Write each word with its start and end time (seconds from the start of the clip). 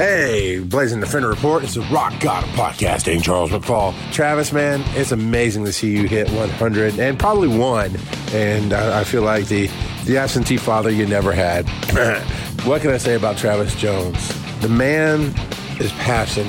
Hey, 0.00 0.60
Blazing 0.60 1.00
Defender 1.00 1.28
Report. 1.28 1.62
It's 1.62 1.76
a 1.76 1.82
Rock 1.92 2.18
God 2.20 2.42
podcast. 2.54 3.06
Ain't 3.06 3.22
Charles 3.22 3.50
McFall. 3.50 3.94
Travis, 4.14 4.50
man, 4.50 4.82
it's 4.98 5.12
amazing 5.12 5.66
to 5.66 5.74
see 5.74 5.90
you 5.94 6.08
hit 6.08 6.26
100 6.30 6.98
and 6.98 7.18
probably 7.18 7.48
one. 7.48 7.94
And 8.32 8.72
I, 8.72 9.00
I 9.00 9.04
feel 9.04 9.20
like 9.20 9.48
the, 9.48 9.68
the 10.06 10.16
absentee 10.16 10.56
father 10.56 10.88
you 10.88 11.04
never 11.04 11.32
had. 11.32 11.68
what 12.64 12.80
can 12.80 12.92
I 12.92 12.96
say 12.96 13.14
about 13.14 13.36
Travis 13.36 13.74
Jones? 13.74 14.26
The 14.62 14.70
man 14.70 15.34
is 15.78 15.92
passion 15.98 16.46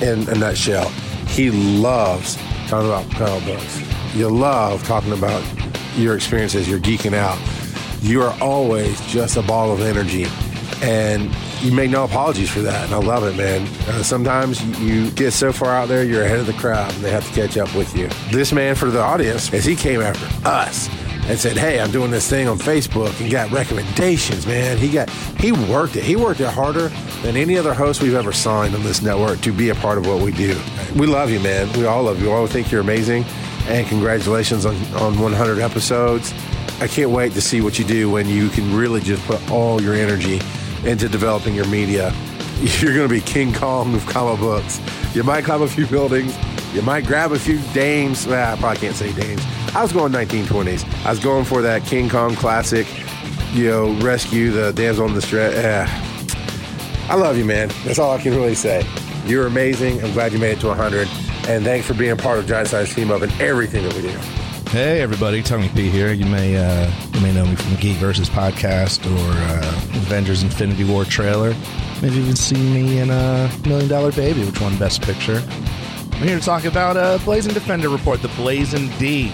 in 0.00 0.26
a 0.30 0.34
nutshell. 0.38 0.88
He 1.28 1.50
loves 1.50 2.36
talking 2.68 2.88
about 2.88 3.10
comic 3.10 3.44
books. 3.44 4.14
You 4.14 4.30
love 4.30 4.82
talking 4.84 5.12
about 5.12 5.44
your 5.96 6.16
experiences. 6.16 6.66
You're 6.66 6.80
geeking 6.80 7.12
out. 7.12 7.38
You 8.00 8.22
are 8.22 8.34
always 8.40 8.98
just 9.12 9.36
a 9.36 9.42
ball 9.42 9.70
of 9.70 9.82
energy. 9.82 10.24
And 10.80 11.30
you 11.60 11.72
make 11.72 11.90
no 11.90 12.04
apologies 12.04 12.48
for 12.50 12.60
that, 12.60 12.86
and 12.86 12.94
I 12.94 12.98
love 12.98 13.24
it, 13.24 13.36
man. 13.36 13.66
Uh, 13.88 14.02
sometimes 14.02 14.62
you 14.80 15.10
get 15.10 15.32
so 15.32 15.52
far 15.52 15.70
out 15.70 15.88
there, 15.88 16.04
you're 16.04 16.24
ahead 16.24 16.40
of 16.40 16.46
the 16.46 16.54
crowd, 16.54 16.92
and 16.94 17.04
they 17.04 17.10
have 17.10 17.26
to 17.26 17.34
catch 17.34 17.58
up 17.58 17.74
with 17.74 17.94
you. 17.96 18.08
This 18.30 18.52
man, 18.52 18.74
for 18.74 18.90
the 18.90 19.00
audience, 19.00 19.52
as 19.52 19.64
he 19.64 19.76
came 19.76 20.00
after 20.00 20.26
us 20.48 20.88
and 21.28 21.38
said, 21.38 21.58
"Hey, 21.58 21.78
I'm 21.78 21.90
doing 21.90 22.10
this 22.10 22.28
thing 22.28 22.48
on 22.48 22.58
Facebook," 22.58 23.18
and 23.20 23.30
got 23.30 23.50
recommendations, 23.50 24.46
man. 24.46 24.78
He 24.78 24.88
got 24.88 25.10
he 25.38 25.52
worked 25.52 25.96
it. 25.96 26.02
He 26.02 26.16
worked 26.16 26.40
it 26.40 26.48
harder 26.48 26.88
than 27.22 27.36
any 27.36 27.58
other 27.58 27.74
host 27.74 28.02
we've 28.02 28.14
ever 28.14 28.32
signed 28.32 28.74
on 28.74 28.82
this 28.82 29.02
network 29.02 29.40
to 29.42 29.52
be 29.52 29.68
a 29.68 29.74
part 29.74 29.98
of 29.98 30.06
what 30.06 30.22
we 30.22 30.32
do. 30.32 30.58
We 30.96 31.06
love 31.06 31.30
you, 31.30 31.40
man. 31.40 31.70
We 31.78 31.84
all 31.84 32.04
love 32.04 32.22
you. 32.22 32.32
All 32.32 32.46
think 32.46 32.72
you're 32.72 32.80
amazing, 32.80 33.24
and 33.68 33.86
congratulations 33.86 34.64
on 34.64 34.76
on 34.94 35.18
100 35.18 35.58
episodes. 35.58 36.32
I 36.80 36.86
can't 36.86 37.10
wait 37.10 37.34
to 37.34 37.42
see 37.42 37.60
what 37.60 37.78
you 37.78 37.84
do 37.84 38.08
when 38.08 38.26
you 38.26 38.48
can 38.48 38.74
really 38.74 39.02
just 39.02 39.22
put 39.26 39.50
all 39.50 39.82
your 39.82 39.92
energy 39.92 40.40
into 40.84 41.08
developing 41.08 41.54
your 41.54 41.66
media. 41.66 42.14
You're 42.60 42.94
going 42.94 43.08
to 43.08 43.14
be 43.14 43.20
King 43.20 43.54
Kong 43.54 43.94
of 43.94 44.06
comic 44.06 44.40
books. 44.40 44.80
You 45.14 45.22
might 45.22 45.44
climb 45.44 45.62
a 45.62 45.68
few 45.68 45.86
buildings. 45.86 46.36
You 46.74 46.82
might 46.82 47.06
grab 47.06 47.32
a 47.32 47.38
few 47.38 47.58
dames. 47.72 48.26
Well, 48.26 48.54
I 48.54 48.58
probably 48.58 48.78
can't 48.78 48.96
say 48.96 49.12
dames. 49.12 49.42
I 49.74 49.82
was 49.82 49.92
going 49.92 50.12
1920s. 50.12 51.04
I 51.04 51.10
was 51.10 51.18
going 51.18 51.44
for 51.44 51.62
that 51.62 51.84
King 51.84 52.08
Kong 52.08 52.34
classic, 52.34 52.86
you 53.52 53.68
know, 53.68 53.92
rescue 54.00 54.50
the 54.50 54.72
damsel 54.72 55.06
in 55.06 55.14
distress. 55.14 55.54
Eh. 55.54 57.06
I 57.08 57.14
love 57.14 57.36
you, 57.36 57.44
man. 57.44 57.70
That's 57.84 57.98
all 57.98 58.12
I 58.12 58.20
can 58.20 58.34
really 58.34 58.54
say. 58.54 58.86
You're 59.26 59.46
amazing. 59.46 60.02
I'm 60.04 60.12
glad 60.12 60.32
you 60.32 60.38
made 60.38 60.58
it 60.58 60.60
to 60.60 60.68
100. 60.68 61.08
And 61.48 61.64
thanks 61.64 61.86
for 61.86 61.94
being 61.94 62.16
part 62.16 62.38
of 62.38 62.46
Giant 62.46 62.68
Size 62.68 62.94
Team 62.94 63.10
Up 63.10 63.22
and 63.22 63.32
everything 63.40 63.84
that 63.84 63.94
we 63.94 64.02
do. 64.02 64.39
Hey 64.70 65.00
everybody, 65.00 65.42
Tony 65.42 65.68
P 65.70 65.90
here. 65.90 66.12
You 66.12 66.26
may 66.26 66.56
uh, 66.56 66.88
you 67.12 67.20
may 67.22 67.34
know 67.34 67.44
me 67.44 67.56
from 67.56 67.74
Geek 67.74 67.96
Versus 67.96 68.30
podcast 68.30 69.04
or 69.04 69.32
uh, 69.36 69.98
Avengers 69.98 70.44
Infinity 70.44 70.84
War 70.84 71.04
trailer. 71.04 71.56
Maybe 72.00 72.18
even 72.18 72.36
seen 72.36 72.72
me 72.72 73.00
in 73.00 73.10
a 73.10 73.12
uh, 73.12 73.52
Million 73.66 73.88
Dollar 73.88 74.12
Baby, 74.12 74.44
which 74.44 74.60
won 74.60 74.78
Best 74.78 75.02
Picture. 75.02 75.42
I'm 76.12 76.22
here 76.22 76.38
to 76.38 76.44
talk 76.44 76.66
about 76.66 76.96
uh, 76.96 77.18
Blazing 77.24 77.52
Defender 77.52 77.88
Report, 77.88 78.22
the 78.22 78.28
Blazing 78.28 78.90
D. 79.00 79.30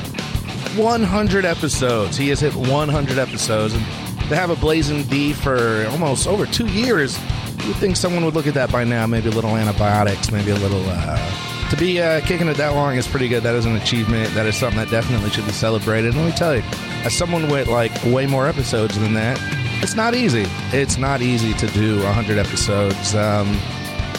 100 0.74 1.44
episodes. 1.44 2.16
He 2.16 2.30
has 2.30 2.40
hit 2.40 2.54
100 2.54 3.18
episodes, 3.18 3.74
and 3.74 3.84
to 4.30 4.36
have 4.36 4.48
a 4.48 4.56
Blazing 4.56 5.02
D 5.02 5.34
for 5.34 5.86
almost 5.90 6.26
over 6.26 6.46
two 6.46 6.66
years, 6.68 7.18
you'd 7.66 7.76
think 7.76 7.96
someone 7.96 8.24
would 8.24 8.32
look 8.32 8.46
at 8.46 8.54
that 8.54 8.72
by 8.72 8.84
now. 8.84 9.06
Maybe 9.06 9.28
a 9.28 9.32
little 9.32 9.54
antibiotics, 9.54 10.32
maybe 10.32 10.52
a 10.52 10.56
little. 10.56 10.82
Uh, 10.86 11.55
to 11.70 11.76
be 11.76 12.00
uh, 12.00 12.20
kicking 12.22 12.48
it 12.48 12.56
that 12.56 12.74
long 12.74 12.96
is 12.96 13.06
pretty 13.06 13.28
good. 13.28 13.42
That 13.42 13.54
is 13.54 13.66
an 13.66 13.76
achievement. 13.76 14.32
That 14.34 14.46
is 14.46 14.56
something 14.56 14.78
that 14.78 14.90
definitely 14.90 15.30
should 15.30 15.46
be 15.46 15.52
celebrated. 15.52 16.14
And 16.14 16.22
let 16.22 16.26
me 16.26 16.36
tell 16.36 16.54
you, 16.54 16.62
as 17.04 17.14
someone 17.14 17.48
with 17.48 17.68
like 17.68 17.92
way 18.04 18.26
more 18.26 18.46
episodes 18.46 18.98
than 18.98 19.14
that, 19.14 19.38
it's 19.82 19.94
not 19.94 20.14
easy. 20.14 20.44
It's 20.72 20.96
not 20.96 21.22
easy 21.22 21.54
to 21.54 21.66
do 21.68 22.02
100 22.02 22.38
episodes. 22.38 23.14
Um, 23.14 23.48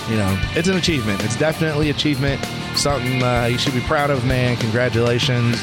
you 0.10 0.16
know, 0.16 0.38
it's 0.56 0.68
an 0.68 0.78
achievement. 0.78 1.24
It's 1.24 1.36
definitely 1.38 1.90
achievement. 1.90 2.44
Something 2.76 3.24
uh, 3.24 3.46
you 3.46 3.58
should 3.58 3.74
be 3.74 3.82
proud 3.82 4.10
of, 4.10 4.26
man. 4.26 4.58
Congratulations. 4.58 5.62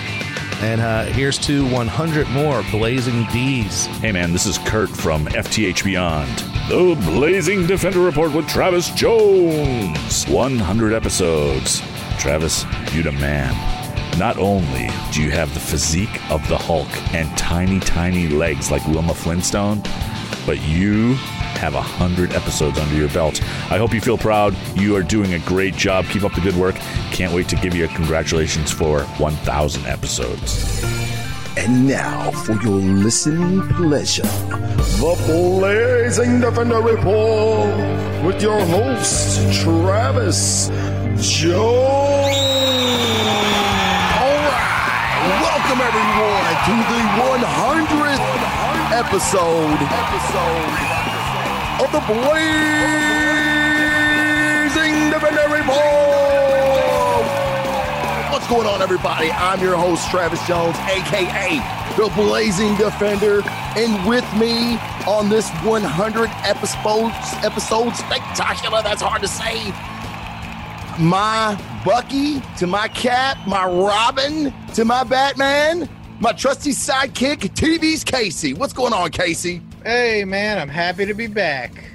And 0.61 0.81
uh, 0.81 1.05
here's 1.05 1.39
to 1.41 1.69
100 1.71 2.29
more 2.31 2.63
Blazing 2.71 3.27
D's. 3.27 3.87
Hey, 3.87 4.13
man, 4.13 4.33
this 4.33 4.47
is 4.47 4.59
Kurt 4.59 4.91
from 4.91 5.27
FTH 5.27 5.85
Beyond. 5.85 6.54
The 6.67 6.99
Blazing 7.05 7.67
Defender 7.67 8.01
Report 8.01 8.33
with 8.33 8.49
Travis 8.49 8.91
Jones. 8.93 10.25
100 10.25 10.95
episodes. 10.95 11.83
Travis, 12.19 12.65
you're 12.91 13.03
the 13.03 13.13
man. 13.13 13.53
Not 14.19 14.39
only 14.39 14.89
do 15.13 15.23
you 15.23 15.31
have 15.31 15.53
the 15.53 15.61
physique 15.61 16.31
of 16.31 16.47
the 16.49 16.57
Hulk 16.57 16.89
and 17.13 17.29
tiny, 17.37 17.81
tiny 17.81 18.29
legs 18.29 18.71
like 18.71 18.83
Wilma 18.87 19.13
Flintstone, 19.13 19.83
but 20.47 20.59
you 20.63 21.13
have 21.59 21.75
hundred 21.75 22.33
episodes 22.33 22.79
under 22.79 22.95
your 22.95 23.11
belt. 23.11 23.43
I 23.71 23.77
hope 23.77 23.93
you 23.93 24.01
feel 24.01 24.17
proud. 24.17 24.57
You 24.75 24.97
are 24.97 25.03
doing 25.03 25.35
a 25.35 25.41
great 25.41 25.75
job. 25.75 26.07
Keep 26.07 26.25
up 26.25 26.35
the 26.35 26.41
good 26.41 26.57
work. 26.57 26.77
Can't 27.11 27.35
wait 27.35 27.47
to 27.51 27.57
give 27.57 27.75
you 27.75 27.85
a 27.85 27.89
congratulations 27.89 28.71
for 28.71 29.03
1,000 29.03 29.85
episodes. 29.85 31.04
And 31.57 31.87
now, 31.87 32.33
for 32.33 32.55
your 32.63 32.81
listening 32.81 33.63
pleasure, 33.75 34.23
the 34.23 35.15
Blazing 35.25 36.41
Defender 36.41 36.81
Report 36.81 37.71
with 38.27 38.43
your 38.43 38.59
host, 38.67 39.39
Travis 39.63 40.69
Jones. 41.23 42.35
All 44.19 44.39
right, 44.51 45.15
welcome 45.47 45.81
everyone 45.81 46.59
to 46.67 46.75
the 46.91 47.03
100th 47.23 48.27
episode, 48.91 49.79
of 51.81 51.89
the 51.93 52.01
Blazing 52.13 53.14
What's 58.45 58.57
going 58.57 58.69
on, 58.69 58.83
everybody? 58.83 59.31
I'm 59.33 59.59
your 59.63 59.75
host, 59.75 60.11
Travis 60.11 60.47
Jones, 60.47 60.77
aka 60.81 61.57
the 61.97 62.13
Blazing 62.15 62.77
Defender, 62.77 63.41
and 63.75 64.07
with 64.07 64.31
me 64.35 64.77
on 65.07 65.31
this 65.31 65.49
100 65.63 66.29
episodes 66.45 67.15
episode 67.43 67.97
spectacular. 67.97 68.83
That's 68.83 69.01
hard 69.01 69.23
to 69.23 69.29
say. 69.29 69.73
My 71.03 71.59
Bucky 71.87 72.43
to 72.59 72.67
my 72.67 72.89
Cap, 72.89 73.39
my 73.47 73.65
Robin 73.65 74.53
to 74.75 74.85
my 74.85 75.05
Batman, 75.05 75.89
my 76.21 76.33
trusty 76.33 76.73
sidekick, 76.73 77.55
TV's 77.55 78.05
Casey. 78.05 78.53
What's 78.53 78.75
going 78.75 78.93
on, 78.93 79.11
Casey? 79.11 79.63
Hey, 79.85 80.27
man, 80.27 80.59
I'm 80.59 80.69
happy 80.69 81.07
to 81.07 81.15
be 81.15 81.29
back. 81.29 81.94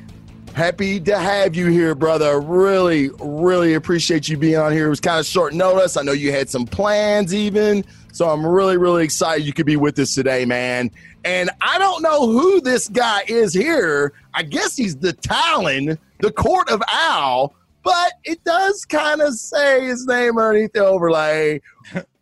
Happy 0.53 0.99
to 0.99 1.17
have 1.17 1.55
you 1.55 1.67
here, 1.67 1.95
brother. 1.95 2.39
Really, 2.41 3.09
really 3.19 3.75
appreciate 3.75 4.27
you 4.27 4.37
being 4.37 4.57
on 4.57 4.71
here. 4.71 4.87
It 4.87 4.89
was 4.89 4.99
kind 4.99 5.19
of 5.19 5.25
short 5.25 5.53
notice. 5.53 5.95
I 5.95 6.01
know 6.01 6.11
you 6.11 6.31
had 6.31 6.49
some 6.49 6.65
plans, 6.65 7.33
even. 7.33 7.85
So 8.11 8.29
I'm 8.29 8.45
really, 8.45 8.77
really 8.77 9.03
excited 9.03 9.45
you 9.45 9.53
could 9.53 9.65
be 9.65 9.77
with 9.77 9.97
us 9.99 10.13
today, 10.13 10.45
man. 10.45 10.91
And 11.23 11.49
I 11.61 11.77
don't 11.77 12.01
know 12.01 12.27
who 12.27 12.59
this 12.61 12.87
guy 12.87 13.23
is 13.27 13.53
here. 13.53 14.13
I 14.33 14.43
guess 14.43 14.75
he's 14.75 14.97
the 14.97 15.13
Talon, 15.13 15.97
the 16.19 16.31
Court 16.31 16.69
of 16.69 16.81
Owl, 16.91 17.53
but 17.83 18.13
it 18.23 18.43
does 18.43 18.83
kind 18.85 19.21
of 19.21 19.35
say 19.35 19.85
his 19.85 20.05
name 20.07 20.37
underneath 20.37 20.73
the 20.73 20.85
overlay. 20.85 21.61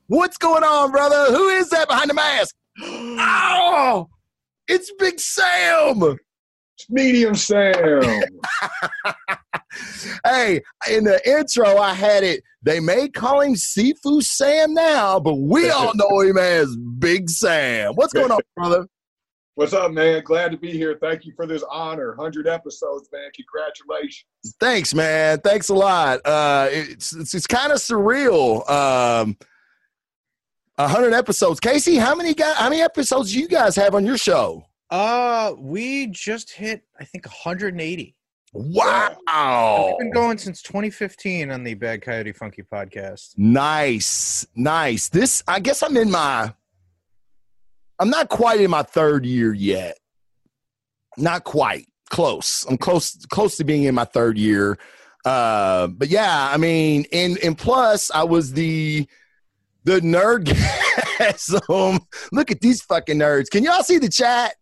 What's 0.08 0.38
going 0.38 0.64
on, 0.64 0.92
brother? 0.92 1.34
Who 1.36 1.50
is 1.50 1.70
that 1.70 1.88
behind 1.88 2.10
the 2.10 2.14
mask? 2.14 2.56
Oh, 3.20 4.10
it's 4.68 4.92
Big 5.00 5.20
Sam. 5.20 6.18
Medium 6.90 7.36
Sam. 7.36 7.74
hey, 10.26 10.62
in 10.90 11.04
the 11.04 11.22
intro, 11.26 11.78
I 11.78 11.94
had 11.94 12.24
it. 12.24 12.44
They 12.62 12.80
may 12.80 13.10
call 13.10 13.42
him 13.42 13.54
Sifu 13.54 14.24
Sam 14.24 14.74
now, 14.74 15.20
but 15.20 15.36
we 15.36 15.70
all 15.72 15.94
know 15.96 16.20
him 16.22 16.38
as 16.38 16.76
Big 17.00 17.30
Sam. 17.30 17.94
What's 17.96 18.14
going 18.14 18.32
on, 18.32 18.40
brother? 18.56 18.88
What's 19.56 19.74
up, 19.74 19.92
man? 19.92 20.22
Glad 20.24 20.52
to 20.52 20.58
be 20.58 20.72
here. 20.72 21.00
Thank 21.02 21.26
you 21.26 21.34
for 21.36 21.48
this 21.48 21.64
honor. 21.72 22.10
100 22.16 22.48
episodes, 22.48 23.10
man. 23.12 23.32
Congratulations. 23.36 24.26
Thanks, 24.60 24.94
man. 24.94 25.40
Thanks 25.40 25.70
a 25.70 25.74
lot. 25.74 26.20
Uh, 26.24 26.68
it's 26.70 27.12
it's, 27.16 27.34
it's 27.34 27.48
kind 27.48 27.72
of 27.72 27.80
surreal. 27.80 28.70
Um, 28.70 29.36
100 30.76 31.12
episodes. 31.14 31.60
Casey, 31.60 31.96
how 31.96 32.14
many 32.14 32.36
guys, 32.36 32.56
how 32.56 32.70
many 32.70 32.84
episodes 32.84 33.34
do 33.34 33.40
you 33.40 33.48
guys 33.48 33.76
have 33.76 33.96
on 33.96 34.06
your 34.06 34.18
show? 34.18 34.64
Uh, 34.90 35.54
we 35.58 36.08
just 36.08 36.52
hit, 36.52 36.84
I 37.00 37.04
think, 37.04 37.26
180. 37.26 38.16
Wow. 38.54 39.88
We've 39.88 40.00
been 40.00 40.12
going 40.12 40.38
since 40.38 40.62
2015 40.62 41.52
on 41.52 41.64
the 41.64 41.74
Bad 41.74 42.02
Coyote 42.02 42.32
Funky 42.32 42.64
podcast. 42.64 43.38
Nice, 43.38 44.48
nice. 44.56 45.10
This, 45.10 45.44
I 45.48 45.60
guess, 45.60 45.84
I'm 45.84 45.98
in 45.98 46.10
my. 46.10 46.54
I'm 48.00 48.10
not 48.10 48.30
quite 48.30 48.62
in 48.62 48.70
my 48.70 48.84
third 48.84 49.26
year 49.26 49.54
yet. 49.54 49.98
Not 51.18 51.44
quite. 51.44 51.88
Close. 52.10 52.66
I'm 52.70 52.78
close. 52.78 53.26
Close 53.26 53.58
to 53.58 53.66
being 53.66 53.84
in 53.84 53.96
my 53.96 54.06
third 54.06 54.38
year. 54.38 54.78
Uh, 55.26 55.88
but 55.88 56.08
yeah, 56.08 56.50
I 56.50 56.56
mean, 56.56 57.06
and 57.12 57.38
and 57.40 57.58
plus, 57.58 58.10
I 58.12 58.24
was 58.24 58.54
the 58.54 59.06
the 59.84 60.00
nerd 60.00 60.50
um, 61.70 62.00
look 62.32 62.50
at 62.50 62.62
these 62.62 62.82
fucking 62.82 63.18
nerds. 63.18 63.50
Can 63.50 63.64
y'all 63.64 63.84
see 63.84 63.98
the 63.98 64.10
chat? 64.10 64.56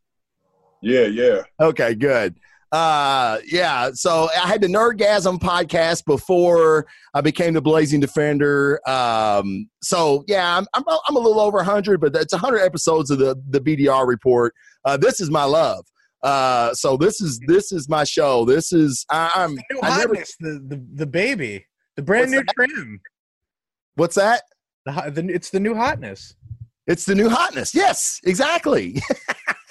Yeah, 0.81 1.05
yeah. 1.07 1.41
Okay, 1.59 1.95
good. 1.95 2.35
Uh, 2.71 3.39
yeah. 3.45 3.91
So 3.93 4.27
I 4.35 4.47
had 4.47 4.61
the 4.61 4.67
Nerdgasm 4.67 5.39
podcast 5.39 6.03
before 6.05 6.85
I 7.13 7.21
became 7.21 7.53
the 7.53 7.61
Blazing 7.61 7.99
Defender. 8.01 8.81
Um, 8.87 9.69
so 9.81 10.23
yeah, 10.27 10.57
I'm, 10.57 10.65
I'm, 10.73 10.83
I'm 11.07 11.15
a 11.15 11.19
little 11.19 11.39
over 11.39 11.57
100, 11.57 12.01
but 12.01 12.15
it's 12.15 12.33
100 12.33 12.59
episodes 12.59 13.11
of 13.11 13.19
the, 13.19 13.35
the 13.49 13.61
BDR 13.61 14.05
report. 14.05 14.53
Uh, 14.83 14.97
this 14.97 15.19
is 15.19 15.31
my 15.31 15.43
love. 15.45 15.85
Uh, 16.21 16.73
so 16.73 16.97
this 16.97 17.21
is 17.21 17.39
this 17.47 17.71
is 17.71 17.87
my 17.87 18.03
show. 18.03 18.45
This 18.45 18.73
is 18.73 19.05
I, 19.11 19.31
I'm 19.35 19.55
The 19.55 19.63
new 19.71 19.79
I 19.83 19.89
never, 19.89 20.15
hotness, 20.15 20.35
the, 20.39 20.65
the 20.67 20.85
the 20.95 21.05
baby, 21.05 21.65
the 21.95 22.01
brand 22.01 22.31
What's 22.31 22.45
new 22.57 22.67
trim. 22.67 22.99
what's 23.93 24.15
that? 24.15 24.41
The, 24.87 25.11
the 25.13 25.29
it's 25.31 25.51
the 25.51 25.59
new 25.59 25.75
hotness. 25.75 26.33
It's 26.87 27.05
the 27.05 27.13
new 27.13 27.29
hotness. 27.29 27.75
Yes, 27.75 28.19
exactly. 28.25 29.01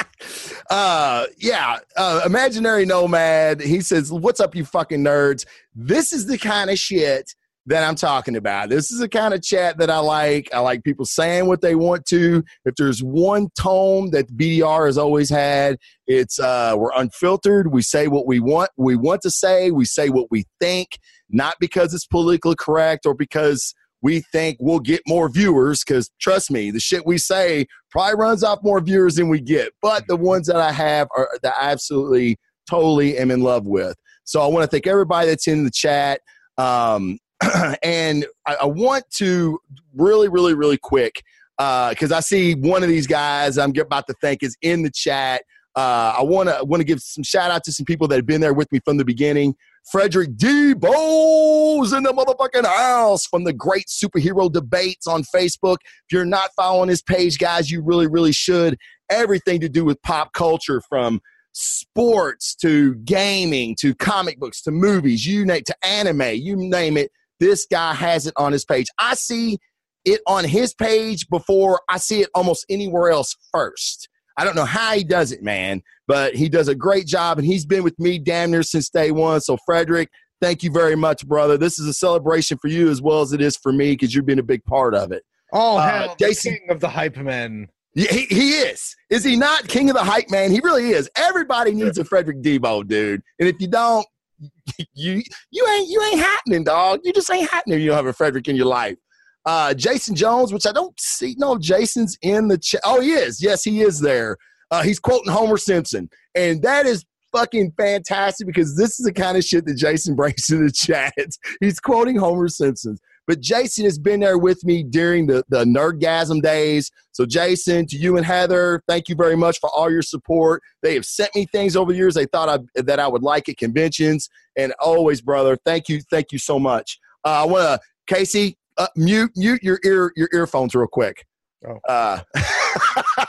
uh 0.70 1.26
yeah, 1.38 1.78
uh 1.96 2.22
imaginary 2.24 2.86
nomad. 2.86 3.60
He 3.60 3.80
says, 3.80 4.12
"What's 4.12 4.40
up 4.40 4.54
you 4.54 4.64
fucking 4.64 5.02
nerds? 5.02 5.44
This 5.74 6.12
is 6.12 6.26
the 6.26 6.38
kind 6.38 6.70
of 6.70 6.78
shit 6.78 7.34
that 7.66 7.82
I'm 7.82 7.94
talking 7.94 8.36
about. 8.36 8.68
This 8.68 8.90
is 8.90 8.98
the 9.00 9.08
kind 9.08 9.32
of 9.32 9.42
chat 9.42 9.78
that 9.78 9.88
I 9.90 9.98
like. 9.98 10.48
I 10.52 10.58
like 10.58 10.84
people 10.84 11.06
saying 11.06 11.46
what 11.46 11.62
they 11.62 11.74
want 11.74 12.04
to. 12.06 12.44
If 12.64 12.74
there's 12.76 13.02
one 13.02 13.48
tone 13.58 14.10
that 14.10 14.28
BDR 14.36 14.86
has 14.86 14.98
always 14.98 15.30
had, 15.30 15.78
it's 16.06 16.38
uh 16.38 16.74
we're 16.76 16.92
unfiltered. 16.94 17.72
We 17.72 17.82
say 17.82 18.08
what 18.08 18.26
we 18.26 18.40
want, 18.40 18.70
we 18.76 18.96
want 18.96 19.22
to 19.22 19.30
say, 19.30 19.70
we 19.70 19.84
say 19.84 20.10
what 20.10 20.26
we 20.30 20.44
think, 20.60 20.98
not 21.30 21.54
because 21.58 21.94
it's 21.94 22.06
politically 22.06 22.56
correct 22.58 23.06
or 23.06 23.14
because 23.14 23.74
we 24.04 24.20
think 24.32 24.58
we'll 24.60 24.78
get 24.78 25.00
more 25.08 25.30
viewers 25.30 25.82
because 25.82 26.10
trust 26.20 26.50
me 26.50 26.70
the 26.70 26.78
shit 26.78 27.04
we 27.06 27.16
say 27.16 27.66
probably 27.90 28.14
runs 28.16 28.44
off 28.44 28.58
more 28.62 28.78
viewers 28.80 29.16
than 29.16 29.28
we 29.28 29.40
get. 29.40 29.72
But 29.80 30.06
the 30.06 30.16
ones 30.16 30.46
that 30.46 30.56
i 30.56 30.70
have 30.70 31.08
are 31.16 31.28
that 31.42 31.54
i 31.60 31.70
absolutely 31.70 32.36
totally 32.68 33.18
am 33.18 33.30
in 33.32 33.40
love 33.40 33.66
with. 33.66 33.96
So 34.24 34.40
i 34.42 34.46
want 34.46 34.62
to 34.62 34.68
thank 34.68 34.86
everybody 34.86 35.28
that's 35.28 35.48
in 35.48 35.64
the 35.64 35.70
chat 35.70 36.20
um, 36.58 37.18
and 37.82 38.26
I, 38.46 38.56
I 38.62 38.66
want 38.66 39.04
to 39.16 39.58
really 39.96 40.28
really 40.28 40.54
really 40.54 40.78
quick 40.78 41.22
because 41.56 42.12
i 42.12 42.20
see 42.20 42.54
one 42.54 42.82
of 42.82 42.88
these 42.88 43.06
guys 43.06 43.58
i'm 43.58 43.72
about 43.78 44.06
to 44.08 44.14
thank 44.20 44.42
is 44.42 44.56
in 44.60 44.82
the 44.82 44.90
chat. 44.90 45.42
Uh, 45.76 46.14
I 46.18 46.22
want 46.22 46.48
to 46.48 46.64
want 46.64 46.80
to 46.80 46.84
give 46.84 47.00
some 47.00 47.24
shout 47.24 47.50
out 47.50 47.64
to 47.64 47.72
some 47.72 47.84
people 47.84 48.06
that 48.06 48.14
have 48.16 48.26
been 48.26 48.40
there 48.40 48.54
with 48.54 48.70
me 48.70 48.78
from 48.84 48.96
the 48.96 49.04
beginning. 49.04 49.56
Frederick 49.90 50.36
D. 50.36 50.74
Bowes 50.74 51.92
in 51.92 52.02
the 52.02 52.12
motherfucking 52.12 52.66
house 52.66 53.26
from 53.26 53.44
the 53.44 53.52
great 53.52 53.86
superhero 53.86 54.50
debates 54.50 55.06
on 55.06 55.22
Facebook. 55.22 55.76
If 55.82 56.12
you're 56.12 56.24
not 56.24 56.50
following 56.56 56.88
his 56.88 57.02
page, 57.02 57.38
guys, 57.38 57.70
you 57.70 57.82
really, 57.82 58.06
really 58.06 58.32
should. 58.32 58.78
Everything 59.10 59.60
to 59.60 59.68
do 59.68 59.84
with 59.84 60.00
pop 60.02 60.32
culture 60.32 60.80
from 60.88 61.20
sports 61.52 62.54
to 62.56 62.94
gaming 62.96 63.76
to 63.80 63.94
comic 63.94 64.38
books 64.40 64.62
to 64.62 64.70
movies, 64.70 65.26
you 65.26 65.44
name 65.44 65.62
to 65.66 65.76
anime, 65.86 66.34
you 66.34 66.56
name 66.56 66.96
it. 66.96 67.10
This 67.38 67.66
guy 67.70 67.94
has 67.94 68.26
it 68.26 68.34
on 68.36 68.52
his 68.52 68.64
page. 68.64 68.86
I 68.98 69.14
see 69.14 69.58
it 70.04 70.20
on 70.26 70.44
his 70.44 70.74
page 70.74 71.28
before 71.28 71.80
I 71.88 71.98
see 71.98 72.22
it 72.22 72.30
almost 72.34 72.66
anywhere 72.68 73.10
else 73.10 73.36
first. 73.52 74.08
I 74.36 74.44
don't 74.44 74.56
know 74.56 74.64
how 74.64 74.92
he 74.94 75.04
does 75.04 75.32
it, 75.32 75.42
man, 75.42 75.82
but 76.08 76.34
he 76.34 76.48
does 76.48 76.68
a 76.68 76.74
great 76.74 77.06
job, 77.06 77.38
and 77.38 77.46
he's 77.46 77.64
been 77.64 77.82
with 77.84 77.98
me 77.98 78.18
damn 78.18 78.50
near 78.50 78.62
since 78.62 78.88
day 78.88 79.10
one. 79.10 79.40
So, 79.40 79.56
Frederick, 79.64 80.08
thank 80.40 80.62
you 80.62 80.70
very 80.70 80.96
much, 80.96 81.26
brother. 81.26 81.56
This 81.56 81.78
is 81.78 81.86
a 81.86 81.94
celebration 81.94 82.58
for 82.58 82.68
you 82.68 82.88
as 82.90 83.00
well 83.00 83.20
as 83.20 83.32
it 83.32 83.40
is 83.40 83.56
for 83.56 83.72
me 83.72 83.92
because 83.92 84.14
you've 84.14 84.26
been 84.26 84.38
a 84.40 84.44
big 84.44 84.64
part 84.64 84.94
of 84.94 85.12
it. 85.12 85.22
Oh, 85.52 85.76
Uh, 85.76 85.88
hell, 85.88 86.16
Jason- 86.18 86.54
king 86.54 86.70
of 86.70 86.80
the 86.80 86.88
hype 86.88 87.16
men. 87.16 87.68
He, 87.94 88.06
he 88.28 88.50
is. 88.54 88.96
Is 89.08 89.22
he 89.22 89.36
not 89.36 89.68
king 89.68 89.88
of 89.88 89.94
the 89.94 90.02
hype, 90.02 90.28
man? 90.28 90.50
He 90.50 90.58
really 90.64 90.90
is. 90.90 91.08
Everybody 91.16 91.70
needs 91.70 91.96
a 91.96 92.04
Frederick 92.04 92.42
Debo, 92.42 92.84
dude. 92.88 93.22
And 93.38 93.48
if 93.48 93.54
you 93.60 93.68
don't, 93.68 94.04
you 94.94 95.22
you 95.52 95.66
ain't 95.68 95.88
you 95.88 96.02
ain't 96.02 96.18
happening, 96.18 96.64
dog. 96.64 97.00
You 97.04 97.12
just 97.12 97.30
ain't 97.30 97.48
happening 97.48 97.78
if 97.78 97.82
you 97.82 97.90
don't 97.90 97.96
have 97.96 98.06
a 98.06 98.12
Frederick 98.12 98.48
in 98.48 98.56
your 98.56 98.66
life. 98.66 98.96
Uh, 99.46 99.74
Jason 99.74 100.14
Jones, 100.14 100.52
which 100.52 100.66
I 100.66 100.72
don't 100.72 100.98
see. 100.98 101.34
No, 101.38 101.58
Jason's 101.58 102.16
in 102.22 102.48
the 102.48 102.58
chat. 102.58 102.80
Oh, 102.84 103.00
he 103.00 103.12
is. 103.12 103.42
Yes, 103.42 103.62
he 103.62 103.82
is 103.82 104.00
there. 104.00 104.36
Uh, 104.70 104.82
he's 104.82 104.98
quoting 104.98 105.30
Homer 105.30 105.58
Simpson, 105.58 106.08
and 106.34 106.62
that 106.62 106.86
is 106.86 107.04
fucking 107.32 107.72
fantastic 107.76 108.46
because 108.46 108.76
this 108.76 108.98
is 108.98 109.04
the 109.04 109.12
kind 109.12 109.36
of 109.36 109.44
shit 109.44 109.66
that 109.66 109.76
Jason 109.76 110.14
brings 110.16 110.46
to 110.46 110.56
the 110.56 110.72
chat. 110.72 111.12
He's 111.60 111.80
quoting 111.80 112.16
Homer 112.16 112.48
Simpson. 112.48 112.96
But 113.26 113.40
Jason 113.40 113.84
has 113.84 113.98
been 113.98 114.20
there 114.20 114.38
with 114.38 114.64
me 114.64 114.82
during 114.82 115.26
the, 115.26 115.44
the 115.48 115.64
Nerdgasm 115.64 116.42
days. 116.42 116.90
So, 117.12 117.24
Jason, 117.24 117.86
to 117.86 117.96
you 117.96 118.16
and 118.16 118.26
Heather, 118.26 118.82
thank 118.86 119.08
you 119.08 119.14
very 119.14 119.36
much 119.36 119.58
for 119.60 119.70
all 119.70 119.90
your 119.90 120.02
support. 120.02 120.62
They 120.82 120.94
have 120.94 121.06
sent 121.06 121.34
me 121.34 121.46
things 121.46 121.74
over 121.74 121.92
the 121.92 121.98
years 121.98 122.14
they 122.14 122.26
thought 122.26 122.48
I, 122.48 122.82
that 122.82 123.00
I 123.00 123.08
would 123.08 123.22
like 123.22 123.48
at 123.48 123.56
conventions. 123.56 124.28
And 124.56 124.74
always, 124.78 125.22
brother, 125.22 125.56
thank 125.64 125.88
you. 125.88 126.00
Thank 126.10 126.32
you 126.32 126.38
so 126.38 126.58
much. 126.58 126.98
Uh, 127.24 127.42
I 127.42 127.44
want 127.46 127.80
to, 127.80 127.80
Casey, 128.06 128.58
uh, 128.76 128.86
mute 128.96 129.30
mute 129.36 129.62
your 129.62 129.78
ear 129.84 130.12
your 130.16 130.28
earphones 130.32 130.74
real 130.74 130.86
quick. 130.86 131.24
Oh. 131.66 131.78
Uh, 131.88 132.20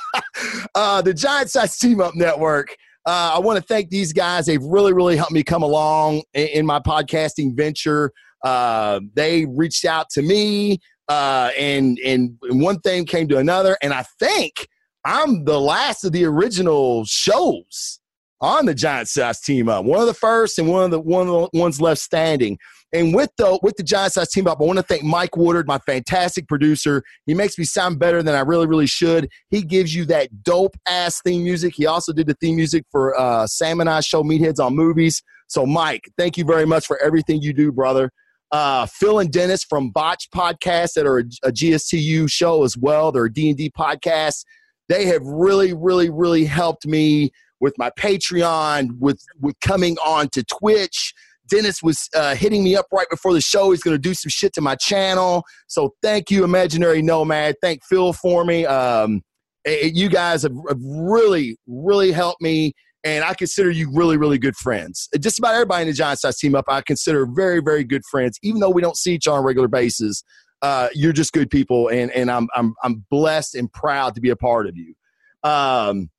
uh, 0.76 1.02
the 1.02 1.14
Giant 1.14 1.50
Size 1.50 1.78
Team 1.78 2.02
Up 2.02 2.16
Network. 2.16 2.76
Uh, 3.06 3.34
I 3.36 3.40
want 3.40 3.58
to 3.58 3.64
thank 3.64 3.92
these 3.92 4.12
guys. 4.12 4.48
They've 4.48 4.64
really, 4.64 4.92
really 4.92 5.16
helped 5.16 5.32
me 5.32 5.44
come 5.44 5.62
along 5.62 6.24
in, 6.34 6.48
in 6.48 6.66
my 6.66 6.80
podcasting 6.80 7.56
venture. 7.56 8.12
Uh, 8.44 9.00
they 9.14 9.46
reached 9.46 9.86
out 9.86 10.10
to 10.12 10.22
me, 10.22 10.80
uh, 11.08 11.52
and 11.58 12.00
and 12.06 12.38
one 12.50 12.80
thing 12.80 13.06
came 13.06 13.28
to 13.28 13.38
another, 13.38 13.78
and 13.82 13.94
I 13.94 14.04
think 14.20 14.68
I'm 15.06 15.46
the 15.46 15.60
last 15.60 16.04
of 16.04 16.12
the 16.12 16.26
original 16.26 17.06
shows 17.06 18.00
on 18.42 18.66
the 18.66 18.74
Giant 18.74 19.08
Size 19.08 19.40
Team 19.42 19.70
Up. 19.70 19.86
One 19.86 20.00
of 20.00 20.08
the 20.08 20.14
first, 20.14 20.60
and 20.60 20.68
one 20.68 20.84
of 20.84 20.92
the 20.92 21.00
one 21.00 21.28
of 21.28 21.50
the 21.52 21.60
ones 21.60 21.80
left 21.80 22.02
standing. 22.02 22.58
And 22.96 23.14
with 23.14 23.30
the 23.38 23.60
with 23.62 23.76
the 23.76 23.84
Giant 23.84 24.14
Size 24.14 24.30
Team 24.30 24.48
Up, 24.48 24.62
I 24.62 24.64
want 24.64 24.78
to 24.78 24.84
thank 24.84 25.04
Mike 25.04 25.36
Woodard, 25.36 25.68
my 25.68 25.80
fantastic 25.80 26.48
producer. 26.48 27.04
He 27.26 27.34
makes 27.34 27.58
me 27.58 27.66
sound 27.66 28.00
better 28.00 28.24
than 28.24 28.36
I 28.36 28.40
really, 28.40 28.68
really 28.68 28.88
should. 28.88 29.28
He 29.50 29.64
gives 29.64 29.94
you 29.94 30.06
that 30.06 30.44
dope 30.44 30.78
ass 30.88 31.20
theme 31.22 31.44
music. 31.44 31.74
He 31.76 31.86
also 31.86 32.14
did 32.14 32.28
the 32.28 32.36
theme 32.36 32.56
music 32.56 32.86
for 32.90 33.20
uh, 33.20 33.48
Sam 33.48 33.82
and 33.82 33.90
I 33.90 34.00
show 34.00 34.24
Meatheads 34.24 34.64
on 34.64 34.78
Movies. 34.78 35.22
So, 35.48 35.66
Mike, 35.66 36.10
thank 36.18 36.38
you 36.38 36.46
very 36.46 36.66
much 36.66 36.86
for 36.86 36.98
everything 37.04 37.42
you 37.42 37.52
do, 37.52 37.70
brother. 37.70 38.12
Uh, 38.50 38.86
Phil 38.86 39.20
and 39.20 39.30
Dennis 39.30 39.66
from 39.66 39.90
Botch 39.90 40.30
Podcast 40.34 40.94
that 40.94 41.06
are 41.06 41.20
a, 41.20 41.24
a 41.44 41.52
GSTU 41.52 42.32
show 42.32 42.64
as 42.64 42.78
well. 42.78 43.12
They're 43.12 43.26
a 43.26 43.34
D&D 43.34 43.72
podcast. 43.72 44.46
They 44.88 45.06
have 45.08 45.22
really, 45.26 45.74
really, 45.74 46.10
really 46.10 46.46
helped 46.46 46.88
me 46.88 47.32
with 47.60 47.78
my 47.78 47.90
Patreon, 47.98 49.00
with 49.00 49.20
with 49.40 49.60
coming 49.60 49.98
on 50.06 50.30
to 50.30 50.44
Twitch. 50.44 51.14
Dennis 51.48 51.84
was 51.84 52.10
uh, 52.16 52.36
hitting 52.36 52.64
me 52.64 52.76
up 52.76 52.88
right 52.92 53.08
before 53.10 53.34
the 53.34 53.42
show. 53.42 53.72
He's 53.72 53.84
going 53.84 53.96
to 53.96 54.02
do 54.02 54.14
some 54.14 54.30
shit 54.30 54.54
to 54.54 54.62
my 54.62 54.76
channel. 54.76 55.44
So 55.68 55.94
thank 56.02 56.32
you, 56.32 56.44
Imaginary 56.44 57.02
Nomad. 57.02 57.56
Thank 57.62 57.84
Phil 57.86 58.14
for 58.14 58.46
me. 58.46 58.66
Um, 58.66 59.22
eh, 59.66 59.92
you 59.94 60.10
guys 60.10 60.44
have, 60.44 60.54
have 60.68 60.80
really, 60.82 61.58
really 61.68 62.12
helped 62.12 62.42
me, 62.42 62.74
and 63.04 63.24
I 63.24 63.34
consider 63.34 63.70
you 63.70 63.92
really, 63.94 64.18
really 64.18 64.38
good 64.38 64.56
friends. 64.56 65.08
Just 65.20 65.40
about 65.40 65.54
everybody 65.54 65.84
in 65.84 65.88
the 65.90 65.94
Giant 65.94 66.20
Size 66.20 66.38
Team 66.38 66.56
Up, 66.56 66.66
I 66.68 66.82
consider 66.82 67.26
very, 67.26 67.62
very 67.62 67.84
good 67.84 68.04
friends, 68.10 68.40
even 68.42 68.60
though 68.60 68.72
we 68.72 68.82
don't 68.82 68.98
see 68.98 69.14
each 69.14 69.28
other 69.28 69.38
on 69.38 69.44
a 69.44 69.46
regular 69.46 69.68
basis. 69.68 70.24
Uh, 70.62 70.88
you're 70.94 71.14
just 71.14 71.32
good 71.32 71.50
people, 71.50 71.90
and 71.90 72.10
and 72.12 72.32
I'm 72.32 72.48
I'm 72.56 72.74
I'm 72.84 73.06
blessed 73.12 73.56
and 73.56 73.72
proud 73.72 74.16
to 74.16 74.22
be 74.22 74.32
a 74.32 74.36
part 74.36 74.68
of 74.68 74.76
you. 74.76 74.96
Um, 75.44 76.10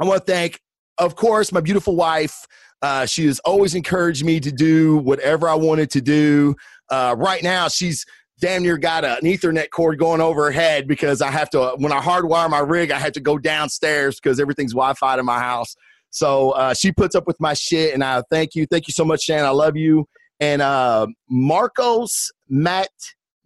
I 0.00 0.06
want 0.06 0.24
to 0.26 0.32
thank, 0.32 0.58
of 0.98 1.16
course, 1.16 1.52
my 1.52 1.60
beautiful 1.60 1.94
wife. 1.94 2.46
Uh, 2.84 3.06
she 3.06 3.24
has 3.24 3.38
always 3.46 3.74
encouraged 3.74 4.26
me 4.26 4.38
to 4.38 4.52
do 4.52 4.98
whatever 4.98 5.48
I 5.48 5.54
wanted 5.54 5.90
to 5.92 6.02
do. 6.02 6.54
Uh, 6.90 7.14
right 7.16 7.42
now, 7.42 7.66
she's 7.66 8.04
damn 8.42 8.62
near 8.62 8.76
got 8.76 9.06
an 9.06 9.22
Ethernet 9.22 9.70
cord 9.70 9.98
going 9.98 10.20
over 10.20 10.44
her 10.44 10.50
head 10.50 10.86
because 10.86 11.22
I 11.22 11.30
have 11.30 11.48
to, 11.50 11.76
when 11.78 11.92
I 11.92 12.00
hardwire 12.02 12.50
my 12.50 12.58
rig, 12.58 12.90
I 12.90 12.98
have 12.98 13.12
to 13.12 13.20
go 13.20 13.38
downstairs 13.38 14.20
because 14.20 14.38
everything's 14.38 14.74
Wi 14.74 14.92
Fi 14.92 15.18
in 15.18 15.24
my 15.24 15.38
house. 15.38 15.74
So 16.10 16.50
uh, 16.50 16.74
she 16.74 16.92
puts 16.92 17.14
up 17.14 17.26
with 17.26 17.40
my 17.40 17.54
shit, 17.54 17.94
and 17.94 18.04
I 18.04 18.22
thank 18.30 18.54
you. 18.54 18.66
Thank 18.66 18.86
you 18.86 18.92
so 18.92 19.06
much, 19.06 19.22
Shannon. 19.22 19.46
I 19.46 19.50
love 19.50 19.78
you. 19.78 20.04
And 20.38 20.60
uh, 20.60 21.06
Marcos 21.30 22.30
Matt 22.50 22.90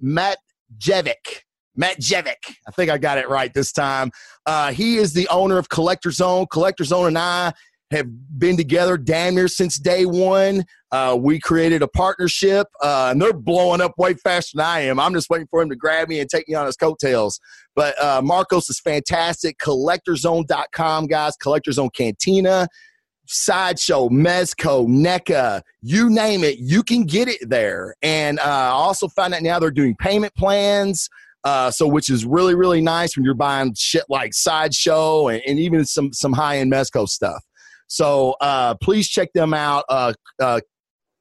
Matt 0.00 0.38
Jevic. 0.78 1.44
Matt 1.76 2.00
Jevic. 2.00 2.56
I 2.66 2.72
think 2.72 2.90
I 2.90 2.98
got 2.98 3.18
it 3.18 3.28
right 3.28 3.54
this 3.54 3.70
time. 3.70 4.10
Uh, 4.46 4.72
he 4.72 4.96
is 4.96 5.12
the 5.12 5.28
owner 5.28 5.58
of 5.58 5.68
Collector 5.68 6.10
Zone. 6.10 6.46
Collector 6.50 6.82
Zone 6.82 7.06
and 7.06 7.18
I 7.18 7.52
have 7.90 8.06
been 8.38 8.56
together 8.56 8.96
damn 8.96 9.34
near 9.34 9.48
since 9.48 9.78
day 9.78 10.04
one. 10.04 10.64
Uh, 10.90 11.16
we 11.18 11.38
created 11.38 11.82
a 11.82 11.88
partnership, 11.88 12.66
uh, 12.82 13.08
and 13.10 13.20
they're 13.20 13.32
blowing 13.32 13.80
up 13.80 13.92
way 13.98 14.14
faster 14.14 14.56
than 14.56 14.66
I 14.66 14.80
am. 14.80 14.98
I'm 14.98 15.14
just 15.14 15.28
waiting 15.30 15.46
for 15.50 15.62
him 15.62 15.68
to 15.70 15.76
grab 15.76 16.08
me 16.08 16.20
and 16.20 16.28
take 16.28 16.48
me 16.48 16.54
on 16.54 16.66
his 16.66 16.76
coattails. 16.76 17.40
But 17.74 18.02
uh, 18.02 18.22
Marcos 18.22 18.70
is 18.70 18.80
fantastic. 18.80 19.58
CollectorZone.com, 19.58 21.06
guys. 21.06 21.36
Collector 21.36 21.72
Zone 21.72 21.90
Cantina, 21.94 22.68
Sideshow, 23.26 24.08
Mezco, 24.08 24.86
NECA, 24.86 25.62
you 25.82 26.08
name 26.08 26.44
it, 26.44 26.58
you 26.58 26.82
can 26.82 27.04
get 27.04 27.28
it 27.28 27.48
there. 27.48 27.94
And 28.02 28.38
uh, 28.40 28.42
I 28.42 28.68
also 28.68 29.08
found 29.08 29.34
out 29.34 29.42
now 29.42 29.58
they're 29.58 29.70
doing 29.70 29.94
payment 29.96 30.34
plans. 30.34 31.08
Uh, 31.44 31.70
so 31.70 31.86
which 31.86 32.10
is 32.10 32.26
really 32.26 32.56
really 32.56 32.80
nice 32.80 33.16
when 33.16 33.24
you're 33.24 33.32
buying 33.32 33.72
shit 33.78 34.02
like 34.08 34.34
sideshow 34.34 35.28
and, 35.28 35.40
and 35.46 35.58
even 35.60 35.84
some 35.84 36.12
some 36.12 36.32
high 36.32 36.58
end 36.58 36.70
Mezco 36.70 37.08
stuff. 37.08 37.44
So 37.88 38.36
uh, 38.40 38.74
please 38.76 39.08
check 39.08 39.32
them 39.34 39.52
out. 39.52 39.84
Uh, 39.88 40.12
uh, 40.40 40.60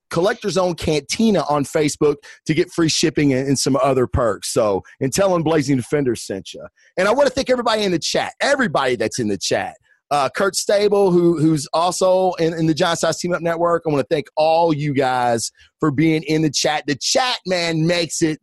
Collector 0.09 0.49
Zone 0.49 0.75
Cantina 0.75 1.43
on 1.49 1.65
Facebook 1.65 2.15
to 2.45 2.53
get 2.53 2.71
free 2.71 2.89
shipping 2.89 3.33
and, 3.33 3.47
and 3.47 3.59
some 3.59 3.75
other 3.77 4.07
perks. 4.07 4.53
So, 4.53 4.83
and 5.01 5.11
tell 5.11 5.33
them 5.33 5.43
Blazing 5.43 5.75
Defenders 5.77 6.25
sent 6.25 6.53
you. 6.53 6.65
And 6.97 7.07
I 7.07 7.11
want 7.11 7.27
to 7.27 7.33
thank 7.33 7.49
everybody 7.49 7.83
in 7.83 7.91
the 7.91 7.99
chat, 7.99 8.33
everybody 8.39 8.95
that's 8.95 9.19
in 9.19 9.27
the 9.27 9.37
chat. 9.37 9.75
Uh, 10.09 10.29
Kurt 10.29 10.55
Stable, 10.55 11.11
who 11.11 11.37
who's 11.37 11.67
also 11.73 12.31
in, 12.35 12.53
in 12.53 12.65
the 12.65 12.73
Giant 12.73 12.99
Size 12.99 13.19
Team 13.19 13.33
Up 13.33 13.41
Network. 13.41 13.83
I 13.85 13.89
want 13.89 13.99
to 13.99 14.15
thank 14.15 14.27
all 14.37 14.73
you 14.73 14.93
guys 14.93 15.51
for 15.81 15.91
being 15.91 16.23
in 16.23 16.43
the 16.43 16.49
chat. 16.49 16.85
The 16.87 16.95
chat, 16.95 17.39
man, 17.45 17.85
makes 17.85 18.21
it 18.21 18.39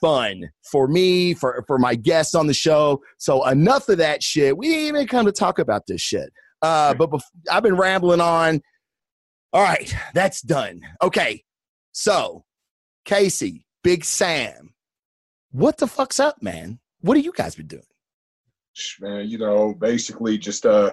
fun 0.00 0.48
for 0.72 0.88
me, 0.88 1.34
for 1.34 1.62
for 1.66 1.76
my 1.76 1.94
guests 1.94 2.34
on 2.34 2.46
the 2.46 2.54
show. 2.54 3.02
So 3.18 3.46
enough 3.46 3.90
of 3.90 3.98
that 3.98 4.22
shit. 4.22 4.56
We 4.56 4.68
didn't 4.68 4.96
even 4.96 5.06
come 5.06 5.26
to 5.26 5.32
talk 5.32 5.58
about 5.58 5.82
this 5.86 6.00
shit. 6.00 6.32
Uh, 6.64 6.94
but 6.94 7.10
bef- 7.10 7.22
I've 7.50 7.62
been 7.62 7.76
rambling 7.76 8.22
on. 8.22 8.62
All 9.52 9.62
right, 9.62 9.94
that's 10.14 10.40
done. 10.40 10.80
Okay, 11.02 11.44
so 11.92 12.44
Casey, 13.04 13.66
Big 13.82 14.02
Sam, 14.04 14.74
what 15.52 15.76
the 15.76 15.86
fuck's 15.86 16.18
up, 16.18 16.42
man? 16.42 16.80
What 17.02 17.18
have 17.18 17.24
you 17.24 17.32
guys 17.32 17.54
been 17.54 17.66
doing? 17.66 17.82
Man, 19.00 19.28
you 19.28 19.36
know, 19.36 19.74
basically 19.74 20.38
just 20.38 20.64
uh, 20.64 20.92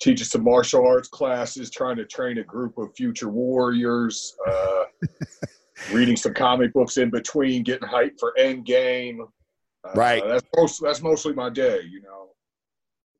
teaching 0.00 0.24
some 0.24 0.44
martial 0.44 0.86
arts 0.86 1.08
classes, 1.08 1.70
trying 1.70 1.96
to 1.96 2.04
train 2.06 2.38
a 2.38 2.44
group 2.44 2.78
of 2.78 2.94
future 2.96 3.28
warriors, 3.28 4.36
uh, 4.48 4.84
reading 5.92 6.16
some 6.16 6.34
comic 6.34 6.72
books 6.72 6.96
in 6.98 7.10
between, 7.10 7.64
getting 7.64 7.88
hyped 7.88 8.20
for 8.20 8.32
Endgame. 8.38 9.18
Uh, 9.20 9.92
Right. 9.94 10.22
That's 10.24 10.46
most, 10.56 10.80
that's 10.80 11.02
mostly 11.02 11.34
my 11.34 11.50
day, 11.50 11.80
you 11.90 12.00
know. 12.00 12.28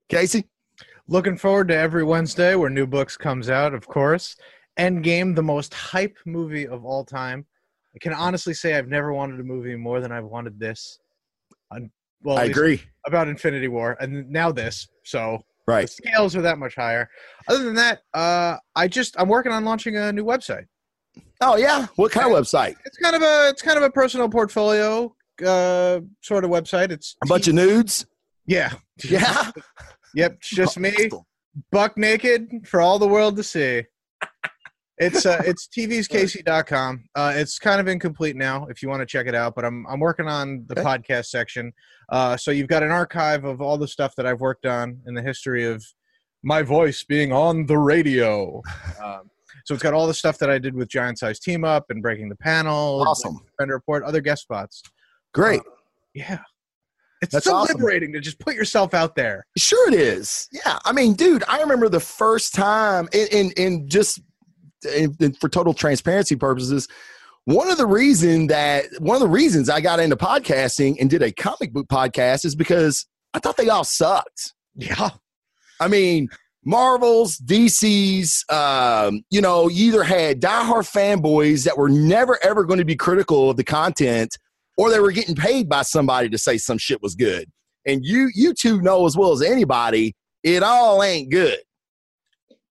Casey? 0.09 0.49
Looking 1.06 1.37
forward 1.37 1.68
to 1.68 1.76
every 1.76 2.02
Wednesday 2.04 2.54
where 2.54 2.70
new 2.70 2.87
books 2.87 3.16
comes 3.16 3.50
out, 3.50 3.75
of 3.75 3.87
course. 3.87 4.37
Endgame, 4.78 5.34
the 5.37 5.42
most 5.42 5.75
hype 5.75 6.16
movie 6.25 6.66
of 6.66 6.84
all 6.84 7.04
time. 7.04 7.46
I 7.94 7.99
can 8.00 8.12
honestly 8.14 8.54
say 8.54 8.75
I've 8.76 8.88
never 8.88 9.12
wanted 9.12 9.38
a 9.38 9.44
movie 9.44 9.76
more 9.76 10.00
than 10.00 10.11
I've 10.11 10.25
wanted 10.25 10.58
this. 10.58 10.99
Well, 12.23 12.38
I 12.38 12.44
agree. 12.44 12.82
about 13.06 13.28
Infinity 13.28 13.68
War, 13.68 13.96
and 14.00 14.30
now 14.30 14.50
this. 14.50 14.88
So 15.04 15.38
the 15.66 15.73
Right. 15.73 15.90
scales 15.90 16.34
are 16.34 16.42
that 16.42 16.58
much 16.58 16.75
higher. 16.75 17.08
Other 17.49 17.64
than 17.64 17.75
that, 17.75 18.00
uh, 18.14 18.56
I 18.75 18.88
just 18.88 19.14
I'm 19.18 19.28
working 19.28 19.52
on 19.52 19.64
launching 19.64 19.96
a 19.96 20.11
new 20.11 20.25
website. 20.25 20.64
Oh 21.42 21.56
yeah. 21.56 21.87
What 21.96 22.12
kind 22.12 22.26
of 22.26 22.32
website? 22.32 22.76
It's 22.87 22.96
kind 22.96 23.14
of 23.14 23.20
a 23.23 23.49
it's 23.50 23.61
kind 23.62 23.76
of 23.76 23.82
a 23.84 23.90
personal 23.90 24.28
portfolio 24.30 25.14
uh, 25.44 26.00
sort 26.23 26.44
of 26.44 26.50
website. 26.50 26.90
It's 26.90 27.14
A 27.23 27.26
bunch 27.26 27.46
of 27.49 27.54
nudes? 27.54 28.06
yeah 28.46 28.73
Yeah. 29.04 29.50
yep 30.14 30.40
just 30.40 30.78
me 30.78 31.11
buck 31.71 31.97
naked 31.97 32.49
for 32.66 32.80
all 32.80 32.99
the 32.99 33.06
world 33.09 33.37
to 33.37 33.42
see. 33.44 33.83
It's 34.99 35.26
uh, 35.26 35.42
it's 35.47 35.68
tvscasey.com. 35.68 37.04
Uh, 37.14 37.33
it's 37.35 37.59
kind 37.59 37.80
of 37.80 37.88
incomplete 37.88 38.37
now 38.37 38.66
if 38.66 38.83
you 38.83 38.88
want 38.88 39.00
to 39.00 39.06
check 39.06 39.26
it 39.26 39.35
out, 39.35 39.54
but 39.54 39.64
I'm 39.64 39.87
I'm 39.87 40.00
working 40.00 40.28
on 40.28 40.64
the 40.68 40.78
Okay. 40.80 40.83
podcast 40.83 41.26
section. 41.26 41.73
Uh, 42.11 42.37
so 42.37 42.50
you've 42.50 42.68
got 42.68 42.83
an 42.83 42.90
archive 42.90 43.44
of 43.44 43.61
all 43.61 43.76
the 43.78 43.88
stuff 43.88 44.14
that 44.16 44.26
I've 44.26 44.40
worked 44.40 44.66
on 44.66 45.00
in 45.06 45.14
the 45.14 45.23
history 45.23 45.64
of 45.64 45.85
my 46.42 46.62
voice 46.62 47.02
being 47.04 47.33
on 47.33 47.66
the 47.66 47.78
radio. 47.78 48.62
Um, 49.04 49.30
so 49.66 49.73
it's 49.75 49.83
got 49.83 49.94
all 49.94 50.06
the 50.06 50.14
stuff 50.14 50.37
that 50.38 50.50
I 50.50 50.59
did 50.59 50.75
with 50.75 50.88
Giant 50.88 51.18
Size 51.18 51.38
Team 51.38 51.64
Up 51.64 51.87
and 51.88 52.02
Breaking 52.02 52.28
the 52.28 52.37
Panel, 52.37 53.02
Awesome. 53.06 53.38
Defender 53.47 53.75
Report, 53.75 54.02
other 54.04 54.21
guest 54.21 54.42
spots. 54.42 54.83
Great. 55.33 55.61
Yeah. 56.14 56.38
It's 57.25 57.33
That's 57.33 57.47
so 57.47 57.54
awesome. 57.54 57.76
liberating 57.76 58.12
to 58.12 58.21
just 58.21 58.38
put 58.38 58.54
yourself 58.54 58.95
out 58.95 59.16
there. 59.16 59.47
Sure 59.59 59.88
it 59.88 59.95
is. 59.95 60.49
Yeah. 60.52 60.78
I 60.85 60.93
mean, 60.93 61.14
dude, 61.14 61.43
I 61.49 61.61
remember 61.61 61.88
the 61.88 62.00
first 62.00 62.54
time 62.54 63.09
in 63.12 63.26
in, 63.33 63.50
in 63.57 63.88
just 63.88 64.21
in, 64.95 65.14
in- 65.21 65.33
for 65.35 65.49
total 65.49 65.75
transparency 65.75 66.37
purposes, 66.37 66.87
one 67.45 67.71
of 67.71 67.76
the 67.78 67.87
reason 67.87 68.47
that 68.49 68.87
one 69.00 69.16
of 69.16 69.21
the 69.21 69.28
reasons 69.28 69.69
I 69.69 69.81
got 69.81 70.00
into 70.00 70.16
podcasting 70.16 70.97
and 71.00 71.11
did 71.11 71.23
a 71.23 71.33
comic 71.33 71.73
book 71.73 71.88
podcast 71.88 72.45
is 72.45 72.54
because 72.54 73.07
I 73.35 73.38
thought 73.38 73.57
they 73.57 73.69
all 73.69 73.85
sucked. 73.85 74.52
Yeah. 74.76 75.11
I 75.81 75.88
mean, 75.88 76.28
Marvels, 76.64 77.37
DC's, 77.38 78.45
um, 78.49 79.23
you 79.28 79.40
know, 79.40 79.69
you 79.69 79.88
either 79.88 80.02
had 80.04 80.40
diehard 80.40 80.90
fanboys 80.90 81.64
that 81.64 81.76
were 81.76 81.88
never 81.90 82.38
ever 82.43 82.64
going 82.64 82.78
to 82.78 82.85
be 82.85 82.97
critical 82.97 83.50
of 83.50 83.57
the 83.57 83.64
content, 83.64 84.38
or 84.76 84.90
they 84.90 85.00
were 85.00 85.12
getting 85.12 85.35
paid 85.35 85.69
by 85.69 85.83
somebody 85.83 86.28
to 86.28 86.38
say 86.38 86.59
some 86.59 86.78
shit 86.78 87.02
was 87.02 87.14
good. 87.14 87.50
And 87.87 88.04
you, 88.04 88.31
you 88.35 88.54
two 88.54 88.81
know 88.81 89.07
as 89.07 89.16
well 89.16 89.33
as 89.33 89.43
anybody, 89.43 90.14
it 90.43 90.62
all 90.62 91.02
ain't 91.02 91.31
good. 91.31 91.59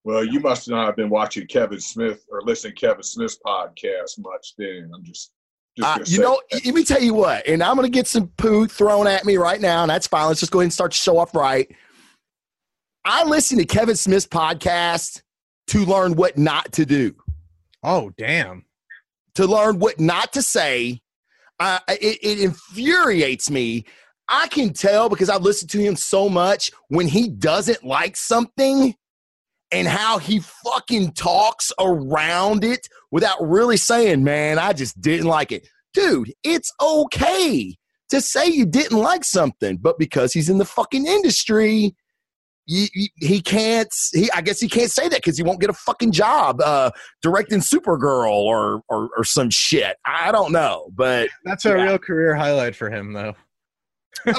Well, 0.04 0.26
you 0.26 0.40
must 0.42 0.68
not 0.70 0.86
have 0.88 0.96
been 0.98 1.10
watching 1.10 1.48
Kevin 1.48 1.80
Smith 1.80 2.26
or 2.30 2.42
listening 2.42 2.76
to 2.76 2.80
Kevin 2.88 3.04
Smith's 3.04 3.38
podcast 3.46 4.20
much 4.20 4.54
then. 4.58 4.92
I'm 4.94 5.04
just, 5.04 5.32
just 5.78 5.88
Uh, 5.88 6.04
you 6.06 6.20
know, 6.20 6.42
that. 6.52 6.66
let 6.66 6.76
me 6.76 6.84
tell 6.84 7.02
you 7.02 7.14
what, 7.14 7.48
and 7.48 7.64
I'm 7.64 7.76
going 7.78 7.86
to 7.86 7.96
get 7.96 8.08
some 8.08 8.28
poo 8.38 8.68
thrown 8.68 9.08
at 9.08 9.24
me 9.24 9.38
right 9.38 9.62
now, 9.62 9.84
and 9.84 9.90
that's 9.90 10.08
fine. 10.08 10.28
Let's 10.28 10.42
just 10.42 10.52
go 10.52 10.60
ahead 10.60 10.66
and 10.66 10.74
start 10.74 10.92
to 10.92 10.98
show 10.98 11.20
up 11.20 11.34
right. 11.34 11.74
I 13.06 13.24
listen 13.24 13.58
to 13.60 13.66
Kevin 13.66 13.96
Smith's 13.96 14.28
podcast 14.28 15.22
to 15.68 15.86
learn 15.86 16.16
what 16.16 16.38
not 16.38 16.72
to 16.74 16.86
do. 16.86 17.16
Oh, 17.82 18.12
damn. 18.18 18.66
to 19.36 19.46
learn 19.46 19.80
what 19.80 20.00
not 20.00 20.34
to 20.34 20.42
say. 20.42 21.02
Uh, 21.60 21.80
it, 21.88 22.20
it 22.22 22.40
infuriates 22.40 23.50
me. 23.50 23.86
I 24.30 24.48
can 24.48 24.74
tell 24.74 25.10
because 25.10 25.30
I've 25.30 25.42
listened 25.42 25.72
to 25.72 25.80
him 25.80 25.96
so 25.96 26.30
much 26.30 26.72
when 26.88 27.08
he 27.08 27.30
doesn't 27.30 27.84
like 27.84 28.16
something 28.18 28.96
and 29.72 29.88
how 29.88 30.18
he 30.20 30.40
fucking 30.40 31.14
talks 31.14 31.72
around 31.80 32.64
it 32.64 32.88
without 33.12 33.38
really 33.42 33.78
saying, 33.78 34.24
man, 34.24 34.60
I 34.60 34.74
just 34.74 35.02
didn't 35.02 35.28
like 35.28 35.52
it. 35.52 35.68
Dude, 35.94 36.34
it's 36.44 36.72
okay 36.82 37.76
to 38.10 38.22
say 38.22 38.48
you 38.48 38.66
didn't 38.66 38.98
like 38.98 39.24
something, 39.24 39.78
but 39.78 39.98
because 39.98 40.34
he's 40.34 40.50
in 40.50 40.60
the 40.60 40.66
fucking 40.66 41.06
industry, 41.06 41.96
you- 42.66 43.08
he 43.18 43.42
can't. 43.42 43.90
He, 44.14 44.30
I 44.32 44.42
guess 44.42 44.60
he 44.60 44.68
can't 44.70 44.92
say 44.92 45.08
that 45.10 45.18
because 45.18 45.38
he 45.38 45.44
won't 45.44 45.60
get 45.62 45.70
a 45.70 45.74
fucking 45.74 46.12
job 46.12 46.62
uh, 46.62 46.92
directing 47.22 47.60
Supergirl 47.60 48.32
or, 48.32 48.82
or 48.90 49.10
or 49.18 49.24
some 49.24 49.50
shit. 49.50 49.98
I 50.06 50.32
don't 50.32 50.52
know, 50.52 50.90
but 50.94 51.30
That's 51.44 51.66
a 51.66 51.70
Yeah. 51.70 51.84
real 51.84 51.98
career 52.00 52.36
highlight 52.36 52.76
for 52.76 52.90
him, 52.90 53.14
though. 53.14 53.34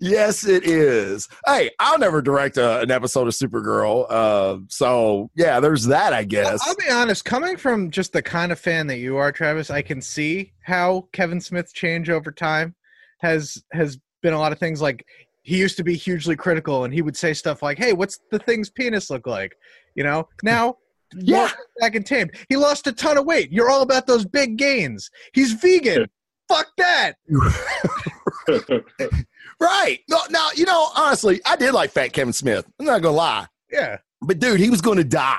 yes, 0.00 0.46
it 0.46 0.64
is. 0.64 1.28
Hey, 1.46 1.70
I'll 1.78 1.98
never 1.98 2.22
direct 2.22 2.56
a, 2.56 2.80
an 2.80 2.90
episode 2.90 3.26
of 3.28 3.34
Supergirl. 3.34 4.06
Uh, 4.08 4.58
so 4.68 5.30
yeah, 5.34 5.60
there's 5.60 5.84
that. 5.86 6.12
I 6.12 6.24
guess. 6.24 6.60
I'll 6.66 6.76
be 6.76 6.90
honest, 6.90 7.24
coming 7.24 7.56
from 7.56 7.90
just 7.90 8.12
the 8.12 8.22
kind 8.22 8.52
of 8.52 8.58
fan 8.58 8.86
that 8.88 8.98
you 8.98 9.16
are, 9.16 9.32
Travis, 9.32 9.70
I 9.70 9.82
can 9.82 10.00
see 10.00 10.52
how 10.62 11.08
Kevin 11.12 11.40
Smith's 11.40 11.72
change 11.72 12.10
over 12.10 12.30
time 12.32 12.74
has 13.20 13.62
has 13.72 13.98
been 14.22 14.32
a 14.34 14.38
lot 14.38 14.52
of 14.52 14.58
things 14.58 14.80
like 14.80 15.04
he 15.44 15.56
used 15.58 15.76
to 15.76 15.84
be 15.84 15.94
hugely 15.94 16.34
critical 16.36 16.84
and 16.84 16.92
he 16.92 17.00
would 17.02 17.16
say 17.16 17.32
stuff 17.32 17.62
like, 17.62 17.78
Hey, 17.78 17.92
what's 17.92 18.18
the 18.32 18.38
thing's 18.40 18.68
penis 18.70 19.08
look 19.10 19.26
like? 19.26 19.54
You 19.94 20.02
know, 20.04 20.28
now 20.42 20.76
Yeah. 21.16 21.50
back 21.80 21.94
and 21.94 22.04
tamed. 22.04 22.32
He 22.48 22.56
lost 22.56 22.86
a 22.88 22.92
ton 22.92 23.16
of 23.18 23.24
weight. 23.24 23.52
You're 23.52 23.70
all 23.70 23.82
about 23.82 24.06
those 24.08 24.24
big 24.26 24.56
gains. 24.56 25.08
He's 25.32 25.52
vegan. 25.52 26.06
Fuck 26.48 26.66
that. 26.76 27.14
right. 29.60 29.98
No, 30.08 30.18
now 30.30 30.48
you 30.54 30.64
know, 30.64 30.88
honestly, 30.96 31.40
I 31.46 31.56
did 31.56 31.72
like 31.72 31.90
Fat 31.90 32.12
Kevin 32.12 32.32
Smith. 32.32 32.66
I'm 32.78 32.86
not 32.86 33.02
gonna 33.02 33.16
lie. 33.16 33.46
Yeah. 33.70 33.98
but 34.22 34.38
dude, 34.38 34.60
he 34.60 34.70
was 34.70 34.80
going 34.80 34.98
to 34.98 35.04
die. 35.04 35.38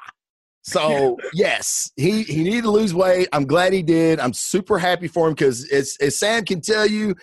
So 0.64 1.18
yes, 1.34 1.92
he 1.96 2.24
he 2.24 2.44
needed 2.44 2.64
to 2.64 2.72
lose 2.72 2.94
weight. 2.94 3.28
I'm 3.34 3.46
glad 3.46 3.72
he 3.72 3.84
did. 3.84 4.20
I'm 4.20 4.34
super 4.34 4.80
happy 4.80 5.08
for 5.08 5.28
him 5.28 5.34
because 5.36 5.70
as 5.72 5.96
as 6.02 6.18
Sam 6.18 6.44
can 6.44 6.60
tell 6.60 6.88
you, 6.88 7.14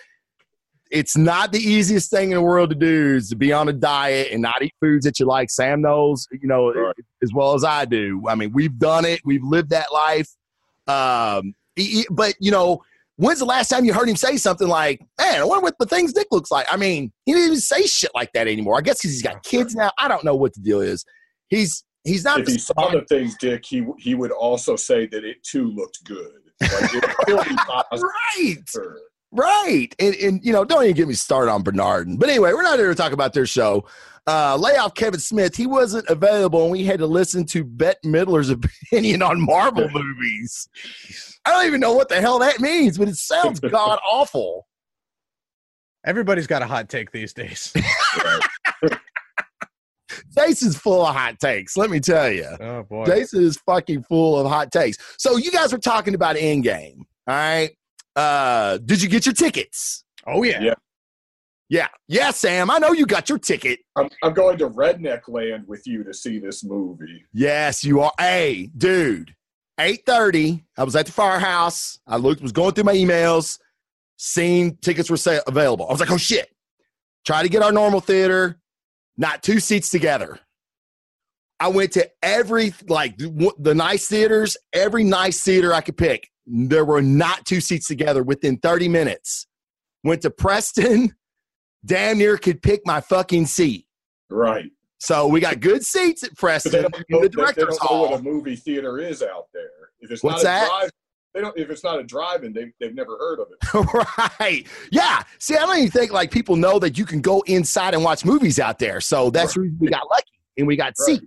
it's 0.93 1.17
not 1.17 1.51
the 1.51 1.57
easiest 1.59 2.11
thing 2.11 2.29
in 2.31 2.35
the 2.35 2.41
world 2.41 2.69
to 2.69 2.75
do 2.75 3.15
is 3.15 3.29
to 3.29 3.35
be 3.35 3.51
on 3.51 3.67
a 3.67 3.73
diet 3.73 4.27
and 4.31 4.43
not 4.43 4.61
eat 4.61 4.73
foods 4.79 5.05
that 5.05 5.19
you 5.19 5.25
like. 5.25 5.49
Sam 5.49 5.81
knows, 5.81 6.27
you 6.31 6.47
know, 6.47 6.71
Right. 6.71 6.95
as 7.23 7.33
well 7.33 7.55
as 7.55 7.63
I 7.63 7.85
do. 7.85 8.21
I 8.29 8.35
mean, 8.35 8.51
we've 8.53 8.77
done 8.77 9.03
it. 9.03 9.19
We've 9.25 9.43
lived 9.43 9.71
that 9.71 9.91
life. 9.91 10.29
Um, 10.87 11.55
but 12.11 12.35
you 12.39 12.51
know, 12.51 12.83
when's 13.15 13.39
the 13.39 13.45
last 13.45 13.69
time 13.69 13.85
you 13.85 13.93
heard 13.93 14.07
him 14.07 14.15
say 14.15 14.37
something 14.37 14.67
like, 14.67 15.01
"Man, 15.19 15.41
I 15.41 15.43
wonder 15.43 15.63
what 15.63 15.75
the 15.79 15.87
thing's 15.87 16.13
dick 16.13 16.27
looks 16.29 16.51
like"? 16.51 16.67
I 16.71 16.77
mean, 16.77 17.11
he 17.25 17.33
didn't 17.33 17.47
even 17.47 17.59
say 17.59 17.83
shit 17.87 18.11
like 18.13 18.31
that 18.33 18.47
anymore. 18.47 18.77
I 18.77 18.81
guess 18.81 18.99
because 18.99 19.11
he's 19.11 19.23
got 19.23 19.43
kids 19.43 19.73
now. 19.73 19.91
I 19.97 20.07
don't 20.07 20.23
know 20.23 20.35
what 20.35 20.53
the 20.53 20.61
deal 20.61 20.81
is. 20.81 21.03
He's 21.47 21.83
he's 22.03 22.23
not 22.23 22.41
if 22.41 22.47
he 22.47 22.59
saw 22.59 22.91
the 22.91 23.03
things, 23.09 23.35
Dick, 23.39 23.65
he 23.65 23.83
he 23.97 24.13
would 24.13 24.31
also 24.31 24.75
say 24.75 25.07
that 25.07 25.23
it 25.23 25.41
too 25.43 25.71
looked 25.71 26.03
good. 26.03 26.33
Like, 26.61 26.93
it 26.93 27.33
would 27.33 27.47
be 27.49 27.55
positive. 27.55 28.03
right. 28.37 28.57
Right. 29.33 29.89
And, 29.97 30.15
and, 30.15 30.45
you 30.45 30.53
know, 30.53 30.63
don't 30.63 30.83
even 30.83 30.95
get 30.95 31.07
me 31.07 31.15
started 31.15 31.51
on 31.51 31.63
Bernard. 31.63 32.19
But 32.19 32.29
anyway, 32.29 32.53
we're 32.53 32.61
not 32.61 32.77
here 32.77 32.89
to 32.89 32.95
talk 32.95 33.13
about 33.13 33.33
their 33.33 33.47
show. 33.47 33.85
Uh, 34.27 34.55
lay 34.55 34.77
off 34.77 34.93
Kevin 34.93 35.19
Smith. 35.19 35.55
He 35.55 35.65
wasn't 35.65 36.07
available, 36.07 36.61
and 36.63 36.71
we 36.71 36.85
had 36.85 36.99
to 36.99 37.07
listen 37.07 37.45
to 37.47 37.63
Bette 37.63 37.99
Midler's 38.05 38.49
opinion 38.91 39.21
on 39.23 39.41
Marvel 39.41 39.89
movies. 39.93 40.69
I 41.45 41.51
don't 41.51 41.65
even 41.65 41.81
know 41.81 41.93
what 41.93 42.09
the 42.09 42.21
hell 42.21 42.39
that 42.39 42.61
means, 42.61 42.97
but 42.97 43.09
it 43.09 43.15
sounds 43.15 43.59
god 43.59 43.99
awful. 44.09 44.67
Everybody's 46.05 46.47
got 46.47 46.61
a 46.61 46.65
hot 46.67 46.89
take 46.89 47.11
these 47.11 47.33
days. 47.33 47.73
Jason's 50.37 50.77
full 50.77 51.05
of 51.05 51.15
hot 51.15 51.39
takes. 51.39 51.75
Let 51.75 51.89
me 51.89 51.99
tell 51.99 52.29
you. 52.29 52.47
Oh 52.59 52.83
boy. 52.83 53.05
Jason 53.05 53.43
is 53.43 53.57
fucking 53.65 54.03
full 54.03 54.37
of 54.37 54.47
hot 54.47 54.71
takes. 54.71 54.97
So 55.17 55.37
you 55.37 55.49
guys 55.51 55.71
were 55.71 55.79
talking 55.79 56.13
about 56.13 56.35
Endgame. 56.35 56.99
All 57.27 57.35
right. 57.35 57.71
Uh, 58.15 58.77
did 58.77 59.01
you 59.01 59.09
get 59.09 59.25
your 59.25 59.33
tickets? 59.33 60.03
Oh 60.27 60.43
yeah. 60.43 60.61
Yeah. 60.61 60.73
Yeah. 61.69 61.87
Yeah, 62.07 62.31
Sam. 62.31 62.69
I 62.69 62.77
know 62.77 62.91
you 62.91 63.05
got 63.05 63.29
your 63.29 63.39
ticket. 63.39 63.79
I'm, 63.95 64.09
I'm 64.21 64.33
going 64.33 64.57
to 64.59 64.69
Redneck 64.69 65.21
Land 65.27 65.63
with 65.67 65.87
you 65.87 66.03
to 66.03 66.13
see 66.13 66.37
this 66.37 66.63
movie. 66.63 67.25
Yes, 67.33 67.83
you 67.83 68.01
are. 68.01 68.11
Hey, 68.19 68.69
dude. 68.77 69.33
8:30. 69.79 70.63
I 70.77 70.83
was 70.83 70.95
at 70.95 71.07
the 71.07 71.11
firehouse. 71.11 71.99
I 72.05 72.17
looked, 72.17 72.41
was 72.41 72.51
going 72.51 72.73
through 72.73 72.83
my 72.83 72.93
emails, 72.93 73.57
seen 74.17 74.77
tickets 74.77 75.09
were 75.09 75.17
sa- 75.17 75.39
available. 75.47 75.87
I 75.87 75.91
was 75.91 75.99
like, 75.99 76.11
oh 76.11 76.17
shit. 76.17 76.49
Try 77.25 77.41
to 77.41 77.49
get 77.49 77.63
our 77.63 77.71
normal 77.71 78.01
theater, 78.01 78.59
not 79.17 79.41
two 79.41 79.59
seats 79.59 79.89
together. 79.89 80.39
I 81.59 81.69
went 81.69 81.93
to 81.93 82.09
every 82.21 82.73
like 82.87 83.17
the 83.17 83.51
the 83.57 83.73
nice 83.73 84.07
theaters, 84.07 84.57
every 84.73 85.05
nice 85.05 85.41
theater 85.41 85.73
I 85.73 85.81
could 85.81 85.97
pick. 85.97 86.29
There 86.45 86.85
were 86.85 87.01
not 87.01 87.45
two 87.45 87.61
seats 87.61 87.87
together 87.87 88.23
within 88.23 88.57
30 88.57 88.89
minutes. 88.89 89.47
Went 90.03 90.21
to 90.23 90.29
Preston, 90.31 91.15
damn 91.85 92.17
near 92.17 92.37
could 92.37 92.61
pick 92.61 92.81
my 92.85 92.99
fucking 93.01 93.45
seat. 93.45 93.87
Right. 94.29 94.69
So 94.99 95.27
we 95.27 95.39
got 95.39 95.59
good 95.59 95.83
seats 95.85 96.23
at 96.23 96.29
But 96.31 96.35
they 96.35 96.39
Preston 96.39 96.81
don't, 96.83 96.95
in 96.95 97.03
the 97.09 97.17
they- 97.17 97.21
they 97.21 97.27
director's 97.29 97.77
don't 97.77 97.91
know 97.91 98.01
what 98.09 98.19
a 98.19 98.23
movie 98.23 98.55
theater 98.55 98.99
is 98.99 99.21
out 99.23 99.47
there. 99.53 99.69
If 100.01 100.11
it's 100.11 100.23
What's 100.23 100.43
not 100.43 100.49
a 100.49 100.59
that? 100.61 100.67
drive, 100.69 100.89
they 101.33 101.41
don't. 101.41 101.57
If 101.57 101.69
it's 101.69 101.83
not 101.83 101.99
a 101.99 102.03
drive-in, 102.03 102.51
they 102.53 102.71
they've 102.79 102.93
never 102.93 103.17
heard 103.17 103.39
of 103.39 103.47
it. 103.51 104.37
right. 104.39 104.67
Yeah. 104.91 105.23
See, 105.39 105.55
I 105.55 105.61
don't 105.61 105.77
even 105.77 105.89
think 105.91 106.11
like 106.11 106.29
people 106.29 106.55
know 106.57 106.77
that 106.79 106.97
you 106.97 107.05
can 107.05 107.21
go 107.21 107.41
inside 107.47 107.93
and 107.95 108.03
watch 108.03 108.23
movies 108.25 108.59
out 108.59 108.79
there. 108.79 108.99
So 109.01 109.29
that's 109.29 109.53
the 109.55 109.61
reason 109.61 109.77
we 109.79 109.87
got 109.87 110.07
lucky 110.11 110.31
and 110.57 110.67
we 110.67 110.75
got 110.75 110.87
Right. 110.99 111.17
seats. 111.19 111.25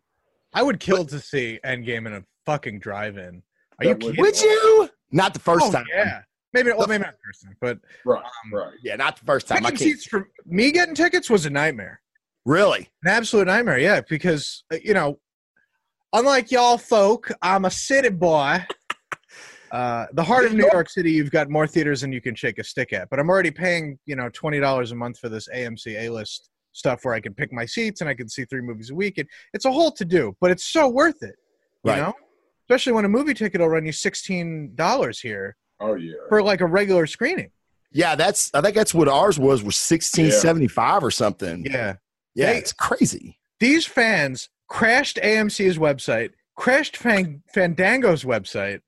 I 0.55 0.63
would 0.63 0.79
kill 0.79 1.05
to 1.07 1.19
see 1.19 1.59
Endgame 1.65 2.07
in 2.07 2.13
a 2.15 2.25
fucking 2.45 2.79
drive-in. 2.81 3.43
Are 3.81 3.85
you 3.87 3.95
kidding? 3.97 4.21
Would 4.21 4.41
you? 4.41 4.89
Not 5.13 5.35
the 5.35 5.41
first 5.41 5.67
Oh, 5.67 5.73
time. 5.73 5.87
Yeah. 5.93 6.23
Maybe 6.53 6.71
well, 6.73 6.87
maybe 6.87 7.05
not 7.05 7.13
the 7.13 7.19
first 7.27 7.43
time, 7.45 7.57
but 7.61 7.79
Right. 8.05 8.23
Um, 8.25 8.55
right. 8.55 8.73
Yeah, 8.83 8.97
not 8.97 9.19
the 9.19 9.25
first 9.27 9.47
time. 9.49 9.59
I 9.59 9.71
picking 9.71 9.77
can't. 9.87 9.99
seats 9.99 10.07
for 10.07 10.29
me 10.47 10.71
getting 10.73 10.95
tickets 10.95 11.29
was 11.29 11.45
a 11.47 11.51
nightmare. 11.51 12.01
Really? 12.45 12.89
An 13.05 13.11
absolute 13.11 13.47
nightmare, 13.47 13.79
yeah, 13.79 14.01
because 14.09 14.65
uh, 14.73 14.77
you 14.83 14.95
know, 14.95 15.19
unlike 16.13 16.51
y'all 16.51 16.79
folk, 16.79 17.31
I'm 17.43 17.65
a 17.67 17.71
city 17.71 18.09
boy. 18.09 18.65
Uh, 19.73 20.07
the 20.13 20.23
heart 20.23 20.45
of 20.47 20.55
New 20.55 20.69
York 20.73 20.89
City, 20.89 21.11
you've 21.11 21.33
got 21.33 21.51
more 21.51 21.67
theaters 21.67 22.01
than 22.01 22.13
you 22.13 22.21
can 22.21 22.35
shake 22.37 22.59
a 22.59 22.65
stick 22.65 22.93
at. 22.93 23.11
But 23.11 23.19
I'm 23.19 23.29
already 23.29 23.51
paying, 23.51 23.99
you 24.07 24.15
know, 24.17 24.29
twenty 24.33 24.61
dollars 24.61 24.93
a 24.93 24.95
month 24.95 25.19
for 25.19 25.29
this 25.29 25.49
AMC 25.55 25.99
A 25.99 26.09
list 26.09 26.49
stuff 26.73 27.05
where 27.05 27.15
I 27.15 27.21
can 27.21 27.35
pick 27.35 27.53
my 27.53 27.67
seats 27.67 28.01
and 28.01 28.09
I 28.09 28.15
can 28.15 28.29
see 28.29 28.45
three 28.45 28.61
movies 28.61 28.91
a 28.91 28.95
week. 28.95 29.19
And 29.19 29.29
it's 29.55 29.65
a 29.65 29.73
whole 29.73 29.91
to 29.93 30.05
do, 30.05 30.37
but 30.41 30.51
it's 30.51 30.65
so 30.65 30.89
worth 30.89 31.23
it. 31.23 31.35
You 31.85 31.91
Right. 31.93 31.99
know? 31.99 32.15
Especially 32.69 32.93
when 32.93 33.05
a 33.05 33.09
movie 33.09 33.35
ticket 33.35 33.61
will 33.61 33.69
run 33.69 33.87
you 33.87 33.93
sixteen 33.93 34.75
dollars 34.75 35.21
here 35.21 35.57
Oh 35.81 35.95
yeah. 35.95 36.15
for 36.29 36.43
like 36.43 36.61
a 36.61 36.67
regular 36.67 37.07
screening. 37.07 37.51
Yeah, 37.93 38.17
that's 38.17 38.51
I 38.55 38.61
think 38.61 38.75
that's 38.75 38.93
what 38.95 39.09
ours 39.09 39.39
was 39.39 39.63
was 39.63 39.77
sixteen 39.77 40.31
seventy 40.33 40.67
five 40.69 41.05
or 41.05 41.11
something. 41.11 41.65
Yeah. 41.65 41.95
Yeah, 42.35 42.53
They- 42.53 42.59
it's 42.59 42.73
crazy. 42.73 43.39
these 43.61 43.87
fans 43.87 44.49
crashed 44.69 45.19
AMC's 45.23 45.79
website, 45.79 46.31
crashed 46.57 46.97
Fang- 46.97 47.43
Fandango's 47.55 48.25
website. 48.25 48.81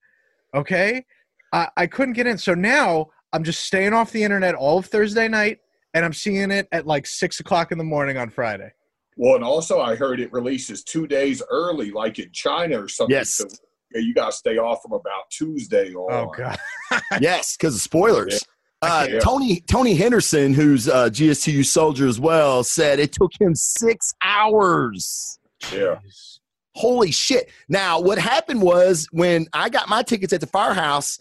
Okay, 0.54 1.04
I, 1.52 1.68
I 1.76 1.86
couldn't 1.86 2.14
get 2.14 2.26
in, 2.26 2.36
so 2.38 2.54
now 2.54 3.06
I'm 3.32 3.44
just 3.44 3.60
staying 3.64 3.92
off 3.92 4.10
the 4.12 4.24
internet 4.24 4.54
all 4.54 4.78
of 4.78 4.86
Thursday 4.86 5.28
night, 5.28 5.58
and 5.94 6.04
I'm 6.04 6.12
seeing 6.12 6.50
it 6.50 6.66
at 6.72 6.86
like 6.86 7.06
six 7.06 7.38
o'clock 7.40 7.70
in 7.70 7.78
the 7.78 7.84
morning 7.84 8.16
on 8.18 8.28
Friday. 8.30 8.72
Well, 9.16 9.34
and 9.36 9.44
also 9.44 9.80
I 9.80 9.94
heard 9.96 10.20
it 10.20 10.32
releases 10.32 10.82
two 10.84 11.06
days 11.06 11.42
early, 11.50 11.90
like 11.90 12.18
in 12.18 12.30
China 12.32 12.82
or 12.82 12.88
something. 12.88 13.14
Yes. 13.14 13.30
So 13.30 13.46
yeah, 13.92 14.00
you 14.00 14.14
got 14.14 14.26
to 14.26 14.32
stay 14.32 14.58
off 14.58 14.82
from 14.82 14.92
about 14.92 15.30
Tuesday 15.30 15.92
on. 15.94 16.12
Oh 16.12 16.32
god, 16.36 16.58
yes, 17.20 17.56
because 17.56 17.74
of 17.74 17.80
spoilers. 17.80 18.44
Uh, 18.82 19.06
Yeah. 19.10 19.18
Tony 19.18 19.60
Tony 19.62 19.94
Henderson, 19.94 20.54
who's 20.54 20.88
uh, 20.88 21.08
GSTU 21.10 21.64
soldier 21.64 22.06
as 22.06 22.20
well, 22.20 22.62
said 22.62 23.00
it 23.00 23.12
took 23.12 23.32
him 23.40 23.54
six 23.54 24.14
hours. 24.22 25.38
Yeah. 25.72 25.98
Holy 26.74 27.10
shit! 27.10 27.50
Now, 27.68 28.00
what 28.00 28.18
happened 28.18 28.62
was 28.62 29.08
when 29.10 29.48
I 29.52 29.68
got 29.68 29.88
my 29.88 30.02
tickets 30.04 30.32
at 30.32 30.40
the 30.40 30.46
firehouse, 30.46 31.18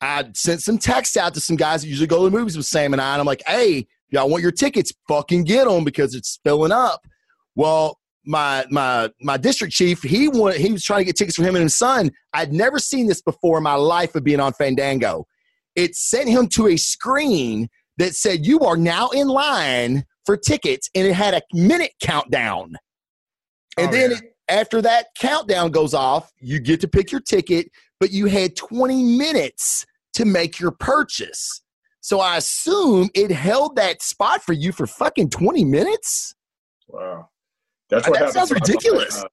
I 0.00 0.28
sent 0.34 0.62
some 0.62 0.78
text 0.78 1.16
out 1.16 1.34
to 1.34 1.40
some 1.40 1.56
guys 1.56 1.82
that 1.82 1.88
usually 1.88 2.06
go 2.06 2.18
to 2.24 2.30
the 2.30 2.38
movies 2.38 2.56
with 2.56 2.66
Sam 2.66 2.92
and 2.92 3.02
I, 3.02 3.14
and 3.14 3.20
I'm 3.20 3.26
like, 3.26 3.42
"Hey, 3.44 3.88
y'all 4.10 4.28
want 4.28 4.44
your 4.44 4.52
tickets? 4.52 4.92
Fucking 5.08 5.42
get 5.42 5.66
them 5.66 5.82
because 5.82 6.14
it's 6.14 6.38
filling 6.44 6.70
up." 6.70 7.04
Well, 7.56 7.98
my 8.24 8.64
my 8.70 9.10
my 9.20 9.36
district 9.36 9.72
chief, 9.72 10.02
he 10.02 10.28
wanted, 10.28 10.60
he 10.60 10.72
was 10.72 10.84
trying 10.84 11.00
to 11.00 11.04
get 11.04 11.16
tickets 11.16 11.36
for 11.36 11.42
him 11.42 11.56
and 11.56 11.64
his 11.64 11.76
son. 11.76 12.10
I'd 12.32 12.52
never 12.52 12.78
seen 12.78 13.06
this 13.06 13.22
before 13.22 13.58
in 13.58 13.64
my 13.64 13.74
life 13.74 14.14
of 14.14 14.24
being 14.24 14.40
on 14.40 14.52
Fandango. 14.52 15.26
It 15.74 15.94
sent 15.96 16.28
him 16.28 16.48
to 16.48 16.68
a 16.68 16.76
screen 16.76 17.68
that 17.98 18.14
said, 18.14 18.46
"You 18.46 18.60
are 18.60 18.76
now 18.76 19.08
in 19.08 19.28
line 19.28 20.04
for 20.24 20.36
tickets," 20.36 20.88
and 20.94 21.06
it 21.06 21.14
had 21.14 21.34
a 21.34 21.42
minute 21.52 21.92
countdown. 22.02 22.76
And 23.76 23.88
Oh, 23.88 23.92
then 23.92 24.10
yeah. 24.12 24.16
it, 24.18 24.36
after 24.48 24.82
that 24.82 25.06
countdown 25.18 25.70
goes 25.70 25.94
off, 25.94 26.30
you 26.38 26.60
get 26.60 26.80
to 26.82 26.88
pick 26.88 27.10
your 27.10 27.20
ticket, 27.22 27.70
but 27.98 28.10
you 28.10 28.26
had 28.26 28.54
20 28.54 29.16
minutes 29.16 29.86
to 30.14 30.24
make 30.24 30.60
your 30.60 30.72
purchase. 30.72 31.62
So 32.00 32.20
I 32.20 32.36
assume 32.36 33.08
it 33.14 33.30
held 33.30 33.76
that 33.76 34.02
spot 34.02 34.42
for 34.42 34.52
you 34.52 34.72
for 34.72 34.86
fucking 34.86 35.30
20 35.30 35.64
minutes. 35.64 36.34
Wow. 36.88 37.28
That's 37.92 38.08
Uh, 38.08 38.10
what 38.10 38.18
that 38.20 38.26
happens 38.26 38.34
sounds 38.34 38.50
when 38.50 38.58
I 38.62 38.66
ridiculous. 38.66 39.22
uh, 39.22 39.28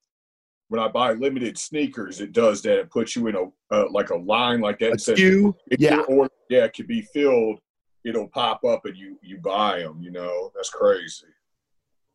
when 0.68 0.80
I 0.80 0.88
buy 0.88 1.14
limited 1.14 1.58
sneakers, 1.58 2.22
it 2.22 2.32
does 2.32 2.62
that. 2.62 2.78
It 2.80 2.92
puts 2.92 3.16
you 3.16 3.26
in 3.28 3.36
a 3.36 3.46
uh, 3.74 3.86
like 3.90 4.10
a 4.12 4.18
line 4.18 4.60
like 4.62 4.78
that. 4.80 4.94
A 4.96 5.00
says 5.00 5.16
queue. 5.18 5.56
Yeah. 5.80 6.02
order, 6.02 6.32
yeah, 6.50 6.66
it 6.66 6.74
could 6.76 6.88
be 6.88 7.02
filled. 7.02 7.60
It'll 8.06 8.28
pop 8.28 8.64
up 8.66 8.86
and 8.86 8.96
you 8.96 9.18
you 9.24 9.38
buy 9.40 9.80
them. 9.80 10.00
You 10.02 10.12
know, 10.12 10.52
that's 10.56 10.70
crazy. 10.70 11.26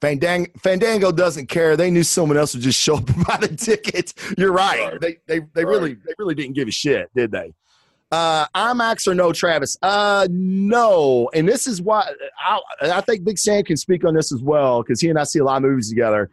Fandang- 0.02 0.50
Fandango 0.60 1.10
doesn't 1.12 1.46
care. 1.46 1.76
They 1.76 1.90
knew 1.90 2.02
someone 2.02 2.36
else 2.36 2.52
would 2.54 2.62
just 2.62 2.78
show 2.78 2.96
up 2.96 3.08
and 3.14 3.26
buy 3.26 3.38
the 3.40 3.48
ticket. 3.48 4.12
You're 4.36 4.52
right. 4.52 4.92
Right. 4.92 5.00
They 5.00 5.16
they 5.26 5.46
they 5.54 5.64
really 5.64 5.94
Right. 5.94 6.02
they 6.06 6.14
really 6.18 6.34
didn't 6.34 6.54
give 6.54 6.68
a 6.68 6.72
shit, 6.72 7.08
did 7.14 7.30
they? 7.32 7.52
Uh, 8.14 8.46
IMAX 8.54 9.08
or 9.08 9.14
no, 9.14 9.32
Travis? 9.32 9.76
Uh, 9.82 10.28
no. 10.30 11.28
And 11.34 11.48
this 11.48 11.66
is 11.66 11.82
why 11.82 12.08
I, 12.38 12.60
I 12.82 13.00
think 13.00 13.24
Big 13.24 13.38
Sam 13.38 13.64
can 13.64 13.76
speak 13.76 14.04
on 14.04 14.14
this 14.14 14.30
as 14.32 14.40
well 14.40 14.82
because 14.82 15.00
he 15.00 15.08
and 15.08 15.18
I 15.18 15.24
see 15.24 15.40
a 15.40 15.44
lot 15.44 15.56
of 15.56 15.62
movies 15.62 15.88
together. 15.88 16.30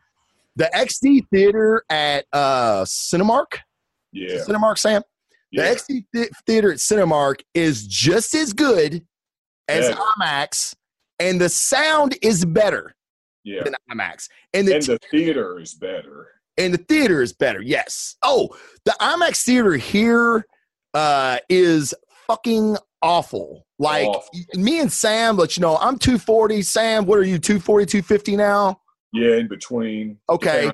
The 0.58 0.70
XD 0.76 1.22
theater 1.34 1.84
at 1.90 2.26
uh 2.34 2.84
Cinemark, 2.84 3.58
Yeah. 4.12 4.44
Cinemark, 4.48 4.78
Sam. 4.78 5.02
The. 5.54 5.62
XD 5.64 6.06
th- 6.14 6.30
theater 6.46 6.72
at 6.72 6.78
Cinemark 6.78 7.42
is 7.56 7.88
just 7.88 8.36
as 8.36 8.54
good 8.54 9.04
as 9.68 9.90
Yeah. 9.90 9.96
IMAX, 10.22 10.76
and 11.20 11.42
the 11.42 11.50
sound 11.50 12.16
is 12.22 12.46
better 12.46 12.94
yeah. 13.44 13.64
than 13.64 13.74
IMAX. 13.92 14.28
And 14.54 14.68
the 14.68 14.76
And 14.76 14.84
the 14.84 15.00
theater 15.10 15.60
is 15.60 15.74
better. 15.74 16.28
and 16.58 16.74
the 16.74 16.78
theater 16.78 17.22
is 17.24 17.34
better. 17.34 17.62
Yes. 17.62 18.18
Oh, 18.22 18.50
the 18.86 18.96
IMAX 19.02 19.44
theater 19.44 19.74
here 19.78 20.46
uh, 20.94 21.38
is 21.50 21.94
fucking 22.28 22.78
awful. 23.02 23.66
Like 23.80 24.08
Awful. 24.08 24.40
me 24.54 24.80
and 24.80 24.92
Sam, 24.92 25.38
let 25.38 25.58
you 25.58 25.62
know, 25.62 25.78
I'm 25.78 25.98
240. 25.98 26.62
Sam, 26.62 27.06
what 27.06 27.18
are 27.18 27.24
you, 27.24 27.40
240, 27.40 27.86
250 27.86 28.36
now? 28.36 28.80
Yeah, 29.12 29.38
in 29.38 29.48
between. 29.48 30.20
Okay. 30.30 30.72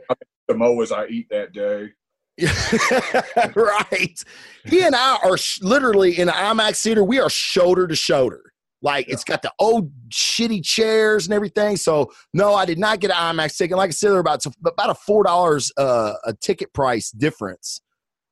The 0.48 0.54
Samoas 0.54 0.92
I 0.92 1.08
eat 1.08 1.28
that 1.30 1.54
day. 1.54 1.90
right. 3.56 4.24
He 4.66 4.84
and 4.84 4.96
I 4.96 5.18
are 5.24 5.38
sh- 5.38 5.60
literally 5.62 6.20
in 6.20 6.28
the 6.28 6.34
IMAX 6.34 6.84
theater. 6.84 7.04
We 7.04 7.20
are 7.20 7.30
shoulder 7.30 7.88
to 7.88 7.96
shoulder. 7.96 8.54
Like 8.82 9.08
it's 9.10 9.24
got 9.24 9.42
the 9.42 9.52
old 9.58 9.92
shitty 10.10 10.64
chairs 10.64 11.26
and 11.26 11.34
everything. 11.34 11.78
So 11.78 12.12
no, 12.34 12.54
I 12.54 12.66
did 12.66 12.78
not 12.78 13.00
get 13.00 13.10
an 13.10 13.18
IMAX 13.18 13.58
ticket. 13.58 13.76
Like 13.76 13.90
I 13.90 13.92
said, 13.92 14.12
they're 14.12 14.20
about 14.20 14.46
about 14.66 14.92
a 14.92 14.96
four 14.96 15.24
dollars 15.24 15.72
uh, 15.78 16.14
a 16.26 16.34
ticket 16.34 16.74
price 16.74 17.10
difference. 17.10 17.82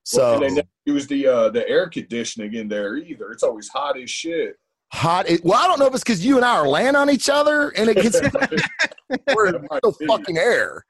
So 0.06 0.32
Well, 0.32 0.40
they 0.40 0.50
never 0.50 0.68
use 0.86 1.08
the 1.08 1.28
uh, 1.28 1.50
the 1.50 1.68
air 1.68 1.90
conditioning 1.90 2.54
in 2.54 2.68
there 2.68 2.96
either. 2.98 3.32
It's 3.32 3.44
always 3.44 3.68
hot 3.68 4.00
as 4.00 4.10
shit. 4.10 4.56
hot. 4.94 5.28
Well, 5.44 5.60
I 5.60 5.68
don't 5.68 5.80
know 5.80 5.88
if 5.88 5.96
it's 5.96 6.04
because 6.04 6.24
you 6.24 6.36
and 6.38 6.46
I 6.46 6.56
are 6.58 6.68
laying 6.68 6.96
on 6.96 7.10
each 7.10 7.28
other 7.28 7.70
and 7.70 7.90
it 7.90 7.96
gets 7.96 8.22
we're 9.36 9.48
in 9.48 9.54
the 9.64 10.06
fucking 10.08 10.38
air. 10.38 10.86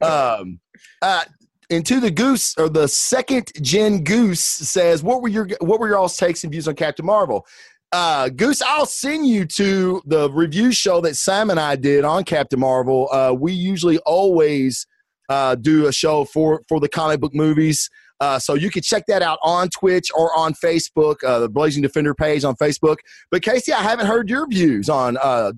Um, 0.00 0.60
uh, 1.02 1.24
and 1.68 1.84
to 1.86 2.00
the 2.00 2.10
goose 2.10 2.54
or 2.58 2.68
the 2.68 2.86
second 2.88 3.52
gen 3.60 4.04
goose 4.04 4.40
says, 4.40 5.02
"What 5.02 5.20
were 5.20 5.28
your 5.28 5.48
what 5.60 5.80
were 5.80 5.88
your 5.88 5.98
all's 5.98 6.16
takes 6.16 6.44
and 6.44 6.52
views 6.52 6.68
on 6.68 6.74
Captain 6.74 7.06
Marvel?" 7.06 7.46
Uh, 7.92 8.28
goose, 8.28 8.62
I'll 8.62 8.86
send 8.86 9.26
you 9.26 9.44
to 9.46 10.00
the 10.06 10.30
review 10.30 10.70
show 10.70 11.00
that 11.00 11.16
Sam 11.16 11.50
and 11.50 11.58
I 11.58 11.74
did 11.74 12.04
on 12.04 12.22
Captain 12.22 12.60
Marvel. 12.60 13.08
Uh, 13.12 13.34
we 13.36 13.52
usually 13.52 13.98
always 13.98 14.86
uh, 15.28 15.56
do 15.56 15.86
a 15.86 15.92
show 15.92 16.24
for 16.24 16.62
for 16.68 16.78
the 16.78 16.88
comic 16.88 17.20
book 17.20 17.34
movies. 17.34 17.90
Uh, 18.20 18.38
so 18.38 18.54
you 18.54 18.70
can 18.70 18.82
check 18.82 19.04
that 19.08 19.22
out 19.22 19.38
on 19.42 19.68
Twitch 19.70 20.08
or 20.14 20.36
on 20.36 20.52
Facebook, 20.54 21.16
uh, 21.24 21.38
the 21.38 21.48
Blazing 21.48 21.82
Defender 21.82 22.14
page 22.14 22.44
on 22.44 22.54
Facebook. 22.56 22.96
But 23.30 23.42
Casey, 23.42 23.72
I 23.72 23.82
haven't 23.82 24.06
heard 24.06 24.28
your 24.28 24.46
views 24.46 24.88
on 24.88 25.16
uh, 25.22 25.52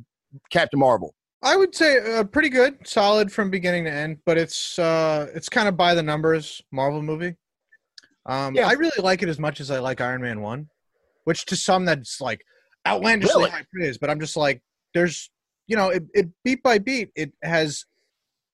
Captain 0.50 0.78
Marvel. 0.78 1.14
I 1.42 1.56
would 1.56 1.74
say 1.74 1.98
uh, 2.18 2.22
pretty 2.22 2.48
good, 2.50 2.86
solid 2.86 3.32
from 3.32 3.50
beginning 3.50 3.84
to 3.84 3.90
end, 3.90 4.18
but 4.24 4.38
it's 4.38 4.78
uh, 4.78 5.26
it's 5.34 5.48
kind 5.48 5.66
of 5.68 5.76
by 5.76 5.92
the 5.94 6.02
numbers 6.02 6.62
Marvel 6.70 7.02
movie. 7.02 7.34
Um, 8.26 8.54
Yeah. 8.54 8.68
I 8.68 8.72
really 8.74 9.02
like 9.02 9.24
it 9.24 9.28
as 9.28 9.40
much 9.40 9.60
as 9.60 9.68
I 9.70 9.80
like 9.80 10.00
Iron 10.00 10.22
Man 10.22 10.40
one, 10.40 10.68
which 11.24 11.44
to 11.46 11.56
some 11.56 11.84
that's 11.84 12.20
like 12.20 12.44
outlandishly 12.86 13.34
Really? 13.34 13.50
high 13.50 13.66
praise. 13.74 13.98
But 13.98 14.08
I'm 14.10 14.20
just 14.20 14.36
like, 14.36 14.62
there's, 14.94 15.30
you 15.66 15.74
know, 15.74 15.88
it, 15.88 16.04
it 16.14 16.28
beat 16.44 16.62
by 16.62 16.78
beat, 16.78 17.10
it 17.16 17.32
has 17.42 17.86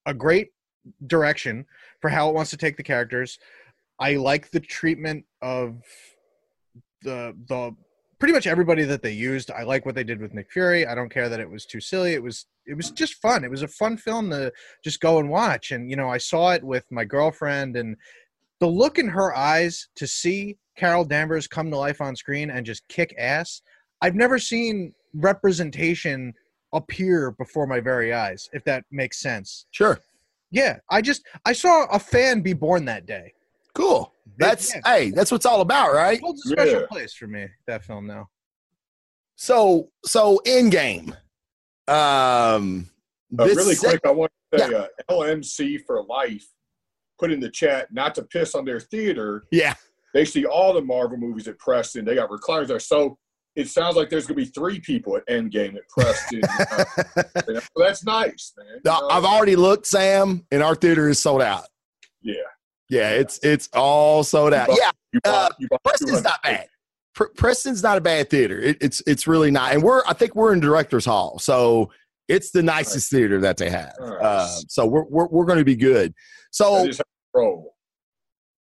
a 0.07 0.15
great 0.15 0.49
direction 1.07 1.67
for 2.01 2.09
how 2.09 2.31
it 2.31 2.35
wants 2.35 2.51
to 2.53 2.57
take 2.57 2.79
the 2.79 2.83
characters. 2.83 3.39
I 4.01 4.15
like 4.15 4.51
the 4.51 4.61
treatment 4.61 5.25
of 5.43 5.83
the 7.03 7.35
the 7.49 7.75
pretty 8.19 8.35
much 8.35 8.47
everybody 8.47 8.85
that 8.85 9.03
they 9.03 9.13
used. 9.13 9.51
I 9.51 9.63
like 9.63 9.87
what 9.87 9.95
they 9.95 10.05
did 10.05 10.21
with 10.21 10.35
Nick 10.35 10.51
Fury. 10.51 10.87
I 10.87 10.95
don't 10.95 11.09
care 11.09 11.29
that 11.29 11.41
it 11.41 11.51
was 11.51 11.67
too 11.67 11.81
silly. 11.81 12.15
It 12.15 12.23
was 12.23 12.47
it 12.67 12.75
was 12.75 12.91
just 12.91 13.15
fun. 13.15 13.45
It 13.45 13.51
was 13.51 13.63
a 13.63 13.69
fun 13.69 13.97
film 13.97 14.31
to 14.31 14.53
just 14.85 15.01
go 15.01 15.19
and 15.19 15.31
watch. 15.31 15.71
And 15.71 15.91
you 15.91 15.97
know, 15.97 16.09
I 16.09 16.19
saw 16.19 16.51
it 16.53 16.63
with 16.63 16.85
my 16.91 17.05
girlfriend 17.05 17.77
and 17.77 17.97
the 18.61 18.67
look 18.67 18.99
in 18.99 19.09
her 19.09 19.35
eyes 19.37 19.89
to 19.97 20.07
see 20.07 20.57
Carol 20.77 21.05
Danvers 21.05 21.47
come 21.47 21.71
to 21.71 21.77
life 21.77 22.01
on 22.01 22.17
screen 22.17 22.51
and 22.51 22.67
just 22.67 22.87
kick 22.89 23.15
ass. 23.19 23.63
I've 24.03 24.15
never 24.15 24.39
seen 24.39 24.95
representation 25.15 26.35
appear 26.73 27.33
before 27.33 27.67
my 27.67 27.81
very 27.81 28.13
eyes, 28.13 28.49
if 28.53 28.65
that 28.65 28.85
makes 28.91 29.21
sense. 29.21 29.67
Sure. 29.71 29.99
Yeah, 30.51 30.79
I 30.91 31.03
just 31.03 31.27
I 31.45 31.53
saw 31.53 31.87
a 31.87 31.99
fan 31.99 32.41
be 32.41 32.53
born 32.53 32.85
that 32.87 33.07
day. 33.07 33.33
Cool. 33.75 34.13
That's 34.39 34.75
Yeah. 34.75 34.81
hey, 34.85 35.11
that's 35.11 35.31
what 35.31 35.37
it's 35.37 35.47
all 35.47 35.61
about, 35.61 35.93
right? 35.93 36.21
Holds 36.21 36.45
a 36.47 36.51
special 36.51 36.81
Yeah. 36.81 36.87
place 36.91 37.15
for 37.15 37.27
me. 37.27 37.47
That 37.67 37.85
film 37.85 38.07
now. 38.07 38.29
So 39.37 39.91
so 40.05 40.41
Endgame. 40.47 41.17
Um 41.87 42.91
Uh, 43.39 43.45
really 43.45 43.75
sec- 43.75 43.91
quick, 43.91 44.01
I 44.07 44.11
want 44.11 44.33
to 44.53 44.59
say 44.59 44.75
uh, 44.75 44.87
LMC 45.11 45.79
for 45.87 46.03
life 46.05 46.47
put 47.19 47.31
in 47.33 47.41
the 47.41 47.51
chat 47.51 47.93
not 47.93 48.15
to 48.15 48.23
piss 48.23 48.55
on 48.55 48.65
their 48.65 48.81
theater. 48.81 49.45
Yeah. 49.51 49.75
They 50.15 50.25
see 50.25 50.47
all 50.47 50.73
the 50.73 50.81
Marvel 50.81 51.19
movies 51.19 51.47
at 51.49 51.59
Preston. 51.59 52.05
They 52.05 52.15
got 52.15 52.31
recliners 52.31 52.69
there. 52.69 52.79
So 52.81 53.19
it 53.57 53.69
sounds 53.69 53.97
like 53.97 54.09
there's 54.09 54.27
going 54.27 54.39
to 54.39 54.45
be 54.47 54.51
three 54.51 54.81
people 54.81 55.17
at 55.17 55.27
Endgame 55.27 55.75
at 55.77 55.83
Preston. 55.89 56.41
Uh, 56.45 56.85
you 57.49 57.55
know, 57.55 57.61
that's 57.77 58.05
nice, 58.05 58.53
man. 58.57 58.67
You 58.77 58.81
know? 58.85 59.09
I've 59.11 59.25
already 59.25 59.57
looked, 59.57 59.87
Sam, 59.87 60.47
and 60.53 60.63
our 60.63 60.75
theater 60.77 61.09
is 61.09 61.19
sold 61.19 61.43
out. 61.43 61.65
Yeah. 62.23 62.35
Yeah, 62.91 63.11
it's 63.11 63.39
it's 63.43 63.69
all 63.75 64.25
sold 64.25 64.55
out. 64.55 64.69
Yeah, 64.71 64.91
You 65.13 65.21
Uh, 65.25 65.31
bought, 65.31 65.53
you 65.59 65.69
bought 65.69 65.85
Preston's 65.85 66.23
not 66.23 66.43
bad. 66.43 66.67
Pre- 67.15 67.29
Preston's 67.37 67.83
not 67.83 67.99
a 67.99 68.01
bad 68.01 68.31
theater. 68.31 68.59
It, 68.61 68.79
it's 68.81 69.03
it's 69.07 69.27
really 69.27 69.51
not, 69.51 69.73
and 69.73 69.83
we're 69.83 70.03
I 70.07 70.13
think 70.15 70.35
we're 70.35 70.53
in 70.53 70.61
directors 70.61 71.05
hall, 71.05 71.39
so 71.39 71.91
it's 72.29 72.51
the 72.51 72.63
nicest 72.63 73.11
theater 73.11 73.41
that 73.41 73.57
they 73.57 73.71
have. 73.71 73.93
Nice. 74.01 74.21
Uh, 74.23 74.61
so 74.69 74.87
we're 74.87 75.05
we're, 75.05 75.27
we're 75.29 75.45
going 75.47 75.59
to 75.59 75.65
be 75.65 75.77
good. 75.77 76.15
So 76.51 76.77
That 76.83 76.89
is 76.89 77.01
roll. 77.35 77.75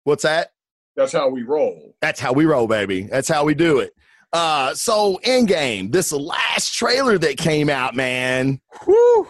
what's 0.04 0.24
that? 0.24 0.52
That's 0.96 1.12
how 1.12 1.28
we 1.30 1.44
roll. 1.44 1.96
That's 2.02 2.20
how 2.22 2.32
we 2.32 2.46
roll, 2.46 2.68
baby. 2.68 3.04
That's 3.04 3.28
how 3.28 3.44
we 3.44 3.54
do 3.54 3.80
it. 3.80 3.92
Uh, 4.32 4.74
so 4.74 5.20
Endgame, 5.26 5.92
this 5.92 6.12
last 6.12 6.74
trailer 6.74 7.18
that 7.18 7.38
came 7.38 7.70
out, 7.70 7.96
man. 7.96 8.60
Whew. 8.86 9.28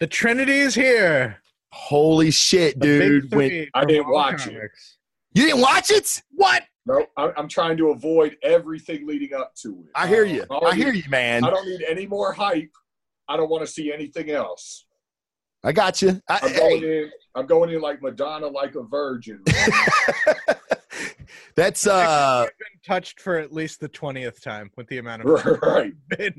The 0.00 0.06
Trinity 0.06 0.58
is 0.60 0.74
here. 0.74 1.38
Holy 1.72 2.30
shit, 2.30 2.78
dude! 2.78 3.32
When 3.34 3.66
I 3.74 3.84
didn't 3.84 4.08
Marvel 4.08 4.14
watch 4.14 4.46
it. 4.46 4.70
You 5.34 5.44
didn't 5.44 5.60
watch 5.60 5.90
it, 5.90 6.22
what? 6.30 6.64
No, 6.86 7.06
I- 7.16 7.32
I'm 7.36 7.48
trying 7.48 7.76
to 7.76 7.90
avoid 7.90 8.36
everything 8.42 9.06
leading 9.06 9.34
up 9.34 9.54
to 9.62 9.84
it. 9.84 9.90
I 9.94 10.06
hear 10.08 10.24
you. 10.24 10.44
Uh, 10.50 10.60
I 10.60 10.74
hear 10.74 10.92
you, 10.92 11.02
man. 11.10 11.44
I 11.44 11.50
don't 11.50 11.68
need 11.68 11.82
any 11.86 12.06
more 12.06 12.32
hype. 12.32 12.72
I 13.28 13.36
don't 13.36 13.50
want 13.50 13.64
to 13.64 13.70
see 13.70 13.92
anything 13.92 14.30
else. 14.30 14.86
I 15.62 15.72
got 15.72 16.00
you. 16.00 16.20
I, 16.28 16.38
I'm 16.42 16.50
hey. 16.50 16.58
going 16.58 16.82
in. 16.82 17.10
I'm 17.34 17.46
going 17.46 17.70
in 17.70 17.80
like 17.80 18.00
Madonna, 18.00 18.46
like 18.46 18.74
a 18.74 18.82
virgin. 18.82 19.42
That's 21.56 21.86
uh 21.86 22.46
I've 22.46 22.58
been 22.58 22.80
touched 22.86 23.20
for 23.20 23.36
at 23.36 23.52
least 23.52 23.80
the 23.80 23.88
twentieth 23.88 24.40
time 24.40 24.70
with 24.76 24.86
the 24.88 24.98
amount 24.98 25.22
of 25.22 25.44
right. 25.62 25.92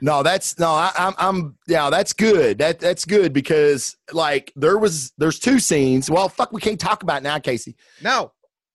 been. 0.00 0.06
no, 0.06 0.22
that's 0.22 0.58
no, 0.58 0.68
I, 0.70 0.90
I'm 0.96 1.14
I'm 1.18 1.58
yeah, 1.68 1.90
that's 1.90 2.12
good. 2.12 2.58
That 2.58 2.78
that's 2.80 3.04
good 3.04 3.32
because 3.32 3.96
like 4.12 4.52
there 4.56 4.78
was 4.78 5.12
there's 5.18 5.38
two 5.38 5.58
scenes. 5.58 6.10
Well, 6.10 6.28
fuck, 6.28 6.52
we 6.52 6.60
can't 6.60 6.80
talk 6.80 7.02
about 7.02 7.18
it 7.18 7.24
now, 7.24 7.38
Casey. 7.38 7.76
No, 8.02 8.32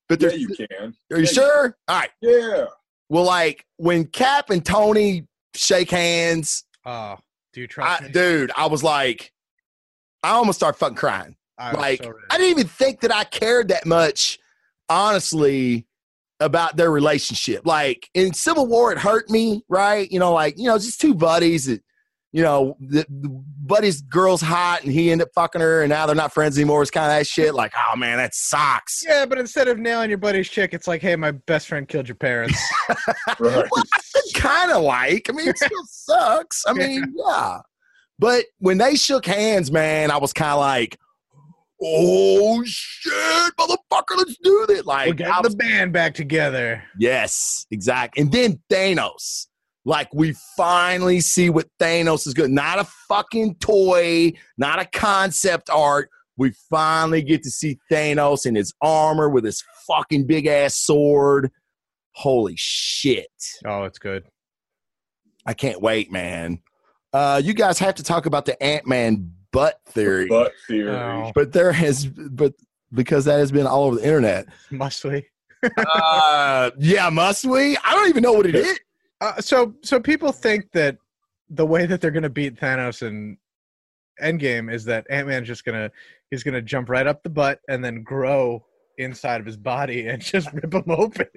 But 0.08 0.22
Yeah, 0.22 0.30
you 0.30 0.48
can. 0.50 0.68
are 1.12 1.18
you 1.18 1.24
yeah, 1.24 1.26
sure? 1.26 1.78
All 1.88 2.00
right. 2.00 2.10
Yeah. 2.22 2.66
Well, 3.10 3.24
like 3.26 3.66
when 3.78 4.06
Cap 4.06 4.50
and 4.50 4.66
Tony 4.66 5.28
shake 5.54 5.92
hands, 5.92 6.64
oh, 6.86 7.18
do 7.54 7.62
you 7.62 7.68
trust 7.68 8.02
I, 8.02 8.06
me? 8.06 8.12
dude, 8.12 8.52
I 8.58 8.66
was 8.68 8.84
like, 8.84 9.32
I 10.24 10.30
almost 10.32 10.58
start 10.60 10.78
fucking 10.78 10.96
crying. 10.98 11.36
I 11.58 11.72
like 11.72 12.04
so. 12.04 12.14
I 12.30 12.38
didn't 12.38 12.52
even 12.52 12.68
think 12.68 13.02
that 13.02 13.14
I 13.14 13.24
cared 13.24 13.68
that 13.70 13.86
much, 13.86 14.40
honestly, 14.90 15.86
about 16.40 16.78
their 16.78 16.92
relationship. 16.92 17.66
Like 17.66 18.10
in 18.14 18.34
Civil 18.34 18.68
War, 18.68 18.92
it 18.92 18.98
hurt 18.98 19.30
me, 19.30 19.64
right? 19.70 20.10
You 20.12 20.20
know, 20.20 20.34
like 20.34 20.58
you 20.58 20.66
know, 20.66 20.78
just 20.78 21.00
two 21.00 21.14
buddies 21.14 21.66
that, 21.66 21.82
you 22.32 22.44
know, 22.44 22.76
the, 22.80 23.06
the 23.10 23.30
buddy's 23.66 24.02
girl's 24.02 24.42
hot 24.42 24.84
and 24.84 24.92
he 24.92 25.12
ended 25.12 25.28
up 25.28 25.34
fucking 25.34 25.62
her, 25.62 25.82
and 25.82 25.90
now 25.90 26.06
they're 26.06 26.16
not 26.16 26.34
friends 26.34 26.58
anymore. 26.58 26.82
It's 26.82 26.92
kind 26.92 27.12
of 27.12 27.18
that 27.18 27.28
shit. 27.28 27.54
Like, 27.54 27.74
oh 27.90 27.96
man, 27.96 28.18
that 28.18 28.36
sucks. 28.36 29.04
yeah, 29.08 29.26
but 29.26 29.38
instead 29.38 29.68
of 29.68 29.80
nailing 29.80 30.10
your 30.10 30.18
buddy's 30.18 30.50
chick, 30.50 30.74
it's 30.74 30.88
like, 30.88 31.02
hey, 31.02 31.16
my 31.16 31.32
best 31.32 31.68
friend 31.68 31.88
killed 31.88 32.08
your 32.08 32.16
parents. 32.16 32.60
Right. 33.40 33.66
kind 34.36 34.72
of 34.72 34.84
like. 34.84 35.30
I 35.30 35.34
mean, 35.34 35.50
it 35.50 35.58
still 35.58 35.84
sucks. 35.88 36.64
I 36.66 36.74
mean, 36.74 37.14
yeah. 37.18 37.60
But 38.18 38.46
when 38.60 38.78
they 38.78 38.96
shook 38.96 39.26
hands, 39.26 39.72
man, 39.72 40.10
I 40.12 40.18
was 40.18 40.32
kind 40.32 40.52
of 40.52 40.60
like, 40.60 40.98
oh 41.82 42.64
shit, 42.66 43.14
motherfucker, 43.60 44.18
let's 44.18 44.38
do 44.44 44.66
this. 44.68 44.86
Like, 44.86 45.08
We're 45.08 45.14
getting 45.14 45.34
was- 45.44 45.52
the 45.52 45.58
band 45.58 45.94
back 45.94 46.14
together. 46.14 46.84
yes, 47.00 47.66
exactly. 47.72 48.22
And 48.24 48.32
then 48.32 48.60
Thanos. 48.70 49.48
Like, 49.88 50.12
we 50.16 50.34
finally 50.58 51.20
see 51.20 51.52
what 51.52 51.68
Thanos 51.80 52.26
is 52.26 52.34
good. 52.34 52.50
Not 52.50 52.80
a 52.80 52.86
fucking 53.08 53.56
toy, 53.58 54.34
not 54.58 54.80
a 54.80 54.86
concept 54.86 55.70
art. 55.70 56.10
We 56.38 56.54
finally 56.72 57.22
get 57.22 57.44
to 57.44 57.52
see 57.52 57.78
Thanos 57.92 58.48
in 58.48 58.56
his 58.56 58.74
armor 58.82 59.30
with 59.30 59.46
his 59.46 59.64
fucking 59.88 60.26
big 60.26 60.48
ass 60.48 60.76
sword. 60.76 61.52
Holy 62.14 62.56
shit. 62.58 63.28
Oh, 63.64 63.84
it's 63.84 64.00
good. 64.00 64.24
I 65.46 65.54
can't 65.54 65.82
wait, 65.82 66.12
man. 66.12 66.64
Uh, 67.14 67.40
you 67.44 67.54
guys 67.54 67.78
have 67.78 67.94
to 67.96 68.04
talk 68.04 68.26
about 68.26 68.46
the 68.46 68.62
Ant 68.64 68.88
Man 68.88 69.32
butt 69.56 69.80
theory, 69.88 70.28
Butt 70.28 70.52
theory. 70.68 70.92
Oh, 70.92 71.32
but 71.34 71.52
there 71.54 71.72
has, 71.72 72.06
but 72.06 72.54
because 72.94 73.26
that 73.26 73.40
has 73.40 73.52
been 73.52 73.66
all 73.66 73.86
over 73.86 73.96
the 73.96 74.04
internet. 74.06 74.46
must 74.72 75.04
we? 75.04 75.26
Uh, 75.78 76.72
yeah, 76.78 77.10
must 77.10 77.46
we? 77.46 77.76
I 77.78 77.92
don't 77.94 78.10
even 78.10 78.22
know 78.24 78.34
what 78.34 78.46
it 78.46 78.56
is. 78.56 78.80
Uh, 79.22 79.40
so, 79.42 79.74
so 79.82 80.00
people 80.00 80.32
think 80.32 80.72
that 80.74 80.98
the 81.50 81.66
way 81.66 81.86
that 81.86 82.02
they're 82.02 82.12
going 82.12 82.24
to 82.24 82.30
beat 82.30 82.56
Thanos 82.60 83.02
in 83.02 83.38
Endgame 84.22 84.72
is 84.72 84.86
that 84.86 85.06
Ant 85.10 85.28
Man's 85.28 85.48
just 85.48 85.66
gonna 85.66 85.92
he's 86.32 86.44
gonna 86.44 86.62
jump 86.62 86.90
right 86.90 87.06
up 87.06 87.22
the 87.24 87.30
butt 87.30 87.60
and 87.68 87.84
then 87.84 88.02
grow 88.04 88.64
inside 88.98 89.40
of 89.42 89.46
his 89.46 89.58
body 89.58 90.08
and 90.08 90.22
just 90.22 90.52
rip 90.54 90.74
him 90.74 90.84
open. 90.90 91.28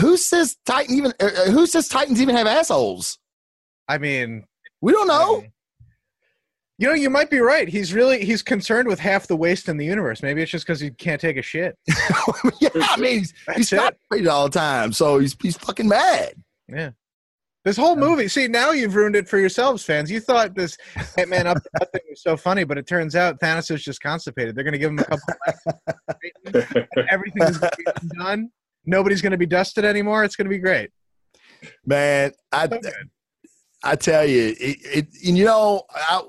Who 0.00 0.16
says 0.16 0.56
Titan 0.66 0.94
even? 0.96 1.12
Uh, 1.20 1.26
uh, 1.26 1.50
who 1.50 1.66
says 1.66 1.88
Titans 1.88 2.20
even 2.22 2.34
have 2.36 2.46
assholes? 2.46 3.18
I 3.88 3.98
mean, 3.98 4.44
We 4.82 4.92
don't 4.92 5.08
know. 5.08 5.38
um, 5.38 5.46
you 6.78 6.86
know, 6.86 6.94
you 6.94 7.10
might 7.10 7.28
be 7.28 7.40
right. 7.40 7.68
He's 7.68 7.92
really 7.92 8.24
he's 8.24 8.40
concerned 8.40 8.86
with 8.86 9.00
half 9.00 9.26
the 9.26 9.36
waste 9.36 9.68
in 9.68 9.76
the 9.76 9.84
universe. 9.84 10.22
Maybe 10.22 10.42
it's 10.42 10.50
just 10.50 10.64
because 10.64 10.80
he 10.80 10.90
can't 10.90 11.20
take 11.20 11.36
a 11.36 11.42
shit. 11.42 11.76
yeah, 12.60 12.68
I 12.74 12.96
mean, 12.98 13.18
he's, 13.18 13.34
he's 13.56 13.70
That's 13.70 13.96
it. 14.12 14.26
all 14.28 14.44
the 14.44 14.58
time, 14.58 14.92
so 14.92 15.18
he's 15.18 15.36
he's 15.42 15.56
fucking 15.56 15.88
mad. 15.88 16.34
Yeah. 16.68 16.90
This 17.64 17.76
whole 17.76 17.96
movie, 17.96 18.28
see, 18.28 18.46
now 18.46 18.70
you've 18.70 18.94
ruined 18.94 19.16
it 19.16 19.28
for 19.28 19.38
yourselves, 19.38 19.84
fans. 19.84 20.10
You 20.10 20.20
thought 20.20 20.54
this 20.54 20.78
Ant 21.18 21.28
Man 21.28 21.46
up 21.46 21.62
the 21.62 21.68
butt 21.78 21.92
thing 21.92 22.00
was 22.08 22.22
so 22.22 22.36
funny, 22.36 22.64
but 22.64 22.78
it 22.78 22.86
turns 22.86 23.16
out 23.16 23.40
Thanos 23.40 23.70
is 23.74 23.82
just 23.82 24.00
constipated. 24.00 24.54
They're 24.54 24.64
going 24.64 24.72
to 24.72 24.78
give 24.78 24.90
him 24.90 25.00
a 25.00 25.04
couple 25.04 25.34
of 25.48 26.16
and 26.96 27.08
everything 27.10 27.42
is 27.42 27.58
gonna 27.58 27.72
be 27.76 28.08
done. 28.16 28.50
Nobody's 28.86 29.20
going 29.20 29.32
to 29.32 29.36
be 29.36 29.44
dusted 29.44 29.84
anymore. 29.84 30.24
It's 30.24 30.36
going 30.36 30.46
to 30.46 30.50
be 30.50 30.58
great. 30.58 30.90
Man, 31.84 32.32
I 32.52 32.68
So. 32.68 32.80
I 33.84 33.96
tell 33.96 34.24
you, 34.24 34.56
it, 34.58 34.78
it 34.82 35.08
and 35.26 35.36
you 35.36 35.44
know, 35.44 35.82
I, 35.90 36.22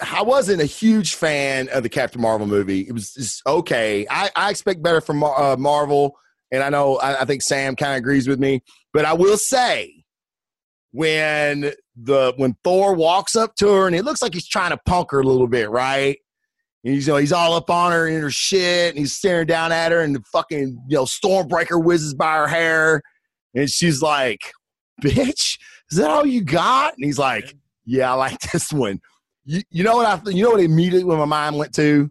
I 0.00 0.22
wasn't 0.22 0.62
a 0.62 0.66
huge 0.66 1.14
fan 1.14 1.68
of 1.70 1.82
the 1.82 1.88
Captain 1.88 2.20
Marvel 2.20 2.46
movie. 2.46 2.80
It 2.80 2.92
was 2.92 3.12
just 3.14 3.46
okay. 3.46 4.06
I, 4.10 4.30
I 4.36 4.50
expect 4.50 4.82
better 4.82 5.00
from 5.00 5.22
uh, 5.22 5.56
Marvel, 5.58 6.16
and 6.50 6.62
I 6.62 6.68
know 6.68 6.96
I, 6.96 7.22
I 7.22 7.24
think 7.24 7.42
Sam 7.42 7.76
kind 7.76 7.92
of 7.92 7.98
agrees 7.98 8.28
with 8.28 8.38
me. 8.38 8.62
But 8.92 9.04
I 9.04 9.12
will 9.12 9.36
say, 9.36 10.04
when 10.92 11.72
the 11.94 12.32
when 12.36 12.56
Thor 12.64 12.94
walks 12.94 13.36
up 13.36 13.56
to 13.56 13.68
her 13.68 13.86
and 13.86 13.96
it 13.96 14.04
looks 14.04 14.22
like 14.22 14.34
he's 14.34 14.48
trying 14.48 14.70
to 14.70 14.78
punk 14.86 15.10
her 15.10 15.20
a 15.20 15.26
little 15.26 15.48
bit, 15.48 15.70
right? 15.70 16.18
And 16.84 16.94
he's 16.94 17.06
you 17.06 17.12
know 17.12 17.18
he's 17.18 17.32
all 17.32 17.54
up 17.54 17.70
on 17.70 17.92
her 17.92 18.06
in 18.06 18.20
her 18.20 18.30
shit, 18.30 18.90
and 18.90 18.98
he's 18.98 19.14
staring 19.14 19.46
down 19.46 19.72
at 19.72 19.92
her, 19.92 20.00
and 20.00 20.14
the 20.14 20.22
fucking 20.32 20.78
you 20.88 20.96
know 20.96 21.04
Stormbreaker 21.04 21.82
whizzes 21.82 22.14
by 22.14 22.36
her 22.36 22.46
hair, 22.46 23.02
and 23.54 23.68
she's 23.68 24.02
like, 24.02 24.40
"Bitch." 25.02 25.58
is 25.90 25.98
that 25.98 26.10
all 26.10 26.26
you 26.26 26.42
got? 26.42 26.94
And 26.94 27.04
he's 27.04 27.18
like, 27.18 27.54
Yeah, 27.84 28.12
I 28.12 28.14
like 28.14 28.40
this 28.52 28.72
one. 28.72 29.00
You, 29.46 29.62
you 29.70 29.84
know 29.84 29.96
what 29.96 30.06
I 30.26 30.30
you 30.30 30.42
know 30.42 30.50
what 30.50 30.60
immediately 30.60 31.04
when 31.04 31.18
my 31.18 31.24
mind 31.24 31.56
went 31.56 31.72
to? 31.76 32.10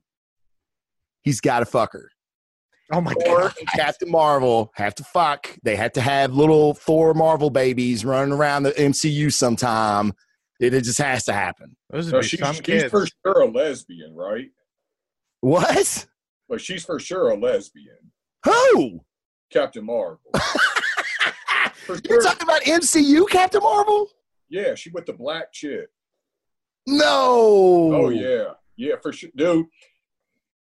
He's 1.21 1.41
got 1.41 1.59
to 1.59 1.65
fuck 1.65 1.91
her. 1.93 2.09
Oh 2.91 3.01
my 3.01 3.13
Thor 3.13 3.39
god. 3.41 3.53
and 3.59 3.67
Captain 3.69 4.09
Marvel 4.09 4.71
have 4.75 4.95
to 4.95 5.03
fuck. 5.03 5.49
They 5.63 5.75
had 5.75 5.93
to 5.95 6.01
have 6.01 6.33
little 6.33 6.73
Thor 6.75 7.13
Marvel 7.13 7.49
babies 7.49 8.05
running 8.05 8.33
around 8.33 8.63
the 8.63 8.71
MCU 8.71 9.33
sometime. 9.33 10.13
It, 10.59 10.73
it 10.73 10.83
just 10.85 10.99
has 10.99 11.25
to 11.25 11.33
happen. 11.33 11.75
Those 11.89 12.11
No, 12.11 12.19
would 12.19 12.25
she's, 12.25 12.61
kids. 12.61 12.89
for 12.91 13.05
sure 13.07 13.41
a 13.41 13.45
lesbian, 13.47 14.15
right? 14.15 14.47
What? 15.41 16.05
But 16.47 16.61
she's 16.61 16.85
for 16.85 16.99
sure 16.99 17.29
a 17.31 17.35
lesbian. 17.37 18.11
Who? 18.45 19.01
Captain 19.51 19.85
Marvel. 19.85 20.19
for 21.73 21.95
You're 22.07 22.21
sure. 22.21 22.21
talking 22.21 22.43
about 22.43 22.61
MCU 22.61 23.27
Captain 23.29 23.61
Marvel? 23.61 24.09
Yeah, 24.47 24.75
she 24.75 24.91
with 24.91 25.07
the 25.07 25.13
black 25.13 25.51
chick. 25.51 25.89
No. 26.87 27.91
Oh 27.93 28.09
yeah, 28.09 28.53
yeah, 28.77 28.95
for 29.01 29.11
sure, 29.11 29.29
dude. 29.35 29.65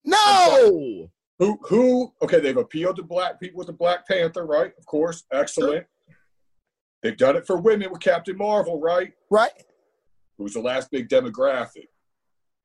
No. 0.03 1.09
Who 1.39 1.57
who? 1.63 2.13
Okay, 2.21 2.39
they've 2.39 2.57
appealed 2.57 2.97
to 2.97 3.03
black 3.03 3.39
people 3.39 3.57
with 3.57 3.67
the 3.67 3.73
Black 3.73 4.07
Panther, 4.07 4.45
right? 4.45 4.71
Of 4.77 4.85
course, 4.85 5.23
excellent. 5.31 5.85
They've 7.01 7.17
done 7.17 7.35
it 7.35 7.47
for 7.47 7.57
women 7.57 7.91
with 7.91 8.01
Captain 8.01 8.37
Marvel, 8.37 8.79
right? 8.79 9.13
Right. 9.31 9.51
Who's 10.37 10.53
the 10.53 10.61
last 10.61 10.91
big 10.91 11.09
demographic? 11.09 11.87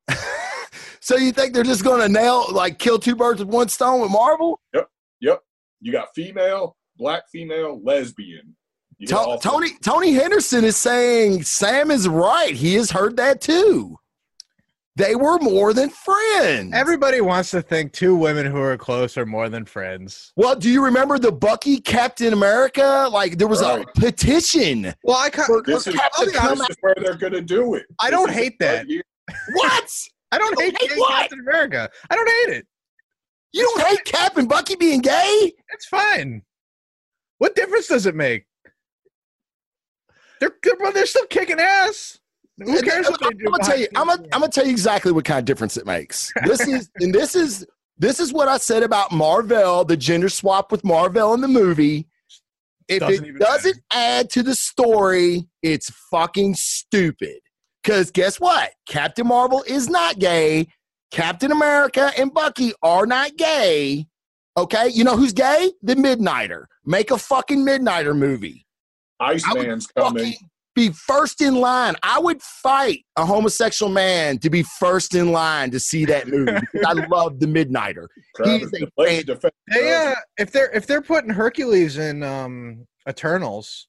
So 1.07 1.17
you 1.17 1.31
think 1.31 1.55
they're 1.55 1.63
just 1.63 1.85
going 1.85 2.01
to 2.01 2.09
nail, 2.09 2.47
like, 2.51 2.81
kill 2.81 2.99
two 2.99 3.15
birds 3.15 3.39
with 3.39 3.49
one 3.49 3.69
stone 3.69 4.01
with 4.01 4.11
Marvel? 4.11 4.59
Yep. 4.75 4.89
Yep. 5.21 5.41
You 5.81 5.93
got 5.93 6.09
female, 6.17 6.77
black 6.97 7.29
female, 7.31 7.81
lesbian. 7.81 8.56
You 8.99 9.07
To- 9.09 9.39
Tony 9.43 9.71
Tony 9.83 10.13
Henderson 10.13 10.65
is 10.65 10.77
saying 10.77 11.43
Sam 11.45 11.91
is 11.91 12.09
right. 12.09 12.55
He 12.55 12.75
has 12.75 12.91
heard 12.91 13.17
that 13.17 13.41
too. 13.41 13.97
They 14.97 15.15
were 15.15 15.39
more 15.39 15.75
than 15.75 15.91
friends. 15.91 16.73
Everybody 16.75 17.21
wants 17.21 17.51
to 17.51 17.61
think 17.61 17.93
two 17.93 18.17
women 18.17 18.47
who 18.47 18.57
are 18.59 18.79
close 18.79 19.19
are 19.19 19.27
more 19.27 19.51
than 19.51 19.67
friends. 19.67 20.33
well, 20.37 20.57
do 20.57 20.71
you 20.71 20.83
remember 20.83 21.19
the 21.19 21.31
Bucky 21.31 21.79
Captain 21.81 22.33
America? 22.33 23.07
Like 23.13 23.37
there 23.37 23.49
was 23.49 23.61
Right. 23.61 23.85
a 23.87 24.01
petition. 24.01 24.95
Well, 25.05 25.19
I 25.19 25.29
ca- 25.29 25.45
For- 25.45 25.63
This 25.63 25.85
for 25.85 25.91
is, 25.91 25.97
Captain 25.97 26.29
this 26.33 26.71
is 26.71 26.77
where 26.81 26.95
they're 26.97 27.15
gonna 27.19 27.43
do 27.43 27.75
it. 27.75 27.85
I 28.01 28.09
don't 28.11 28.31
is 28.31 28.37
hate 28.37 28.59
that. 28.61 28.87
What? 29.53 29.91
I 30.33 30.39
don't 30.39 30.59
You 30.59 30.65
hate 30.65 30.81
hate 30.91 30.99
what? 30.99 31.11
Captain 31.21 31.41
America. 31.41 31.91
I 32.09 32.17
don't 32.17 32.29
hate 32.47 32.57
it. 32.57 32.67
You 33.53 33.63
don't 33.63 33.87
hate 33.89 34.05
Cap 34.07 34.39
and 34.39 34.49
Bucky 34.49 34.77
being 34.77 35.01
gay? 35.03 35.53
It's 35.75 35.87
fine. 35.87 36.43
What 37.39 37.55
difference 37.55 37.87
does 37.89 38.07
it 38.07 38.15
make? 38.15 38.47
They're 40.41 40.53
they're, 40.63 40.93
they're 40.93 41.07
still 41.07 41.27
kicking 41.27 41.61
ass. 41.61 42.19
Who 42.59 42.81
cares 42.81 43.09
what 43.09 43.21
they 43.21 43.31
do? 43.31 43.47
I'm 43.47 43.53
gonna 43.53 43.65
tell 43.65 43.79
you. 43.79 43.89
I'm 43.97 44.07
gonna, 44.07 44.23
I'm 44.33 44.41
gonna 44.41 44.49
tell 44.49 44.65
you 44.65 44.71
exactly 44.71 45.13
what 45.13 45.25
kind 45.25 45.39
of 45.39 45.45
difference 45.45 45.77
it 45.77 45.87
makes. 45.87 46.33
This 46.45 46.67
is 46.67 46.91
and 47.01 47.15
this 47.15 47.35
is 47.35 47.67
this 47.99 48.21
is 48.21 48.33
what 48.33 48.49
I 48.49 48.59
said 48.59 48.83
about 48.83 49.13
Marvel, 49.13 49.85
the 49.85 49.97
gender 49.97 50.29
swap 50.29 50.73
with 50.73 50.85
Marvel 50.85 51.35
in 51.35 51.41
the 51.41 51.49
movie. 51.49 52.09
If 52.89 53.01
Doesn't 53.01 53.25
it 53.25 53.39
doesn't 53.39 53.81
add 53.93 54.31
to 54.31 54.43
the 54.43 54.55
story, 54.55 55.49
it's 55.63 55.91
fucking 56.11 56.55
stupid. 56.55 57.39
Because 57.83 58.11
guess 58.11 58.41
what? 58.41 58.73
Captain 58.89 59.27
Marvel 59.27 59.65
is 59.67 59.89
not 59.89 60.19
gay. 60.19 60.69
Captain 61.11 61.53
America 61.53 62.11
and 62.19 62.33
Bucky 62.33 62.73
are 62.83 63.07
not 63.07 63.37
gay. 63.37 64.07
Okay, 64.57 64.89
you 64.89 65.05
know 65.05 65.17
who's 65.17 65.33
gay? 65.33 65.71
The 65.83 65.95
Midnighter. 65.95 66.65
Make 66.85 67.11
a 67.11 67.19
fucking 67.19 67.65
Midnighter 67.65 68.17
movie. 68.17 68.66
Iceman's 69.21 69.87
coming. 69.87 70.35
Be 70.75 70.91
first 70.91 71.41
in 71.41 71.55
line. 71.55 71.95
I 72.03 72.19
would 72.19 72.43
fight 72.43 73.05
a 73.17 73.25
homosexual 73.25 73.91
man 73.91 74.39
to 74.41 74.51
be 74.51 74.63
first 74.63 75.15
in 75.15 75.33
line 75.33 75.71
to 75.71 75.81
see 75.81 76.05
that 76.05 76.29
movie 76.29 76.53
I 76.87 76.93
love 76.93 77.41
the 77.41 77.47
Midnighter. 77.47 78.09
Travis, 78.37 78.71
He's 78.71 78.83
a 78.83 79.05
fan- 79.05 79.25
defense. 79.25 79.55
They, 79.73 79.95
uh, 79.95 80.15
if 80.37 80.53
they're 80.53 80.71
if 80.73 80.87
they're 80.87 81.01
putting 81.01 81.31
Hercules 81.31 81.97
in 81.97 82.23
um 82.23 82.87
Eternals, 83.09 83.89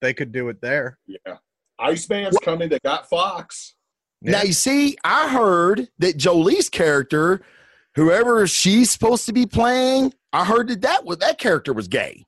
they 0.00 0.14
could 0.14 0.30
do 0.30 0.48
it 0.48 0.60
there. 0.60 0.98
Yeah. 1.06 1.38
Iceman's 1.80 2.38
coming. 2.38 2.68
They 2.68 2.78
got 2.84 3.08
Fox. 3.08 3.74
Now 4.20 4.42
you 4.42 4.52
see, 4.52 4.96
I 5.02 5.28
heard 5.28 5.88
that 5.98 6.16
Jolie's 6.16 6.68
character, 6.68 7.42
whoever 7.96 8.46
she's 8.46 8.92
supposed 8.92 9.26
to 9.26 9.32
be 9.32 9.46
playing, 9.46 10.14
I 10.32 10.44
heard 10.44 10.68
that 10.68 10.82
that 10.82 11.04
was 11.04 11.18
that 11.18 11.38
character 11.38 11.72
was 11.72 11.88
gay 11.88 12.24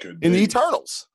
Could 0.00 0.18
in 0.24 0.32
the. 0.32 0.42
Eternals. 0.42 1.06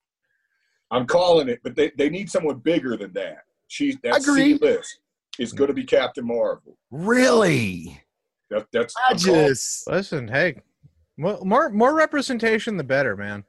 I'm 0.92 1.06
calling 1.06 1.50
it, 1.50 1.60
but 1.64 1.76
they, 1.76 1.92
they 1.98 2.10
need 2.10 2.30
someone 2.30 2.60
bigger 2.60 2.96
than 2.98 3.12
that. 3.14 3.40
She's 3.68 3.98
that 4.04 4.22
Agree. 4.22 4.54
C 4.58 4.60
list 4.62 5.00
is 5.40 5.52
going 5.54 5.68
to 5.68 5.74
be 5.74 5.84
Captain 5.84 6.26
Marvel. 6.26 6.78
Really? 6.92 8.02
That, 8.50 8.68
that's 8.72 8.96
I 8.98 9.12
I'm 9.14 9.20
calling- 9.20 9.48
just 9.48 9.88
Listen, 9.88 10.28
hey, 10.28 10.62
more 11.18 11.40
more, 11.44 11.70
more 11.70 11.94
representation, 11.96 12.78
the 12.78 12.84
better, 12.84 13.18
man. 13.18 13.44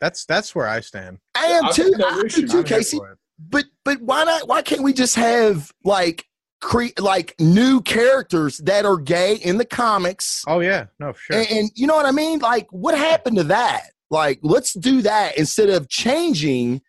That's 0.00 0.26
that's 0.26 0.54
where 0.54 0.66
I 0.68 0.80
stand. 0.80 1.18
I 1.34 1.46
am 1.46 1.72
too. 1.72 1.84
have 1.84 1.98
no 1.98 2.08
I 2.08 2.12
am 2.18 2.26
issue. 2.26 2.46
too, 2.46 2.62
Casey. 2.62 2.98
But 3.38 3.64
but 3.84 4.02
why 4.02 4.24
not? 4.24 4.46
Why 4.48 4.60
can't 4.60 4.82
we 4.82 4.92
just 4.92 5.14
have 5.16 5.72
like 5.84 6.26
cre- 6.60 6.98
like 6.98 7.34
new 7.38 7.80
characters 7.80 8.58
that 8.58 8.84
are 8.84 8.98
gay 8.98 9.36
in 9.36 9.56
the 9.56 9.64
comics? 9.64 10.44
Oh 10.46 10.60
yeah, 10.60 10.86
no, 10.98 11.12
sure. 11.14 11.36
And, 11.38 11.50
and 11.50 11.70
you 11.74 11.86
know 11.86 11.94
what 11.96 12.04
I 12.06 12.10
mean? 12.10 12.40
Like, 12.40 12.66
what 12.70 12.98
happened 12.98 13.36
to 13.38 13.44
that? 13.44 13.90
Like, 14.10 14.40
let's 14.42 14.72
do 14.74 15.02
that 15.02 15.38
instead 15.38 15.70
of 15.70 15.88
changing 15.88 16.82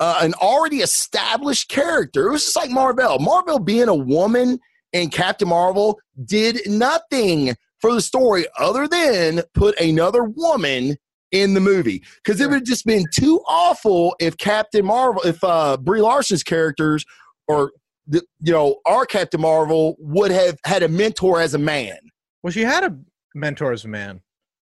uh, 0.00 0.20
an 0.22 0.34
already 0.34 0.78
established 0.78 1.68
character. 1.68 2.28
It 2.28 2.32
was 2.32 2.44
just 2.44 2.56
like 2.56 2.70
Marvel. 2.70 3.18
Marvel 3.18 3.58
being 3.58 3.88
a 3.88 3.94
woman 3.94 4.58
and 4.92 5.12
Captain 5.12 5.48
Marvel 5.48 5.98
did 6.24 6.60
nothing 6.66 7.54
for 7.80 7.92
the 7.92 8.00
story 8.00 8.46
other 8.58 8.88
than 8.88 9.42
put 9.54 9.78
another 9.80 10.24
woman 10.24 10.96
in 11.32 11.54
the 11.54 11.60
movie. 11.60 12.02
Because 12.16 12.40
it 12.40 12.46
would 12.46 12.54
have 12.54 12.64
just 12.64 12.86
been 12.86 13.04
too 13.12 13.40
awful 13.46 14.14
if 14.20 14.36
Captain 14.38 14.84
Marvel, 14.84 15.22
if 15.22 15.42
uh, 15.42 15.76
Brie 15.76 16.00
Larson's 16.00 16.42
characters 16.42 17.04
or 17.48 17.72
the, 18.06 18.22
you 18.40 18.52
know 18.52 18.80
our 18.86 19.04
Captain 19.04 19.40
Marvel 19.40 19.96
would 19.98 20.30
have 20.30 20.58
had 20.64 20.82
a 20.82 20.88
mentor 20.88 21.40
as 21.40 21.54
a 21.54 21.58
man. 21.58 21.96
well, 22.42 22.52
she 22.52 22.62
had 22.62 22.84
a 22.84 22.96
mentor 23.34 23.72
as 23.72 23.84
a 23.84 23.88
man. 23.88 24.20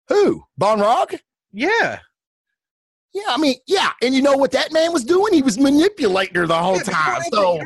Who? 0.07 0.43
Yon-Rogg? 0.59 1.19
Yeah, 1.51 1.99
Yeah, 3.13 3.23
I 3.27 3.37
mean, 3.37 3.55
yeah, 3.65 3.91
and 4.03 4.13
you 4.13 4.21
know 4.21 4.37
what 4.37 4.51
that 4.51 4.71
man 4.71 4.93
was 4.93 5.03
doing? 5.03 5.33
He 5.33 5.41
was 5.41 5.57
manipulating 5.57 6.35
her 6.35 6.45
the 6.45 6.55
whole 6.57 6.75
Yeah, 6.77 6.83
time. 6.83 7.21
So, 7.33 7.59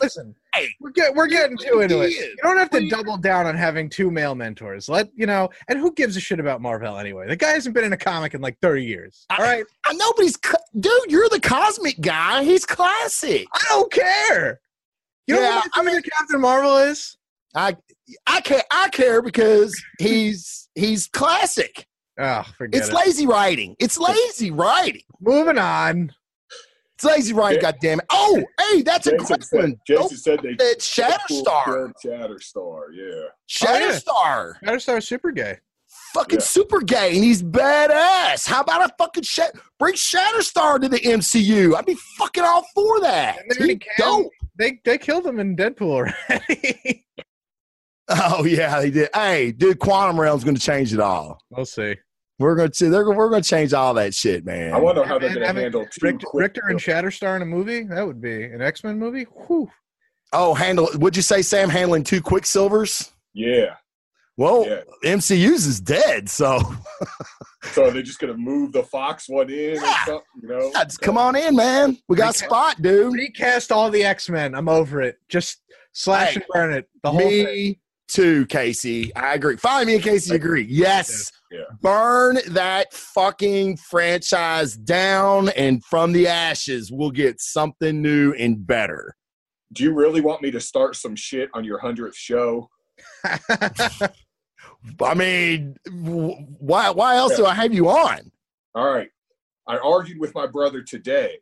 listen, 0.00 0.34
Hey. 0.54 0.68
we're 0.80 0.90
get, 0.90 1.14
we're 1.14 1.26
getting 1.26 1.56
too 1.58 1.80
into 1.80 2.00
it. 2.00 2.10
You 2.12 2.36
don't 2.42 2.56
have 2.58 2.70
to 2.70 2.88
double 2.88 3.16
down 3.18 3.46
on 3.46 3.54
having 3.56 3.88
two 3.90 4.10
male 4.10 4.34
mentors. 4.34 4.88
Let 4.88 5.08
you 5.14 5.26
know, 5.26 5.50
and 5.68 5.78
who 5.78 5.92
gives 5.92 6.16
a 6.16 6.20
shit 6.20 6.40
about 6.40 6.60
Marvel 6.62 6.96
anyway? 6.98 7.26
The 7.28 7.36
guy 7.36 7.50
hasn't 7.50 7.74
been 7.74 7.84
in 7.84 7.92
a 7.92 7.98
comic 7.98 8.32
in 8.34 8.40
like 8.40 8.58
thirty 8.62 8.84
years. 8.84 9.26
All 9.30 9.38
right, 9.38 9.64
I 9.86 9.92
know, 9.94 10.12
but 10.16 10.22
he's 10.24 10.38
dude. 10.78 10.92
You're 11.08 11.28
the 11.28 11.40
cosmic 11.40 12.00
guy. 12.00 12.42
He's 12.44 12.64
classic. 12.66 13.46
I 13.54 13.64
don't 13.68 13.92
care. 13.92 14.60
You 15.26 15.34
know 15.36 15.40
Yeah, 15.42 15.56
what 15.56 15.70
my 15.76 15.84
favorite 15.84 16.10
Captain 16.18 16.40
Marvel 16.40 16.76
is? 16.78 17.16
I 17.54 17.76
I 18.26 18.40
care. 18.40 18.62
I 18.70 18.88
care 18.90 19.20
because 19.22 19.74
he's 19.98 20.68
he's 20.74 21.06
classic. 21.08 21.86
Oh, 22.18 22.44
forget 22.58 22.80
It's 22.80 22.90
it. 22.90 22.94
lazy 22.94 23.26
writing. 23.26 23.74
It's 23.78 23.98
lazy 23.98 24.50
writing. 24.50 25.02
Moving 25.20 25.58
on. 25.58 26.12
It's 26.94 27.04
lazy 27.04 27.32
writing. 27.32 27.58
Yeah. 27.62 27.72
God 27.72 27.76
damn 27.80 27.98
it! 28.00 28.06
Oh, 28.10 28.42
hey, 28.70 28.82
that's 28.82 29.06
a 29.06 29.12
Jason 29.12 29.26
quick 29.26 29.42
said, 29.44 29.60
one. 29.60 29.76
Jason 29.86 30.02
Nope, 30.02 30.12
said 30.12 30.40
they 30.42 30.64
it's 30.66 30.98
oh, 30.98 31.02
Shatterstar. 31.02 31.92
Shatterstar, 32.04 32.80
yeah. 32.94 33.24
Shatterstar. 33.50 34.54
Battlestar 34.64 35.02
super 35.02 35.32
gay. 35.32 35.58
fucking 36.14 36.38
Yeah. 36.38 36.44
super 36.44 36.80
gay 36.80 37.14
and 37.14 37.24
he's 37.24 37.42
badass. 37.42 38.46
How 38.46 38.60
about 38.60 38.88
a 38.90 38.94
fucking 38.98 39.24
Shat- 39.24 39.54
bring 39.78 39.94
Shatterstar 39.94 40.80
to 40.80 40.88
the 40.88 41.00
MCU? 41.00 41.74
I'd 41.74 41.86
be 41.86 41.96
fucking 42.18 42.44
all 42.44 42.64
for 42.74 43.00
that. 43.00 43.38
And 43.40 43.50
they 43.50 43.56
already 43.64 43.80
dope. 43.98 44.30
They 44.58 44.78
they 44.84 44.98
killed 44.98 45.26
him 45.26 45.40
in 45.40 45.56
Deadpool 45.56 46.12
already. 46.28 47.04
Oh 48.08 48.44
yeah, 48.44 48.80
they 48.80 48.90
did. 48.90 49.08
Hey, 49.14 49.52
dude, 49.52 49.78
Quantum 49.78 50.20
Realm's 50.20 50.44
going 50.44 50.56
to 50.56 50.60
change 50.60 50.92
it 50.92 51.00
all. 51.00 51.38
we'll 51.50 51.64
see. 51.64 51.94
We're 52.38 52.56
going 52.56 52.70
to 52.70 52.74
see. 52.74 52.88
they're 52.88 53.08
we're 53.08 53.30
going 53.30 53.42
to 53.42 53.48
change 53.48 53.72
all 53.72 53.94
that 53.94 54.12
shit, 54.14 54.44
man. 54.44 54.72
I 54.72 54.78
wonder 54.78 55.04
how 55.04 55.18
they're 55.18 55.28
going 55.30 55.40
to 55.42 55.46
having 55.46 55.62
handle 55.62 55.84
two 55.86 55.98
Richter, 56.06 56.26
quick 56.26 56.42
Richter 56.56 56.62
and 56.68 56.78
Shatterstar 56.80 57.36
in 57.36 57.42
a 57.42 57.46
movie? 57.46 57.84
That 57.84 58.04
would 58.06 58.20
be 58.20 58.44
an 58.44 58.60
X 58.60 58.82
Men 58.82 58.98
movie. 58.98 59.24
Whew. 59.46 59.70
oh, 60.32 60.52
handle. 60.54 60.88
Would 60.94 61.14
you 61.16 61.22
say 61.22 61.42
Sam 61.42 61.68
handling 61.68 62.02
two 62.02 62.20
Quicksilvers? 62.20 63.12
Yeah. 63.34 63.76
Well, 64.36 64.66
Yeah. 64.66 64.80
MCU's 65.04 65.66
is 65.66 65.78
dead, 65.80 66.28
so 66.28 66.58
So 67.72 67.84
are 67.84 67.90
they 67.92 68.02
just 68.02 68.18
going 68.18 68.32
to 68.32 68.38
move 68.38 68.72
the 68.72 68.82
Fox 68.82 69.28
one 69.28 69.48
in 69.50 69.78
or 69.78 69.82
Yeah. 69.82 70.04
something? 70.04 70.24
You 70.42 70.48
know? 70.48 70.70
yeah, 70.74 70.84
just 70.84 71.00
come 71.00 71.16
on 71.18 71.36
in, 71.36 71.54
man. 71.54 71.96
We 72.08 72.16
got 72.16 72.24
a 72.24 72.26
Recast- 72.28 72.44
spot, 72.46 72.82
dude. 72.82 73.12
Recast 73.12 73.70
all 73.70 73.90
the 73.90 74.02
X 74.04 74.28
Men. 74.28 74.54
I'm 74.56 74.68
over 74.68 75.00
it. 75.00 75.16
Just 75.28 75.62
slash 75.92 76.30
Hey, 76.30 76.34
and 76.36 76.44
burn 76.52 76.72
it. 76.72 76.88
The 77.04 77.10
whole 77.10 77.20
thing. 77.20 77.76
Too, 78.12 78.44
Casey. 78.46 79.14
I 79.16 79.34
agree. 79.34 79.56
Finally, 79.56 79.86
me 79.86 79.94
and 79.94 80.04
Casey 80.04 80.34
agree. 80.34 80.66
Yes. 80.68 81.32
Yeah. 81.50 81.60
Burn 81.80 82.38
that 82.48 82.92
fucking 82.92 83.78
franchise 83.78 84.76
down, 84.76 85.48
and 85.50 85.82
from 85.84 86.12
the 86.12 86.28
ashes, 86.28 86.92
we'll 86.92 87.10
get 87.10 87.40
something 87.40 88.02
new 88.02 88.34
and 88.34 88.66
better. 88.66 89.16
Do 89.72 89.82
you 89.82 89.94
really 89.94 90.20
want 90.20 90.42
me 90.42 90.50
to 90.50 90.60
start 90.60 90.96
some 90.96 91.16
shit 91.16 91.48
on 91.54 91.64
your 91.64 91.78
hundredth 91.78 92.16
show? 92.16 92.68
I 93.24 95.14
mean, 95.16 95.76
why? 95.90 96.90
Why 96.90 97.16
else 97.16 97.34
do 97.36 97.46
I 97.46 97.54
have 97.54 97.72
you 97.72 97.88
on? 97.88 98.30
All 98.74 98.92
right. 98.92 99.08
I 99.66 99.78
argued 99.78 100.18
with 100.18 100.34
my 100.34 100.46
brother 100.46 100.82
today. 100.82 101.38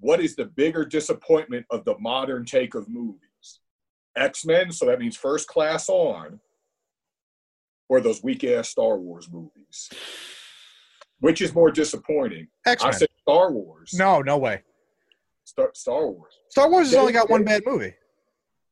What 0.00 0.20
is 0.20 0.36
the 0.36 0.46
bigger 0.46 0.86
disappointment 0.86 1.66
of 1.70 1.84
the 1.84 1.98
modern 1.98 2.46
take 2.46 2.74
of 2.74 2.88
movies? 2.88 3.23
X 4.16 4.44
Men, 4.44 4.70
so 4.72 4.86
that 4.86 4.98
means 4.98 5.16
first 5.16 5.48
class 5.48 5.88
on, 5.88 6.40
or 7.88 8.00
those 8.00 8.22
weak 8.22 8.44
ass 8.44 8.68
Star 8.68 8.96
Wars 8.98 9.28
movies? 9.30 9.90
Which 11.20 11.40
is 11.40 11.54
more 11.54 11.70
disappointing? 11.70 12.48
I 12.66 12.72
X-Men. 12.72 12.92
said 12.92 13.08
Star 13.22 13.50
Wars. 13.50 13.92
No, 13.94 14.20
no 14.20 14.36
way. 14.38 14.62
Star, 15.44 15.70
Star 15.74 16.06
Wars. 16.08 16.32
Star 16.48 16.70
Wars 16.70 16.88
has 16.88 16.96
only 16.96 17.12
got 17.12 17.30
one 17.30 17.44
bad 17.44 17.62
movie. 17.66 17.94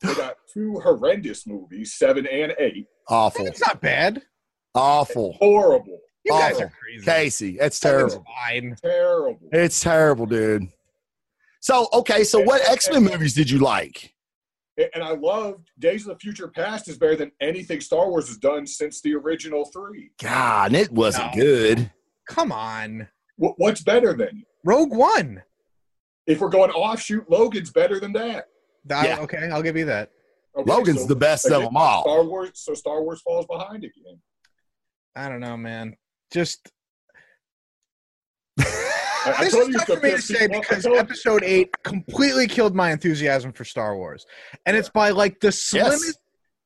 They 0.01 0.15
got 0.15 0.37
two 0.53 0.81
horrendous 0.81 1.47
movies, 1.47 1.95
seven 1.95 2.27
and 2.27 2.55
eight. 2.59 2.87
Awful. 3.09 3.47
It's 3.47 3.61
not 3.61 3.81
bad. 3.81 4.23
Awful. 4.75 5.35
Horrible. 5.41 5.99
You 6.25 6.33
guys 6.33 6.61
are 6.61 6.71
crazy. 6.81 7.05
Casey, 7.05 7.57
that's 7.59 7.77
It's 7.77 7.81
terrible. 7.81 8.25
fine. 8.47 8.77
Terrible. 8.83 9.49
It's 9.53 9.81
terrible, 9.81 10.27
dude. 10.27 10.69
So, 11.61 11.89
okay, 11.93 12.25
so 12.25 12.41
what 12.41 12.61
X 12.69 12.91
Men 12.91 13.05
movies 13.05 13.35
did 13.35 13.49
you 13.51 13.59
like? 13.59 14.12
And 14.79 15.03
I 15.05 15.11
loved 15.15 15.71
Days 15.79 16.03
of 16.07 16.15
the 16.15 16.19
Future 16.19 16.49
Past 16.49 16.89
is 16.89 16.97
better 16.97 17.15
than 17.17 17.31
anything 17.41 17.81
Star 17.81 18.09
Wars 18.09 18.29
has 18.29 18.39
done 18.39 18.67
since 18.67 19.03
the 19.03 19.15
original 19.15 19.67
three. 19.67 20.13
God, 20.21 20.73
it 20.75 20.91
wasn't 20.91 21.37
No. 21.37 21.43
good. 21.43 21.93
Come 22.27 22.51
on. 22.53 23.09
Wh- 23.37 23.59
What's 23.59 23.83
better 23.83 24.15
than? 24.15 24.45
Rogue 24.65 24.95
One. 24.95 25.43
If 26.27 26.41
we're 26.41 26.49
going 26.49 26.71
offshoot, 26.71 27.29
Logan's 27.29 27.71
better 27.71 28.01
than 28.01 28.13
that. 28.15 28.47
I- 28.91 29.07
Yeah. 29.09 29.21
Okay, 29.21 29.51
I'll 29.51 29.63
give 29.63 29.77
you 29.77 29.85
that. 29.87 30.11
Okay, 30.57 30.71
Logan's 30.71 31.03
so 31.03 31.07
the 31.07 31.17
best 31.17 31.45
of 31.51 31.63
them 31.63 31.77
all. 31.77 32.03
Star 32.03 32.25
Wars, 32.25 32.51
so 32.55 32.73
Star 32.75 33.03
Wars 33.03 33.21
falls 33.23 33.47
behind 33.47 33.85
again. 33.85 34.21
I 35.15 35.29
don't 35.29 35.41
know, 35.41 35.57
man. 35.59 35.97
Just 36.33 36.71
I, 39.25 39.45
this 39.45 39.55
is 39.55 39.75
tough 39.77 39.87
for 39.87 40.01
me 40.01 40.11
to 40.13 40.21
say 40.23 40.47
because 40.49 40.87
episode 40.87 41.43
eight 41.45 41.71
completely 41.83 42.47
killed 42.47 42.75
my 42.75 42.91
enthusiasm 42.93 43.53
for 43.53 43.65
Star 43.65 43.97
Wars, 43.97 44.27
and 44.67 44.77
it's 44.77 44.89
by 44.89 45.11
like 45.11 45.41
the 45.41 45.53
slimmest, 45.53 46.19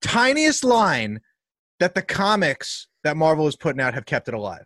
tiniest 0.02 0.64
line 0.64 1.20
that 1.80 1.94
the 1.94 2.02
comics 2.02 2.88
that 3.04 3.16
Marvel 3.16 3.46
is 3.46 3.56
putting 3.56 3.80
out 3.80 3.94
have 3.94 4.06
kept 4.06 4.28
it 4.28 4.34
alive. 4.34 4.64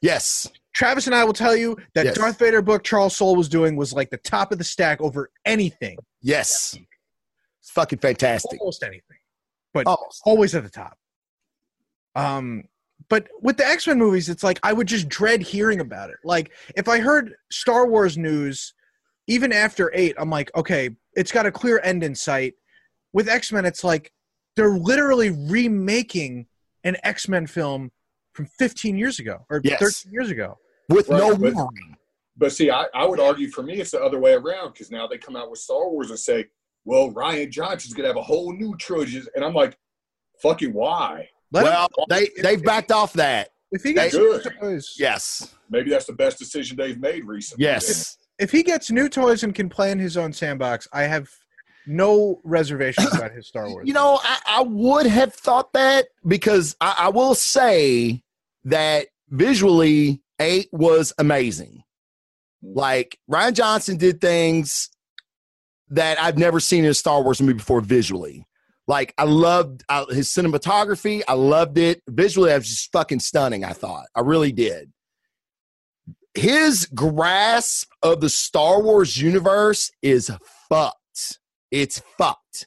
Yes. 0.00 0.48
Travis 0.74 1.06
and 1.06 1.14
I 1.14 1.24
will 1.24 1.32
tell 1.32 1.56
you 1.56 1.76
that 1.94 2.06
Yes. 2.06 2.16
Darth 2.16 2.38
Vader 2.38 2.62
book 2.62 2.84
Charles 2.84 3.16
Soule 3.16 3.34
was 3.36 3.48
doing 3.48 3.74
was 3.76 3.92
like 3.92 4.10
the 4.10 4.16
top 4.18 4.52
of 4.52 4.58
the 4.58 4.64
stack 4.64 5.00
over 5.00 5.30
anything, 5.44 5.98
Yes. 6.22 6.78
It's 7.60 7.70
fucking 7.72 7.98
fantastic. 7.98 8.60
almost 8.60 8.82
anything, 8.82 9.18
but 9.74 9.86
Almost. 9.86 10.22
always 10.24 10.54
at 10.54 10.62
the 10.62 10.70
top. 10.70 10.96
Um, 12.14 12.64
but 13.10 13.26
with 13.40 13.56
the 13.56 13.66
X 13.66 13.86
Men 13.86 13.98
movies, 13.98 14.28
it's 14.28 14.42
like 14.42 14.58
I 14.62 14.72
would 14.72 14.86
just 14.86 15.08
dread 15.08 15.40
hearing 15.42 15.80
about 15.80 16.10
it. 16.10 16.16
Like 16.24 16.50
if 16.76 16.88
I 16.88 16.98
heard 16.98 17.34
Star 17.50 17.86
Wars 17.86 18.16
news, 18.18 18.74
even 19.26 19.52
after 19.52 19.90
eight, 19.94 20.14
I'm 20.18 20.30
like, 20.30 20.50
okay, 20.56 20.90
it's 21.14 21.32
got 21.32 21.46
a 21.46 21.52
clear 21.52 21.80
end 21.82 22.02
in 22.04 22.14
sight. 22.14 22.54
With 23.12 23.28
X 23.28 23.52
Men, 23.52 23.64
it's 23.64 23.82
like 23.84 24.12
they're 24.56 24.76
literally 24.78 25.30
remaking 25.30 26.46
an 26.84 26.96
X 27.02 27.28
Men 27.28 27.46
film 27.46 27.90
from 28.32 28.46
15 28.58 28.96
years 28.96 29.18
ago 29.18 29.44
or 29.50 29.60
Yes. 29.64 29.80
13 29.80 30.12
years 30.12 30.30
ago. 30.30 30.58
With 30.88 31.08
no 31.10 31.30
Right, 31.30 31.40
but- 31.40 31.54
Wolverine. 31.54 31.96
But 32.40 32.52
see, 32.52 32.70
I, 32.70 32.84
I 32.94 33.04
would 33.04 33.18
argue 33.18 33.48
for 33.50 33.64
me 33.64 33.80
it's 33.80 33.90
the 33.90 34.00
other 34.00 34.20
way 34.20 34.32
around 34.34 34.72
because 34.72 34.92
now 34.92 35.08
they 35.08 35.18
come 35.18 35.34
out 35.34 35.50
with 35.50 35.58
Star 35.58 35.88
Wars 35.90 36.10
and 36.10 36.18
say, 36.18 36.46
well, 36.84 37.10
Rian 37.10 37.50
Johnson's 37.50 37.94
gonna 37.94 38.06
have 38.06 38.16
a 38.16 38.22
whole 38.22 38.52
new 38.52 38.76
trilogy, 38.76 39.20
and 39.34 39.44
I'm 39.44 39.54
like, 39.54 39.76
fucking 40.40 40.72
why? 40.72 41.28
Let 41.52 41.64
him- 41.66 41.72
Well, 41.72 42.06
they 42.08 42.28
they've 42.42 42.62
backed 42.62 42.92
off 42.92 43.12
that. 43.14 43.50
if 43.72 43.82
he 43.82 43.90
they- 43.92 44.10
gets 44.10 44.14
Good. 44.16 44.54
toys, 44.60 44.94
Yes. 44.98 45.54
Maybe 45.70 45.90
that's 45.90 46.06
the 46.06 46.12
best 46.14 46.38
decision 46.38 46.76
they've 46.76 46.98
made 46.98 47.24
recently. 47.26 47.64
Yes. 47.64 48.16
if 48.38 48.50
he 48.52 48.62
gets 48.62 48.90
new 48.90 49.08
toys 49.08 49.42
and 49.42 49.54
can 49.54 49.68
play 49.68 49.90
in 49.90 49.98
his 49.98 50.16
own 50.16 50.32
sandbox, 50.32 50.86
I 50.92 51.02
have 51.02 51.28
no 51.86 52.40
reservations 52.44 53.12
about 53.14 53.32
his 53.32 53.46
Star 53.48 53.66
Wars. 53.70 53.86
You 53.86 53.92
know, 53.94 54.18
I, 54.22 54.38
I 54.46 54.62
would 54.62 55.06
have 55.06 55.34
thought 55.34 55.72
that 55.72 56.06
because 56.26 56.76
I, 56.80 56.94
I 56.98 57.08
will 57.08 57.34
say 57.34 58.22
that 58.64 59.08
visually, 59.30 60.22
eight 60.40 60.68
was 60.72 61.12
amazing. 61.18 61.82
Like 62.62 63.18
Rian 63.30 63.52
Johnson 63.54 63.96
did 63.96 64.20
things 64.20 64.88
that 65.90 66.20
I've 66.20 66.36
never 66.38 66.60
seen 66.60 66.84
in 66.84 66.90
a 66.90 66.94
Star 66.94 67.22
Wars 67.22 67.40
movie 67.40 67.54
before 67.54 67.80
visually. 67.80 68.44
Like 68.88 69.12
I 69.18 69.24
loved 69.24 69.84
uh, 69.90 70.06
his 70.06 70.28
cinematography. 70.28 71.22
I 71.28 71.34
loved 71.34 71.76
it 71.76 72.02
visually. 72.08 72.50
I 72.50 72.56
was 72.56 72.68
just 72.68 72.90
fucking 72.90 73.20
stunning. 73.20 73.62
I 73.62 73.74
thought 73.74 74.06
I 74.16 74.20
really 74.20 74.50
did. 74.50 74.90
His 76.34 76.86
grasp 76.86 77.90
of 78.02 78.20
the 78.20 78.30
Star 78.30 78.82
Wars 78.82 79.20
universe 79.20 79.90
is 80.00 80.30
fucked. 80.68 81.38
It's 81.70 82.00
fucked. 82.16 82.66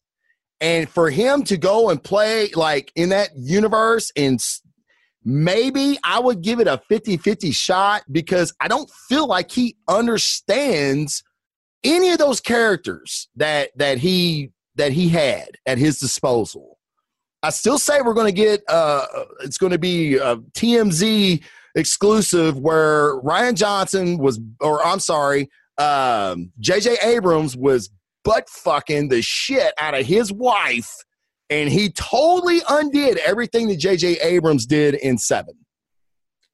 And 0.60 0.88
for 0.88 1.10
him 1.10 1.44
to 1.46 1.58
go 1.58 1.90
and 1.90 2.02
play 2.02 2.50
like 2.56 2.92
in 2.96 3.10
that 3.10 3.32
universe 3.36 4.12
and 4.16 4.40
maybe 5.24 5.98
I 6.04 6.20
would 6.20 6.44
give 6.44 6.60
it 6.60 6.68
a 6.68 6.82
50-50 6.90 7.54
shot 7.54 8.04
because 8.12 8.54
I 8.60 8.68
don't 8.68 8.90
feel 9.10 9.28
like 9.28 9.50
he 9.50 9.76
understands 9.88 11.24
any 11.84 12.12
of 12.12 12.20
those 12.20 12.40
characters 12.40 13.28
that 13.38 13.72
that 13.76 13.98
he 13.98 14.52
that 14.76 14.92
he 14.92 15.10
had 15.10 15.50
at 15.66 15.78
his 15.78 16.00
disposal. 16.00 16.78
I 17.44 17.50
still 17.50 17.80
say 17.80 18.02
we're 18.02 18.14
going 18.14 18.34
to 18.34 18.40
get 18.42 18.62
uh 18.70 19.06
it's 19.42 19.58
going 19.58 19.72
to 19.72 19.80
be 19.80 20.16
a 20.18 20.38
TMZ 20.38 21.44
exclusive 21.76 22.60
where 22.60 23.20
Rian 23.22 23.56
Johnson 23.56 24.18
was 24.18 24.40
or 24.60 24.86
I'm 24.86 25.00
sorry, 25.00 25.50
um 25.78 26.52
JJ 26.62 27.04
Abrams 27.04 27.58
was 27.58 27.90
butt 28.24 28.48
fucking 28.50 29.10
the 29.10 29.22
shit 29.22 29.74
out 29.80 29.94
of 30.00 30.06
his 30.06 30.32
wife 30.32 30.90
and 31.50 31.70
he 31.70 31.90
totally 31.90 32.62
undid 32.70 33.18
everything 33.18 33.68
that 33.70 33.80
JJ 33.80 34.24
Abrams 34.24 34.66
did 34.66 34.94
in 34.96 35.18
7. 35.18 35.54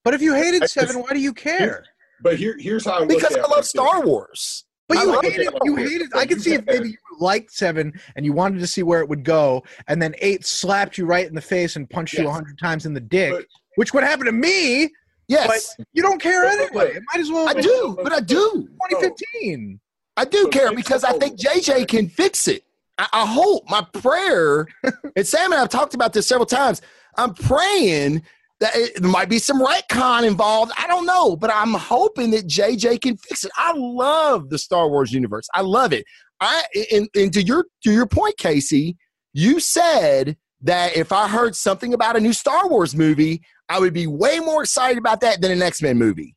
but 0.04 0.14
if 0.14 0.22
you 0.22 0.34
hated 0.34 0.70
Seven, 0.70 1.02
why 1.02 1.10
do 1.14 1.20
you 1.20 1.34
care? 1.34 1.84
But 2.24 2.38
here, 2.38 2.56
here's 2.58 2.86
how 2.86 2.94
I 2.94 3.00
look 3.00 3.10
Because 3.10 3.36
at 3.36 3.44
I 3.46 3.48
love 3.48 3.66
Star 3.66 4.00
this. 4.00 4.08
Wars. 4.08 4.66
But 4.88 5.00
you 5.00 5.16
like 5.16 5.26
hated, 5.26 5.48
it. 5.48 5.54
you 5.66 5.76
hated. 5.76 6.10
I 6.16 6.26
could 6.26 6.42
see 6.42 6.54
if 6.54 6.66
maybe 6.66 6.90
you 6.92 6.98
liked 7.20 7.52
Seven 7.52 7.94
and 8.16 8.26
you 8.26 8.32
wanted 8.34 8.60
to 8.60 8.68
see 8.68 8.84
where 8.84 9.02
it 9.02 9.10
would 9.10 9.24
go, 9.24 9.64
and 9.88 10.02
then 10.02 10.16
Eight 10.20 10.46
slapped 10.46 10.98
you 10.98 11.06
right 11.06 11.28
in 11.28 11.36
the 11.36 11.42
face 11.42 11.76
and 11.76 11.90
punched 11.90 12.14
you 12.14 12.28
a 12.28 12.32
hundred 12.32 12.58
times 12.58 12.86
in 12.86 12.94
the 12.94 13.02
dick, 13.02 13.32
But- 13.34 13.46
which 13.76 13.94
would 13.94 14.04
happen 14.04 14.26
to 14.26 14.32
me. 14.32 14.90
Yes, 15.28 15.76
You 15.92 16.02
don't 16.02 16.22
care 16.22 16.44
But- 16.44 16.58
but- 16.74 16.88
anyway. 16.88 16.96
It 16.98 17.04
might 17.14 17.20
as 17.22 17.30
well. 17.30 17.50
I 17.50 17.54
do, 17.54 17.98
but 18.02 18.14
I 18.14 18.22
do. 18.22 18.70
2015. 18.92 19.80
I 20.16 20.26
do 20.26 20.48
care 20.48 20.74
because 20.74 21.04
I 21.04 21.12
think 21.14 21.38
JJ 21.38 21.88
can 21.88 22.08
fix 22.10 22.48
it. 22.48 22.64
I, 22.98 23.08
I 23.14 23.26
hope 23.28 23.70
my 23.70 23.86
prayer, 23.94 24.68
and 25.16 25.28
Sam 25.28 25.52
and 25.52 25.56
I 25.56 25.60
have 25.60 25.70
talked 25.70 25.94
about 25.94 26.14
this 26.14 26.28
several 26.28 26.46
times. 26.48 26.82
I'm 27.18 27.34
praying 27.34 28.24
that 28.60 28.76
it, 28.76 29.02
there 29.02 29.12
might 29.12 29.30
be 29.30 29.40
some 29.40 29.62
retcon 29.62 30.26
involved. 30.26 30.72
I 30.78 30.88
don't 30.88 31.06
know, 31.06 31.36
but 31.36 31.52
I'm 31.54 31.74
hoping 31.74 32.32
that 32.32 32.48
JJ 32.48 33.02
can 33.02 33.18
fix 33.18 33.44
it. 33.44 33.52
I 33.56 33.74
love 33.76 34.50
the 34.50 34.58
Star 34.58 34.90
Wars 34.90 35.12
universe. 35.12 35.48
I 35.54 35.62
love 35.62 35.94
it. 35.94 36.06
I 36.40 36.64
and, 36.92 37.08
and 37.16 37.34
to 37.34 37.44
your 37.44 37.66
to 37.84 37.92
your 37.92 38.08
point, 38.08 38.38
Casey, 38.38 38.98
you 39.34 39.60
said 39.60 40.38
that 40.62 40.96
if 40.96 41.12
I 41.12 41.28
heard 41.28 41.56
something 41.56 41.94
about 41.94 42.16
a 42.16 42.20
new 42.20 42.34
Star 42.34 42.68
Wars 42.68 42.96
movie, 42.96 43.42
I 43.70 43.80
would 43.80 43.94
be 43.94 44.08
way 44.08 44.40
more 44.40 44.64
excited 44.64 44.98
about 44.98 45.22
that 45.22 45.42
than 45.42 45.52
an 45.52 45.62
X 45.62 45.82
Men 45.82 45.98
movie. 45.98 46.36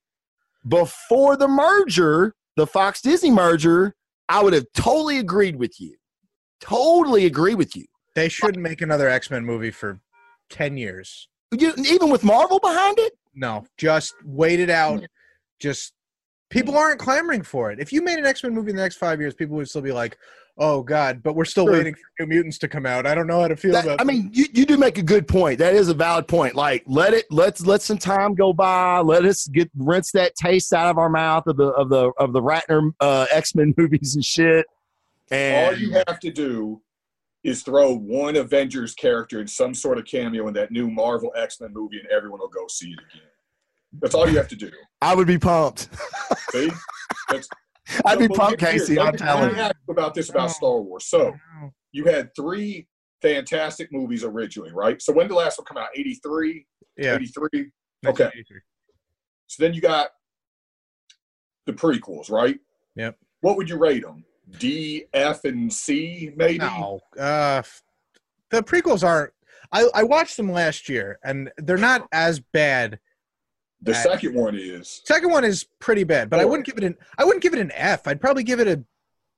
Before 0.66 1.36
the 1.36 1.48
merger, 1.48 2.34
the 2.56 2.66
Fox 2.66 3.00
Disney 3.00 3.30
merger, 3.30 3.94
I 4.28 4.42
would 4.42 4.52
have 4.52 4.66
totally 4.74 5.18
agreed 5.18 5.56
with 5.56 5.80
you. 5.80 5.96
Totally 6.60 7.24
agree 7.24 7.54
with 7.54 7.74
you. 7.74 7.86
They 8.14 8.28
shouldn't 8.28 8.62
make 8.62 8.82
another 8.82 9.08
X 9.08 9.30
Men 9.30 9.44
movie 9.44 9.70
for 9.70 10.00
ten 10.50 10.76
years. 10.76 11.28
You. 11.58 11.72
Even 11.86 12.10
with 12.10 12.24
Marvel 12.24 12.58
behind 12.60 12.98
it, 12.98 13.12
No, 13.34 13.64
just 13.76 14.14
wait 14.24 14.60
it 14.60 14.70
out. 14.70 15.04
Just 15.60 15.92
people 16.50 16.76
aren't 16.76 16.98
clamoring 17.00 17.42
for 17.42 17.70
it. 17.70 17.78
If 17.80 17.92
you 17.92 18.02
made 18.02 18.18
an 18.18 18.26
X 18.26 18.42
Men 18.42 18.54
movie 18.54 18.70
in 18.70 18.76
the 18.76 18.82
next 18.82 18.96
five 18.96 19.20
years, 19.20 19.34
people 19.34 19.56
would 19.56 19.68
still 19.68 19.82
be 19.82 19.92
like, 19.92 20.16
"Oh 20.58 20.82
God!" 20.82 21.22
But 21.22 21.34
we're 21.34 21.44
still 21.44 21.66
Sure. 21.66 21.74
waiting 21.74 21.94
for 21.94 22.02
New 22.20 22.26
Mutants 22.34 22.58
to 22.58 22.68
come 22.68 22.86
out. 22.86 23.06
I 23.06 23.14
don't 23.14 23.26
know 23.26 23.40
how 23.40 23.48
to 23.48 23.56
feel 23.56 23.72
that- 23.72 23.84
about. 23.84 24.00
I 24.00 24.04
mean, 24.04 24.30
you, 24.32 24.46
you 24.52 24.64
do 24.64 24.76
make 24.78 24.96
a 24.98 25.02
good 25.02 25.28
point. 25.28 25.58
That 25.58 25.74
is 25.74 25.88
a 25.88 25.94
valid 25.94 26.26
point. 26.28 26.54
Like, 26.54 26.82
let 26.86 27.12
it 27.14 27.26
let's 27.30 27.64
let 27.66 27.82
some 27.82 27.98
time 27.98 28.34
go 28.34 28.52
by. 28.52 29.00
Let 29.00 29.24
us 29.24 29.46
get 29.48 29.70
rinse 29.76 30.12
that 30.12 30.34
taste 30.34 30.72
out 30.72 30.88
of 30.88 30.98
our 30.98 31.10
mouth 31.10 31.46
of 31.46 31.56
the 31.56 31.68
of 31.68 31.88
the 31.90 32.10
of 32.18 32.32
the 32.32 32.40
Ratner 32.40 32.90
uh, 33.00 33.26
X 33.30 33.54
Men 33.54 33.74
movies 33.76 34.14
and 34.14 34.24
shit. 34.24 34.66
And 35.30 35.66
all 35.74 35.78
you 35.80 35.92
have 36.08 36.18
to 36.20 36.30
do 36.32 36.80
is 37.44 37.62
throw 37.62 37.94
one 37.94 38.36
Avengers 38.36 38.94
character 38.94 39.40
in 39.40 39.46
some 39.46 39.74
sort 39.74 39.98
of 39.98 40.04
cameo 40.04 40.46
in 40.48 40.54
that 40.54 40.70
new 40.70 40.90
Marvel 40.90 41.32
X 41.36 41.60
Men 41.60 41.72
movie, 41.72 41.98
and 41.98 42.08
everyone 42.08 42.40
will 42.40 42.48
go 42.48 42.66
see 42.68 42.90
it 42.90 42.98
again. 42.98 43.28
That's 44.00 44.14
all 44.14 44.28
you 44.28 44.36
have 44.36 44.48
to 44.48 44.56
do. 44.56 44.70
I 45.00 45.14
would 45.14 45.26
be 45.26 45.38
pumped. 45.38 45.88
See? 46.50 46.70
That's, 47.28 47.48
I'd 48.04 48.18
be 48.18 48.28
pumped, 48.28 48.60
Casey. 48.60 49.00
I'm 49.00 49.16
telling 49.16 49.56
you. 49.56 49.70
about 49.88 50.14
this 50.14 50.30
about 50.30 50.50
Oh. 50.50 50.52
Star 50.52 50.80
Wars. 50.80 51.06
So 51.06 51.32
oh. 51.62 51.70
you 51.92 52.04
had 52.04 52.30
three 52.36 52.86
fantastic 53.22 53.90
movies 53.92 54.22
originally, 54.22 54.72
right? 54.72 55.00
So 55.02 55.12
when 55.12 55.24
did 55.24 55.32
the 55.32 55.36
last 55.36 55.58
one 55.58 55.66
come 55.66 55.76
out? 55.76 55.88
83? 55.96 56.66
Yeah. 56.96 57.14
83? 57.14 57.70
Okay. 58.06 58.30
So 59.46 59.62
then 59.62 59.74
you 59.74 59.80
got 59.80 60.10
the 61.66 61.72
prequels, 61.72 62.30
right? 62.30 62.58
Yep. 62.96 63.16
What 63.40 63.56
would 63.56 63.68
you 63.68 63.78
rate 63.78 64.02
them? 64.02 64.24
D, 64.58 65.04
F, 65.12 65.44
and 65.44 65.72
C, 65.72 66.32
maybe? 66.36 66.58
No, 66.58 67.00
uh, 67.18 67.62
the 68.50 68.62
prequels 68.62 69.04
aren't. 69.06 69.32
I 69.72 69.86
I 69.94 70.02
watched 70.02 70.36
them 70.36 70.50
last 70.50 70.88
year, 70.88 71.18
and 71.24 71.50
they're 71.58 71.76
not 71.76 72.08
as 72.12 72.40
bad. 72.40 72.98
The 73.82 73.94
second 73.94 74.34
one 74.34 74.56
is 74.56 75.00
Second 75.06 75.30
one 75.30 75.44
is 75.44 75.64
pretty 75.78 76.04
bad, 76.04 76.28
but 76.28 76.40
I 76.40 76.44
wouldn't 76.44 76.66
give 76.66 76.76
it 76.76 76.84
an. 76.84 76.96
I 77.16 77.24
wouldn't 77.24 77.42
give 77.42 77.54
it 77.54 77.60
an 77.60 77.72
F. 77.74 78.06
I'd 78.06 78.20
probably 78.20 78.42
give 78.42 78.60
it 78.60 78.68
a 78.68 78.84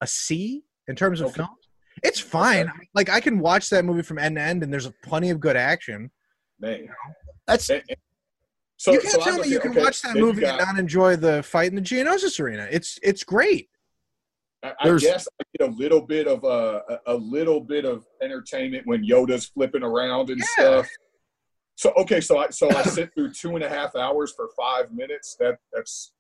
a 0.01 0.07
C 0.07 0.65
in 0.89 0.97
terms 0.97 1.21
of 1.21 1.27
Okay. 1.29 1.37
film. 1.37 1.51
It's 2.03 2.19
fine. 2.19 2.73
Like 2.95 3.09
I 3.11 3.21
can 3.21 3.39
watch 3.39 3.69
that 3.71 3.85
movie 3.85 4.03
from 4.03 4.19
end 4.19 4.37
to 4.37 4.43
end, 4.43 4.63
and 4.63 4.73
there's 4.73 4.89
plenty 5.05 5.31
of 5.31 5.39
good 5.41 5.57
action. 5.57 6.11
man. 6.59 6.89
That's 7.47 7.69
And- 7.71 7.83
and- 7.89 7.99
so, 8.77 8.93
you 8.93 9.01
can't 9.01 9.15
so 9.15 9.21
tell 9.21 9.39
me 9.39 9.49
you 9.49 9.61
can 9.61 9.71
okay, 9.73 9.81
watch 9.81 10.03
that 10.03 10.17
movie 10.17 10.45
and 10.45 10.59
not 10.59 10.77
enjoy 10.79 11.15
the 11.15 11.43
fight 11.45 11.69
in 11.71 11.77
the 11.77 11.81
Geonosis 11.83 12.41
arena. 12.41 12.67
It's 12.71 12.99
it's 13.03 13.23
great. 13.23 13.69
I, 14.63 14.73
I 14.81 14.97
guess 14.99 15.27
I 15.41 15.45
get 15.59 15.69
a 15.69 15.73
little 15.73 16.01
bit 16.01 16.27
of 16.29 16.45
uh, 16.45 16.81
a, 16.89 16.99
a 17.07 17.15
little 17.17 17.61
bit 17.61 17.85
of 17.85 18.05
entertainment 18.23 18.87
when 18.87 19.05
Yoda's 19.05 19.47
flipping 19.47 19.83
around 19.83 20.31
and 20.31 20.39
Yeah. 20.39 20.45
stuff. 20.83 20.89
So 21.77 21.93
okay, 21.97 22.21
so 22.21 22.39
I 22.39 22.51
so 22.51 22.71
I 22.71 22.83
sit 22.83 23.13
through 23.15 23.33
two 23.33 23.55
and 23.57 23.65
a 23.65 23.69
half 23.69 23.97
hours 23.97 24.33
for 24.37 24.49
five 24.57 24.93
minutes. 24.93 25.37
That 25.41 25.57
that's 25.73 26.13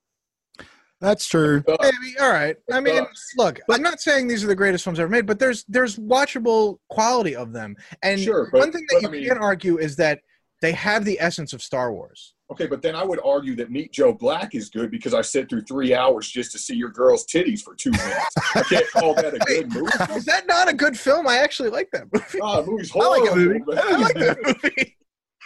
that's 1.01 1.27
true. 1.27 1.63
Maybe 1.69 2.19
all 2.21 2.31
right. 2.31 2.57
I 2.73 2.81
mean, 2.81 2.97
does. 3.05 3.25
look, 3.37 3.61
I'm 3.71 3.83
not 3.83 4.01
saying 4.01 4.29
these 4.29 4.43
are 4.43 4.47
the 4.47 4.55
greatest 4.57 4.85
films 4.85 4.99
ever 4.99 5.09
made, 5.11 5.27
but 5.27 5.39
there's 5.39 5.65
there's 5.69 5.99
watchable 5.99 6.79
quality 6.91 7.37
of 7.37 7.53
them. 7.53 7.77
And 8.03 8.21
Sure, 8.21 8.49
but- 8.51 8.59
one 8.59 8.73
thing 8.73 8.87
that 8.91 9.03
you 9.03 9.09
I 9.09 9.11
mean- 9.11 9.27
can't 9.27 9.41
argue 9.41 9.79
is 9.79 9.95
that 9.97 10.21
they 10.63 10.73
have 10.73 11.05
the 11.05 11.19
essence 11.21 11.53
of 11.53 11.61
Star 11.63 11.93
Wars. 11.93 12.35
okay. 12.51 12.67
But 12.67 12.81
then 12.83 12.95
I 12.97 13.05
would 13.05 13.21
argue 13.25 13.55
that 13.57 13.71
Meet 13.71 13.93
Joe 13.93 14.13
Black 14.15 14.55
is 14.55 14.71
good 14.71 14.91
because 14.91 15.13
I 15.13 15.21
sit 15.21 15.51
through 15.51 15.63
three 15.63 15.93
hours 15.95 16.31
just 16.31 16.53
to 16.53 16.59
see 16.59 16.75
your 16.75 16.89
girl's 16.91 17.27
titties 17.27 17.61
for 17.61 17.75
two 17.75 17.91
minutes. 17.91 18.35
I 18.55 18.63
can't 18.63 18.89
call 18.93 19.15
that 19.17 19.35
a 19.35 19.39
good 19.47 19.73
movie. 19.75 20.15
Is 20.15 20.25
that 20.25 20.47
not 20.47 20.69
a 20.71 20.73
good 20.75 20.99
film? 20.99 21.27
I 21.29 21.37
actually 21.39 21.69
like 21.71 21.91
that 21.93 22.05
movie. 22.13 22.39
Oh, 22.41 22.65
movie's 22.65 22.91
I 22.95 22.99
like 23.01 23.29
horrible. 23.29 23.37
movie. 23.37 23.61
I 23.79 23.97
like 23.99 24.15
that 24.15 24.39
movie. 24.65 24.97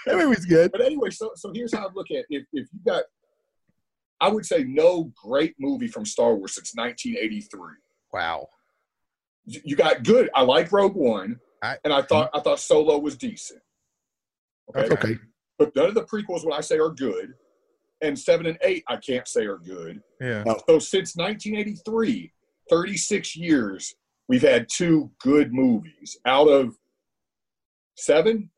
That 0.07 0.17
movie's 0.17 0.45
good. 0.45 0.71
But 0.71 0.83
anyway, 0.83 1.11
so 1.11 1.31
so 1.35 1.51
here's 1.53 1.75
how 1.75 1.89
I 1.89 1.93
look 1.93 2.11
at 2.13 2.19
it. 2.19 2.27
If 2.31 2.45
if 2.53 2.69
you 2.73 2.79
got, 2.87 3.03
I 4.21 4.29
would 4.29 4.47
say 4.47 4.63
no 4.65 5.11
great 5.21 5.55
movie 5.59 5.89
from 5.89 6.05
Star 6.05 6.35
Wars 6.35 6.55
since 6.55 6.73
1983. 6.77 7.61
Wow. 8.13 8.47
You 9.47 9.61
you 9.65 9.77
got 9.77 10.03
good. 10.05 10.31
I 10.35 10.43
like 10.43 10.71
Rogue 10.73 10.95
One, 10.95 11.41
I- 11.63 11.79
and 11.85 11.93
I 11.93 12.03
thought 12.03 12.31
I 12.35 12.41
thought 12.41 12.61
Solo 12.61 12.99
was 12.99 13.17
decent. 13.17 13.61
Okay, 14.75 14.93
Okay. 14.95 15.19
but 15.59 15.75
none 15.77 15.87
of 15.87 15.95
the 15.95 16.05
prequels, 16.05 16.45
what 16.45 16.55
I 16.57 16.61
say, 16.61 16.79
are 16.79 16.91
good, 16.91 17.35
and 18.03 18.19
seven 18.19 18.47
and 18.47 18.59
eight, 18.63 18.85
I 18.89 18.97
can't 18.97 19.27
say 19.29 19.47
are 19.47 19.59
good. 19.59 20.01
Yeah. 20.21 20.45
So 20.69 20.79
since 20.79 21.17
1983, 21.17 22.33
36 22.69 23.37
years, 23.37 23.95
we've 24.29 24.43
had 24.43 24.69
two 24.69 25.11
good 25.21 25.53
movies 25.53 26.19
out 26.27 26.49
of 26.49 26.77
seven. 27.97 28.51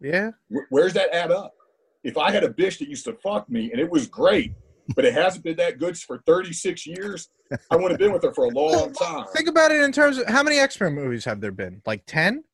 Yeah. 0.00 0.32
Wh- 0.52 0.70
Where's 0.70 0.92
that 0.94 1.14
add 1.14 1.30
up? 1.32 1.54
If 2.02 2.18
I 2.18 2.30
had 2.30 2.44
a 2.44 2.48
bitch 2.48 2.78
that 2.80 2.88
used 2.88 3.04
to 3.06 3.14
fuck 3.14 3.48
me 3.48 3.70
and 3.72 3.80
it 3.80 3.90
was 3.90 4.06
great, 4.06 4.52
but 4.94 5.04
it 5.06 5.14
hasn't 5.14 5.42
been 5.44 5.56
that 5.56 5.78
good 5.78 5.96
for 5.96 6.22
36 6.26 6.86
years, 6.86 7.28
I 7.70 7.76
would 7.76 7.90
have 7.90 7.98
been 7.98 8.12
with 8.12 8.22
her 8.24 8.34
for 8.34 8.44
a 8.44 8.48
long 8.50 8.92
time. 8.92 9.24
Think 9.34 9.48
about 9.48 9.70
it 9.72 9.80
in 9.80 9.90
terms 9.92 10.18
of 10.18 10.26
how 10.28 10.42
many 10.42 10.58
X 10.58 10.78
Men 10.80 10.92
movies 10.94 11.24
have 11.24 11.40
there 11.40 11.52
been? 11.52 11.80
Like 11.86 12.04
10? 12.06 12.44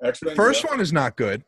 The 0.00 0.08
X-Men, 0.08 0.34
first 0.36 0.64
yeah. 0.64 0.70
one 0.70 0.80
is 0.80 0.92
not 0.92 1.16
good. 1.16 1.44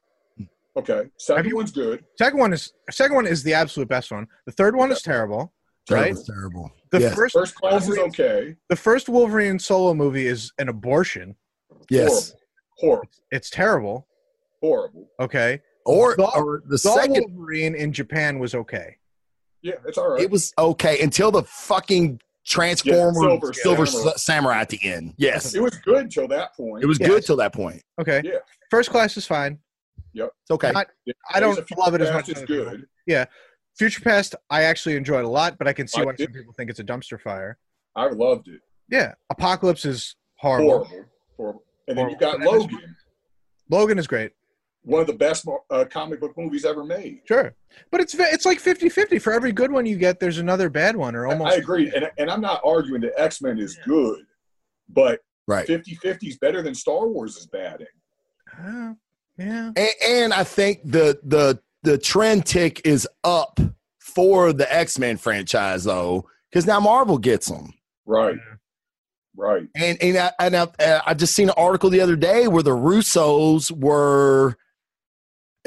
Okay. 0.77 1.09
Second 1.19 1.37
Have 1.39 1.47
you- 1.47 1.57
one's 1.57 1.73
good. 1.73 2.05
Second 2.17 2.39
one 2.39 2.53
is 2.53 2.73
second 2.91 3.17
one 3.17 3.27
is 3.27 3.43
the 3.43 3.55
absolute 3.55 3.89
best 3.89 4.11
one. 4.13 4.27
The 4.47 4.53
third 4.53 4.77
one 4.77 4.93
is 4.93 5.03
terrible. 5.03 5.53
Right? 5.91 6.15
That 6.15 6.27
terrible. 6.27 6.71
The 6.91 7.01
Yes. 7.01 7.15
first 7.15 7.33
First 7.33 7.55
class 7.57 7.83
is 7.83 7.89
Wolverine- 7.97 8.09
okay. 8.11 8.57
the 8.69 8.77
first 8.77 9.09
Wolverine 9.09 9.59
solo 9.59 9.95
movie 9.95 10.27
is 10.27 10.53
an 10.59 10.69
abortion. 10.69 11.35
Yes. 11.91 12.35
Horrible. 12.77 13.09
It's 13.31 13.51
terrible. 13.51 14.07
Horrible. 14.61 15.09
Okay. 15.19 15.61
Or, 15.85 16.15
The- 16.17 16.25
or 16.37 16.63
the 16.65 16.73
The 16.73 16.79
second, 16.79 17.25
Wolverine 17.35 17.75
in 17.75 17.93
Japan 17.93 18.39
was 18.39 18.55
okay. 18.55 18.97
Yeah, 19.63 19.75
it's 19.87 19.99
all 19.99 20.11
right. 20.11 20.23
it 20.23 20.31
was 20.31 20.53
okay 20.59 21.01
until 21.01 21.31
the 21.33 21.43
fucking 21.43 22.21
Transformer 22.49 23.21
Silver 23.21 23.53
Silver, 23.53 23.87
Samurai. 23.87 24.13
Samurai 24.17 24.61
at 24.61 24.69
the 24.71 24.79
end. 24.83 25.15
Yes. 25.19 25.55
it 25.55 25.63
was 25.63 25.77
good 25.79 25.99
until 26.05 26.27
that 26.29 26.55
point. 26.57 26.83
It 26.83 26.87
was 26.87 26.99
Yes. 26.99 27.09
good 27.09 27.25
till 27.25 27.37
that 27.37 27.53
point. 27.53 27.83
Okay. 28.01 28.23
Yeah. 28.25 28.39
First 28.71 28.91
class 28.91 29.17
is 29.17 29.27
fine. 29.27 29.59
Yep. 30.15 30.31
It's 30.43 30.51
okay. 30.53 30.73
Not- 30.73 30.89
Yeah, 31.05 31.13
I 31.33 31.41
don't 31.41 31.55
Days 31.57 31.65
of 31.71 31.79
love 31.79 31.95
it 31.95 32.01
as 32.01 32.09
much 32.13 32.27
Past 32.27 32.29
as 32.31 32.37
is 32.39 32.43
other 32.45 32.47
people. 32.75 32.87
good. 33.07 33.29
Future 33.77 34.01
Past, 34.01 34.35
I 34.51 34.65
actually 34.65 34.97
enjoyed 34.97 35.25
a 35.25 35.29
lot, 35.29 35.57
but 35.59 35.69
I 35.69 35.73
can 35.73 35.87
see 35.87 36.01
I 36.01 36.05
why 36.05 36.13
did. 36.13 36.25
some 36.29 36.33
people 36.33 36.53
think 36.55 36.69
it's 36.71 36.81
a 36.81 36.85
dumpster 36.85 37.21
fire. 37.21 37.59
I 37.95 38.07
loved 38.09 38.49
it. 38.49 38.61
Yeah. 38.91 39.15
Apocalypse 39.31 39.85
is 39.85 40.17
horrible. 40.37 40.85
Horrible. 40.85 41.05
Horrible. 41.37 41.63
And 41.87 41.97
then 41.99 42.11
you 42.11 42.17
Horrible. 42.19 42.45
got 42.47 42.53
Logan, 42.53 42.97
Logan 43.71 43.99
is 43.99 44.07
great. 44.07 44.33
One 44.89 45.01
of 45.01 45.07
the 45.07 45.13
best 45.13 45.47
uh, 45.71 45.85
comic 45.91 46.21
book 46.21 46.33
movies 46.37 46.65
ever 46.65 46.83
made. 46.83 47.21
Sure. 47.27 47.55
But 47.91 48.01
it's 48.01 48.15
it's 48.15 48.47
like 48.47 48.61
50-50. 48.61 49.21
For 49.21 49.33
every 49.33 49.53
good 49.53 49.71
one 49.71 49.87
you 49.87 49.97
get, 49.97 50.19
there's 50.19 50.39
another 50.39 50.71
bad 50.71 50.97
one 50.97 51.15
or 51.15 51.27
almost 51.27 51.55
I 51.55 51.57
agree. 51.57 51.93
And, 51.95 52.11
and 52.19 52.31
I'm 52.31 52.41
not 52.41 52.61
arguing 52.65 53.03
that 53.03 53.13
X 53.17 53.43
Men 53.43 53.59
is 53.59 53.79
good, 53.85 54.21
but 54.89 55.21
Right. 55.49 55.67
50 55.67 55.95
50 55.95 56.29
is 56.29 56.37
better 56.37 56.61
than 56.61 56.75
Star 56.75 57.09
Wars 57.09 57.37
is 57.37 57.47
batting. 57.47 57.87
Uh, 58.53 58.93
yeah. 59.39 59.73
And, 59.75 59.91
and 60.07 60.33
I 60.35 60.45
think 60.45 60.81
the 60.85 61.19
the 61.25 61.59
the 61.83 61.97
trend 61.97 62.45
tick 62.45 62.83
is 62.85 63.09
up 63.25 63.59
for 63.99 64.53
the 64.53 64.71
X 64.73 64.99
Men 64.99 65.17
franchise 65.17 65.85
though, 65.85 66.29
because 66.51 66.67
now 66.67 66.81
Marvel 66.81 67.17
gets 67.17 67.49
them. 67.49 67.73
Right. 68.05 68.37
Right. 69.35 69.69
And 69.75 69.97
and 70.03 70.19
I, 70.19 70.33
and 70.39 70.55
I, 70.57 71.01
I 71.07 71.15
just 71.15 71.35
seen 71.35 71.49
an 71.49 71.55
article 71.57 71.89
the 71.89 72.03
other 72.03 72.17
day 72.17 72.47
where 72.47 72.63
the 72.63 72.77
Russos 72.77 73.71
were 73.71 74.59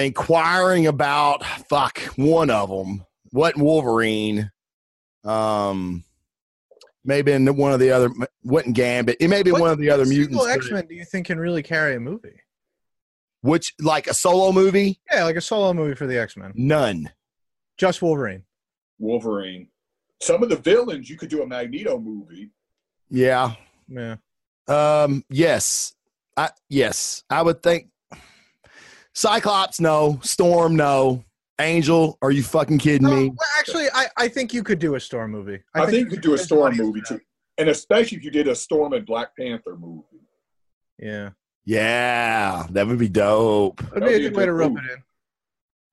inquiring 0.01 0.87
about 0.87 1.45
fuck 1.69 1.99
one 2.15 2.49
of 2.49 2.69
them, 2.69 3.05
what 3.31 3.57
Wolverine, 3.57 4.51
um, 5.23 6.03
maybe 7.05 7.31
in 7.31 7.45
one 7.55 7.71
of 7.73 7.79
the 7.79 7.91
other, 7.91 8.09
wasn't 8.43 8.75
Gambit, 8.75 9.17
it 9.19 9.27
may 9.29 9.43
be 9.43 9.51
one 9.51 9.69
of 9.71 9.77
the 9.77 9.89
other 9.89 10.05
mutants. 10.05 10.37
but- 10.37 10.49
X 10.51 10.69
Men 10.71 10.85
do 10.87 10.95
you 10.95 11.05
think 11.05 11.27
can 11.27 11.39
really 11.39 11.63
carry 11.63 11.95
a 11.95 11.99
movie? 11.99 12.41
Which 13.41 13.73
like 13.79 14.07
a 14.07 14.13
solo 14.13 14.51
movie? 14.51 14.99
Yeah, 15.11 15.23
like 15.23 15.35
a 15.35 15.41
solo 15.41 15.73
movie 15.73 15.95
for 15.95 16.05
the 16.05 16.17
X 16.19 16.37
Men. 16.37 16.51
None. 16.55 17.11
Just 17.77 18.01
Wolverine. 18.01 18.43
Wolverine. 18.99 19.67
Some 20.21 20.43
of 20.43 20.49
the 20.49 20.57
villains, 20.57 21.09
you 21.09 21.17
could 21.17 21.29
do 21.29 21.41
a 21.41 21.47
Magneto 21.47 21.97
movie. 21.99 22.51
Yeah. 23.09 23.55
Yeah. 23.87 24.17
Um. 24.67 25.25
Yes. 25.29 25.95
I 26.37 26.49
yes. 26.69 27.23
I 27.29 27.41
would 27.41 27.63
think. 27.63 27.87
Cyclops, 29.13 29.79
no. 29.79 30.19
Storm, 30.23 30.75
no. 30.75 31.23
Angel, 31.59 32.17
are 32.21 32.31
you 32.31 32.41
fucking 32.41 32.79
kidding 32.79 33.07
No, 33.07 33.15
me? 33.15 33.29
well, 33.29 33.49
actually, 33.59 33.85
I, 33.93 34.07
I 34.17 34.27
think 34.27 34.53
you 34.53 34.63
could 34.63 34.79
do 34.79 34.95
a 34.95 34.99
Storm 34.99 35.31
movie. 35.31 35.59
I, 35.75 35.85
think 35.85 35.97
you 35.97 36.05
could 36.07 36.21
do 36.21 36.33
a 36.33 36.37
Storm 36.37 36.75
movie 36.75 37.01
too. 37.07 37.19
And 37.57 37.69
especially 37.69 38.17
if 38.17 38.23
you 38.23 38.31
did 38.31 38.47
a 38.47 38.55
Storm 38.55 38.93
and 38.93 39.05
Black 39.05 39.35
Panther 39.37 39.75
movie. 39.77 40.03
Yeah. 40.97 41.31
Yeah, 41.65 42.65
that 42.71 42.87
would 42.87 42.97
be 42.97 43.09
dope. 43.09 43.81
That'd 43.93 44.07
be 44.07 44.13
a 44.15 44.17
be 44.17 44.23
good 44.23 44.35
way 44.35 44.45
to 44.45 44.53
rub 44.53 44.77
it 44.77 44.83
in. 44.91 45.03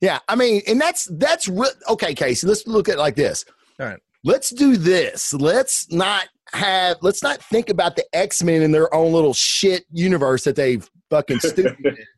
Yeah, 0.00 0.18
I 0.28 0.36
mean, 0.36 0.62
and 0.66 0.80
that's 0.80 1.04
that's 1.12 1.48
re- 1.48 1.68
okay, 1.90 2.14
Casey. 2.14 2.46
Let's 2.46 2.66
look 2.66 2.88
at 2.88 2.94
it 2.94 2.98
like 2.98 3.16
this. 3.16 3.44
All 3.78 3.86
right. 3.86 3.98
Let's 4.24 4.50
do 4.50 4.76
this. 4.76 5.34
Let's 5.34 5.90
not 5.92 6.28
have. 6.52 6.96
Let's 7.02 7.22
not 7.22 7.42
think 7.42 7.68
about 7.68 7.96
the 7.96 8.04
X 8.14 8.42
Men 8.42 8.62
in 8.62 8.70
their 8.70 8.92
own 8.94 9.12
little 9.12 9.34
shit 9.34 9.84
universe 9.92 10.44
that 10.44 10.56
they've 10.56 10.88
fucking 11.10 11.40
stupid. 11.40 11.98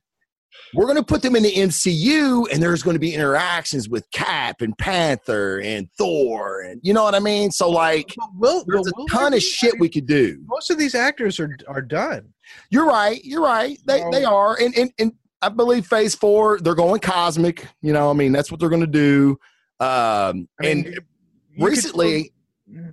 We're 0.75 0.85
going 0.85 0.97
to 0.97 1.03
put 1.03 1.23
them 1.23 1.35
in 1.37 1.43
the 1.43 1.53
MCU, 1.53 2.47
and 2.53 2.62
there's 2.62 2.83
going 2.83 2.95
to 2.95 3.01
be 3.01 3.14
interactions 3.14 3.89
with 3.89 4.09
Cap 4.12 4.61
and 4.61 4.77
Panther 4.79 5.61
and 5.61 5.89
Thor, 5.99 6.61
and 6.62 6.81
you 6.85 6.93
know 6.93 7.03
what 7.05 7.14
I 7.14 7.18
mean. 7.18 7.51
So, 7.51 7.68
like, 7.71 8.14
But 8.16 8.29
will, 8.37 8.64
there's 8.66 8.87
a 8.87 8.93
will 8.97 9.07
ton 9.07 9.35
of 9.35 9.43
shit 9.43 9.79
we 9.81 9.89
could 9.89 10.07
do. 10.07 10.41
Most 10.47 10.71
of 10.71 10.79
these 10.79 10.95
actors 10.95 11.41
are 11.41 11.57
are 11.68 11.83
done. 11.83 12.33
You're 12.71 12.87
right. 12.87 13.21
You're 13.25 13.43
right. 13.43 13.79
They 13.87 14.01
No. 14.01 14.11
they 14.11 14.25
are, 14.25 14.57
and 14.61 14.77
and 14.77 14.93
and 14.99 15.12
I 15.43 15.49
believe 15.49 15.87
Phase 15.87 16.14
Four 16.14 16.61
they're 16.61 16.75
going 16.75 17.01
cosmic. 17.01 17.66
You 17.83 17.93
know, 17.93 18.11
I 18.11 18.12
mean 18.12 18.31
that's 18.33 18.51
what 18.51 18.61
they're 18.61 18.68
going 18.68 18.81
to 18.83 18.87
do. 18.87 19.39
Um, 19.81 19.89
I 19.89 20.62
mean, 20.62 20.71
and 20.71 20.85
you- 20.85 20.91
you 20.93 21.57
could 21.57 21.64
recently, 21.64 22.33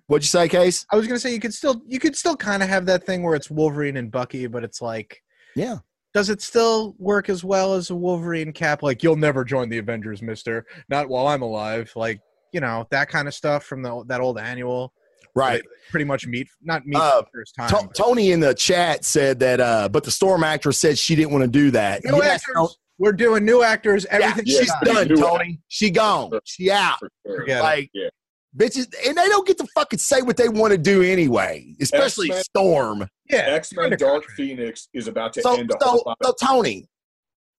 What'd 0.07 0.23
you 0.23 0.27
say, 0.29 0.47
Case? 0.49 0.83
I 0.91 0.95
was 0.95 1.05
gonna 1.05 1.19
say 1.19 1.31
you 1.33 1.39
could 1.39 1.53
still 1.53 1.81
you 1.85 1.99
could 1.99 2.15
still 2.15 2.35
kind 2.35 2.63
of 2.63 2.69
have 2.69 2.87
that 2.87 3.05
thing 3.05 3.21
where 3.21 3.35
it's 3.35 3.51
Wolverine 3.51 3.97
and 3.97 4.09
Bucky, 4.11 4.47
but 4.47 4.63
it's 4.63 4.81
like, 4.81 5.21
Yeah. 5.55 5.77
Does 6.13 6.29
it 6.29 6.41
still 6.41 6.95
work 6.97 7.29
as 7.29 7.43
well 7.43 7.73
as 7.73 7.89
a 7.89 7.95
Wolverine 7.95 8.51
Cap? 8.53 8.81
Like, 8.83 9.03
you'll 9.03 9.15
never 9.15 9.43
join 9.43 9.69
the 9.69 9.77
Avengers, 9.77 10.21
Mister. 10.21 10.65
Not 10.89 11.09
while 11.09 11.27
I'm 11.27 11.41
alive. 11.41 11.91
Like, 11.95 12.19
you 12.53 12.61
know 12.61 12.87
that 12.91 13.09
kind 13.09 13.27
of 13.27 13.33
stuff 13.33 13.63
from 13.65 13.81
the 13.83 14.03
that 14.07 14.21
old 14.21 14.39
annual. 14.39 14.93
Right. 15.35 15.61
Pretty 15.91 16.05
much 16.05 16.25
meet 16.25 16.47
not 16.63 16.87
meet 16.87 16.97
Uh, 16.97 17.21
the 17.21 17.27
first 17.31 17.53
time. 17.55 17.69
To- 17.69 17.85
but- 17.87 17.93
Tony 17.95 18.31
in 18.31 18.39
the 18.39 18.55
chat 18.55 19.05
said 19.05 19.39
that, 19.39 19.59
uh, 19.59 19.87
but 19.89 20.03
the 20.03 20.09
Storm 20.09 20.43
actress 20.43 20.79
said 20.79 20.97
she 20.97 21.15
didn't 21.15 21.31
want 21.31 21.43
to 21.43 21.47
do 21.49 21.69
that. 21.71 22.03
New 22.03 22.15
Yes, 22.17 22.41
actors. 22.41 22.55
no- 22.55 22.69
We're 22.97 23.11
doing 23.13 23.45
new 23.45 23.61
actors. 23.61 24.07
Everything 24.09 24.45
Yeah, 24.47 24.59
she's 24.59 24.71
yeah. 24.83 24.93
done, 24.93 25.07
New 25.09 25.17
Tony. 25.17 25.59
She 25.67 25.91
gone. 25.91 26.31
She 26.45 26.71
out. 26.71 26.97
Sure. 26.99 27.09
Forget. 27.37 27.61
Like, 27.61 27.91
Yeah. 27.93 28.09
Bitches, 28.55 28.87
and 29.05 29.17
they 29.17 29.27
don't 29.27 29.47
get 29.47 29.57
to 29.57 29.67
fucking 29.75 29.99
say 29.99 30.21
what 30.21 30.37
they 30.37 30.49
want 30.49 30.71
to 30.71 30.77
do 30.77 31.01
anyway, 31.01 31.73
especially 31.81 32.27
X-Men. 32.27 32.43
Storm. 32.43 33.09
Yeah. 33.29 33.39
X 33.39 33.73
Men 33.73 33.95
Dark. 33.97 34.25
Phoenix 34.35 34.89
is 34.93 35.07
about 35.07 35.33
to 35.33 35.41
So, 35.41 35.57
end 35.57 35.71
so, 35.81 36.03
so 36.23 36.33
Tony, 36.41 36.87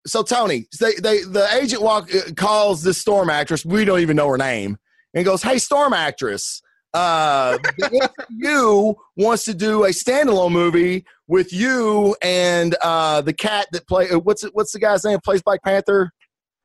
so 0.07 0.22
Tony, 0.22 0.66
they, 0.80 0.95
they, 0.95 1.22
the 1.22 1.49
agent 1.55 1.82
walk 1.82 2.14
uh, 2.14 2.32
calls 2.36 2.82
this 2.82 2.99
Storm 2.99 3.30
actress. 3.30 3.64
We 3.64 3.84
don't 3.84 4.01
even 4.01 4.16
know 4.16 4.28
her 4.28 4.39
name, 4.39 4.78
and 5.14 5.24
goes, 5.24 5.43
"Hey, 5.43 5.59
Storm 5.59 5.93
actress, 5.93 6.62
uh, 6.95 7.59
the 7.78 8.09
MCU 8.43 8.95
wants 9.16 9.45
to 9.45 9.55
do 9.55 9.84
a 9.84 9.89
standalone 9.89 10.53
movie 10.53 11.05
with 11.26 11.53
you 11.53 12.16
and 12.22 12.74
uh, 12.82 13.20
the 13.20 13.32
cat 13.32 13.66
that 13.72 13.86
play. 13.86 14.11
Uh, 14.11 14.18
what's 14.18 14.45
it, 14.45 14.55
what's 14.55 14.72
the 14.72 14.78
guy's 14.78 15.05
name? 15.05 15.18
Plays 15.24 15.43
Black 15.43 15.62
Panther." 15.62 16.12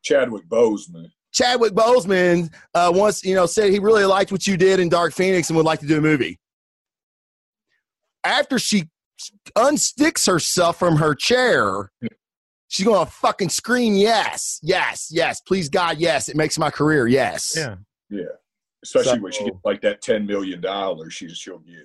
Chadwick 0.04 0.48
Boseman. 0.50 1.08
Chadwick 1.34 1.74
Boseman 1.74 2.54
uh, 2.74 2.92
once, 2.94 3.24
you 3.24 3.36
know, 3.36 3.46
said 3.46 3.72
he 3.72 3.80
really 3.80 4.06
liked 4.06 4.32
what 4.32 4.46
you 4.48 4.56
did 4.56 4.80
in 4.80 4.88
Dark 4.90 5.14
Phoenix 5.14 5.50
and 5.50 5.58
would 5.58 5.66
like 5.66 5.80
to 5.80 5.88
do 5.88 5.98
a 5.98 6.02
movie. 6.02 6.40
After 8.24 8.58
she 8.60 8.90
unsticks 9.58 10.28
herself 10.28 10.78
from 10.78 10.96
her 10.98 11.14
chair, 11.16 11.92
she's 12.68 12.86
going 12.86 13.06
to 13.06 13.12
fucking 13.12 13.50
scream, 13.50 13.96
yes, 13.96 14.60
yes, 14.62 15.10
yes, 15.12 15.42
please 15.42 15.70
God, 15.70 15.98
yes. 15.98 16.30
It 16.30 16.36
makes 16.36 16.58
my 16.58 16.70
career, 16.70 17.08
yes. 17.08 17.54
Yeah. 17.58 17.76
Yeah. 18.10 18.24
Especially 18.84 19.16
So- 19.18 19.22
when 19.22 19.32
she 19.32 19.44
gets 19.46 19.58
like 19.64 19.82
that 19.82 20.02
ten 20.02 20.26
million 20.26 20.62
dollars 20.62 21.14
she's 21.14 21.38
she'll 21.38 21.60
get. 21.60 21.78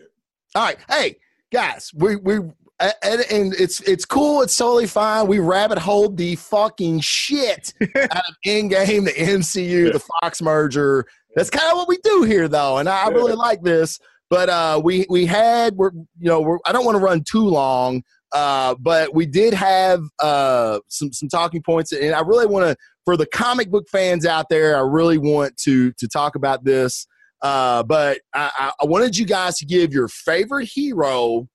All 0.55 0.65
right, 0.65 0.79
hey 0.89 1.17
guys, 1.53 1.91
we 1.95 2.17
we 2.17 2.41
and, 2.81 3.20
and 3.31 3.55
it's 3.55 3.81
it's 3.81 4.05
cool. 4.05 4.43
It's 4.43 4.57
totally 4.57 4.87
fine. 4.87 5.26
We 5.26 5.39
rabbit 5.39 5.79
hole 5.79 6.09
the 6.11 6.37
fucking 6.37 7.01
shit 7.01 7.74
out 7.97 8.12
of 8.29 8.35
Endgame, 8.47 9.05
the 9.05 9.12
MCU, 9.12 9.93
the 9.93 10.01
Fox 10.22 10.41
merger. 10.41 11.05
That's 11.35 11.51
kind 11.51 11.70
of 11.70 11.76
what 11.76 11.89
we 11.89 11.99
do 12.05 12.22
here, 12.22 12.49
though, 12.49 12.79
and 12.79 12.89
I, 12.89 13.05
I 13.07 13.09
really 13.09 13.35
like 13.35 13.62
this. 13.62 13.99
But 14.31 14.49
uh, 14.49 14.81
we 14.83 15.07
we 15.09 15.26
had 15.26 15.74
we're 15.76 15.91
you 15.93 16.29
know 16.29 16.41
we're, 16.41 16.59
I 16.66 16.72
don't 16.72 16.85
want 16.85 16.97
to 16.97 17.03
run 17.03 17.22
too 17.24 17.45
long, 17.47 18.03
uh, 18.33 18.74
but 18.79 19.14
we 19.14 19.26
did 19.26 19.55
have 19.55 20.01
uh, 20.22 20.81
some 20.89 21.12
some 21.12 21.29
talking 21.29 21.62
points, 21.62 21.93
and 21.93 22.14
I 22.14 22.20
really 22.20 22.47
want 22.47 22.66
to 22.66 22.76
for 23.05 23.16
the 23.16 23.26
comic 23.26 23.70
book 23.70 23.89
fans 23.91 24.26
out 24.26 24.49
there. 24.51 24.76
I 24.76 24.81
really 24.81 25.18
want 25.18 25.57
to 25.59 25.93
to 25.93 26.09
talk 26.09 26.35
about 26.37 26.64
this. 26.64 27.07
Uh, 27.41 27.83
but 27.85 28.18
I- 28.35 28.72
I 28.83 28.87
wanted 28.87 29.16
you 29.16 29.24
guys 29.24 29.57
to 29.59 29.64
give 29.66 29.93
your 29.93 30.09
favorite 30.09 30.68
hero 30.72 31.49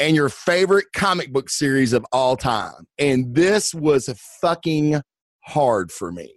and 0.00 0.16
your 0.16 0.28
favorite 0.28 0.86
comic 0.94 1.32
book 1.32 1.50
series 1.50 1.92
of 1.92 2.04
all 2.10 2.36
time. 2.36 2.86
And 2.98 3.34
this 3.34 3.74
was 3.74 4.08
fucking 4.40 5.02
hard 5.44 5.92
for 5.92 6.10
me. 6.10 6.34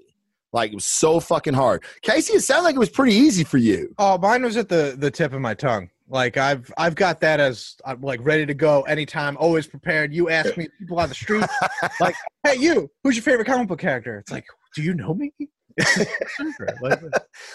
Like 0.51 0.72
it 0.72 0.76
was 0.76 0.86
so 0.86 1.20
fucking 1.20 1.55
hard. 1.55 1.84
Casey, 2.03 2.34
it 2.34 2.41
sounded 2.41 2.64
like 2.64 2.76
it 2.76 2.80
was 2.80 2.89
pretty 2.89 3.16
easy 3.16 3.43
for 3.43 3.57
you. 3.57 3.95
Oh, 3.97 4.20
mine 4.20 4.43
was 4.43 4.55
at 4.55 4.70
the 4.70 4.95
the 4.97 5.09
tip 5.09 5.34
of 5.34 5.41
my 5.41 5.55
tongue. 5.55 5.89
Like 6.07 6.38
I've 6.38 6.72
I've 6.78 6.93
got 6.93 7.22
that 7.22 7.39
as 7.39 7.76
I'm 7.86 8.01
like 8.01 8.20
ready 8.24 8.45
to 8.45 8.53
go 8.53 8.84
anytime, 8.84 9.36
always 9.38 9.66
prepared. 9.66 10.14
You 10.14 10.30
ask 10.30 10.55
me, 10.55 10.68
people 10.78 10.99
on 10.99 11.09
the 11.09 11.16
street, 11.16 11.45
like, 11.99 12.14
"Hey, 12.43 12.57
you, 12.57 12.91
who's 13.03 13.16
your 13.16 13.24
favorite 13.24 13.45
comic 13.45 13.68
book 13.68 13.80
character?" 13.80 14.20
It's 14.20 14.32
like, 14.32 14.45
"Do 14.76 14.84
you 14.84 14.93
know 14.93 15.16
me?" 15.16 15.32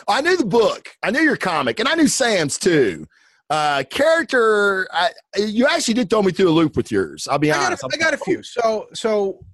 I 0.09 0.21
knew 0.21 0.37
the 0.37 0.45
book, 0.45 0.89
I 1.05 1.13
knew 1.13 1.21
your 1.21 1.37
comic, 1.37 1.79
and 1.79 1.89
I 1.89 1.95
knew 1.95 2.09
Sam's 2.09 2.59
too. 2.59 3.07
Uh, 3.51 3.83
character, 3.89 4.87
I, 4.93 5.11
you 5.39 5.67
actually 5.67 5.95
did 5.95 6.11
throw 6.11 6.23
me 6.23 6.33
through 6.33 6.51
a 6.51 6.53
loop 6.53 6.77
with 6.77 6.93
yours. 6.93 7.27
I'll 7.31 7.39
be 7.39 7.51
I 7.51 7.55
got, 7.57 7.67
honest. 7.69 7.85
a, 7.85 7.89
I 7.93 7.97
got 7.97 8.15
a 8.15 8.19
few. 8.19 8.43
So 8.43 8.89
so 8.93 9.45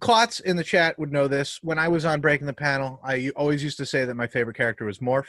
Klotz 0.00 0.40
in 0.40 0.56
the 0.56 0.64
chat 0.64 0.98
would 0.98 1.12
know 1.12 1.26
this. 1.28 1.58
When 1.62 1.78
I 1.78 1.88
was 1.88 2.04
on 2.04 2.20
Breaking 2.20 2.46
the 2.46 2.52
Panel, 2.52 3.00
I 3.04 3.30
always 3.36 3.62
used 3.62 3.76
to 3.78 3.86
say 3.86 4.04
that 4.04 4.14
my 4.14 4.26
favorite 4.26 4.56
character 4.56 4.84
was 4.84 4.98
Morph 5.00 5.26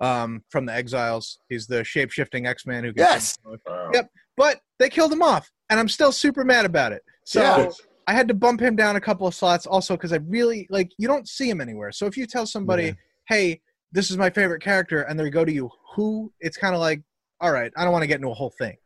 um, 0.00 0.42
from 0.50 0.66
the 0.66 0.74
Exiles. 0.74 1.38
He's 1.48 1.66
the 1.66 1.84
shape 1.84 2.10
shifting 2.10 2.46
X 2.46 2.66
Man 2.66 2.82
who 2.84 2.92
gets 2.92 3.36
Yes. 3.44 3.60
Wow. 3.66 3.90
Yep. 3.94 4.10
but 4.36 4.60
they 4.78 4.88
killed 4.88 5.12
him 5.12 5.22
off, 5.22 5.50
and 5.70 5.78
I'm 5.78 5.88
still 5.88 6.12
super 6.12 6.44
mad 6.44 6.64
about 6.66 6.92
it. 6.92 7.02
So 7.24 7.40
Yeah. 7.40 7.70
I 8.08 8.14
had 8.14 8.26
to 8.28 8.34
bump 8.34 8.60
him 8.60 8.74
down 8.74 8.96
a 8.96 9.00
couple 9.00 9.26
of 9.26 9.34
slots, 9.34 9.64
also 9.66 9.94
because 9.96 10.12
I 10.12 10.16
really 10.26 10.66
like 10.70 10.90
you 10.98 11.06
don't 11.06 11.28
see 11.28 11.48
him 11.48 11.60
anywhere. 11.60 11.92
So 11.92 12.06
if 12.06 12.16
you 12.16 12.26
tell 12.26 12.46
somebody, 12.46 12.84
Yeah. 12.86 12.92
"Hey, 13.28 13.60
this 13.92 14.10
is 14.10 14.16
my 14.16 14.30
favorite 14.30 14.62
character," 14.62 15.02
and 15.02 15.20
they 15.20 15.28
go 15.30 15.44
to 15.44 15.52
you, 15.52 15.70
"Who?" 15.94 16.32
It's 16.40 16.56
kind 16.56 16.74
of 16.74 16.80
like, 16.80 17.02
all 17.40 17.52
right, 17.52 17.72
I 17.76 17.84
don't 17.84 17.92
want 17.92 18.02
to 18.02 18.06
get 18.06 18.16
into 18.16 18.30
a 18.30 18.34
whole 18.34 18.50
thing. 18.58 18.76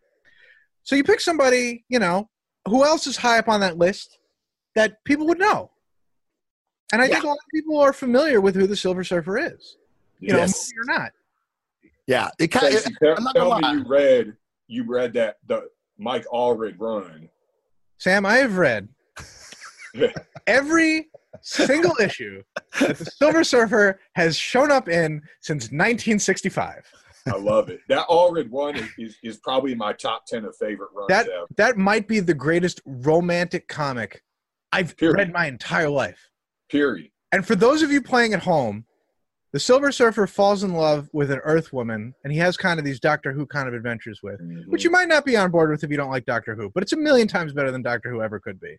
So 0.82 0.96
you 0.96 1.04
pick 1.04 1.20
somebody, 1.20 1.84
you 1.88 1.98
know, 1.98 2.28
who 2.68 2.84
else 2.84 3.06
is 3.06 3.16
high 3.16 3.38
up 3.38 3.48
on 3.48 3.60
that 3.60 3.78
list 3.78 4.18
that 4.74 5.02
people 5.04 5.26
would 5.26 5.38
know. 5.38 5.70
And 6.92 7.00
I 7.00 7.08
think 7.08 7.24
a 7.24 7.26
lot 7.26 7.34
of 7.34 7.50
people 7.54 7.78
are 7.78 7.92
familiar 7.92 8.40
with 8.40 8.54
who 8.54 8.66
the 8.66 8.76
Silver 8.76 9.02
Surfer 9.04 9.38
is. 9.38 9.76
You 10.20 10.32
know, 10.32 10.38
Yes. 10.40 10.70
movie 10.76 10.78
or 10.90 10.98
not. 10.98 11.12
Yeah, 12.06 12.28
it 12.38 12.48
kind 12.48 12.74
of. 12.74 12.82
Tell, 13.02 13.14
I'm 13.16 13.24
not 13.24 13.34
tell 13.34 13.48
gonna 13.48 13.60
me 13.60 13.62
lie. 13.68 13.72
you 13.74 13.84
read 13.88 14.36
you 14.66 14.84
read 14.84 15.12
that 15.14 15.36
the 15.46 15.68
Mike 15.98 16.26
Allred 16.32 16.74
run. 16.78 17.28
Sam, 17.98 18.26
I 18.26 18.36
have 18.38 18.56
read 18.58 18.88
every 20.46 21.08
single 21.40 21.94
issue 22.00 22.42
that 22.80 22.98
the 22.98 23.04
Silver 23.04 23.44
Surfer 23.44 24.00
has 24.14 24.36
shown 24.36 24.70
up 24.72 24.88
in 24.88 25.22
since 25.40 25.64
1965. 25.64 26.84
I 27.26 27.36
love 27.36 27.68
it. 27.68 27.80
That 27.88 28.06
Allred 28.08 28.48
run 28.52 28.76
is, 28.76 28.88
is, 28.98 29.16
is 29.22 29.36
probably 29.38 29.74
my 29.74 29.92
top 29.92 30.26
ten 30.26 30.44
of 30.44 30.56
favorite 30.56 30.90
runs 30.94 31.08
That 31.08 31.28
ever. 31.28 31.46
that 31.56 31.76
might 31.76 32.08
be 32.08 32.20
the 32.20 32.34
greatest 32.34 32.80
romantic 32.84 33.68
comic 33.68 34.22
I've 34.72 34.96
Period. 34.96 35.16
read 35.18 35.32
my 35.32 35.46
entire 35.46 35.88
life. 35.88 36.30
Period. 36.70 37.10
And 37.30 37.46
for 37.46 37.54
those 37.54 37.82
of 37.82 37.90
you 37.90 38.02
playing 38.02 38.32
at 38.34 38.42
home, 38.42 38.86
the 39.52 39.60
Silver 39.60 39.92
Surfer 39.92 40.26
falls 40.26 40.62
in 40.64 40.72
love 40.72 41.10
with 41.12 41.30
an 41.30 41.40
Earth 41.44 41.72
woman, 41.72 42.14
and 42.24 42.32
he 42.32 42.38
has 42.38 42.56
kind 42.56 42.78
of 42.78 42.84
these 42.86 42.98
Doctor 42.98 43.32
Who 43.32 43.46
kind 43.46 43.68
of 43.68 43.74
adventures 43.74 44.20
with, 44.22 44.40
Mhm. 44.40 44.66
which 44.68 44.82
you 44.82 44.90
might 44.90 45.08
not 45.08 45.24
be 45.26 45.36
on 45.36 45.50
board 45.50 45.70
with 45.70 45.84
if 45.84 45.90
you 45.90 45.96
don't 45.98 46.10
like 46.10 46.24
Doctor 46.24 46.54
Who, 46.54 46.70
but 46.70 46.82
it's 46.82 46.94
a 46.94 46.96
million 46.96 47.28
times 47.28 47.52
better 47.52 47.70
than 47.70 47.82
Doctor 47.82 48.10
Who 48.10 48.22
ever 48.22 48.40
could 48.40 48.58
be. 48.58 48.78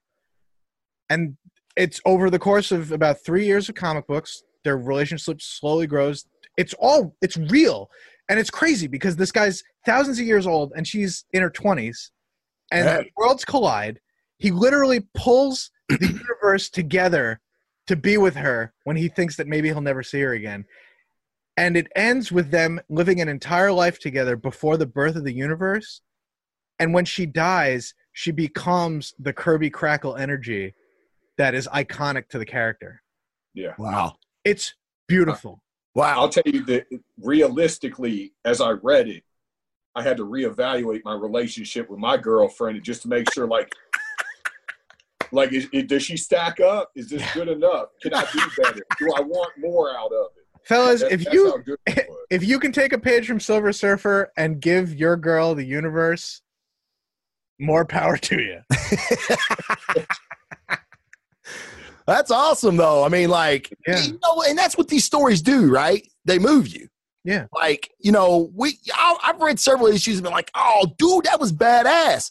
And 1.09 1.37
it's 1.75 2.01
over 2.05 2.29
the 2.29 2.39
course 2.39 2.71
of 2.71 2.91
about 2.91 3.23
three 3.23 3.45
years 3.45 3.69
of 3.69 3.75
comic 3.75 4.07
books, 4.07 4.43
their 4.63 4.77
relationship 4.77 5.41
slowly 5.41 5.85
grows. 5.87 6.25
It's 6.57 6.73
all, 6.79 7.15
it's 7.21 7.37
real. 7.37 7.89
And 8.29 8.39
it's 8.39 8.49
crazy 8.49 8.87
because 8.87 9.15
this 9.15 9.31
guy's 9.31 9.63
thousands 9.85 10.19
of 10.19 10.25
years 10.25 10.47
old 10.47 10.71
and 10.75 10.87
she's 10.87 11.25
in 11.33 11.41
her 11.41 11.49
20s, 11.49 12.11
and 12.71 12.85
Yeah. 12.85 13.03
worlds 13.17 13.43
collide. 13.45 13.99
He 14.37 14.51
literally 14.51 15.01
pulls 15.13 15.71
the 15.89 15.97
universe 16.41 16.69
together 16.69 17.39
to 17.87 17.95
be 17.95 18.17
with 18.17 18.35
her 18.35 18.73
when 18.85 18.95
he 18.95 19.09
thinks 19.09 19.35
that 19.35 19.47
maybe 19.47 19.67
he'll 19.67 19.81
never 19.81 20.03
see 20.03 20.21
her 20.21 20.33
again. 20.33 20.65
And 21.57 21.77
it 21.77 21.87
ends 21.95 22.31
with 22.31 22.49
them 22.49 22.79
living 22.89 23.21
an 23.21 23.29
entire 23.29 23.71
life 23.71 23.99
together 23.99 24.35
before 24.35 24.77
the 24.77 24.85
birth 24.87 25.15
of 25.15 25.23
the 25.23 25.33
universe. 25.33 26.01
And 26.79 26.93
when 26.93 27.05
she 27.05 27.25
dies, 27.25 27.93
she 28.13 28.31
becomes 28.31 29.13
the 29.19 29.33
Kirby 29.33 29.69
Crackle 29.69 30.15
energy 30.15 30.73
that 31.37 31.53
is 31.53 31.67
iconic 31.67 32.29
to 32.29 32.39
the 32.39 32.45
character. 32.45 33.01
Yeah. 33.53 33.73
Wow. 33.77 34.15
It's 34.43 34.73
beautiful. 35.07 35.61
Wow. 35.95 36.21
I'll 36.21 36.29
tell 36.29 36.43
you 36.45 36.63
that 36.65 36.87
realistically, 37.21 38.33
as 38.45 38.61
I 38.61 38.71
read 38.71 39.07
it, 39.07 39.23
I 39.95 40.01
had 40.01 40.17
to 40.17 40.25
reevaluate 40.25 41.01
my 41.05 41.13
relationship 41.13 41.89
with 41.89 41.99
my 41.99 42.17
girlfriend 42.17 42.81
just 42.83 43.03
to 43.03 43.07
make 43.07 43.31
sure, 43.31 43.45
like, 43.47 43.71
like 45.31 45.53
is, 45.53 45.67
is- 45.71 45.83
does 45.85 46.01
she 46.03 46.17
stack 46.17 46.59
up? 46.59 46.91
Is 46.95 47.09
this 47.09 47.23
good 47.33 47.47
enough? 47.47 47.89
Can 48.01 48.13
I 48.13 48.25
do 48.33 48.39
better? 48.61 48.81
Do 48.97 49.13
I 49.15 49.21
want 49.21 49.51
more 49.59 49.95
out 49.95 50.11
of 50.11 50.27
it? 50.35 50.67
Fellas, 50.67 51.01
That- 51.01 51.11
if 51.11 51.31
you 51.31 51.51
how 51.51 51.57
good 51.57 51.77
it 51.85 52.05
was. 52.09 52.25
if 52.31 52.43
you 52.43 52.57
can 52.59 52.71
take 52.71 52.91
a 52.93 52.97
page 52.97 53.27
from 53.27 53.39
Silver 53.39 53.71
Surfer 53.71 54.31
and 54.35 54.59
give 54.59 54.95
your 54.95 55.15
girl 55.15 55.53
the 55.53 55.65
universe, 55.65 56.41
more 57.59 57.85
power 57.85 58.17
to 58.17 58.41
you. 58.41 58.61
That's 62.07 62.31
awesome, 62.31 62.77
though. 62.77 63.03
I 63.03 63.09
mean, 63.09 63.29
like, 63.29 63.73
Yeah. 63.87 63.99
you 64.01 64.19
know, 64.23 64.43
and 64.47 64.57
that's 64.57 64.77
what 64.77 64.87
these 64.89 65.05
stories 65.05 65.41
do, 65.41 65.71
right? 65.71 66.05
They 66.25 66.39
move 66.39 66.67
you. 66.67 66.87
Yeah. 67.23 67.45
Like, 67.53 67.89
you 67.99 68.11
know, 68.11 68.51
we 68.53 68.77
I, 68.93 69.15
I've 69.23 69.39
read 69.41 69.59
several 69.59 69.87
issues 69.87 70.15
and 70.17 70.23
been 70.23 70.33
like, 70.33 70.51
oh, 70.55 70.87
dude, 70.97 71.25
that 71.25 71.39
was 71.39 71.53
badass. 71.53 72.29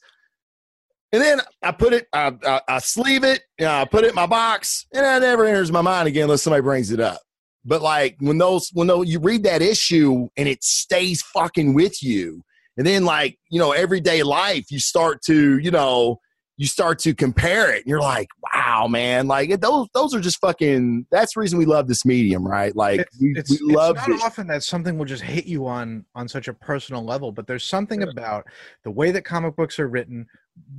And 1.12 1.20
then 1.22 1.40
I 1.62 1.72
put 1.72 1.92
it, 1.92 2.06
I, 2.12 2.32
I, 2.46 2.60
I 2.68 2.78
sleeve 2.78 3.22
it, 3.24 3.42
know, 3.58 3.70
I 3.70 3.84
put 3.84 4.04
it 4.04 4.10
in 4.10 4.14
my 4.14 4.26
box, 4.26 4.86
and 4.94 5.04
it 5.04 5.26
never 5.26 5.44
enters 5.44 5.70
my 5.70 5.82
mind 5.82 6.08
again 6.08 6.24
unless 6.24 6.42
somebody 6.42 6.62
brings 6.62 6.90
it 6.90 7.00
up. 7.00 7.20
but 7.64 7.82
like 7.82 8.16
when 8.20 8.38
those 8.38 8.70
when 8.72 8.86
those 8.88 9.08
you 9.08 9.18
read 9.20 9.42
that 9.44 9.60
issue 9.62 10.28
and 10.36 10.48
it 10.48 10.64
stays 10.64 11.22
fucking 11.22 11.74
with 11.74 12.02
you, 12.02 12.42
and 12.78 12.86
then 12.86 13.04
like 13.04 13.38
you 13.50 13.58
know 13.58 13.72
everyday 13.72 14.22
life 14.22 14.64
you 14.70 14.78
start 14.80 15.20
to 15.26 15.58
you 15.58 15.70
know 15.70 16.18
you 16.56 16.66
start 16.66 16.98
to 17.00 17.14
compare 17.14 17.70
it 17.72 17.78
and 17.78 17.86
you're 17.86 18.00
like 18.00 18.28
wow 18.54 18.86
man. 18.86 19.26
Like 19.26 19.60
those 19.60 19.88
those 19.94 20.14
are 20.14 20.20
just 20.20 20.38
fucking 20.40 21.06
that's 21.10 21.34
the 21.34 21.40
reason 21.40 21.58
we 21.58 21.64
love 21.64 21.88
this 21.88 22.04
medium 22.04 22.46
right? 22.46 22.74
Like 22.74 23.00
it's, 23.00 23.20
we, 23.20 23.32
it's, 23.36 23.50
we 23.50 23.56
it's 23.56 23.64
love 23.64 23.96
not 23.96 24.08
this 24.08 24.22
often 24.22 24.46
that 24.48 24.62
something 24.62 24.98
will 24.98 25.04
just 25.04 25.22
hit 25.22 25.46
you 25.46 25.66
on 25.66 26.04
on 26.14 26.28
such 26.28 26.48
a 26.48 26.54
personal 26.54 27.04
level 27.04 27.32
but 27.32 27.46
there's 27.46 27.64
something 27.64 28.02
about 28.02 28.46
the 28.84 28.90
way 28.90 29.10
that 29.10 29.22
comic 29.22 29.56
books 29.56 29.78
are 29.78 29.88
written 29.88 30.26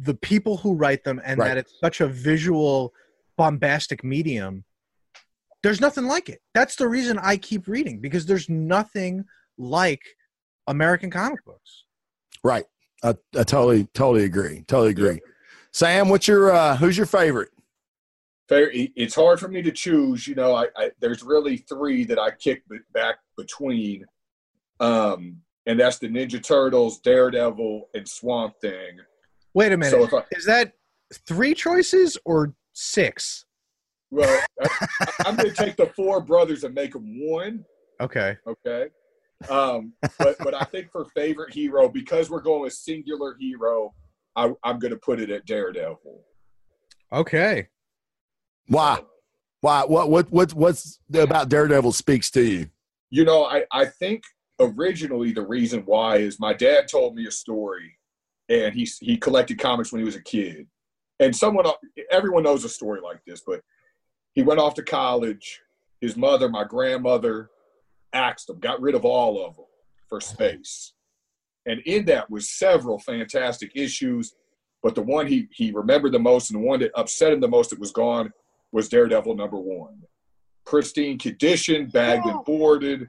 the 0.01 0.13
people 0.13 0.57
who 0.57 0.73
write 0.73 1.03
them 1.03 1.21
and 1.25 1.39
Right. 1.39 1.49
that 1.49 1.57
it's 1.57 1.73
such 1.83 2.01
a 2.01 2.07
visual 2.07 2.93
bombastic 3.37 4.03
medium 4.03 4.63
there's 5.63 5.79
nothing 5.79 6.03
like 6.05 6.27
it. 6.27 6.41
That's 6.53 6.75
the 6.75 6.87
reason 6.87 7.17
i 7.19 7.37
keep 7.37 7.67
reading 7.67 7.99
because 7.99 8.25
there's 8.25 8.49
nothing 8.49 9.23
like 9.57 10.01
american 10.67 11.09
comic 11.09 11.43
books. 11.45 11.85
Right. 12.43 12.65
I, 13.03 13.15
I 13.37 13.43
totally 13.43 13.85
totally 13.93 14.25
agree. 14.25 14.63
Totally 14.67 14.91
agree. 14.91 15.21
Sam 15.71 16.09
what's 16.09 16.27
your 16.27 16.51
uh 16.51 16.75
who's 16.77 16.97
your 16.97 17.05
favorite 17.05 17.49
it's 18.49 19.15
hard 19.15 19.39
for 19.39 19.47
me 19.47 19.61
to 19.61 19.71
choose. 19.71 20.27
You 20.27 20.35
know, 20.35 20.55
I, 20.55 20.67
I 20.75 20.91
there's 20.99 21.23
really 21.23 21.57
three 21.57 22.03
that 22.05 22.19
I 22.19 22.31
kick 22.31 22.63
back 22.93 23.15
between, 23.37 24.05
um, 24.79 25.37
and 25.65 25.79
that's 25.79 25.99
the 25.99 26.09
Ninja 26.09 26.43
Turtles, 26.43 26.99
Daredevil, 26.99 27.89
and 27.93 28.07
Swamp 28.07 28.55
Thing. 28.61 28.99
wait 29.53 29.71
a 29.71 29.77
minute 29.77 29.91
So 29.91 30.03
if 30.03 30.13
I, 30.13 30.23
is 30.31 30.45
that 30.45 30.73
three 31.27 31.53
choices 31.53 32.17
or 32.25 32.53
six 32.73 33.45
well, 34.13 34.45
I, 34.61 35.07
I'm 35.25 35.35
going 35.35 35.49
to 35.49 35.55
take 35.55 35.75
the 35.75 35.87
four 35.95 36.21
brothers 36.21 36.63
and 36.63 36.75
make 36.75 36.93
them 36.93 37.03
one. 37.27 37.65
okay 37.99 38.37
Okay. 38.47 38.89
Um, 39.49 39.93
but 40.19 40.37
but 40.39 40.53
I 40.53 40.63
think 40.65 40.91
for 40.91 41.05
favorite 41.15 41.53
hero, 41.53 41.89
because 41.89 42.29
we're 42.29 42.41
going 42.41 42.61
with 42.61 42.73
singular 42.73 43.35
hero, 43.39 43.93
I, 44.35 44.53
I'm 44.63 44.79
going 44.79 44.91
to 44.91 44.99
put 44.99 45.19
it 45.19 45.31
at 45.31 45.45
Daredevil. 45.45 46.23
okay 47.11 47.67
why 48.67 48.99
why 49.61 49.83
what 49.85 50.09
what 50.09 50.31
what 50.31 50.53
what's 50.53 50.99
about 51.13 51.49
daredevil 51.49 51.91
speaks 51.91 52.29
to 52.31 52.41
you 52.41 52.69
You 53.09 53.23
know, 53.25 53.45
I, 53.45 53.63
I 53.71 53.85
think 53.85 54.23
originally 54.59 55.31
the 55.33 55.45
reason 55.45 55.83
why 55.85 56.17
is 56.17 56.39
my 56.39 56.51
dad 56.51 56.87
told 56.87 57.13
me 57.15 57.27
a 57.27 57.31
story, 57.31 57.99
and 58.49 58.73
he 58.73 58.89
he 59.01 59.17
collected 59.17 59.59
comics 59.59 59.91
when 59.91 60.01
he 60.01 60.05
was 60.05 60.15
a 60.15 60.21
kid, 60.23 60.65
and 61.19 61.35
someone 61.35 61.65
everyone 62.09 62.41
knows 62.41 62.63
a 62.63 62.69
story 62.69 63.01
like 63.01 63.21
this, 63.27 63.43
but 63.45 63.61
he 64.33 64.41
went 64.41 64.59
off 64.59 64.73
to 64.75 64.83
college. 64.83 65.61
His 66.01 66.17
mother, 66.17 66.49
my 66.49 66.63
grandmother, 66.63 67.51
axed 68.13 68.49
him, 68.49 68.59
got 68.59 68.81
rid 68.81 68.95
of 68.95 69.05
all 69.05 69.45
of 69.45 69.57
them 69.57 69.65
for 70.09 70.19
space, 70.19 70.93
and 71.67 71.79
in 71.85 72.05
that 72.05 72.31
was 72.31 72.49
several 72.49 72.97
fantastic 72.97 73.73
issues. 73.75 74.33
But 74.81 74.95
the 74.95 75.03
one 75.03 75.27
he 75.27 75.47
he 75.51 75.71
remembered 75.71 76.13
the 76.13 76.19
most, 76.19 76.49
and 76.49 76.59
the 76.59 76.67
one 76.67 76.79
that 76.79 76.91
upset 76.95 77.31
him 77.31 77.41
the 77.41 77.47
most 77.47 77.69
that 77.69 77.79
was 77.79 77.91
gone, 77.91 78.33
was 78.73 78.89
Daredevil 78.89 79.35
number 79.35 79.57
one. 79.57 80.01
Pristine 80.65 81.17
condition, 81.17 81.87
bagged 81.87 82.25
and 82.25 82.43
boarded, 82.45 83.07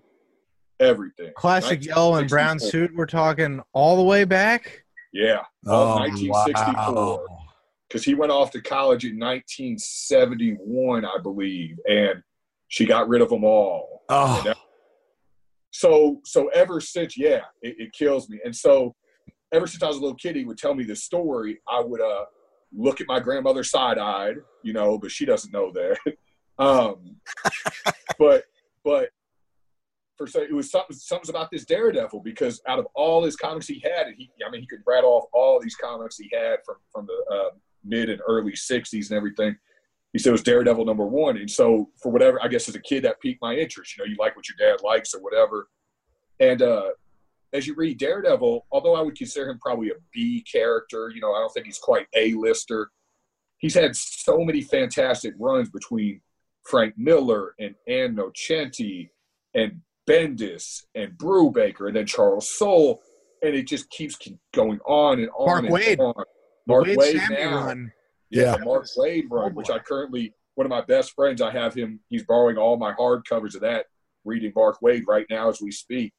everything. 0.78 1.32
classic 1.36 1.84
yellow 1.84 2.16
and 2.16 2.28
brown 2.28 2.58
suit 2.60 2.90
we're 2.94 3.06
talking 3.06 3.60
all 3.72 3.96
the 3.96 4.02
way 4.02 4.24
back 4.24 4.84
Yeah, 5.12 5.42
Oh, 5.66 5.94
of 5.94 6.00
1964. 6.00 7.26
Because 7.88 8.04
he 8.04 8.14
went 8.14 8.32
off 8.32 8.50
to 8.52 8.60
college 8.60 9.04
in 9.04 9.18
1971, 9.18 11.04
I 11.04 11.18
believe, 11.22 11.78
and 11.88 12.22
she 12.68 12.84
got 12.86 13.08
rid 13.08 13.22
of 13.22 13.28
them 13.30 13.44
all. 13.44 14.02
oh 14.08 14.42
that- 14.44 14.56
so, 15.70 16.20
so 16.24 16.48
ever 16.48 16.80
since, 16.80 17.16
yeah, 17.18 17.40
it, 17.60 17.74
it 17.78 17.92
kills 17.92 18.28
me. 18.28 18.38
And 18.44 18.54
so, 18.54 18.94
ever 19.52 19.66
since 19.66 19.82
I 19.82 19.88
was 19.88 19.96
a 19.96 20.00
little 20.00 20.14
kid, 20.16 20.36
he 20.36 20.44
would 20.44 20.56
tell 20.58 20.72
me 20.74 20.84
this 20.84 21.02
story. 21.02 21.58
I 21.68 21.80
would 21.80 22.00
uh, 22.00 22.26
look 22.72 23.00
at 23.00 23.08
my 23.08 23.18
grandmother 23.18 23.64
side-eyed, 23.64 24.36
you 24.64 24.72
know, 24.72 24.98
but 24.98 25.10
she 25.10 25.24
doesn't 25.24 25.52
know 25.52 25.70
that. 25.72 25.98
um, 26.58 27.16
but, 28.18 28.44
but 28.84 29.10
for 30.16 30.26
so 30.26 30.40
it 30.40 30.52
was 30.52 30.70
something 30.70 30.96
something 30.96 31.30
about 31.30 31.50
this 31.50 31.64
Daredevil 31.64 32.20
because 32.20 32.60
out 32.68 32.78
of 32.78 32.86
all 32.94 33.24
his 33.24 33.36
comics 33.36 33.66
he 33.66 33.82
had, 33.84 34.06
he 34.16 34.30
I 34.46 34.50
mean 34.50 34.60
he 34.60 34.66
could 34.66 34.82
rattle 34.86 35.10
off 35.10 35.24
all 35.32 35.60
these 35.60 35.76
comics 35.76 36.16
he 36.16 36.30
had 36.32 36.58
from 36.64 36.76
from 36.92 37.06
the 37.06 37.34
uh, 37.34 37.50
mid 37.84 38.10
and 38.10 38.20
early 38.26 38.52
'60s 38.52 39.10
and 39.10 39.16
everything. 39.16 39.56
He 40.12 40.20
said 40.20 40.28
it 40.28 40.32
was 40.32 40.44
Daredevil 40.44 40.84
number 40.84 41.06
one, 41.06 41.38
and 41.38 41.50
so 41.50 41.90
for 42.00 42.12
whatever 42.12 42.42
I 42.42 42.48
guess 42.48 42.68
as 42.68 42.76
a 42.76 42.80
kid 42.80 43.04
that 43.04 43.20
piqued 43.20 43.42
my 43.42 43.56
interest. 43.56 43.96
You 43.96 44.04
know, 44.04 44.08
you 44.08 44.16
like 44.18 44.36
what 44.36 44.46
your 44.48 44.56
dad 44.58 44.82
likes 44.84 45.14
or 45.14 45.20
whatever, 45.20 45.68
and 46.38 46.62
uh, 46.62 46.90
as 47.52 47.66
you 47.66 47.74
read 47.74 47.98
Daredevil, 47.98 48.66
although 48.70 48.94
I 48.94 49.00
would 49.00 49.16
consider 49.16 49.50
him 49.50 49.58
probably 49.60 49.90
a 49.90 49.94
B 50.12 50.44
character, 50.50 51.10
you 51.14 51.20
know, 51.20 51.32
I 51.32 51.40
don't 51.40 51.52
think 51.52 51.66
he's 51.66 51.78
quite 51.78 52.06
a 52.14 52.34
lister. 52.34 52.90
He's 53.64 53.72
had 53.74 53.96
so 53.96 54.44
many 54.44 54.60
fantastic 54.60 55.32
runs 55.38 55.70
between 55.70 56.20
Frank 56.64 56.98
Miller 56.98 57.54
and 57.58 57.74
Ann 57.88 58.14
Nocenti 58.14 59.08
and 59.54 59.80
Bendis 60.06 60.82
and 60.94 61.12
Brubaker 61.12 61.86
and 61.86 61.96
then 61.96 62.04
Charles 62.04 62.46
Soule, 62.46 63.00
and 63.42 63.54
it 63.54 63.66
just 63.66 63.88
keeps 63.88 64.18
going 64.52 64.80
on 64.84 65.18
and 65.18 65.30
on. 65.30 65.46
Mark 65.46 65.64
and 65.64 65.72
Waid. 65.72 65.98
on. 65.98 66.24
Mark 66.66 66.84
Waid 66.84 66.96
Waid 66.96 67.30
now. 67.30 67.64
run. 67.64 67.90
Yeah. 68.28 68.58
the 68.58 68.66
Mark 68.66 68.84
Waid 68.98 69.30
run, 69.30 69.54
which 69.54 69.70
I 69.70 69.78
currently 69.78 70.34
one 70.56 70.66
of 70.66 70.70
my 70.70 70.82
best 70.82 71.14
friends. 71.14 71.40
I 71.40 71.50
have 71.50 71.72
him. 71.72 72.00
He's 72.10 72.26
borrowing 72.26 72.58
all 72.58 72.76
my 72.76 72.92
hard 72.92 73.26
covers 73.26 73.54
of 73.54 73.62
that. 73.62 73.86
Reading 74.26 74.52
Mark 74.54 74.76
Waid 74.84 75.04
right 75.08 75.24
now 75.30 75.48
as 75.48 75.62
we 75.62 75.70
speak. 75.70 76.12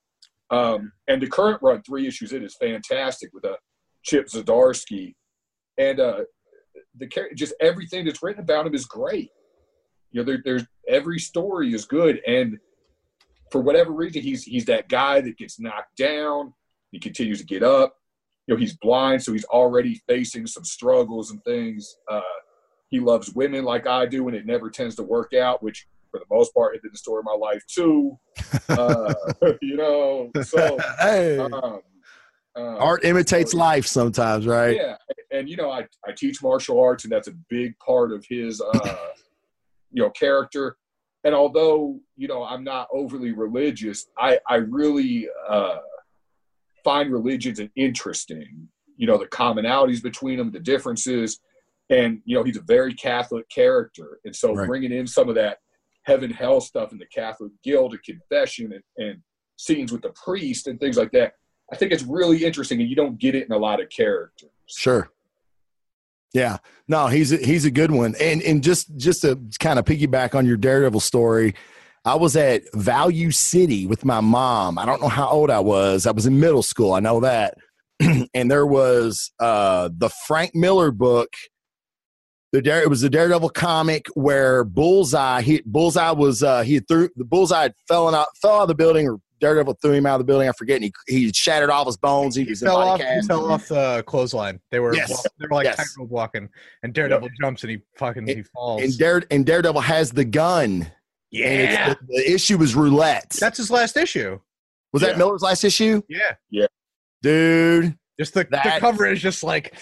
Um, 0.49 0.93
and 1.07 1.21
the 1.21 1.27
current 1.27 1.61
run, 1.61 1.83
three 1.83 2.07
issues 2.07 2.33
in, 2.33 2.43
is 2.43 2.55
fantastic 2.59 3.29
with 3.35 3.45
uh, 3.45 3.57
Chip 4.01 4.29
Zdarsky, 4.29 5.13
and 5.77 5.99
uh, 5.99 6.21
the 6.97 7.09
just 7.35 7.53
everything 7.61 8.05
that's 8.05 8.21
written 8.23 8.41
about 8.41 8.67
him 8.67 8.73
is 8.73 8.85
great. 8.85 9.29
You 10.11 10.21
know, 10.21 10.25
there, 10.25 10.41
there's 10.43 10.65
every 10.87 11.19
story 11.19 11.73
is 11.73 11.85
good, 11.85 12.21
and 12.25 12.57
for 13.51 13.61
whatever 13.61 13.91
reason, 13.91 14.21
he's 14.21 14.43
he's 14.43 14.65
that 14.65 14.89
guy 14.89 15.21
that 15.21 15.37
gets 15.37 15.59
knocked 15.59 15.97
down. 15.97 16.53
He 16.91 16.99
continues 16.99 17.39
to 17.39 17.45
get 17.45 17.63
up. 17.63 17.95
You 18.47 18.53
know, 18.53 18.59
he's 18.59 18.77
blind, 18.77 19.23
so 19.23 19.33
he's 19.33 19.45
already 19.45 20.01
facing 20.07 20.47
some 20.47 20.63
struggles 20.63 21.31
and 21.31 21.43
things. 21.43 21.97
Uh, 22.09 22.21
he 22.89 22.99
loves 22.99 23.33
women 23.33 23.65
like 23.65 23.87
I 23.87 24.05
do, 24.05 24.27
and 24.27 24.37
it 24.37 24.45
never 24.45 24.69
tends 24.69 24.95
to 24.95 25.03
work 25.03 25.33
out, 25.33 25.63
which 25.63 25.87
for 26.11 26.19
the 26.19 26.25
most 26.33 26.53
part 26.53 26.73
has 26.73 26.81
been 26.81 26.91
the 26.91 26.97
story 26.97 27.19
of 27.19 27.25
my 27.25 27.35
life 27.35 27.63
too. 27.67 28.17
Uh, 28.69 29.13
you 29.61 29.77
know, 29.77 30.31
so 30.41 30.77
hey, 30.99 31.37
um, 31.37 31.79
um, 32.55 32.77
art 32.79 33.03
imitates 33.03 33.53
life 33.53 33.85
sometimes, 33.85 34.47
right? 34.47 34.77
yeah, 34.77 34.95
and 35.31 35.49
you 35.49 35.57
know, 35.57 35.69
I 35.71 35.87
I 36.07 36.11
teach 36.15 36.41
martial 36.41 36.79
arts, 36.79 37.03
and 37.03 37.11
that's 37.11 37.27
a 37.27 37.35
big 37.49 37.77
part 37.79 38.11
of 38.11 38.25
his 38.29 38.61
uh, 38.61 38.79
you 39.91 40.03
know 40.03 40.09
character. 40.11 40.77
And 41.23 41.33
although 41.33 41.99
you 42.15 42.27
know 42.27 42.43
I'm 42.43 42.63
not 42.63 42.87
overly 42.91 43.31
religious, 43.31 44.07
I 44.17 44.39
I 44.47 44.55
really 44.55 45.27
uh, 45.47 45.77
find 46.83 47.11
religions 47.11 47.59
interesting. 47.75 48.69
You 48.97 49.07
know, 49.07 49.17
the 49.17 49.25
commonalities 49.25 50.01
between 50.01 50.37
them, 50.37 50.51
the 50.51 50.59
differences, 50.59 51.39
and 51.89 52.21
you 52.25 52.37
know 52.37 52.43
he's 52.43 52.57
a 52.57 52.61
very 52.61 52.93
Catholic 52.93 53.49
character, 53.49 54.19
and 54.23 54.35
so 54.35 54.53
Right. 54.53 54.67
bringing 54.67 54.93
in 54.93 55.07
some 55.07 55.27
of 55.27 55.35
that 55.35 55.57
heaven 56.03 56.29
hell 56.29 56.61
stuff 56.61 56.91
in 56.91 56.99
the 56.99 57.07
Catholic 57.07 57.51
guilt 57.63 57.93
and 57.93 58.03
confession 58.03 58.71
and, 58.71 58.83
and 58.97 59.19
scenes 59.57 59.91
with 59.91 60.03
the 60.03 60.13
priest 60.23 60.67
and 60.67 60.79
things 60.79 60.97
like 60.97 61.11
that. 61.11 61.33
I 61.71 61.75
think 61.75 61.91
it's 61.91 62.03
really 62.03 62.43
interesting, 62.43 62.79
and 62.79 62.89
you 62.89 62.95
don't 62.95 63.17
get 63.17 63.35
it 63.35 63.45
in 63.45 63.51
a 63.51 63.57
lot 63.57 63.81
of 63.81 63.89
characters. 63.89 64.49
Sure. 64.67 65.09
Yeah. 66.33 66.57
No, 66.87 67.07
he's 67.07 67.31
a, 67.31 67.37
he's 67.37 67.65
a 67.65 67.71
good 67.71 67.91
one. 67.91 68.13
And 68.19 68.41
and 68.43 68.61
just 68.61 68.95
just 68.97 69.21
to 69.21 69.39
kind 69.59 69.79
of 69.79 69.85
piggyback 69.85 70.35
on 70.35 70.45
your 70.45 70.57
Daredevil 70.57 70.99
story, 70.99 71.55
I 72.03 72.15
was 72.15 72.35
at 72.35 72.63
Value 72.73 73.31
City 73.31 73.87
with 73.87 74.03
my 74.03 74.19
mom. 74.19 74.77
I 74.77 74.85
don't 74.85 75.01
know 75.01 75.07
how 75.07 75.29
old 75.29 75.49
I 75.49 75.61
was. 75.61 76.05
I 76.05 76.11
was 76.11 76.25
in 76.25 76.39
middle 76.39 76.61
school. 76.61 76.93
I 76.93 76.99
know 76.99 77.21
that. 77.21 77.55
and 78.33 78.51
there 78.51 78.65
was 78.65 79.31
uh 79.39 79.89
the 79.95 80.09
Frank 80.27 80.53
Miller 80.53 80.91
book. 80.91 81.29
The 82.51 82.61
Dare, 82.61 82.83
it 82.83 82.89
was 82.89 83.01
the 83.01 83.09
Daredevil 83.09 83.49
comic 83.49 84.07
where 84.13 84.65
Bullseye 84.65 85.41
he 85.41 85.61
Bullseye 85.65 86.11
was 86.11 86.43
uh 86.43 86.63
he 86.63 86.79
threw 86.79 87.09
the 87.15 87.25
Bullseye 87.25 87.63
had 87.63 87.73
out 87.89 88.27
fell 88.41 88.57
out 88.57 88.61
of 88.63 88.67
the 88.67 88.75
building 88.75 89.07
or 89.07 89.19
Daredevil 89.45 89.77
threw 89.81 89.91
him 89.93 90.05
out 90.05 90.15
of 90.15 90.19
the 90.19 90.25
building. 90.25 90.49
I 90.49 90.51
forget. 90.53 90.81
And 90.81 90.85
he 90.85 90.93
he 91.07 91.31
shattered 91.33 91.69
all 91.69 91.85
his 91.85 91.97
bones. 91.97 92.35
He, 92.35 92.43
He 92.43 92.49
was 92.49 92.61
in 92.61 92.67
fell 92.67 92.77
body 92.77 93.03
off. 93.03 93.09
He 93.21 93.27
fell 93.27 93.51
off 93.51 93.67
the 93.67 94.03
clothesline. 94.07 94.59
They 94.71 94.79
were 94.79 94.95
Yes. 94.95 95.09
walk- 95.11 95.25
they 95.39 95.45
were 95.47 95.55
like 95.55 95.65
Yes. 95.65 95.75
tightrope 95.77 96.09
walking, 96.09 96.49
and 96.83 96.93
Daredevil 96.93 97.29
jumps 97.39 97.63
and 97.63 97.71
he 97.71 97.81
fucking 97.97 98.27
he 98.27 98.43
falls. 98.53 98.81
and 98.81 98.97
Dare 98.97 99.23
and 99.29 99.45
Daredevil 99.45 99.81
has 99.81 100.11
the 100.11 100.25
gun. 100.25 100.71
And 100.71 100.91
it's, 101.31 101.73
yeah, 101.73 101.89
the, 101.89 101.97
the 102.07 102.31
issue 102.33 102.57
was 102.57 102.75
roulette. 102.75 103.29
that's 103.39 103.57
his 103.57 103.69
last 103.69 103.97
issue. 103.97 104.39
was 104.93 105.01
Yeah. 105.01 105.09
that 105.09 105.17
Miller's 105.17 105.41
last 105.41 105.63
issue, 105.63 106.01
Yeah, 106.07 106.35
Yeah. 106.49 106.67
dude? 107.21 107.97
just 108.19 108.33
the, 108.33 108.45
the 108.45 108.77
cover 108.79 109.05
is 109.05 109.21
just 109.21 109.43
like 109.43 109.75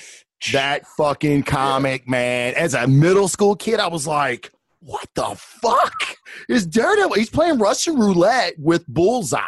That 0.51 0.85
fucking 0.97 1.43
comic, 1.43 2.07
man. 2.09 2.53
As 2.55 2.73
a 2.73 2.85
middle 2.87 3.27
school 3.27 3.55
kid, 3.55 3.79
I 3.79 3.87
was 3.87 4.05
like, 4.07 4.51
what 4.83 5.07
the 5.15 5.35
fuck 5.37 5.93
is 6.49 6.65
Daredevil? 6.65 7.13
He's 7.15 7.29
playing 7.29 7.59
Russian 7.59 7.97
roulette 7.97 8.53
with 8.57 8.85
Bullseye. 8.87 9.39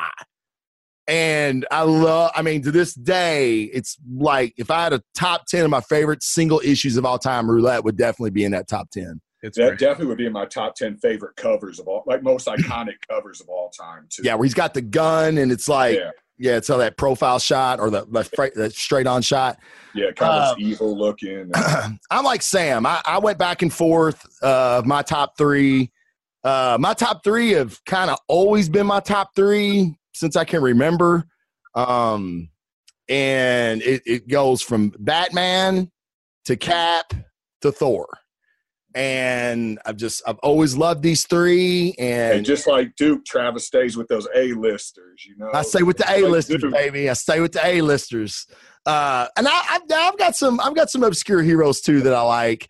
And 1.08 1.68
I 1.70 1.84
love, 1.84 2.32
I 2.36 2.42
mean, 2.42 2.64
to 2.64 2.72
this 2.72 2.94
day, 2.96 3.64
it's 3.64 3.98
like 4.18 4.54
if 4.58 4.72
I 4.72 4.84
had 4.84 4.94
a 4.94 5.04
top 5.14 5.46
10 5.46 5.64
of 5.66 5.70
my 5.70 5.82
favorite 5.82 6.24
single 6.24 6.62
issues 6.64 6.98
of 6.98 7.06
all 7.06 7.20
time, 7.20 7.50
roulette 7.50 7.84
would 7.84 7.96
definitely 7.96 8.32
be 8.32 8.44
in 8.44 8.52
that 8.54 8.68
top 8.68 8.90
10. 8.92 9.22
It's 9.44 9.58
That 9.58 9.68
great. 9.68 9.80
definitely 9.80 10.08
would 10.08 10.18
be 10.18 10.26
in 10.26 10.34
my 10.34 10.46
top 10.46 10.74
ten 10.74 10.98
favorite 10.98 11.36
covers 11.36 11.80
of 11.80 11.88
all, 11.88 12.02
like 12.08 12.24
most 12.24 12.48
iconic 12.48 12.96
covers 13.08 13.42
of 13.42 13.48
all 13.50 13.70
time. 13.70 14.08
Too. 14.10 14.24
Yeah, 14.26 14.34
where 14.34 14.46
he's 14.46 14.56
got 14.56 14.74
the 14.74 14.82
gun 14.82 15.38
and 15.38 15.52
it's 15.52 15.68
like, 15.70 15.98
yeah, 16.00 16.10
yeah, 16.38 16.58
it's 16.58 16.70
all 16.70 16.80
that 16.80 16.98
profile 16.98 17.40
shot 17.40 17.80
or 17.80 17.90
the, 17.90 18.06
the, 18.06 18.52
the 18.56 18.70
straight 18.70 19.08
on 19.08 19.22
shot. 19.22 19.58
yeah, 19.94 20.12
kind 20.12 20.34
of 20.34 20.54
Uh, 20.54 20.56
evil 20.60 20.98
looking. 20.98 21.52
I'm 22.12 22.26
like 22.26 22.42
Sam. 22.42 22.86
I, 22.86 23.02
I 23.06 23.20
went 23.20 23.38
back 23.38 23.62
and 23.62 23.72
forth 23.72 24.26
uh, 24.44 24.82
my 24.86 25.02
top 25.02 25.38
three. 25.38 25.92
Uh, 26.44 26.78
my 26.80 26.94
top 26.94 27.24
three 27.24 27.52
have 27.52 27.84
kind 27.86 28.12
of 28.12 28.20
always 28.28 28.70
been 28.70 28.86
my 28.86 29.00
top 29.00 29.30
three 29.36 29.96
since 30.14 30.36
I 30.36 30.44
can 30.44 30.62
remember. 30.62 31.26
Um, 31.74 32.50
and 33.10 33.82
it, 33.82 34.02
it 34.06 34.28
goes 34.28 34.62
from 34.62 34.94
Batman 35.00 35.92
to 36.46 36.56
Cap 36.56 37.14
to 37.62 37.72
Thor. 37.72 38.08
And 38.96 39.78
I've 39.86 39.98
just 39.98 40.24
I've 40.26 40.40
always 40.40 40.76
loved 40.76 41.04
these 41.04 41.28
three. 41.28 41.94
And, 42.00 42.38
and 42.38 42.46
just 42.46 42.66
like 42.66 42.96
Duke, 42.96 43.26
Travis 43.26 43.68
stays 43.68 43.98
with 43.98 44.08
those 44.08 44.28
A-listers. 44.34 45.26
You 45.28 45.36
know, 45.38 45.50
I 45.54 45.64
stay 45.64 45.84
with 45.84 45.98
the 45.98 46.10
A 46.10 46.22
listers, 46.22 46.62
Duke. 46.62 46.74
baby. 46.74 47.10
I 47.10 47.14
stay 47.14 47.42
with 47.42 47.52
the 47.52 47.66
A 47.66 47.82
listers. 47.82 48.48
Uh, 48.86 49.28
and 49.36 49.48
I, 49.48 49.62
I've, 49.70 49.82
I've 49.92 50.18
got 50.18 50.36
some, 50.36 50.60
I've 50.60 50.76
got 50.76 50.90
some 50.90 51.04
obscure 51.04 51.42
heroes 51.42 51.82
too 51.82 52.02
that 52.02 52.14
I 52.14 52.22
like. 52.22 52.68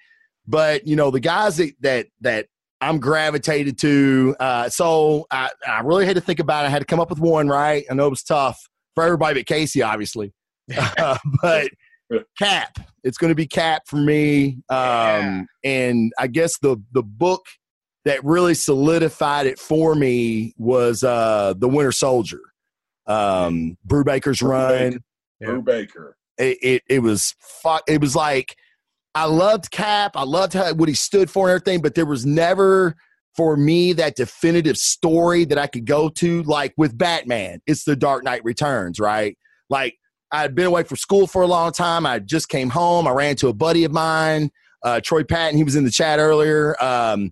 But 0.47 0.87
you 0.87 0.95
know, 0.95 1.11
the 1.11 1.19
guys 1.19 1.57
that 1.57 1.73
that 1.81 2.07
that 2.21 2.47
I'm 2.81 2.99
gravitated 2.99 3.77
to. 3.79 4.35
Uh, 4.39 4.69
so 4.69 5.25
I, 5.31 5.49
I 5.65 5.81
really 5.81 6.05
had 6.05 6.15
to 6.15 6.21
think 6.21 6.39
about 6.39 6.65
it. 6.65 6.67
I 6.67 6.71
had 6.71 6.79
to 6.79 6.85
come 6.85 6.99
up 6.99 7.09
with 7.09 7.19
one. 7.19 7.47
Right? 7.47 7.85
I 7.89 7.93
know 7.93 8.07
it 8.07 8.11
was 8.11 8.23
tough 8.23 8.59
for 8.95 9.03
everybody 9.03 9.39
but 9.39 9.45
Casey, 9.45 9.81
obviously. 9.81 10.33
Uh, 10.97 11.17
but 11.43 11.69
Cap, 12.37 12.77
it's 13.03 13.17
going 13.17 13.31
to 13.31 13.35
be 13.35 13.47
Cap 13.47 13.83
for 13.87 13.97
me. 13.97 14.59
Um, 14.69 15.47
And 15.63 16.11
I 16.19 16.27
guess 16.27 16.57
the 16.59 16.77
the 16.91 17.03
book 17.03 17.45
that 18.05 18.23
really 18.23 18.53
solidified 18.53 19.47
it 19.47 19.59
for 19.59 19.95
me 19.95 20.53
was 20.57 21.03
uh, 21.03 21.53
the 21.57 21.67
Winter 21.67 21.91
Soldier. 21.91 22.41
Um, 23.07 23.77
Brubaker's 23.87 24.41
run. 24.41 24.99
Yeah. 25.39 25.47
Brubaker. 25.47 26.13
It, 26.37 26.57
it 26.61 26.83
it 26.89 26.99
was 26.99 27.33
fuck. 27.39 27.83
It 27.87 28.01
was 28.01 28.15
like 28.15 28.55
I 29.15 29.25
loved 29.25 29.71
Cap. 29.71 30.11
I 30.15 30.23
loved 30.23 30.53
how 30.53 30.73
what 30.73 30.89
he 30.89 30.95
stood 30.95 31.29
for 31.29 31.47
and 31.47 31.55
everything. 31.55 31.81
But 31.81 31.95
there 31.95 32.05
was 32.05 32.25
never 32.25 32.95
for 33.35 33.57
me 33.57 33.93
that 33.93 34.15
definitive 34.15 34.77
story 34.77 35.45
that 35.45 35.57
I 35.57 35.67
could 35.67 35.85
go 35.85 36.09
to. 36.09 36.43
Like 36.43 36.73
with 36.77 36.97
Batman, 36.97 37.61
it's 37.65 37.85
the 37.85 37.95
Dark 37.95 38.23
Knight 38.23 38.43
Returns, 38.43 38.99
right? 38.99 39.37
Like 39.69 39.97
I 40.31 40.41
had 40.41 40.55
been 40.55 40.65
away 40.65 40.83
from 40.83 40.97
school 40.97 41.27
for 41.27 41.41
a 41.41 41.47
long 41.47 41.71
time. 41.71 42.05
I 42.05 42.19
just 42.19 42.49
came 42.49 42.69
home. 42.69 43.07
I 43.07 43.11
ran 43.11 43.31
into 43.31 43.47
a 43.47 43.53
buddy 43.53 43.83
of 43.83 43.91
mine, 43.91 44.49
uh, 44.83 44.99
Troy 45.03 45.23
Patton. 45.23 45.57
He 45.57 45.63
was 45.63 45.75
in 45.75 45.83
the 45.83 45.91
chat 45.91 46.19
earlier. 46.19 46.75
Um, 46.83 47.31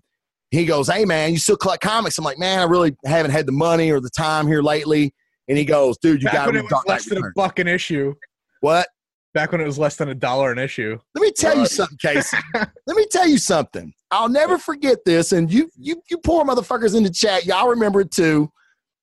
he 0.50 0.64
goes, 0.64 0.88
"Hey 0.88 1.04
man, 1.04 1.32
you 1.32 1.38
still 1.38 1.56
collect 1.56 1.82
comics?" 1.82 2.16
I'm 2.18 2.24
like, 2.24 2.38
"Man, 2.38 2.60
I 2.60 2.64
really 2.64 2.96
haven't 3.04 3.32
had 3.32 3.46
the 3.46 3.52
money 3.52 3.90
or 3.90 4.00
the 4.00 4.10
time 4.10 4.46
here 4.46 4.62
lately." 4.62 5.12
And 5.48 5.58
he 5.58 5.64
goes, 5.64 5.98
"Dude, 5.98 6.22
you 6.22 6.30
got 6.30 6.46
to 6.46 6.52
when 6.52 6.64
it 6.64 6.68
Dark 6.68 6.86
Knight 6.86 6.94
less 6.94 7.04
than 7.06 7.18
a 7.18 7.20
Returns." 7.20 7.34
buck 7.36 7.58
an 7.58 7.68
issue. 7.68 8.14
What? 8.60 8.88
Back 9.34 9.50
when 9.50 9.60
it 9.60 9.66
was 9.66 9.78
less 9.78 9.96
than 9.96 10.08
a 10.08 10.14
dollar 10.14 10.52
an 10.52 10.58
issue. 10.58 10.96
Let 11.14 11.22
me 11.22 11.32
tell 11.32 11.58
you 11.58 11.66
something, 11.66 11.98
Casey. 11.98 12.36
Let 12.54 12.96
me 12.96 13.04
tell 13.10 13.26
you 13.26 13.36
something. 13.36 13.92
I'll 14.12 14.28
never 14.28 14.58
forget 14.58 14.98
this. 15.04 15.32
And 15.32 15.52
you, 15.52 15.68
you, 15.76 16.00
you 16.08 16.18
poor 16.18 16.44
motherfuckers 16.44 16.96
in 16.96 17.02
the 17.02 17.10
chat, 17.10 17.44
y'all 17.44 17.68
remember 17.68 18.02
it 18.02 18.12
too. 18.12 18.52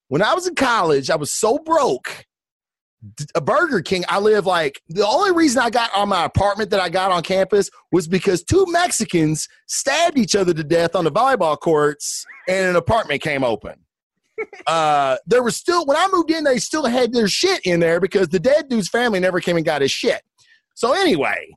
When 0.07 0.21
I 0.21 0.33
was 0.33 0.47
in 0.47 0.55
college, 0.55 1.09
I 1.09 1.17
was 1.17 1.33
so 1.33 1.59
broke. 1.59 2.25
A 3.33 3.41
Burger 3.41 3.81
King, 3.81 4.03
I 4.07 4.19
live 4.19 4.45
like 4.45 4.81
the 4.87 5.07
only 5.07 5.31
reason 5.31 5.61
I 5.61 5.71
got 5.71 5.89
on 5.95 6.09
my 6.09 6.25
apartment 6.25 6.69
that 6.69 6.79
I 6.79 6.89
got 6.89 7.11
on 7.11 7.23
campus 7.23 7.69
was 7.91 8.07
because 8.07 8.43
two 8.43 8.65
Mexicans 8.69 9.47
stabbed 9.67 10.19
each 10.19 10.35
other 10.35 10.53
to 10.53 10.63
death 10.63 10.95
on 10.95 11.03
the 11.03 11.11
volleyball 11.11 11.59
courts, 11.59 12.25
and 12.47 12.69
an 12.69 12.75
apartment 12.75 13.21
came 13.21 13.43
open. 13.43 13.73
uh, 14.67 15.17
there 15.25 15.41
was 15.41 15.57
still 15.57 15.85
when 15.85 15.97
I 15.97 16.07
moved 16.11 16.29
in, 16.29 16.43
they 16.43 16.59
still 16.59 16.85
had 16.85 17.11
their 17.11 17.27
shit 17.27 17.61
in 17.65 17.79
there 17.79 17.99
because 17.99 18.29
the 18.29 18.39
dead 18.39 18.69
dude's 18.69 18.89
family 18.89 19.19
never 19.19 19.39
came 19.39 19.57
and 19.57 19.65
got 19.65 19.81
his 19.81 19.91
shit. 19.91 20.21
So 20.75 20.93
anyway, 20.93 21.49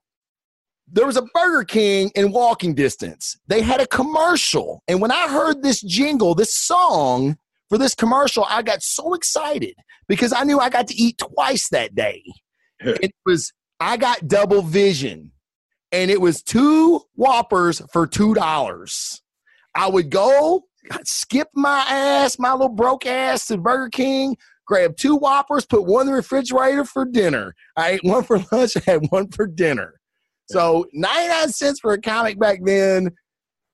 there 0.91 1.07
was 1.07 1.17
a 1.17 1.27
Burger 1.35 1.65
King 1.65 2.11
in 2.15 2.33
walking 2.33 2.75
distance. 2.75 3.37
They 3.49 3.63
had 3.63 3.81
a 3.81 3.87
commercial. 3.87 4.83
And 4.89 5.01
when 5.01 5.11
I 5.11 5.29
heard 5.29 5.63
this 5.63 5.81
jingle, 5.83 6.35
this 6.35 6.55
song 6.55 7.37
for 7.69 7.79
this 7.79 7.95
commercial, 7.95 8.45
I 8.49 8.63
got 8.63 8.83
so 8.83 9.15
excited 9.15 9.75
because 10.09 10.33
I 10.33 10.45
knew 10.45 10.59
I 10.59 10.71
got 10.71 10.89
to 10.89 10.95
eat 10.95 11.19
twice 11.19 11.69
that 11.71 11.95
day. 11.95 12.23
it 12.81 13.13
was, 13.27 13.53
I 13.81 13.97
got 13.97 14.27
double 14.27 14.63
vision. 14.63 15.33
And 15.93 16.11
it 16.11 16.21
was 16.21 16.43
two 16.43 17.03
Whoppers 17.15 17.81
for 17.93 18.07
$2. 18.07 19.21
I 19.77 19.89
would 19.89 20.11
go, 20.11 20.65
skip 21.05 21.49
my 21.55 21.85
ass, 21.89 22.39
my 22.39 22.53
little 22.53 22.69
broke 22.69 23.07
ass 23.07 23.47
to 23.47 23.59
Burger 23.59 23.91
King, 23.91 24.37
grab 24.67 24.97
two 24.97 25.17
Whoppers, 25.17 25.67
put 25.67 25.85
one 25.85 26.03
in 26.03 26.07
the 26.09 26.15
refrigerator 26.15 26.85
for 26.85 27.05
dinner. 27.05 27.55
I 27.77 27.93
ate 27.93 28.05
one 28.05 28.25
for 28.25 28.39
lunch, 28.53 28.77
I 28.77 28.91
had 28.91 29.07
one 29.11 29.29
for 29.31 29.47
dinner. 29.47 29.95
So 30.47 30.87
99 30.93 31.49
cents 31.51 31.81
for 31.81 31.93
a 31.93 32.01
comic 32.01 32.39
back 32.39 32.61
then, 32.63 33.11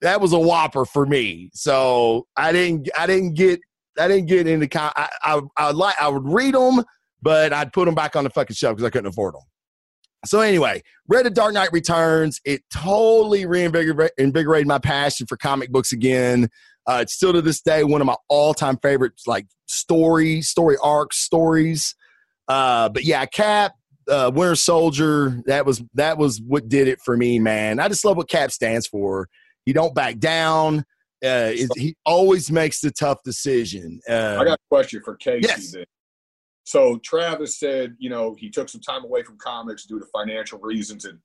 that 0.02 0.20
was 0.20 0.32
a 0.32 0.38
whopper 0.38 0.84
for 0.84 1.06
me. 1.06 1.50
So 1.52 2.26
I 2.36 2.52
didn't 2.52 2.88
I 2.98 3.06
didn't 3.06 3.34
get 3.34 3.60
I 3.98 4.08
didn't 4.08 4.26
get 4.26 4.46
into 4.46 4.68
I 4.80 5.08
I, 5.22 5.40
I 5.56 5.70
like 5.72 6.00
I 6.00 6.08
would 6.08 6.26
read 6.26 6.54
them, 6.54 6.84
but 7.22 7.52
I'd 7.52 7.72
put 7.72 7.86
them 7.86 7.94
back 7.94 8.16
on 8.16 8.24
the 8.24 8.30
fucking 8.30 8.54
shelf 8.54 8.76
because 8.76 8.86
I 8.86 8.90
couldn't 8.90 9.08
afford 9.08 9.34
them. 9.34 9.42
So 10.26 10.40
anyway, 10.40 10.82
read 11.08 11.24
The 11.24 11.30
Dark 11.30 11.54
Knight 11.54 11.72
Returns. 11.72 12.40
It 12.44 12.62
totally 12.70 13.46
reinvigorated 13.46 14.66
my 14.66 14.78
passion 14.78 15.26
for 15.26 15.36
comic 15.36 15.70
books 15.70 15.92
again. 15.92 16.50
Uh, 16.86 16.98
it's 17.02 17.14
still 17.14 17.32
to 17.32 17.40
this 17.40 17.60
day 17.60 17.84
one 17.84 18.00
of 18.00 18.06
my 18.06 18.16
all-time 18.28 18.78
favorites, 18.82 19.26
like 19.26 19.46
story, 19.66 20.42
story 20.42 20.76
arcs, 20.82 21.18
stories. 21.18 21.94
Uh, 22.48 22.88
but 22.88 23.04
yeah, 23.04 23.24
Cap, 23.26 23.72
uh, 24.08 24.30
Winter 24.34 24.56
Soldier, 24.56 25.40
that 25.46 25.64
was 25.64 25.82
that 25.94 26.18
was 26.18 26.40
what 26.46 26.68
did 26.68 26.88
it 26.88 27.00
for 27.02 27.16
me, 27.16 27.38
man. 27.38 27.78
I 27.78 27.88
just 27.88 28.04
love 28.04 28.16
what 28.16 28.28
Cap 28.28 28.50
stands 28.50 28.86
for. 28.86 29.28
You 29.64 29.72
don't 29.72 29.94
back 29.94 30.18
down. 30.18 30.84
Uh, 31.22 31.52
it, 31.52 31.70
he 31.76 31.94
always 32.06 32.50
makes 32.50 32.80
the 32.80 32.90
tough 32.90 33.22
decision. 33.24 34.00
Uh, 34.08 34.38
I 34.40 34.44
got 34.44 34.54
a 34.54 34.68
question 34.70 35.02
for 35.04 35.16
Casey. 35.16 35.48
Yes. 35.48 35.72
Then. 35.72 35.84
So 36.64 36.98
Travis 37.04 37.58
said, 37.58 37.96
you 37.98 38.10
know, 38.10 38.34
he 38.38 38.48
took 38.48 38.68
some 38.68 38.80
time 38.80 39.04
away 39.04 39.22
from 39.22 39.36
comics 39.38 39.84
due 39.86 39.98
to 39.98 40.06
financial 40.06 40.58
reasons 40.60 41.04
and 41.04 41.18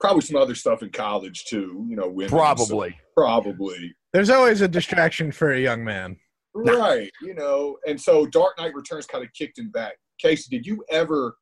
probably 0.00 0.22
some 0.22 0.36
other 0.36 0.54
stuff 0.54 0.82
in 0.82 0.90
college 0.90 1.44
too. 1.44 1.86
You 1.88 1.96
know, 1.96 2.08
women. 2.08 2.30
so- 2.30 2.36
probably. 2.36 2.98
probably. 3.16 3.94
There's 4.12 4.30
always 4.30 4.60
a 4.60 4.68
distraction 4.68 5.32
for 5.32 5.52
a 5.52 5.60
young 5.60 5.84
man. 5.84 6.16
Right. 6.54 7.10
You 7.22 7.34
know, 7.34 7.76
and 7.86 8.00
so 8.00 8.26
Dark 8.26 8.58
Knight 8.58 8.74
Returns 8.74 9.06
kind 9.06 9.22
of 9.22 9.32
kicked 9.32 9.58
him 9.58 9.70
back. 9.70 9.94
Casey, 10.18 10.56
did 10.56 10.66
you 10.66 10.82
ever 10.90 11.36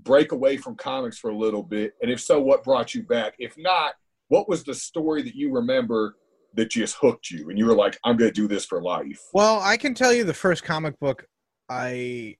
break 0.00 0.32
away 0.32 0.56
from 0.56 0.76
comics 0.76 1.18
for 1.18 1.30
a 1.30 1.36
little 1.36 1.62
bit? 1.62 1.94
And 2.00 2.10
if 2.10 2.20
so, 2.20 2.40
what 2.40 2.64
brought 2.64 2.94
you 2.94 3.02
back? 3.02 3.34
If 3.38 3.54
not, 3.58 3.94
what 4.28 4.48
was 4.48 4.64
the 4.64 4.74
story 4.74 5.22
that 5.22 5.34
you 5.34 5.52
remember 5.52 6.16
that 6.56 6.70
just 6.70 6.96
hooked 7.00 7.30
you 7.30 7.50
and 7.50 7.58
you 7.58 7.66
were 7.66 7.74
like, 7.74 7.98
I'm 8.04 8.16
going 8.16 8.30
to 8.30 8.34
do 8.34 8.48
this 8.48 8.64
for 8.64 8.82
life? 8.82 9.20
Well, 9.32 9.60
I 9.60 9.76
can 9.76 9.94
tell 9.94 10.12
you 10.12 10.24
the 10.24 10.34
first 10.34 10.64
comic 10.64 10.98
book 10.98 11.26
I 11.68 12.36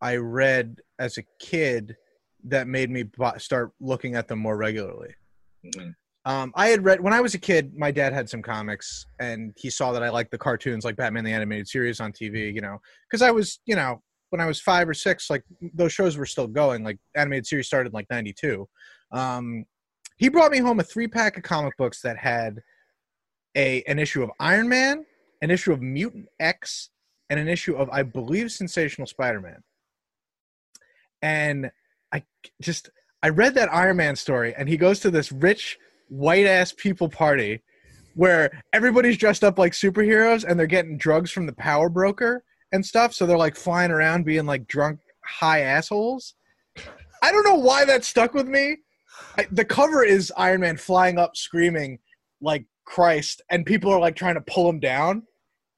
I 0.00 0.16
read 0.16 0.80
as 0.98 1.18
a 1.18 1.22
kid 1.40 1.96
that 2.44 2.68
made 2.68 2.90
me 2.90 3.04
start 3.38 3.72
looking 3.80 4.14
at 4.14 4.28
them 4.28 4.38
more 4.38 4.56
regularly. 4.56 5.14
Mhm. 5.64 5.94
Um, 6.24 6.52
I 6.54 6.68
had 6.68 6.84
read 6.84 7.00
when 7.00 7.12
I 7.12 7.20
was 7.20 7.34
a 7.34 7.38
kid. 7.38 7.74
My 7.74 7.90
dad 7.90 8.12
had 8.12 8.28
some 8.28 8.42
comics, 8.42 9.06
and 9.18 9.52
he 9.56 9.70
saw 9.70 9.92
that 9.92 10.02
I 10.02 10.10
liked 10.10 10.30
the 10.30 10.38
cartoons, 10.38 10.84
like 10.84 10.96
Batman 10.96 11.24
the 11.24 11.32
Animated 11.32 11.66
Series 11.66 12.00
on 12.00 12.12
TV. 12.12 12.52
You 12.52 12.60
know, 12.60 12.78
because 13.08 13.22
I 13.22 13.30
was, 13.30 13.60
you 13.66 13.74
know, 13.74 14.02
when 14.30 14.40
I 14.40 14.46
was 14.46 14.60
five 14.60 14.88
or 14.88 14.94
six, 14.94 15.30
like 15.30 15.42
those 15.74 15.92
shows 15.92 16.16
were 16.16 16.26
still 16.26 16.46
going. 16.46 16.84
Like 16.84 16.98
animated 17.16 17.46
series 17.46 17.66
started 17.66 17.90
in 17.90 17.94
like 17.94 18.10
'92. 18.10 18.68
Um, 19.10 19.64
he 20.18 20.28
brought 20.28 20.50
me 20.50 20.58
home 20.58 20.80
a 20.80 20.84
three 20.84 21.08
pack 21.08 21.36
of 21.36 21.44
comic 21.44 21.76
books 21.78 22.02
that 22.02 22.18
had 22.18 22.60
a 23.58 23.82
an 23.86 23.98
issue 23.98 24.22
of 24.22 24.30
Iron 24.40 24.68
Man, 24.68 25.04
an 25.42 25.50
issue 25.50 25.72
of 25.72 25.82
Mutant 25.82 26.26
X, 26.40 26.90
and 27.28 27.38
an 27.38 27.48
issue 27.48 27.74
of 27.76 27.90
I 27.90 28.02
believe 28.02 28.50
Sensational 28.50 29.06
Spider-Man. 29.06 29.62
And 31.20 31.70
I 32.12 32.22
just 32.62 32.88
I 33.22 33.28
read 33.28 33.54
that 33.56 33.74
Iron 33.74 33.98
Man 33.98 34.16
story, 34.16 34.54
and 34.56 34.68
he 34.68 34.78
goes 34.78 35.00
to 35.00 35.10
this 35.10 35.32
rich 35.32 35.76
white 36.08 36.46
ass 36.46 36.72
people 36.72 37.08
party 37.08 37.60
where 38.14 38.62
everybody's 38.72 39.16
dressed 39.18 39.44
up 39.44 39.58
like 39.58 39.72
superheroes 39.72 40.44
and 40.44 40.58
they're 40.58 40.66
getting 40.66 40.96
drugs 40.96 41.30
from 41.30 41.46
the 41.46 41.52
power 41.52 41.88
broker 41.88 42.42
and 42.72 42.84
stuff. 42.84 43.12
So 43.12 43.26
they're 43.26 43.38
like 43.38 43.54
flying 43.54 43.90
around 43.90 44.24
being 44.24 44.46
like 44.46 44.66
drunk 44.66 45.00
high 45.24 45.60
assholes. 45.60 46.34
I 47.22 47.30
don't 47.30 47.44
know 47.44 47.56
why 47.56 47.84
that 47.84 48.04
stuck 48.04 48.34
with 48.34 48.48
me. 48.48 48.78
I, 49.36 49.46
the 49.52 49.64
cover 49.64 50.02
is 50.02 50.32
Iron 50.36 50.62
Man 50.62 50.76
flying 50.76 51.18
up 51.18 51.36
screaming 51.36 51.98
like 52.40 52.64
Christ, 52.88 53.42
and 53.50 53.66
people 53.66 53.92
are 53.92 54.00
like 54.00 54.16
trying 54.16 54.34
to 54.36 54.40
pull 54.40 54.68
him 54.68 54.80
down. 54.80 55.22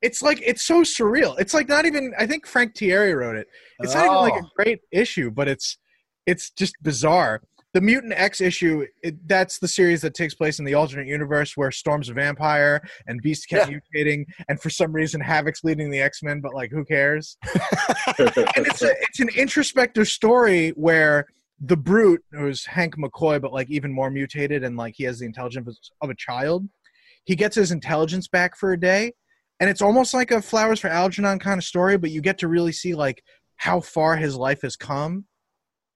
It's 0.00 0.22
like 0.22 0.40
it's 0.46 0.64
so 0.64 0.82
surreal. 0.82 1.38
It's 1.40 1.52
like 1.52 1.68
not 1.68 1.84
even. 1.84 2.14
I 2.18 2.26
think 2.26 2.46
Frank 2.46 2.74
Tieri 2.74 3.14
wrote 3.18 3.36
it. 3.36 3.48
It's 3.80 3.94
not 3.94 4.04
even 4.04 4.16
like 4.16 4.40
a 4.40 4.44
Oh. 4.46 4.50
great 4.56 4.80
issue, 4.92 5.30
but 5.30 5.48
it's 5.48 5.76
it's 6.26 6.50
just 6.50 6.74
bizarre. 6.82 7.42
The 7.74 7.80
Mutant 7.80 8.12
X 8.16 8.40
issue, 8.40 8.84
it, 9.02 9.14
that's 9.28 9.58
the 9.58 9.68
series 9.68 10.00
that 10.02 10.14
takes 10.14 10.34
place 10.34 10.58
in 10.58 10.64
the 10.64 10.74
alternate 10.74 11.06
universe 11.06 11.56
where 11.56 11.70
Storm's 11.70 12.08
a 12.08 12.12
vampire 12.14 12.80
and 13.06 13.20
Beast 13.22 13.48
kept 13.48 13.70
mutating, 13.70 14.24
and 14.48 14.60
for 14.60 14.70
some 14.70 14.92
reason 14.92 15.20
Havoc's 15.20 15.62
leading 15.64 15.90
the 15.90 16.00
X 16.00 16.22
Men, 16.22 16.40
but 16.40 16.54
like 16.54 16.70
who 16.70 16.84
cares? 16.84 17.36
and 18.18 18.66
it's 18.66 18.82
a, 18.82 18.90
it's 19.02 19.20
an 19.20 19.28
introspective 19.36 20.06
story 20.08 20.70
where 20.70 21.26
the 21.60 21.76
brute 21.76 22.24
who's 22.32 22.64
hank 22.64 22.96
mccoy 22.96 23.38
but 23.38 23.52
like 23.52 23.68
even 23.68 23.92
more 23.92 24.10
mutated 24.10 24.64
and 24.64 24.78
like 24.78 24.94
he 24.96 25.04
has 25.04 25.18
the 25.18 25.26
intelligence 25.26 25.90
of 26.00 26.08
a 26.08 26.14
child 26.14 26.66
he 27.24 27.36
gets 27.36 27.56
his 27.56 27.72
intelligence 27.72 28.28
back 28.28 28.56
for 28.56 28.72
a 28.72 28.80
day 28.80 29.12
and 29.60 29.68
it's 29.68 29.82
almost 29.82 30.14
like 30.14 30.30
a 30.30 30.40
flowers 30.40 30.80
for 30.80 30.88
algernon 30.88 31.38
kind 31.38 31.58
of 31.58 31.64
story 31.64 31.96
but 31.96 32.10
you 32.10 32.20
get 32.20 32.38
to 32.38 32.48
really 32.48 32.72
see 32.72 32.94
like 32.94 33.22
how 33.56 33.80
far 33.80 34.16
his 34.16 34.36
life 34.36 34.62
has 34.62 34.76
come 34.76 35.24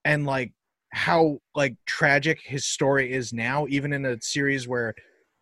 and 0.04 0.26
like 0.26 0.52
how 0.92 1.38
like 1.54 1.74
tragic 1.86 2.40
his 2.44 2.64
story 2.64 3.12
is 3.12 3.32
now 3.32 3.66
even 3.68 3.92
in 3.92 4.04
a 4.04 4.20
series 4.20 4.68
where 4.68 4.94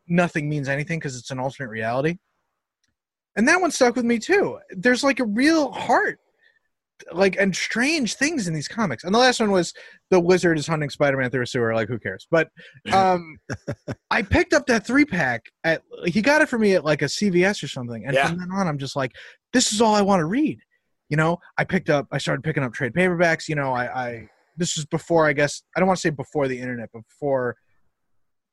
nothing 0.08 0.48
means 0.48 0.68
anything 0.68 0.98
because 0.98 1.16
it's 1.16 1.30
an 1.30 1.38
alternate 1.38 1.68
reality. 1.68 2.16
And 3.36 3.48
that 3.48 3.60
one 3.60 3.70
stuck 3.70 3.96
with 3.96 4.04
me 4.04 4.18
too. 4.18 4.58
There's 4.70 5.04
like 5.04 5.20
a 5.20 5.24
real 5.24 5.72
heart 5.72 6.20
like 7.12 7.36
and 7.38 7.54
strange 7.56 8.14
things 8.14 8.46
in 8.48 8.54
these 8.54 8.68
comics. 8.68 9.04
And 9.04 9.14
the 9.14 9.18
last 9.18 9.40
one 9.40 9.50
was 9.50 9.72
the 10.10 10.20
wizard 10.20 10.58
is 10.58 10.66
hunting 10.66 10.90
Spider-Man 10.90 11.30
through 11.30 11.42
a 11.42 11.46
sewer. 11.46 11.74
Like 11.74 11.88
who 11.88 11.98
cares? 11.98 12.26
But 12.30 12.48
um, 12.92 13.38
I 14.10 14.22
picked 14.22 14.52
up 14.52 14.66
that 14.66 14.86
three 14.86 15.04
pack 15.04 15.46
at 15.64 15.82
he 16.06 16.22
got 16.22 16.42
it 16.42 16.48
for 16.48 16.58
me 16.58 16.74
at 16.74 16.84
like 16.84 17.02
a 17.02 17.06
CVS 17.06 17.62
or 17.62 17.68
something. 17.68 18.04
And 18.06 18.14
Yeah. 18.14 18.28
from 18.28 18.38
then 18.38 18.50
on, 18.52 18.68
I'm 18.68 18.78
just 18.78 18.96
like, 18.96 19.12
this 19.52 19.72
is 19.72 19.80
all 19.80 19.94
I 19.94 20.02
want 20.02 20.20
to 20.20 20.26
read. 20.26 20.58
You 21.08 21.16
know, 21.16 21.38
I 21.58 21.64
picked 21.64 21.90
up, 21.90 22.06
I 22.12 22.18
started 22.18 22.42
picking 22.42 22.62
up 22.62 22.72
trade 22.72 22.94
paperbacks. 22.94 23.48
You 23.48 23.54
know, 23.56 23.72
I, 23.72 23.84
I 24.06 24.28
this 24.56 24.76
was 24.76 24.84
before 24.86 25.26
I 25.26 25.32
guess 25.32 25.62
I 25.76 25.80
don't 25.80 25.86
want 25.86 25.98
to 25.98 26.02
say 26.02 26.10
before 26.10 26.46
the 26.48 26.58
internet, 26.58 26.90
but 26.92 27.02
before 27.08 27.56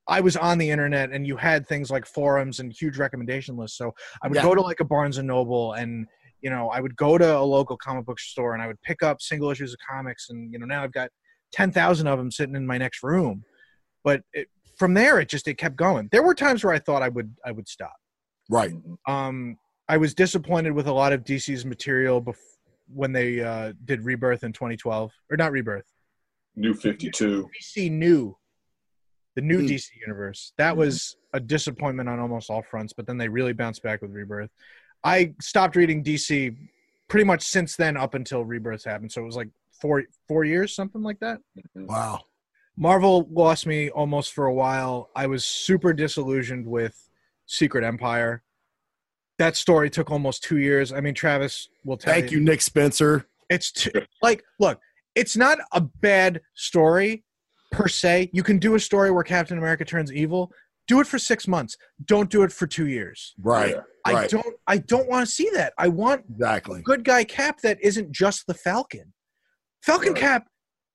I 0.08 0.22
was 0.22 0.36
on 0.36 0.58
the 0.58 0.70
internet 0.72 1.12
and 1.12 1.28
you 1.28 1.38
had 1.38 1.68
things 1.68 1.92
like 1.92 2.06
forums 2.06 2.60
and 2.60 2.74
huge 2.74 2.98
recommendation 2.98 3.56
lists. 3.58 3.78
So 3.78 3.94
I 4.24 4.28
would 4.28 4.36
Yeah. 4.38 4.42
go 4.42 4.56
to 4.56 4.62
like 4.62 4.80
a 4.80 4.84
Barnes 4.86 5.20
and 5.20 5.28
Noble 5.28 5.74
and 5.74 6.08
you 6.42 6.50
know, 6.50 6.70
I 6.70 6.80
would 6.80 6.96
go 6.96 7.18
to 7.18 7.38
a 7.38 7.42
local 7.42 7.78
comic 7.78 8.06
book 8.06 8.20
store 8.20 8.54
and 8.54 8.62
I 8.62 8.68
would 8.68 8.82
pick 8.82 9.04
up 9.04 9.22
single 9.22 9.50
issues 9.50 9.74
of 9.74 9.80
comics, 9.88 10.30
and 10.30 10.52
you 10.52 10.60
know, 10.60 10.66
now 10.66 10.84
I've 10.84 10.92
got 10.94 11.10
ten 11.52 11.72
thousand 11.72 12.08
of 12.08 12.18
them 12.18 12.32
sitting 12.32 12.56
in 12.56 12.66
my 12.66 12.78
next 12.78 13.04
room. 13.04 13.44
But 14.04 14.22
it, 14.34 14.48
from 14.78 14.94
there, 14.94 15.20
it 15.20 15.30
just 15.30 15.48
it 15.48 15.58
kept 15.58 15.76
going. 15.76 16.10
There 16.12 16.24
were 16.24 16.34
times 16.34 16.64
where 16.64 16.74
I 16.74 16.80
thought 16.80 17.02
I 17.02 17.10
would 17.10 17.36
I 17.46 17.52
would 17.52 17.68
stop. 17.68 17.96
Right. 18.50 18.74
Um, 19.08 19.58
I 19.88 19.98
was 19.98 20.14
disappointed 20.14 20.72
with 20.72 20.88
a 20.88 20.94
lot 20.94 21.14
of 21.14 21.24
DC's 21.24 21.66
material 21.66 22.22
bef- 22.22 22.38
when 22.94 23.12
they 23.12 23.42
uh, 23.42 23.74
did 23.86 24.04
Rebirth 24.04 24.44
in 24.44 24.54
2012, 24.54 25.12
or 25.30 25.38
not 25.38 25.52
Rebirth. 25.52 25.86
New 26.56 26.74
52. 26.74 27.50
DC 27.76 27.92
New, 27.92 28.36
the 29.36 29.42
new 29.42 29.60
Hmm. 29.60 29.68
DC 29.68 29.90
universe. 30.02 30.54
That 30.58 30.76
was 30.76 31.16
a 31.34 31.40
disappointment 31.40 32.10
on 32.10 32.20
almost 32.20 32.50
all 32.50 32.62
fronts, 32.64 32.94
but 32.94 33.06
then 33.06 33.18
they 33.18 33.28
really 33.28 33.54
bounced 33.54 33.84
back 33.84 34.02
with 34.02 34.12
Rebirth. 34.12 34.50
I 35.04 35.34
stopped 35.42 35.76
reading 35.76 36.04
DC 36.04 36.56
pretty 37.08 37.26
much 37.26 37.44
since 37.44 37.76
then 37.76 37.98
up 37.98 38.14
until 38.14 38.44
Rebirth 38.46 38.84
happened. 38.84 39.12
So 39.12 39.22
it 39.22 39.26
was 39.26 39.36
like 39.36 39.50
four 39.80 40.04
four 40.28 40.44
years, 40.44 40.76
something 40.76 41.02
like 41.02 41.20
that. 41.20 41.40
Wow. 41.76 42.22
Marvel 42.78 43.28
lost 43.32 43.66
me 43.66 43.90
almost 43.90 44.34
for 44.34 44.46
a 44.46 44.54
while. 44.54 45.10
I 45.16 45.28
was 45.28 45.46
super 45.46 45.92
disillusioned 45.92 46.66
with 46.66 47.10
Secret 47.46 47.84
Empire. 47.84 48.44
That 49.38 49.58
story 49.58 49.90
took 49.90 50.10
almost 50.12 50.44
two 50.44 50.60
years. 50.60 50.94
I 50.94 51.02
mean, 51.02 51.14
Travis 51.14 51.68
will 51.84 51.98
tell 51.98 52.14
Thank 52.14 52.32
you, 52.32 52.40
Nick 52.40 52.62
Spencer. 52.62 53.26
it's 53.50 53.72
t- 53.72 53.92
like, 54.22 54.44
look, 54.60 54.80
it's 55.16 55.36
not 55.36 55.60
a 55.74 55.82
bad 55.82 56.42
story 56.56 57.24
per 57.72 57.88
se. 57.88 58.30
You 58.34 58.44
can 58.44 58.60
do 58.60 58.76
a 58.76 58.80
story 58.80 59.12
where 59.12 59.24
Captain 59.24 59.58
America 59.58 59.84
turns 59.84 60.12
evil. 60.14 60.52
Do 60.90 61.00
it 61.00 61.06
for 61.08 61.20
six 61.20 61.48
months. 61.48 61.78
Don't 62.04 62.32
do 62.32 62.42
it 62.42 62.52
for 62.52 62.66
two 62.66 62.88
years. 62.88 63.36
Right. 63.40 63.76
Yeah. 63.76 63.82
I 64.06 64.14
Right. 64.14 64.30
don't. 64.30 64.56
I 64.66 64.78
don't 64.80 65.08
want 65.08 65.24
to 65.28 65.32
see 65.32 65.50
that. 65.54 65.74
I 65.78 65.88
want 65.88 66.26
Exactly. 66.32 66.82
good 66.82 67.04
guy 67.06 67.24
Cap 67.24 67.62
that 67.62 67.78
isn't 67.82 68.12
just 68.12 68.48
the 68.48 68.56
Falcon. 68.56 69.14
Falcon 69.84 70.14
Right. 70.14 70.20
Cap 70.22 70.48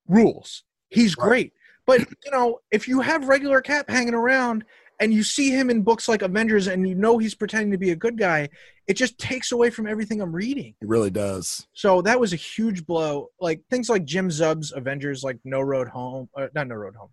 rules. 0.08 0.64
He's 0.90 1.16
Right. 1.16 1.28
great. 1.28 1.52
But 1.86 2.00
you 2.00 2.30
know, 2.32 2.58
if 2.72 2.88
you 2.88 3.02
have 3.02 3.28
regular 3.28 3.60
Cap 3.60 3.88
hanging 3.88 4.14
around 4.14 4.64
and 4.98 5.14
you 5.14 5.22
see 5.22 5.50
him 5.50 5.70
in 5.70 5.82
books 5.82 6.08
like 6.08 6.22
Avengers 6.22 6.66
and 6.66 6.88
you 6.88 6.96
know 6.96 7.18
he's 7.18 7.34
pretending 7.36 7.70
to 7.70 7.78
be 7.78 7.90
a 7.90 7.96
good 7.96 8.18
guy, 8.18 8.48
it 8.88 8.94
just 8.94 9.16
takes 9.18 9.52
away 9.52 9.70
from 9.70 9.86
everything 9.86 10.20
I'm 10.20 10.32
reading. 10.34 10.74
It 10.82 10.88
really 10.88 11.10
does. 11.10 11.68
So 11.72 12.02
that 12.02 12.18
was 12.18 12.32
a 12.32 12.36
huge 12.36 12.84
blow. 12.84 13.28
Like 13.40 13.60
things 13.70 13.88
like 13.88 14.04
Jim 14.04 14.28
Zub's 14.30 14.72
Avengers, 14.72 15.22
like 15.22 15.38
No 15.44 15.60
Road 15.60 15.86
Home, 15.88 16.28
uh, 16.36 16.48
not 16.52 16.66
No 16.66 16.74
Road 16.74 16.96
Home, 16.96 17.10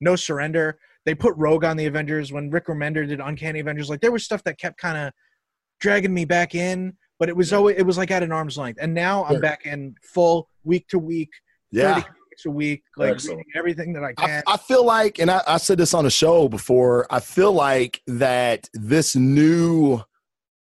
No 0.00 0.16
Surrender. 0.16 0.78
They 1.04 1.14
put 1.14 1.34
Rogue 1.36 1.64
on 1.64 1.76
the 1.76 1.86
Avengers 1.86 2.32
when 2.32 2.50
Rick 2.50 2.66
Remender 2.66 3.06
did 3.06 3.20
Uncanny 3.20 3.60
Avengers. 3.60 3.90
Like 3.90 4.00
there 4.00 4.12
was 4.12 4.24
stuff 4.24 4.42
that 4.44 4.58
kept 4.58 4.78
kind 4.78 4.96
of 4.96 5.12
dragging 5.80 6.14
me 6.14 6.24
back 6.24 6.54
in, 6.54 6.96
but 7.18 7.28
it 7.28 7.36
was 7.36 7.52
always 7.52 7.76
it 7.76 7.82
was 7.82 7.98
like 7.98 8.10
at 8.10 8.22
an 8.22 8.32
arm's 8.32 8.56
length. 8.56 8.78
And 8.80 8.94
now 8.94 9.24
I'm 9.24 9.40
back 9.40 9.66
in 9.66 9.94
full 10.02 10.48
week 10.64 10.88
to 10.88 10.98
week, 10.98 11.30
Yeah. 11.70 12.02
a 12.46 12.50
week, 12.50 12.82
like 12.96 13.22
reading 13.22 13.44
everything 13.54 13.92
that 13.92 14.02
I 14.02 14.12
I, 14.18 14.26
can. 14.26 14.42
I 14.46 14.56
feel 14.56 14.84
like, 14.84 15.18
and 15.20 15.30
I, 15.30 15.42
I 15.46 15.56
said 15.58 15.78
this 15.78 15.94
on 15.94 16.04
a 16.06 16.10
show 16.10 16.48
before, 16.48 17.06
I 17.10 17.20
feel 17.20 17.52
like 17.52 18.00
that 18.06 18.68
this 18.74 19.14
new, 19.14 19.96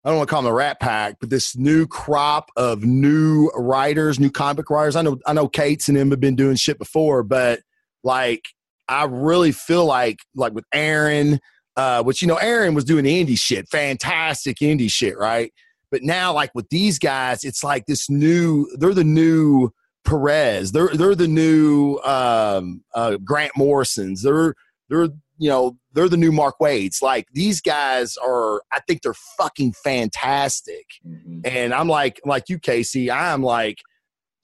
I 0.04 0.10
don't 0.10 0.18
want 0.18 0.30
to 0.30 0.32
call 0.34 0.44
them 0.44 0.52
a 0.52 0.54
rat 0.56 0.80
pack, 0.80 1.16
but 1.20 1.30
this 1.32 1.56
new 1.58 1.88
crop 1.88 2.52
of 2.56 2.84
new 2.84 3.50
writers, 3.56 4.20
new 4.20 4.30
comic 4.30 4.70
writers. 4.70 4.96
I 4.96 5.02
know, 5.02 5.18
I 5.26 5.34
know 5.34 5.48
Cates 5.48 5.88
and 5.88 5.98
them 5.98 6.12
have 6.12 6.20
been 6.20 6.36
doing 6.36 6.56
shit 6.56 6.78
before, 6.78 7.24
but 7.24 7.62
like, 8.04 8.44
I 8.88 9.06
really 9.06 9.52
feel 9.52 9.86
like, 9.86 10.18
like 10.36 10.54
with 10.54 10.66
Aaron, 10.74 11.40
uh, 11.76 12.04
which, 12.04 12.22
you 12.22 12.28
know, 12.28 12.38
Aaron 12.38 12.74
was 12.74 12.84
doing 12.86 13.06
indie 13.06 13.40
shit, 13.40 13.68
fantastic 13.70 14.58
indie 14.58 14.92
shit, 14.92 15.18
right? 15.18 15.52
But 15.92 16.04
now, 16.04 16.34
like 16.34 16.52
with 16.56 16.70
these 16.70 17.00
guys, 17.00 17.44
it's 17.44 17.64
like 17.64 17.86
this 17.86 18.10
new, 18.10 18.68
they're 18.78 18.94
the 18.94 19.04
new, 19.04 19.72
Perez. 20.06 20.72
They're 20.72 20.90
they're 20.90 21.16
the 21.16 21.28
new 21.28 21.98
um, 22.04 22.84
uh, 22.94 23.18
Grant 23.26 23.52
Morrisons. 23.58 24.22
They're 24.22 24.54
they're 24.88 25.10
you 25.38 25.50
know 25.50 25.78
they're 25.94 26.08
the 26.08 26.16
new 26.16 26.32
Mark 26.32 26.60
Waid's. 26.60 27.02
Like 27.02 27.28
these 27.34 27.60
guys 27.60 28.16
are. 28.18 28.62
I 28.72 28.80
think 28.88 29.02
they're 29.02 29.16
fucking 29.38 29.74
fantastic. 29.84 30.86
Mhm. 31.06 31.42
And 31.44 31.74
I'm 31.74 31.90
like 31.90 32.22
like 32.24 32.44
you, 32.48 32.60
Casey. 32.60 33.12
I'm 33.12 33.42
like, 33.42 33.80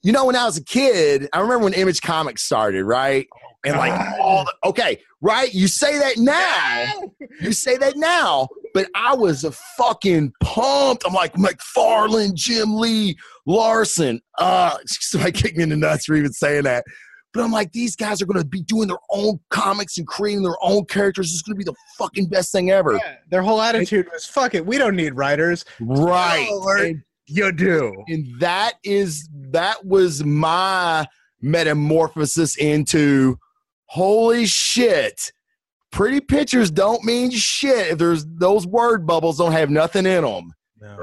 you 0.02 0.12
know, 0.12 0.26
when 0.26 0.36
I 0.36 0.44
was 0.44 0.58
a 0.58 0.64
kid, 0.64 1.28
I 1.32 1.38
remember 1.38 1.64
when 1.64 1.74
Image 1.74 2.02
Comics 2.02 2.42
started, 2.42 2.84
right? 2.84 3.26
And 3.64 3.76
like 3.76 3.92
all 4.20 4.44
the, 4.44 4.68
okay, 4.68 5.00
right? 5.20 5.52
You 5.54 5.68
say 5.68 5.98
that 5.98 6.18
now. 6.18 7.10
You 7.40 7.52
say 7.52 7.76
that 7.76 7.96
now, 7.96 8.48
but 8.74 8.88
I 8.94 9.14
was 9.14 9.44
a 9.44 9.52
fucking 9.52 10.32
pumped. 10.42 11.04
I'm 11.06 11.12
like 11.14 11.34
McFarlane, 11.34 12.34
Jim 12.34 12.76
Lee, 12.76 13.16
Larsen. 13.46 14.20
Uh, 14.38 14.76
somebody 14.86 15.32
kicked 15.32 15.56
me 15.56 15.62
in 15.62 15.68
the 15.68 15.76
nuts 15.76 16.06
for 16.06 16.14
even 16.16 16.32
saying 16.32 16.64
that. 16.64 16.84
But 17.34 17.44
I'm 17.44 17.50
like, 17.52 17.72
these 17.72 17.96
guys 17.96 18.20
are 18.20 18.26
gonna 18.26 18.44
be 18.44 18.60
doing 18.62 18.88
their 18.88 18.98
own 19.10 19.40
comics 19.48 19.96
and 19.96 20.06
creating 20.06 20.42
their 20.42 20.56
own 20.60 20.84
characters. 20.84 21.32
It's 21.32 21.40
gonna 21.40 21.56
be 21.56 21.64
the 21.64 21.74
fucking 21.96 22.26
best 22.26 22.52
thing 22.52 22.70
ever. 22.70 22.94
Yeah, 22.94 23.14
their 23.30 23.40
whole 23.42 23.60
attitude 23.62 24.06
was 24.12 24.26
"fuck 24.26 24.54
it, 24.54 24.66
we 24.66 24.76
don't 24.76 24.96
need 24.96 25.14
writers." 25.14 25.64
Right. 25.80 26.46
Oh, 26.50 26.76
And, 26.78 27.02
You 27.26 27.50
do. 27.52 27.94
and 28.08 28.26
that 28.40 28.74
is 28.84 29.26
that 29.52 29.82
was 29.86 30.22
my 30.24 31.06
metamorphosis 31.40 32.56
into 32.56 33.38
holy 33.92 34.46
shit. 34.46 35.32
Pretty 35.90 36.20
pictures 36.20 36.70
don't 36.70 37.04
mean 37.04 37.30
shit 37.30 37.88
if 37.92 37.98
there's 37.98 38.24
those 38.26 38.66
word 38.66 39.06
bubbles 39.06 39.36
don't 39.36 39.52
have 39.52 39.68
nothing 39.68 40.06
in 40.06 40.24
them. 40.24 40.54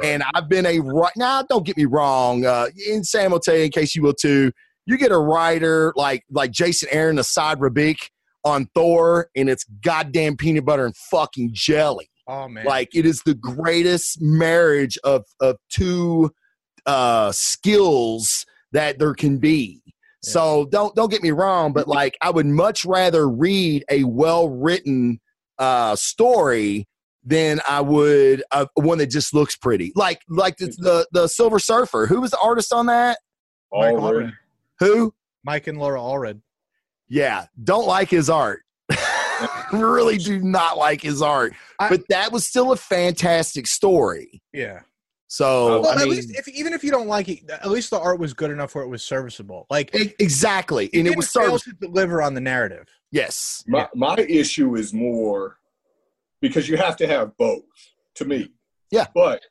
And 0.03 0.23
I've 0.33 0.49
been 0.49 0.65
a 0.65 0.79
right 0.79 1.13
now. 1.15 1.43
Don't 1.43 1.63
get 1.65 1.77
me 1.77 1.85
wrong. 1.85 2.45
Uh, 2.45 2.67
and 2.89 3.05
Sam 3.05 3.31
will 3.31 3.39
tell 3.39 3.55
you 3.55 3.65
in 3.65 3.69
case 3.71 3.95
you 3.95 4.01
will 4.01 4.15
too. 4.15 4.51
You 4.87 4.97
get 4.97 5.11
a 5.11 5.19
writer 5.19 5.93
like 5.95 6.23
like 6.31 6.49
Jason 6.49 6.89
Aaron, 6.91 7.17
Esad 7.17 7.57
Ribić 7.57 8.09
on 8.43 8.67
Thor, 8.73 9.29
and 9.35 9.49
it's 9.49 9.65
goddamn 9.83 10.35
peanut 10.37 10.65
butter 10.65 10.85
and 10.85 10.95
fucking 10.97 11.51
jelly. 11.53 12.09
Oh 12.27 12.47
man, 12.47 12.65
Like 12.65 12.89
it 12.95 13.05
is 13.05 13.21
the 13.21 13.35
greatest 13.35 14.19
marriage 14.19 14.97
of 15.03 15.25
of 15.39 15.57
two 15.69 16.31
uh, 16.87 17.31
skills 17.31 18.47
that 18.71 18.97
there 18.97 19.13
can 19.13 19.37
be. 19.37 19.81
So 20.21 20.65
don't 20.65 20.93
don't 20.95 21.09
get 21.09 21.23
me 21.23 21.31
wrong, 21.31 21.71
but 21.73 21.87
like 21.87 22.17
I 22.21 22.29
would 22.29 22.45
much 22.45 22.83
rather 22.85 23.29
read 23.29 23.85
a 23.89 24.03
well 24.03 24.49
written 24.49 25.19
uh, 25.57 25.95
story 25.95 26.87
than 27.23 27.61
I 27.67 27.81
would 27.81 28.43
uh, 28.51 28.65
one 28.75 28.97
that 28.97 29.07
just 29.07 29.33
looks 29.33 29.55
pretty. 29.55 29.91
Like 29.95 30.21
like 30.27 30.57
the, 30.57 30.67
the 30.77 31.07
the 31.11 31.27
Silver 31.27 31.59
Surfer. 31.59 32.05
Who 32.07 32.21
was 32.21 32.31
the 32.31 32.39
artist 32.39 32.73
on 32.73 32.87
that? 32.87 33.19
Mike 33.71 33.95
Allred. 33.95 34.33
Who? 34.79 35.13
Mike 35.43 35.67
and 35.67 35.77
Laura 35.77 35.99
Allred. 35.99 36.41
Yeah, 37.07 37.45
don't 37.63 37.87
like 37.87 38.09
his 38.09 38.29
art. 38.29 38.61
really 39.71 40.17
do 40.17 40.39
not 40.41 40.77
like 40.77 41.01
his 41.01 41.21
art. 41.21 41.53
I- 41.79 41.89
but 41.89 42.01
that 42.09 42.31
was 42.31 42.45
still 42.45 42.71
a 42.71 42.75
fantastic 42.77 43.67
story. 43.67 44.41
Yeah. 44.53 44.81
So 45.31 45.81
Well, 45.81 45.97
I 45.97 46.01
at 46.01 46.07
least 46.07 46.31
if 46.31 46.47
even 46.47 46.73
if 46.73 46.83
you 46.83 46.89
don't 46.89 47.07
like 47.07 47.29
it, 47.29 47.49
at 47.49 47.69
least 47.69 47.91
the 47.91 47.99
art 47.99 48.19
was 48.19 48.33
good 48.33 48.49
enough 48.49 48.73
where 48.73 48.83
it 48.83 48.87
was 48.87 49.03
serviceable. 49.03 49.67
Like 49.69 49.93
exactly, 49.93 50.89
and 50.91 51.07
it 51.07 51.15
was 51.15 51.31
fail 51.31 51.57
service. 51.57 51.63
to 51.65 51.73
deliver 51.73 52.21
on 52.23 52.33
the 52.33 52.41
narrative. 52.41 52.87
Yes, 53.11 53.63
My 53.67 53.87
my 53.93 54.15
issue 54.17 54.75
is 54.75 54.91
more 54.91 55.57
because 56.41 56.67
you 56.67 56.77
have 56.77 56.97
to 56.97 57.07
have 57.07 57.37
both 57.37 57.63
to 58.15 58.25
me. 58.25 58.49
Yeah. 58.91 59.05
But 59.13 59.41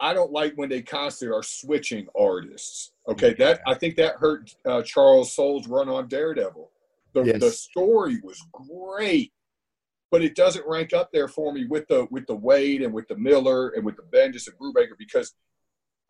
I 0.00 0.12
don't 0.12 0.32
like 0.32 0.52
when 0.56 0.68
they 0.68 0.82
constantly 0.82 1.34
are 1.34 1.42
switching 1.42 2.06
artists. 2.18 2.92
Okay, 3.08 3.32
that 3.34 3.60
I 3.66 3.72
think 3.72 3.96
that 3.96 4.16
hurt 4.16 4.54
uh, 4.66 4.82
Charles 4.82 5.34
Soule's 5.34 5.66
run 5.66 5.88
on 5.88 6.08
Daredevil. 6.08 6.70
The 7.14 7.22
Yes. 7.22 7.40
the 7.40 7.50
story 7.50 8.20
was 8.22 8.38
great, 8.52 9.32
but 10.10 10.22
it 10.22 10.34
doesn't 10.34 10.66
rank 10.66 10.92
up 10.92 11.10
there 11.12 11.28
for 11.28 11.52
me 11.52 11.66
with 11.66 11.86
the 11.88 12.06
with 12.10 12.26
the 12.26 12.36
Waid 12.36 12.84
and 12.84 12.92
with 12.92 13.08
the 13.08 13.16
Miller 13.16 13.70
and 13.70 13.84
with 13.84 13.96
the 13.96 14.02
Bendis 14.02 14.48
and 14.48 14.56
Brubaker 14.58 14.96
because 14.98 15.34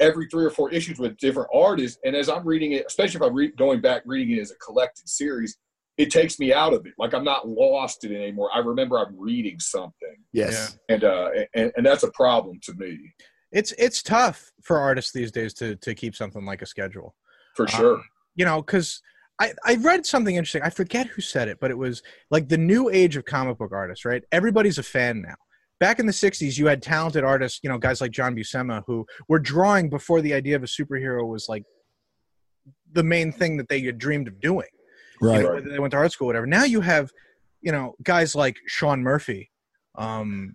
every 0.01 0.27
three 0.31 0.45
or 0.45 0.51
four 0.51 0.71
issues 0.71 0.99
with 0.99 1.17
different 1.17 1.49
artists, 1.55 1.99
and 2.05 2.15
as 2.15 2.29
I'm 2.29 2.47
reading 2.47 2.73
it, 2.73 2.85
especially 2.87 3.17
if 3.17 3.23
I'm 3.23 3.35
re- 3.35 3.53
going 3.57 3.81
back 3.81 4.03
reading 4.05 4.37
it 4.37 4.41
as 4.41 4.51
a 4.51 4.57
collected 4.57 5.09
series, 5.09 5.57
it 5.97 6.11
takes 6.11 6.39
me 6.39 6.53
out 6.53 6.75
of 6.75 6.85
it. 6.87 6.93
Like 6.99 7.15
I'm 7.15 7.25
not 7.25 7.49
lost 7.49 8.05
in 8.05 8.13
it 8.13 8.21
anymore. 8.23 8.51
I 8.55 8.59
remember 8.59 8.99
I'm 8.99 9.19
reading 9.19 9.59
something, 9.59 10.17
yes, 10.33 10.79
and 10.89 11.05
uh, 11.05 11.31
and, 11.55 11.73
and 11.77 11.87
that's 11.87 12.03
a 12.03 12.11
problem 12.11 12.61
to 12.65 12.75
me 12.75 13.15
It's 13.53 13.73
it's 13.79 14.03
tough 14.03 14.53
for 14.63 14.79
artists 14.79 15.13
these 15.13 15.33
days 15.33 15.55
to 15.55 15.77
to 15.77 15.95
keep 15.95 16.15
something 16.15 16.45
like 16.45 16.63
a 16.63 16.67
schedule. 16.67 17.15
for 17.55 17.67
sure. 17.67 18.03
you 18.35 18.45
know, 18.45 18.61
because 18.61 19.01
I, 19.39 19.53
I 19.65 19.75
read 19.77 20.07
something 20.07 20.35
interesting. 20.35 20.63
I 20.63 20.71
forget 20.71 21.07
who 21.09 21.21
said 21.21 21.49
it, 21.49 21.59
but 21.61 21.71
it 21.71 21.77
was 21.77 22.03
like 22.31 22.49
the 22.49 22.57
new 22.57 22.89
age 22.89 23.17
of 23.17 23.25
comic 23.25 23.59
book 23.59 23.73
artists, 23.73 24.05
right? 24.05 24.23
Everybody's 24.33 24.79
a 24.79 24.83
fan 24.83 25.23
now. 25.23 25.35
Back 25.79 25.99
in 25.99 26.07
the 26.07 26.13
60s, 26.13 26.57
you 26.57 26.67
had 26.67 26.81
talented 26.81 27.23
artists, 27.23 27.61
you 27.63 27.69
know, 27.69 27.77
guys 27.77 28.01
like 28.01 28.13
John 28.13 28.35
Buscema 28.35 28.83
who 28.87 29.05
were 29.29 29.39
drawing 29.39 29.91
before 29.91 30.23
the 30.23 30.33
idea 30.33 30.57
of 30.57 30.63
a 30.63 30.67
superhero 30.67 31.29
was 31.29 31.49
like 31.51 31.65
the 32.93 33.03
main 33.03 33.31
thing 33.31 33.59
that 33.59 33.69
they 33.69 33.81
had 33.83 33.99
dreamed 33.99 34.27
of 34.27 34.41
doing. 34.41 34.69
you 35.21 35.29
right. 35.29 35.43
know, 35.43 35.61
they 35.61 35.79
went 35.79 35.91
to 35.91 35.99
art 35.99 36.13
school, 36.13 36.27
whatever. 36.27 36.47
Now 36.47 36.65
you 36.65 36.81
have, 36.81 37.11
you 37.61 37.73
know, 37.73 37.95
guys 38.03 38.35
like 38.35 38.57
Sean 38.67 39.03
Murphy. 39.03 39.51
Um, 39.97 40.55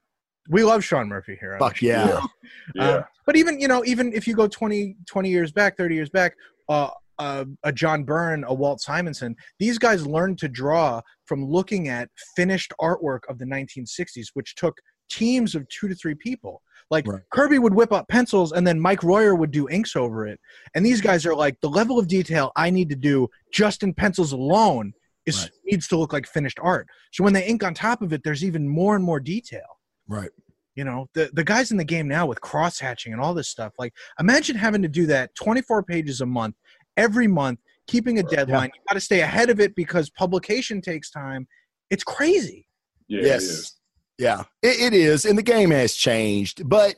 we 0.49 0.63
love 0.63 0.83
Sean 0.83 1.07
Murphy 1.07 1.37
here. 1.39 1.55
Fuck 1.59 1.77
show. 1.77 1.85
yeah, 1.85 2.21
Yeah, 2.75 2.89
Um, 2.89 3.03
but 3.27 3.35
even 3.35 3.59
you 3.59 3.67
know, 3.67 3.85
even 3.85 4.11
if 4.13 4.27
you 4.27 4.35
go 4.35 4.47
20, 4.47 4.95
20 5.07 5.29
years 5.29 5.51
back, 5.51 5.77
thirty 5.77 5.93
years 5.95 6.09
back, 6.09 6.35
uh, 6.67 6.89
uh, 7.21 7.45
a 7.63 7.71
John 7.71 8.03
Byrne, 8.03 8.43
a 8.47 8.53
Walt 8.53 8.81
Simonson, 8.81 9.35
these 9.59 9.77
guys 9.77 10.07
learned 10.07 10.37
to 10.39 10.49
draw 10.49 11.01
from 11.25 11.45
looking 11.45 11.87
at 11.87 12.09
finished 12.35 12.73
artwork 12.79 13.21
of 13.29 13.37
the 13.37 13.45
1960s, 13.45 14.27
which 14.33 14.55
took 14.55 14.75
teams 15.09 15.55
of 15.55 15.67
two 15.69 15.87
to 15.87 15.95
three 15.95 16.15
people. 16.15 16.61
Like 16.89 17.07
Right. 17.07 17.21
Kirby 17.31 17.59
would 17.59 17.73
whip 17.73 17.93
up 17.93 18.07
pencils, 18.07 18.51
and 18.53 18.65
then 18.67 18.79
Mike 18.79 19.03
Royer 19.03 19.35
would 19.35 19.51
do 19.51 19.69
inks 19.69 19.95
over 19.95 20.25
it. 20.31 20.39
And 20.73 20.85
these 20.85 21.01
guys 21.01 21.25
are 21.27 21.35
like, 21.35 21.55
the 21.61 21.69
level 21.69 21.99
of 21.99 22.07
detail 22.07 22.51
I 22.55 22.69
need 22.69 22.89
to 22.89 22.95
do 23.11 23.27
just 23.53 23.83
in 23.83 23.93
pencils 23.93 24.31
alone 24.33 24.93
is 25.25 25.37
Right. 25.43 25.51
needs 25.71 25.87
to 25.89 25.97
look 25.97 26.11
like 26.13 26.25
finished 26.27 26.59
art. 26.61 26.87
So 27.13 27.23
when 27.23 27.33
they 27.33 27.45
ink 27.45 27.63
on 27.63 27.73
top 27.73 28.01
of 28.01 28.11
it, 28.13 28.21
there's 28.23 28.43
even 28.43 28.67
more 28.67 28.95
and 28.95 29.03
more 29.05 29.19
detail 29.19 29.69
right. 30.07 30.31
you 30.75 30.83
know 30.83 30.99
the 31.13 31.29
the 31.33 31.43
guys 31.43 31.71
in 31.71 31.77
the 31.77 31.83
game 31.95 32.07
now 32.07 32.25
with 32.25 32.39
cross 32.49 32.79
hatching 32.79 33.11
and 33.13 33.21
all 33.21 33.33
this 33.33 33.49
stuff 33.55 33.73
like 33.77 33.93
imagine 34.19 34.55
having 34.55 34.81
to 34.81 34.87
do 34.99 35.05
that 35.05 35.33
24 35.35 35.83
pages 35.83 36.21
a 36.21 36.25
month 36.25 36.55
every 36.97 37.27
month 37.27 37.59
keeping 37.87 38.19
a 38.19 38.23
deadline 38.23 38.69
you 38.73 38.81
got 38.87 38.93
to 38.93 39.01
stay 39.01 39.21
ahead 39.21 39.49
of 39.49 39.59
it 39.59 39.75
because 39.75 40.09
publication 40.09 40.81
takes 40.81 41.09
time 41.09 41.47
it's 41.89 42.03
crazy 42.03 42.67
yeah, 43.11 43.23
yes, 43.23 43.43
is. 43.43 43.75
yeah, 44.17 44.43
it, 44.61 44.79
it 44.79 44.93
is, 44.93 45.25
and 45.25 45.37
the 45.37 45.43
game 45.43 45.71
has 45.71 45.93
changed, 45.93 46.67
but 46.67 46.95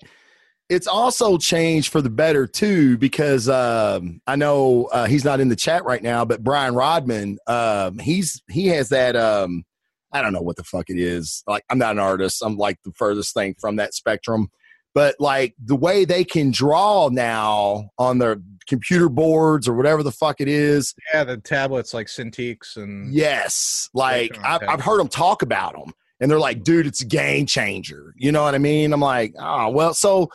it's 0.69 0.85
also 0.85 1.39
changed 1.39 1.91
for 1.91 2.03
the 2.03 2.09
better 2.11 2.45
too. 2.45 2.99
Because 2.99 3.49
um, 3.49 4.21
I 4.27 4.35
know 4.35 4.85
uh, 4.91 5.07
he's 5.07 5.25
not 5.25 5.39
in 5.39 5.49
the 5.49 5.55
chat 5.55 5.85
right 5.85 6.03
now, 6.03 6.23
but 6.23 6.43
Brian 6.43 6.75
Rodman, 6.75 7.39
um, 7.47 7.97
he's 7.97 8.43
he 8.47 8.67
has 8.67 8.89
that. 8.89 9.15
Um, 9.15 9.63
I 10.11 10.21
don't 10.21 10.33
know 10.33 10.41
what 10.41 10.55
the 10.55 10.63
fuck 10.63 10.91
it 10.91 10.99
is. 10.99 11.43
Like, 11.47 11.63
I'm 11.71 11.79
not 11.79 11.93
an 11.93 11.99
artist. 11.99 12.43
I'm 12.45 12.57
like 12.57 12.77
the 12.85 12.91
furthest 12.95 13.33
thing 13.33 13.55
from 13.59 13.77
that 13.77 13.95
spectrum. 13.95 14.49
But 14.93 15.15
like 15.19 15.55
the 15.63 15.75
way 15.75 16.05
they 16.05 16.23
can 16.23 16.51
draw 16.51 17.09
now 17.09 17.89
on 17.97 18.19
their 18.19 18.37
computer 18.67 19.09
boards 19.09 19.67
or 19.67 19.73
whatever 19.73 20.03
the 20.03 20.11
fuck 20.11 20.39
it 20.39 20.47
is, 20.47 20.93
yeah 21.13 21.23
the 21.23 21.37
tablets 21.37 21.93
like 21.93 22.07
Cintiqs 22.07 22.77
and 22.77 23.13
Yes, 23.13 23.89
like 23.93 24.37
I've. 24.43 24.61
I've 24.67 24.81
heard 24.81 24.99
them 24.99 25.07
talk 25.07 25.41
about 25.41 25.73
them, 25.73 25.93
and 26.19 26.29
they're 26.29 26.39
like, 26.39 26.63
"Dude, 26.63 26.87
it's 26.87 27.01
a 27.01 27.05
game 27.05 27.45
changer." 27.45 28.13
You 28.17 28.31
know 28.31 28.43
what 28.43 28.55
I 28.55 28.59
mean? 28.59 28.93
I'm 28.93 29.01
like, 29.01 29.33
"Oh, 29.39 29.69
well." 29.69 29.93
So 29.93 30.29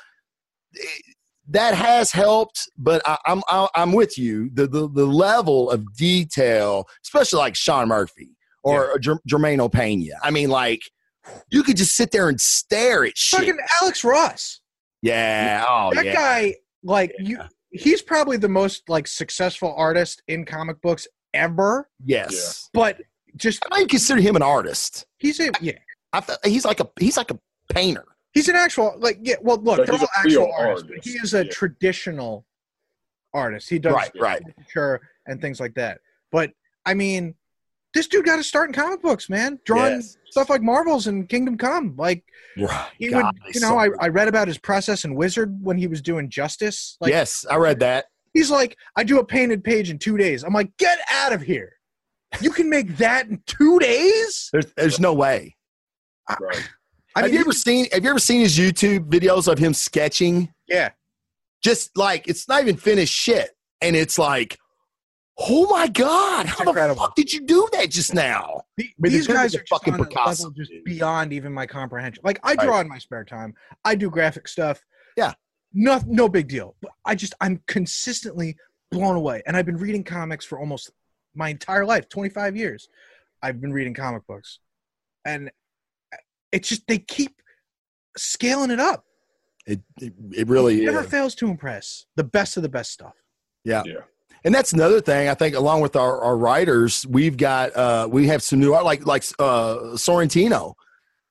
that 1.50 1.74
has 1.74 2.12
helped, 2.12 2.68
but 2.76 3.00
I, 3.06 3.16
I'm 3.26 3.42
I, 3.48 3.68
I'm 3.74 3.92
with 3.92 4.18
you. 4.18 4.50
The, 4.52 4.66
the 4.66 4.88
the 4.88 5.06
level 5.06 5.70
of 5.70 5.96
detail, 5.96 6.86
especially 7.04 7.38
like 7.38 7.56
Sean 7.56 7.88
Murphy 7.88 8.36
or 8.62 8.98
Jer- 8.98 9.20
Jermaine 9.28 9.66
Opena. 9.66 10.12
I 10.22 10.30
mean, 10.30 10.50
like 10.50 10.80
you 11.50 11.62
could 11.62 11.76
just 11.76 11.96
sit 11.96 12.10
there 12.10 12.28
and 12.28 12.40
stare 12.40 13.04
at 13.04 13.16
shit. 13.16 13.38
fucking 13.40 13.58
alex 13.80 14.04
ross 14.04 14.60
yeah. 15.02 15.64
Oh 15.68 15.90
that 15.94 16.04
yeah. 16.06 16.12
guy 16.14 16.54
like 16.82 17.12
you 17.20 17.38
he's 17.70 18.02
probably 18.02 18.36
the 18.36 18.48
most 18.48 18.88
like 18.88 19.06
successful 19.06 19.72
artist 19.76 20.22
in 20.28 20.44
comic 20.44 20.80
books 20.82 21.06
ever 21.34 21.88
yes. 22.04 22.68
but 22.72 23.00
just 23.36 23.62
I 23.70 23.78
don't 23.78 23.90
consider 23.90 24.20
him 24.20 24.34
an 24.36 24.42
artist. 24.42 25.06
he's 25.18 25.38
a 25.40 25.50
yeah 25.60 25.72
I 26.12 26.20
th- 26.20 26.38
he's 26.44 26.64
like 26.64 26.80
a 26.80 26.88
he's 26.98 27.16
like 27.16 27.30
a 27.30 27.38
painter. 27.72 28.04
He's 28.32 28.48
an 28.48 28.56
actual 28.56 28.94
like 28.98 29.18
yeah. 29.20 29.36
Well, 29.42 29.58
look, 29.58 29.76
But 29.76 29.86
they're 29.86 29.94
he's 29.96 30.02
all 30.02 30.08
a 30.16 30.18
actual 30.18 30.52
artists. 30.58 30.82
but 30.88 30.90
artist, 30.96 31.08
He 31.08 31.14
is 31.22 31.34
a 31.34 31.44
yeah. 31.44 31.50
traditional 31.52 32.46
artist. 33.34 33.68
He 33.68 33.78
does 33.78 33.92
Right, 33.92 34.10
right. 34.18 34.40
caricature 34.42 35.00
and 35.26 35.40
things 35.40 35.60
like 35.60 35.74
that. 35.74 36.00
But 36.32 36.50
I 36.86 36.94
mean, 36.94 37.34
this 37.94 38.06
dude 38.06 38.24
got 38.24 38.36
to 38.36 38.44
start 38.44 38.68
in 38.68 38.74
comic 38.74 39.00
books, 39.02 39.28
man. 39.30 39.58
Drawing 39.64 39.94
Yes. 39.96 40.16
stuff 40.30 40.50
like 40.50 40.62
Marvels 40.62 41.06
and 41.06 41.28
Kingdom 41.28 41.56
Come. 41.56 41.94
Like 41.96 42.24
Right. 42.56 42.90
he 42.98 43.08
God, 43.08 43.24
would, 43.44 43.54
you 43.54 43.60
know, 43.60 43.68
so 43.70 43.78
I. 43.78 43.88
I 44.00 44.08
read 44.08 44.28
about 44.28 44.46
his 44.48 44.58
process 44.58 45.04
in 45.04 45.14
Wizard 45.14 45.56
when 45.62 45.78
he 45.78 45.86
was 45.86 46.02
doing 46.02 46.28
Justice. 46.28 46.96
Like 47.00 47.10
yes, 47.10 47.44
I 47.50 47.56
read 47.56 47.80
that. 47.80 48.06
he's 48.34 48.50
like, 48.50 48.76
I 48.96 49.04
do 49.04 49.18
a 49.18 49.24
painted 49.24 49.64
page 49.64 49.90
in 49.90 49.98
two 49.98 50.16
days. 50.16 50.42
I'm 50.44 50.52
like, 50.52 50.70
get 50.78 50.98
out 51.10 51.32
of 51.32 51.40
here. 51.42 51.72
You 52.42 52.50
can 52.50 52.68
make 52.68 52.96
that 52.98 53.26
in 53.28 53.42
two 53.46 53.78
days? 53.78 54.50
There's, 54.52 54.66
there's 54.76 55.00
no 55.00 55.14
way. 55.14 55.56
Right. 56.38 56.68
I 57.16 57.20
have 57.20 57.30
mean, 57.30 57.34
you 57.36 57.40
ever 57.40 57.52
seen 57.52 57.86
Have 57.92 58.04
you 58.04 58.10
ever 58.10 58.18
seen 58.18 58.40
his 58.42 58.58
YouTube 58.58 59.08
videos 59.08 59.50
of 59.50 59.58
him 59.58 59.72
sketching? 59.72 60.52
yeah. 60.68 60.90
Just 61.62 61.96
like 61.96 62.28
it's 62.28 62.46
not 62.46 62.62
even 62.62 62.76
finished 62.76 63.12
shit, 63.14 63.50
and 63.80 63.96
it's 63.96 64.16
like, 64.18 64.58
oh 65.38 65.66
my 65.70 65.86
god, 65.88 66.46
how 66.46 66.64
the 66.64 66.94
fuck 66.94 67.14
did 67.14 67.32
you 67.32 67.40
do 67.42 67.68
that 67.72 67.90
just 67.90 68.14
now? 68.14 68.62
The- 68.76 68.90
mean, 68.98 69.12
these 69.12 69.26
guys 69.26 69.54
are 69.54 69.58
just 69.58 69.68
fucking 69.68 69.94
on 69.94 70.00
a 70.00 70.04
Picasso, 70.04 70.44
level 70.44 70.56
just 70.56 70.72
beyond 70.84 71.32
even 71.32 71.52
my 71.52 71.66
comprehension. 71.66 72.22
Like 72.24 72.40
I 72.42 72.56
draw 72.56 72.80
in 72.80 72.88
my 72.88 72.98
spare 72.98 73.24
time. 73.24 73.54
I 73.84 73.94
do 73.94 74.10
graphic 74.10 74.48
stuff. 74.48 74.84
Yeah. 75.16 75.34
No, 75.72 76.00
no 76.06 76.28
big 76.28 76.48
deal. 76.48 76.76
But 76.80 76.92
I 77.04 77.14
just 77.14 77.34
I'm 77.40 77.62
consistently 77.66 78.56
blown 78.90 79.16
away. 79.16 79.42
And 79.46 79.56
I've 79.56 79.66
been 79.66 79.76
reading 79.76 80.02
comics 80.02 80.44
for 80.44 80.58
almost 80.58 80.90
my 81.34 81.50
entire 81.50 81.84
life, 81.84 82.08
25 82.08 82.56
years. 82.56 82.88
I've 83.42 83.60
been 83.60 83.72
reading 83.72 83.94
comic 83.94 84.26
books. 84.26 84.60
And 85.24 85.50
it's 86.52 86.68
just 86.68 86.86
they 86.86 86.98
keep 86.98 87.40
scaling 88.16 88.70
it 88.70 88.80
up. 88.80 89.04
It 89.66 89.82
it, 90.00 90.14
it 90.34 90.48
really 90.48 90.82
It 90.82 90.86
never 90.86 91.04
is. 91.04 91.10
fails 91.10 91.34
to 91.36 91.48
impress. 91.48 92.06
The 92.16 92.24
best 92.24 92.56
of 92.56 92.62
the 92.62 92.68
best 92.68 92.90
stuff. 92.92 93.14
And 94.44 94.54
that's 94.54 94.72
another 94.72 95.00
thing 95.00 95.28
I 95.28 95.34
think, 95.34 95.54
along 95.56 95.80
with 95.80 95.96
our, 95.96 96.20
our 96.22 96.36
writers, 96.36 97.06
we've 97.08 97.36
got 97.36 97.74
uh 97.76 98.08
we 98.10 98.26
have 98.28 98.42
some 98.42 98.60
new 98.60 98.74
art 98.74 98.84
like 98.84 99.06
like 99.06 99.24
uh 99.38 99.76
Sorrentino. 99.94 100.74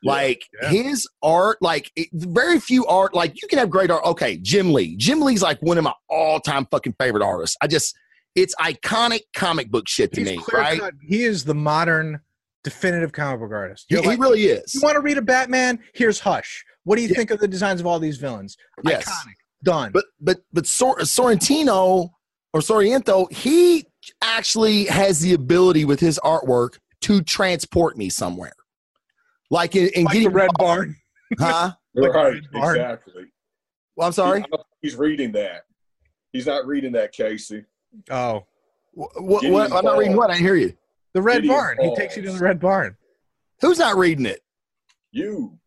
Yeah. 0.03 0.11
Like 0.11 0.43
Yeah. 0.61 0.69
his 0.69 1.07
art, 1.23 1.57
like 1.61 1.91
it, 1.95 2.07
very 2.13 2.59
few 2.59 2.85
art. 2.85 3.13
Like 3.15 3.41
you 3.41 3.47
can 3.47 3.57
have 3.59 3.69
great 3.69 3.89
art. 3.89 4.03
Okay, 4.05 4.37
Jim 4.37 4.71
Lee. 4.73 4.95
Jim 4.97 5.21
Lee's 5.21 5.41
like 5.41 5.59
one 5.61 5.77
of 5.77 5.83
my 5.83 5.93
all 6.09 6.39
time 6.39 6.67
fucking 6.69 6.95
favorite 6.99 7.23
artists. 7.23 7.57
I 7.61 7.67
just, 7.67 7.95
it's 8.35 8.53
iconic 8.55 9.21
comic 9.35 9.71
book 9.71 9.87
shit 9.87 10.13
to 10.13 10.21
He's 10.21 10.29
me, 10.37 10.43
right? 10.53 10.79
cut. 10.79 10.93
He 11.01 11.23
is 11.23 11.45
the 11.45 11.55
modern 11.55 12.19
definitive 12.63 13.11
comic 13.11 13.39
book 13.39 13.51
artist. 13.51 13.85
He, 13.89 13.95
You're 13.95 14.03
he 14.11 14.15
really 14.17 14.43
is. 14.45 14.75
You 14.75 14.81
want 14.81 14.95
to 14.95 15.01
read 15.01 15.17
a 15.17 15.21
Batman? 15.23 15.79
Here's 15.95 16.19
Hush. 16.19 16.63
What 16.83 16.97
do 16.97 17.01
you 17.01 17.07
Yeah. 17.07 17.15
think 17.15 17.31
of 17.31 17.39
the 17.39 17.47
designs 17.47 17.79
of 17.81 17.87
all 17.87 17.97
these 17.99 18.17
villains? 18.17 18.55
Yes. 18.83 19.09
Iconic. 19.09 19.33
Done. 19.63 19.91
But 19.91 20.05
but 20.21 20.37
but 20.53 20.67
Sor- 20.67 20.99
Sorrentino 20.99 22.09
or 22.57 22.61
Sorrento, 22.61 23.27
he 23.29 23.85
actually 24.23 24.85
has 24.85 25.19
the 25.19 25.33
ability 25.33 25.85
with 25.85 25.99
his 25.99 26.19
artwork 26.23 26.79
to 27.01 27.21
transport 27.21 27.97
me 27.97 28.09
somewhere. 28.09 28.53
Like 29.51 29.75
in, 29.75 29.89
in 29.95 30.05
like 30.05 30.13
getting 30.13 30.29
the 30.29 30.33
Red 30.35 30.49
Barn. 30.57 30.95
huh? 31.39 31.71
Like 31.93 32.13
right. 32.13 32.33
Red 32.33 32.43
Barn. 32.51 32.75
Exactly. 32.77 33.23
Well, 33.95 34.07
I'm 34.07 34.13
sorry. 34.13 34.41
He- 34.41 34.57
he's 34.81 34.95
reading 34.95 35.31
that. 35.31 35.63
He's 36.31 36.45
not 36.45 36.67
reading 36.67 36.91
that, 36.91 37.11
Casey. 37.11 37.65
Oh, 38.11 38.45
What, 38.93 39.09
what, 39.23 39.41
Gideon 39.41 39.73
I'm 39.73 39.83
not 39.85 39.97
reading 39.97 40.15
what 40.15 40.29
I 40.29 40.33
didn't 40.33 40.45
hear 40.45 40.55
you. 40.55 40.73
the 41.13 41.21
Red 41.23 41.41
Gideon 41.41 41.55
Barn. 41.55 41.77
He 41.81 41.95
takes 41.95 42.15
you 42.17 42.21
to 42.23 42.31
the 42.33 42.39
Red 42.39 42.59
Barn. 42.59 42.97
Who's 43.61 43.79
not 43.79 43.97
reading 43.97 44.25
it? 44.27 44.41
You. 45.11 45.57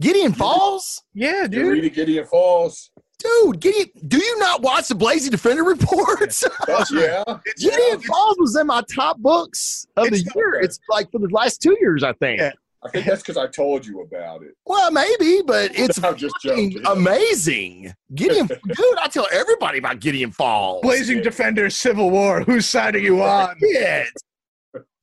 Gideon 0.00 0.32
Falls? 0.32 1.02
Yeah, 1.14 1.42
You 1.42 1.48
dude. 1.48 1.72
reading 1.72 1.92
Gideon 1.92 2.26
Falls? 2.26 2.90
Dude, 3.18 3.60
Gideon, 3.60 3.88
do 4.06 4.16
you 4.18 4.38
not 4.38 4.62
watch 4.62 4.88
the 4.88 4.94
Blazing 4.94 5.30
Defender 5.32 5.64
reports? 5.64 6.44
That's, 6.66 6.90
yeah. 6.92 7.24
Gideon 7.58 8.00
Falls 8.00 8.36
was 8.38 8.56
in 8.56 8.66
my 8.68 8.82
top 8.94 9.18
books 9.18 9.86
of 9.96 10.10
the 10.10 10.16
It's- 10.16 10.34
year. 10.36 10.54
It's 10.54 10.78
like 10.88 11.10
for 11.10 11.18
the 11.18 11.28
last 11.28 11.60
two 11.60 11.76
years, 11.80 12.02
I 12.04 12.12
think. 12.14 12.40
Yeah. 12.40 12.52
I 12.84 12.88
think 12.90 13.06
that's 13.06 13.22
because 13.22 13.36
I 13.36 13.48
told 13.48 13.84
you 13.84 14.02
about 14.02 14.44
it. 14.44 14.54
Well, 14.64 14.92
maybe, 14.92 15.42
but 15.44 15.72
it's 15.76 15.98
I'm 16.04 16.14
just 16.14 16.32
fucking 16.44 16.70
joking. 16.70 16.86
amazing. 16.86 17.92
Gideon, 18.14 18.46
dude, 18.46 18.98
I 19.02 19.08
tell 19.08 19.26
everybody 19.32 19.78
about 19.78 19.98
Gideon 19.98 20.30
Falls. 20.30 20.82
Blazing 20.82 21.20
Defender 21.20 21.70
Civil 21.70 22.10
War. 22.10 22.42
Whose 22.42 22.66
side 22.66 22.94
are 22.94 23.00
you 23.00 23.20
on? 23.20 23.56
Shit. 23.58 24.06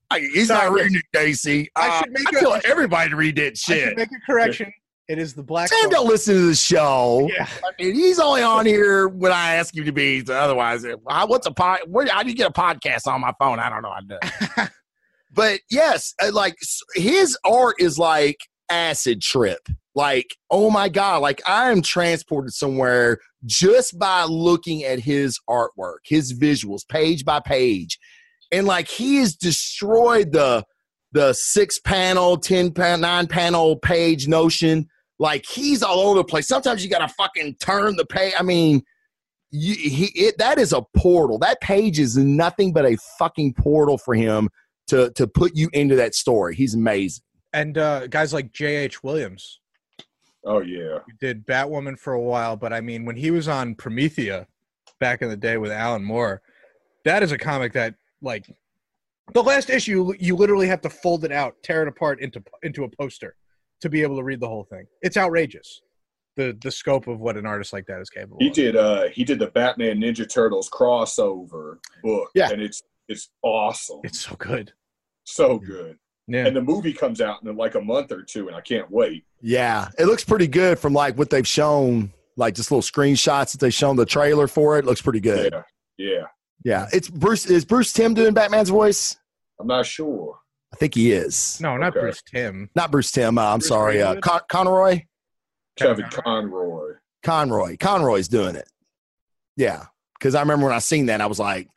Hey, 0.10 0.30
He's 0.30 0.48
not 0.48 0.62
Sorry. 0.64 0.84
reading 0.84 1.00
it, 1.00 1.06
Casey. 1.14 1.70
I 1.76 1.90
Uh, 1.90 2.00
should 2.00 2.12
make 2.14 2.34
I 2.34 2.38
a- 2.38 2.40
tell 2.40 2.62
everybody 2.64 3.10
to 3.10 3.16
read 3.18 3.36
that 3.36 3.44
I 3.44 3.48
should 3.48 3.58
shit. 3.58 3.98
make 3.98 4.08
a 4.10 4.26
correction. 4.26 4.72
It 5.08 5.20
is 5.20 5.36
the 5.36 5.44
Black. 5.44 5.70
Sam 5.70 5.90
don't 5.90 6.08
listen 6.08 6.34
to 6.34 6.48
the 6.48 6.56
show. 6.56 7.30
Yeah. 7.32 7.48
I 7.64 7.72
mean, 7.84 7.94
he's 7.94 8.20
only 8.20 8.42
on 8.42 8.66
here 8.66 9.08
when 9.08 9.32
I 9.32 9.56
ask 9.56 9.76
him 9.76 9.86
to 9.86 9.92
be. 9.92 10.26
So 10.26 10.34
otherwise, 10.34 10.86
how- 11.08 11.28
what's 11.28 11.46
a 11.46 11.52
pod? 11.52 11.82
Where, 11.88 12.08
how 12.08 12.24
do 12.24 12.30
you 12.30 12.36
get 12.36 12.50
a 12.50 12.54
podcast 12.54 13.06
on 13.06 13.22
my 13.22 13.34
phone? 13.38 13.60
I 13.60 13.70
don't 13.70 13.84
know. 13.84 13.90
I 13.90 14.00
do. 14.02 14.64
but 15.32 15.60
yes, 15.70 16.14
uh, 16.22 16.32
like 16.32 16.56
his 16.96 17.38
art 17.46 17.76
is 17.80 18.00
like 18.00 18.38
acid 18.70 19.22
trip. 19.22 19.60
Like, 19.94 20.36
oh 20.50 20.70
my 20.72 20.90
god! 20.90 21.22
Like 21.22 21.42
I 21.48 21.72
am 21.72 21.82
transported 21.82 22.54
somewhere 22.54 23.20
just 23.46 23.98
by 23.98 24.24
looking 24.24 24.84
at 24.84 25.00
his 25.00 25.40
artwork, 25.48 26.00
his 26.04 26.34
visuals, 26.34 26.86
page 26.88 27.24
by 27.24 27.40
page, 27.40 28.00
and 28.52 28.66
like 28.68 28.88
he 28.88 29.18
has 29.18 29.36
destroyed 29.36 30.32
the 30.32 30.66
the 31.14 31.32
six 31.34 31.80
panel, 31.80 32.38
ten 32.38 32.72
panel, 32.72 33.00
nine 33.00 33.28
panel 33.28 33.78
page 33.78 34.28
notion 34.28 34.90
like 35.20 35.46
he's 35.46 35.84
all 35.84 36.00
over 36.00 36.18
the 36.18 36.24
place. 36.24 36.48
Sometimes 36.48 36.84
you 36.84 36.90
got 36.90 37.08
to 37.08 37.14
fucking 37.14 37.56
turn 37.56 37.96
the 37.96 38.06
page. 38.06 38.34
I 38.38 38.44
mean, 38.44 38.84
you, 39.52 39.74
he 39.76 40.06
it, 40.16 40.38
that 40.38 40.58
is 40.58 40.74
a 40.74 40.82
portal. 40.96 41.38
That 41.40 41.62
page 41.62 42.00
is 42.00 42.18
nothing 42.18 42.74
but 42.74 42.86
a 42.86 42.98
fucking 43.18 43.54
portal 43.54 43.98
for 43.98 44.14
him 44.14 44.50
to 44.88 45.12
to 45.12 45.28
put 45.28 45.56
you 45.56 45.70
into 45.74 45.96
that 45.96 46.16
story. 46.16 46.56
He's 46.56 46.74
amazing. 46.76 47.24
And 47.54 47.78
uh, 47.78 48.08
guys 48.08 48.34
like 48.34 48.52
J.H. 48.52 49.02
Williams 49.02 49.62
Oh 50.46 50.62
yeah. 50.62 51.00
who 51.06 51.12
did 51.20 51.46
Batwoman 51.48 51.98
for 51.98 52.14
a 52.14 52.22
while, 52.22 52.56
but 52.56 52.72
I 52.72 52.82
mean, 52.82 53.04
when 53.06 53.16
he 53.16 53.32
was 53.32 53.48
on 53.48 53.74
Promethea 53.76 54.46
back 55.00 55.22
in 55.22 55.30
the 55.30 55.38
day 55.38 55.58
with 55.58 55.72
Alan 55.72 56.04
Moore, 56.04 56.42
that 57.04 57.24
is 57.24 57.32
a 57.32 57.38
comic 57.38 57.74
that 57.74 57.96
like 58.22 58.46
the 59.34 59.42
last 59.42 59.70
issue 59.72 60.14
you 60.20 60.36
literally 60.36 60.68
have 60.68 60.82
to 60.82 60.90
fold 60.90 61.26
it 61.26 61.32
out, 61.32 61.56
tear 61.64 61.82
it 61.82 61.88
apart 61.88 62.20
into 62.20 62.44
into 62.62 62.84
a 62.84 62.90
poster 62.90 63.36
to 63.86 63.90
be 63.90 64.02
able 64.04 64.18
to 64.18 64.24
read 64.24 64.40
the 64.40 64.48
whole 64.48 64.66
thing. 64.66 64.86
It's 65.02 65.16
outrageous. 65.18 65.82
The 66.36 66.58
the 66.62 66.70
scope 66.72 67.08
of 67.08 67.22
what 67.22 67.38
an 67.38 67.46
artist 67.46 67.72
like 67.72 67.86
that 67.86 68.02
is 68.02 68.10
capable 68.10 68.38
He 68.42 68.48
of. 68.50 68.54
did 68.54 68.76
uh 68.76 69.08
he 69.14 69.24
did 69.24 69.40
the 69.40 69.48
Batman 69.48 70.02
Ninja 70.02 70.28
Turtles 70.30 70.70
crossover 70.70 71.78
book. 72.04 72.30
Yeah. 72.36 72.50
And 72.52 72.62
it's 72.62 72.84
it's 73.08 73.30
awesome. 73.42 74.02
It's 74.04 74.20
so 74.20 74.36
good. 74.36 74.74
so 75.24 75.60
good. 75.60 75.98
Yeah. 76.28 76.46
And 76.48 76.56
the 76.56 76.62
movie 76.62 76.92
comes 76.92 77.22
out 77.22 77.44
in 77.44 77.56
like 77.56 77.76
a 77.76 77.82
month 77.82 78.12
or 78.12 78.24
two, 78.24 78.48
and 78.48 78.56
I 78.56 78.62
can't 78.62 78.90
wait. 78.92 79.26
Yeah, 79.42 79.90
it 80.00 80.06
looks 80.08 80.24
pretty 80.24 80.48
good 80.48 80.80
from 80.80 80.92
like 80.94 81.16
what 81.18 81.30
they've 81.30 81.48
shown, 81.48 82.12
like 82.36 82.56
just 82.56 82.72
little 82.72 82.82
screenshots 82.82 83.52
that 83.52 83.60
they've 83.60 83.72
shown 83.74 83.96
the 83.96 84.08
trailer 84.08 84.48
for 84.48 84.78
it. 84.80 84.86
Looks 84.86 85.04
pretty 85.04 85.20
good. 85.20 85.54
Yeah. 85.54 85.62
Yeah. 85.98 86.24
Yeah, 86.64 86.88
it's 86.92 87.10
Bruce. 87.10 87.46
Is 87.46 87.64
Bruce 87.64 87.94
Timm 87.94 88.16
doing 88.16 88.34
Batman's 88.34 88.70
voice? 88.70 89.18
I'm 89.60 89.68
not 89.68 89.86
sure. 89.86 90.40
I 90.76 90.78
think 90.78 90.94
he 90.94 91.14
is. 91.14 91.58
No, 91.62 91.78
not 91.78 91.92
Okay. 91.96 92.02
Bruce 92.02 92.22
Timm. 92.22 92.70
Not 92.76 92.92
Bruce 92.92 93.10
Timm. 93.10 93.38
Uh, 93.38 93.54
I'm 93.54 93.60
Bruce 93.60 93.70
sorry. 93.70 94.02
Uh, 94.02 94.20
Con- 94.20 94.42
Conroy. 94.50 95.04
Kevin 95.78 96.04
Kevin 96.10 96.22
Conroy. 96.24 96.92
Conroy. 97.24 97.78
Conroy's 97.78 98.28
doing 98.28 98.58
it. 98.58 98.68
Yeah, 99.56 99.86
because 100.20 100.36
I 100.36 100.42
remember 100.42 100.66
when 100.66 100.76
I 100.76 100.80
seen 100.80 101.06
that, 101.06 101.22
I 101.22 101.28
was 101.28 101.40
like, 101.40 101.70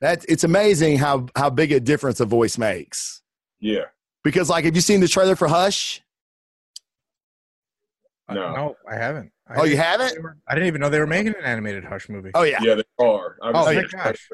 "That 0.00 0.24
it's 0.28 0.44
amazing 0.44 0.98
how 0.98 1.26
how 1.34 1.50
big 1.50 1.72
a 1.72 1.80
difference 1.80 2.20
a 2.20 2.26
voice 2.26 2.56
makes." 2.58 3.22
Yeah. 3.58 3.86
Because 4.22 4.48
like, 4.48 4.64
have 4.66 4.76
you 4.76 4.80
seen 4.80 5.00
the 5.00 5.08
trailer 5.08 5.34
for 5.34 5.48
Hush? 5.48 6.00
Uh, 8.28 8.34
No. 8.34 8.54
no, 8.54 8.76
I 8.88 8.94
haven't. 8.94 9.32
I 9.48 9.54
Oh, 9.56 9.64
you 9.64 9.70
didn't- 9.70 9.84
haven't? 9.84 10.22
were- 10.22 10.38
I 10.46 10.54
didn't 10.54 10.68
even 10.68 10.80
know 10.80 10.88
they 10.90 11.00
were 11.00 11.08
making 11.08 11.34
an 11.34 11.44
animated 11.44 11.84
Hush 11.84 12.08
movie. 12.08 12.30
Oh 12.34 12.44
yeah. 12.44 12.58
Yeah, 12.62 12.76
they 12.76 12.84
are. 13.04 13.36
I 13.42 13.48
Oh, 13.48 13.52
was 13.52 13.66
thank 13.74 13.90
gosh. 13.90 14.28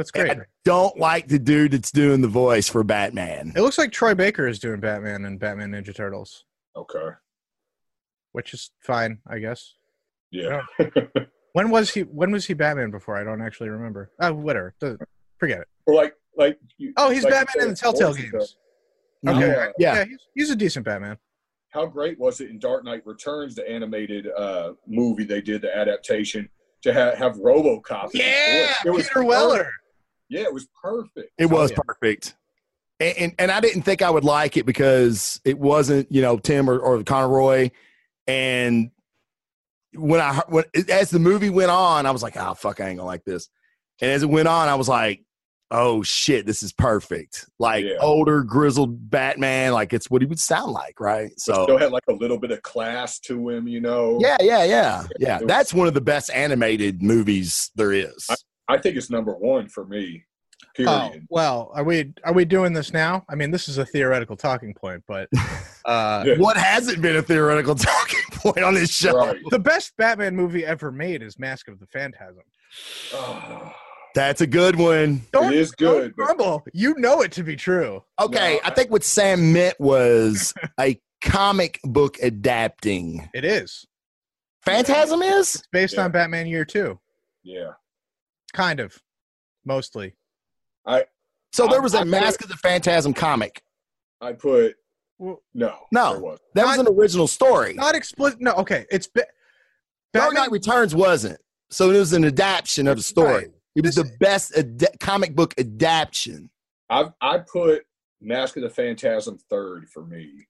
That's 0.00 0.10
great. 0.10 0.30
I 0.30 0.36
don't 0.64 0.96
like 0.98 1.28
the 1.28 1.38
dude 1.38 1.72
that's 1.72 1.90
doing 1.90 2.22
the 2.22 2.28
voice 2.28 2.68
for 2.70 2.82
Batman. 2.82 3.52
It 3.54 3.60
looks 3.60 3.76
like 3.76 3.92
Troy 3.92 4.14
Baker 4.14 4.46
is 4.48 4.58
doing 4.58 4.80
Batman 4.80 5.26
and 5.26 5.38
Batman 5.38 5.72
Ninja 5.72 5.94
Turtles, 5.94 6.44
Okay. 6.74 7.10
which 8.32 8.54
is 8.54 8.70
fine, 8.80 9.18
I 9.28 9.38
guess. 9.40 9.74
Yeah. 10.30 10.62
When 11.52 11.70
was 11.70 11.90
he? 11.92 12.02
When 12.02 12.30
was 12.30 12.46
he 12.46 12.54
Batman 12.54 12.92
before? 12.92 13.16
I 13.16 13.24
don't 13.24 13.42
actually 13.42 13.70
remember. 13.70 14.12
Oh, 14.20 14.32
whatever. 14.32 14.72
Forget 15.40 15.58
it. 15.62 15.68
or 15.84 15.94
like 15.96 16.14
like 16.36 16.60
you, 16.78 16.92
Oh, 16.96 17.10
he's 17.10 17.24
like 17.24 17.32
Batman 17.32 17.64
in 17.64 17.70
the 17.70 17.76
Telltale 17.76 18.14
games. 18.14 18.32
of- 19.24 19.34
Okay. 19.36 19.48
Yeah. 19.76 19.94
Yeah. 19.96 20.04
he's, 20.04 20.18
he's 20.36 20.50
a 20.50 20.54
decent 20.54 20.84
Batman. 20.84 21.18
How 21.70 21.86
great 21.86 22.20
was 22.20 22.40
it 22.40 22.50
in 22.50 22.60
Dark 22.60 22.84
Knight 22.84 23.02
Returns, 23.04 23.56
the 23.56 23.68
animated 23.68 24.28
uh, 24.38 24.74
movie 24.86 25.24
they 25.24 25.40
did, 25.40 25.60
the 25.62 25.76
adaptation, 25.76 26.48
to 26.82 26.94
ha- 26.94 27.16
have 27.16 27.34
RoboCop? 27.34 28.10
Yeah. 28.14 28.72
It 28.86 28.90
was 28.90 29.08
Peter 29.08 29.24
Weller. 29.24 29.72
Perfect. 30.30 30.40
Yeah, 30.42 30.42
it 30.42 30.54
was 30.54 30.68
perfect. 30.82 31.32
It 31.38 31.46
was 31.46 31.70
yeah. 31.70 31.78
perfect. 31.86 32.36
And, 33.00 33.16
and 33.18 33.34
and 33.38 33.50
I 33.50 33.60
didn't 33.60 33.82
think 33.82 34.02
I 34.02 34.10
would 34.10 34.24
like 34.24 34.56
it 34.56 34.66
because 34.66 35.40
it 35.44 35.58
wasn't, 35.58 36.10
you 36.12 36.22
know, 36.22 36.38
Timm 36.38 36.68
or, 36.68 36.78
or 36.78 37.02
Conroy. 37.02 37.70
And 38.26 38.90
when 39.94 40.20
I 40.20 40.42
when 40.48 40.64
as 40.88 41.10
the 41.10 41.18
movie 41.18 41.50
went 41.50 41.70
on, 41.70 42.06
I 42.06 42.10
was 42.10 42.22
like, 42.22 42.36
oh 42.36 42.54
fuck, 42.54 42.80
I 42.80 42.88
ain't 42.88 42.98
gonna 42.98 43.06
like 43.06 43.24
this. 43.24 43.48
And 44.00 44.10
as 44.10 44.22
it 44.22 44.30
went 44.30 44.48
on, 44.48 44.68
I 44.68 44.74
was 44.74 44.88
like, 44.88 45.24
oh 45.70 46.02
shit, 46.02 46.46
this 46.46 46.62
is 46.62 46.72
perfect. 46.72 47.46
Like 47.58 47.84
Yeah. 47.84 47.96
older, 48.00 48.42
grizzled 48.42 49.10
Batman, 49.10 49.72
like 49.72 49.92
it's 49.92 50.10
what 50.10 50.20
he 50.20 50.26
would 50.26 50.40
sound 50.40 50.72
like, 50.72 51.00
right? 51.00 51.32
So 51.38 51.64
Still 51.64 51.78
had 51.78 51.92
like 51.92 52.04
a 52.08 52.12
little 52.12 52.38
bit 52.38 52.50
of 52.50 52.60
class 52.62 53.18
to 53.20 53.48
him, 53.48 53.68
you 53.68 53.80
know. 53.80 54.18
yeah, 54.20 54.36
yeah, 54.40 54.64
yeah, 54.64 55.06
yeah. 55.18 55.36
It 55.36 55.42
was- 55.42 55.48
That's 55.48 55.74
one 55.74 55.86
of 55.88 55.94
the 55.94 56.00
best 56.00 56.30
animated 56.30 57.02
movies 57.02 57.70
there 57.76 57.92
is. 57.92 58.26
I 58.28 58.34
think 58.78 58.96
it's 58.96 59.10
number 59.10 59.32
one 59.34 59.68
for 59.68 59.84
me. 59.86 60.24
Oh 60.80 61.12
well, 61.30 61.70
are 61.74 61.82
we 61.84 62.12
are 62.24 62.32
we 62.32 62.44
doing 62.44 62.72
this 62.72 62.92
now? 62.92 63.24
I 63.28 63.34
mean, 63.34 63.50
this 63.50 63.68
is 63.68 63.78
a 63.78 63.84
theoretical 63.84 64.36
talking 64.36 64.72
point, 64.74 65.02
but 65.08 65.28
uh, 65.84 66.22
Yeah. 66.26 66.36
What 66.36 66.56
hasn't 66.56 67.00
been 67.02 67.16
a 67.16 67.22
theoretical 67.22 67.74
talking 67.76 68.20
point 68.32 68.62
on 68.62 68.74
this 68.74 68.90
show? 68.90 69.16
Right. 69.16 69.40
the 69.50 69.58
best 69.58 69.96
Batman 69.96 70.36
movie 70.36 70.64
ever 70.64 70.92
made 70.92 71.22
is 71.22 71.38
Mask 71.38 71.68
of 71.68 71.80
the 71.80 71.86
Phantasm. 71.86 72.42
Oh, 73.14 73.72
That's 74.14 74.40
a 74.40 74.46
good 74.46 74.76
one. 74.76 75.22
Don't, 75.32 75.52
it 75.52 75.58
is 75.58 75.70
good. 75.72 76.14
don't 76.16 76.36
but- 76.38 76.62
You 76.74 76.94
know 76.98 77.22
it 77.22 77.30
to 77.32 77.42
be 77.44 77.54
true. 77.56 78.02
Okay, 78.20 78.58
No, 78.62 78.68
I 78.70 78.74
think 78.74 78.90
what 78.90 79.04
Sam 79.04 79.52
meant 79.52 79.78
was 79.80 80.52
a 80.80 81.00
comic 81.22 81.78
book 81.84 82.16
adapting. 82.20 83.28
It 83.34 83.44
is. 83.44 83.86
Phantasm 84.62 85.22
is? 85.22 85.54
It's 85.56 85.66
based 85.72 85.94
Yeah. 85.94 86.04
on 86.04 86.12
Batman 86.12 86.46
Year 86.46 86.64
Two, 86.64 86.98
yeah. 87.42 87.70
Kind 88.50 88.80
of, 88.80 88.96
mostly. 89.64 90.14
I. 90.86 91.04
So 91.52 91.66
there 91.66 91.78
um, 91.78 91.82
was 91.84 91.94
I- 91.94 91.98
a 91.98 92.02
I- 92.02 92.04
Mask 92.04 92.42
of 92.42 92.48
the 92.48 92.56
Phantasm 92.56 93.12
comic. 93.14 93.62
I 94.20 94.32
put 94.32 94.76
Well, 95.18 95.42
no. 95.54 95.74
No. 95.92 96.12
there 96.12 96.20
wasn't. 96.20 96.40
That 96.54 96.64
was 96.66 96.78
an 96.78 96.88
original 96.88 97.26
story. 97.26 97.74
Not 97.74 97.94
explicit. 97.94 98.40
No, 98.40 98.52
okay. 98.52 98.86
It's 98.90 99.06
ba- 99.06 99.26
Dark 100.12 100.28
Batman- 100.30 100.34
Knight 100.44 100.50
Returns 100.52 100.94
wasn't. 100.94 101.40
So 101.70 101.90
it 101.90 101.98
was 101.98 102.12
an 102.12 102.24
adaptation 102.24 102.86
of 102.88 102.96
the 102.98 103.02
story. 103.02 103.34
Right. 103.34 103.48
It 103.76 103.84
was 103.84 103.94
This- 103.94 104.04
the 104.10 104.16
best 104.18 104.56
ad- 104.56 104.86
comic 105.00 105.34
book 105.34 105.54
adaptation. 105.58 106.50
I 106.90 107.10
I 107.20 107.38
put 107.38 107.84
Mask 108.20 108.56
of 108.56 108.62
the 108.62 108.70
Phantasm 108.70 109.38
third 109.48 109.88
for 109.88 110.04
me. 110.04 110.46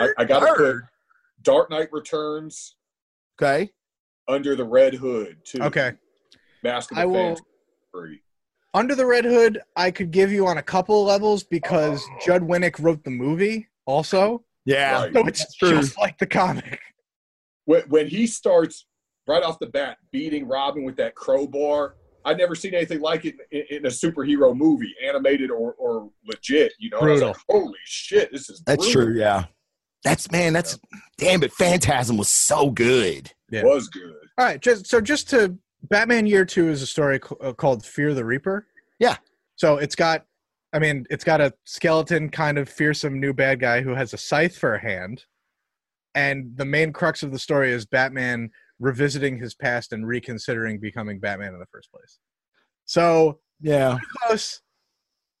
I, 0.00 0.08
I 0.18 0.24
got 0.24 0.40
to 0.40 0.54
put 0.54 0.76
Dark 1.42 1.70
Knight 1.70 1.88
Returns 1.92 2.76
Okay. 3.40 3.70
under 4.28 4.54
the 4.56 4.64
Red 4.64 4.94
Hood 4.94 5.38
too. 5.44 5.60
Okay. 5.62 5.92
Mask 6.66 6.90
of 6.90 6.96
the 6.96 7.02
I 7.02 7.06
will- 7.06 7.14
Phantasm 7.14 7.46
three. 7.94 8.22
Under 8.74 8.94
the 8.94 9.06
Red 9.06 9.24
Hood, 9.24 9.62
I 9.74 9.90
could 9.90 10.10
give 10.10 10.30
you 10.30 10.46
on 10.46 10.58
a 10.58 10.62
couple 10.62 11.00
of 11.00 11.06
levels 11.08 11.42
because 11.44 12.04
Oh. 12.04 12.18
Judd 12.26 12.42
Winick 12.42 12.78
wrote 12.82 13.02
the 13.04 13.10
movie 13.10 13.68
also. 13.86 14.44
Yeah. 14.66 15.04
Right. 15.04 15.12
So 15.14 15.26
it's 15.26 15.38
That's 15.40 15.54
true. 15.56 15.70
just 15.80 15.98
like 15.98 16.18
the 16.18 16.26
comic. 16.26 16.80
When 17.64 17.82
when 17.88 18.06
he 18.06 18.26
starts 18.26 18.86
right 19.26 19.42
off 19.42 19.58
the 19.58 19.66
bat 19.66 19.96
beating 20.12 20.46
Robin 20.46 20.84
with 20.84 20.96
that 20.96 21.14
crowbar. 21.14 21.96
I'd 22.24 22.38
never 22.38 22.56
seen 22.56 22.74
anything 22.74 23.00
like 23.00 23.24
it 23.24 23.36
in, 23.52 23.62
in 23.78 23.86
a 23.86 23.88
superhero 23.88 24.52
movie, 24.56 24.92
animated 25.06 25.48
or, 25.50 25.74
or 25.74 26.10
legit. 26.26 26.72
You 26.80 26.90
know, 26.90 26.98
And 26.98 27.08
I 27.08 27.12
was 27.12 27.20
Brutal. 27.20 27.28
like, 27.28 27.36
holy 27.48 27.78
shit, 27.84 28.32
this 28.32 28.50
is 28.50 28.60
That's 28.66 28.84
brutal. 28.92 29.12
true. 29.12 29.20
Yeah. 29.20 29.44
That's, 30.02 30.28
man, 30.32 30.52
that's, 30.52 30.76
damn, 31.18 31.44
it. 31.44 31.52
Phantasm 31.52 32.16
was 32.16 32.28
so 32.28 32.70
good. 32.70 33.30
Yeah. 33.52 33.62
Was 33.62 33.86
good. 33.88 34.12
All 34.38 34.44
right, 34.44 34.60
just 34.60 34.88
so 34.88 35.00
just 35.00 35.30
to 35.30 35.56
Batman 35.82 36.26
Year 36.26 36.44
Two 36.44 36.68
is 36.68 36.82
a 36.82 36.86
story 36.86 37.20
c- 37.22 37.36
uh, 37.40 37.52
called 37.52 37.84
Fear 37.84 38.14
the 38.14 38.24
Reaper. 38.24 38.66
Yeah. 38.98 39.16
So 39.56 39.76
it's 39.78 39.94
got, 39.94 40.24
I 40.72 40.78
mean, 40.78 41.06
it's 41.10 41.24
got 41.24 41.40
a 41.40 41.52
skeleton, 41.64 42.28
kind 42.28 42.58
of 42.58 42.68
fearsome 42.68 43.20
new 43.20 43.32
bad 43.32 43.60
guy 43.60 43.80
who 43.82 43.94
has 43.94 44.12
a 44.12 44.18
scythe 44.18 44.56
for 44.56 44.74
a 44.74 44.80
hand, 44.80 45.24
and 46.14 46.56
the 46.56 46.64
main 46.64 46.92
crux 46.92 47.22
of 47.22 47.32
the 47.32 47.38
story 47.38 47.72
is 47.72 47.86
Batman 47.86 48.50
revisiting 48.78 49.38
his 49.38 49.54
past 49.54 49.92
and 49.92 50.06
reconsidering 50.06 50.78
becoming 50.80 51.18
Batman 51.20 51.54
in 51.54 51.60
the 51.60 51.66
first 51.72 51.90
place. 51.90 52.18
So 52.84 53.40
Yeah, 53.60 53.98
close. 54.22 54.60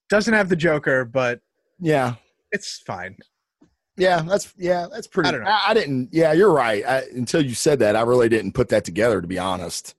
Doesn't 0.08 0.34
have 0.34 0.48
the 0.48 0.56
Joker, 0.56 1.04
but 1.04 1.40
yeah, 1.80 2.14
it's 2.52 2.78
fine. 2.86 3.16
yeah. 3.96 4.22
That's 4.22 4.54
yeah, 4.56 4.86
that's 4.90 5.06
pretty. 5.08 5.28
I 5.28 5.32
don't 5.32 5.42
know. 5.42 5.50
I, 5.50 5.64
I 5.68 5.74
didn't. 5.74 6.10
Yeah, 6.12 6.32
you're 6.32 6.52
right. 6.52 6.84
I, 6.86 6.98
until 7.14 7.42
you 7.44 7.54
said 7.54 7.80
that, 7.80 7.96
I 7.96 8.02
really 8.02 8.28
didn't 8.28 8.52
put 8.52 8.68
that 8.68 8.84
together. 8.84 9.20
To 9.20 9.26
be 9.26 9.38
honest, 9.38 9.94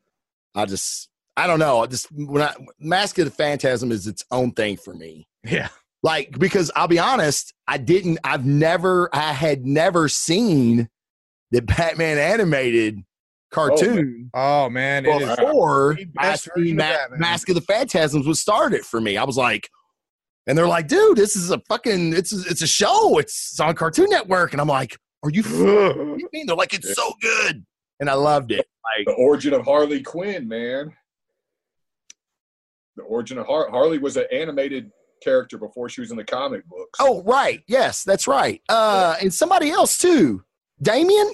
I 0.57 0.65
just 0.65 1.09
I 1.37 1.47
don't 1.47 1.59
know. 1.59 1.83
I 1.83 1.85
just 1.85 2.11
when 2.11 2.41
I 2.41 2.53
Mask 2.79 3.17
of 3.19 3.25
the 3.25 3.31
Phantasm 3.31 3.91
is 3.91 4.07
its 4.07 4.25
own 4.31 4.51
thing 4.51 4.75
for 4.75 4.93
me. 4.93 5.27
Yeah. 5.43 5.69
Like 6.03 6.37
because 6.37 6.71
I'll 6.75 6.87
be 6.87 6.99
honest, 6.99 7.53
I 7.67 7.77
didn't. 7.77 8.19
I've 8.23 8.45
never. 8.45 9.09
I 9.13 9.33
had 9.33 9.65
never 9.65 10.09
seen 10.09 10.89
the 11.51 11.61
Batman 11.61 12.17
animated 12.17 13.03
cartoon. 13.51 14.29
Oh 14.33 14.69
man, 14.69 15.05
oh, 15.07 15.19
it 15.19 15.23
is 15.23 15.35
before 15.35 15.95
the 15.95 16.07
I 16.17 16.35
seen 16.35 16.79
of 16.79 17.19
Mask 17.19 17.49
of 17.49 17.55
the 17.55 17.61
Phantasms 17.61 18.27
was 18.27 18.39
started 18.39 18.85
for 18.85 18.99
me. 18.99 19.17
I 19.17 19.23
was 19.23 19.37
like, 19.37 19.69
and 20.47 20.57
they're 20.57 20.67
like, 20.67 20.87
dude, 20.87 21.17
this 21.17 21.35
is 21.35 21.51
a 21.51 21.59
fucking, 21.67 22.13
it's 22.13 22.33
a, 22.33 22.49
it's 22.49 22.61
a 22.61 22.67
show. 22.67 23.17
It's 23.17 23.59
on 23.59 23.75
Cartoon 23.75 24.09
Network, 24.09 24.53
and 24.53 24.61
I'm 24.61 24.67
like, 24.67 24.97
are 25.23 25.29
you? 25.29 25.43
you 26.17 26.29
mean? 26.31 26.47
They're 26.47 26.55
like, 26.55 26.73
it's 26.73 26.93
so 26.95 27.13
good, 27.21 27.65
and 27.99 28.09
I 28.09 28.13
loved 28.13 28.51
it. 28.51 28.65
The 29.05 29.13
origin 29.13 29.53
of 29.53 29.63
Harley 29.65 30.01
Quinn, 30.01 30.47
man. 30.47 30.93
The 32.95 33.03
origin 33.03 33.37
of 33.37 33.45
Har- 33.45 33.69
Harley 33.69 33.97
was 33.99 34.17
an 34.17 34.25
animated 34.31 34.91
character 35.23 35.57
before 35.57 35.89
she 35.89 36.01
was 36.01 36.11
in 36.11 36.17
the 36.17 36.23
comic 36.23 36.65
books. 36.67 36.99
Oh, 36.99 37.21
right, 37.23 37.63
yes, 37.67 38.03
that's 38.03 38.27
right. 38.27 38.61
Uh, 38.69 39.15
and 39.21 39.33
somebody 39.33 39.69
else 39.69 39.97
too, 39.97 40.43
Damien. 40.81 41.33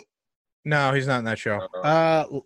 no, 0.65 0.93
he's 0.93 1.07
not 1.07 1.19
in 1.19 1.25
that 1.25 1.39
show. 1.39 1.55
Uh-uh. 1.57 1.79
Uh, 1.81 2.25
There 2.29 2.41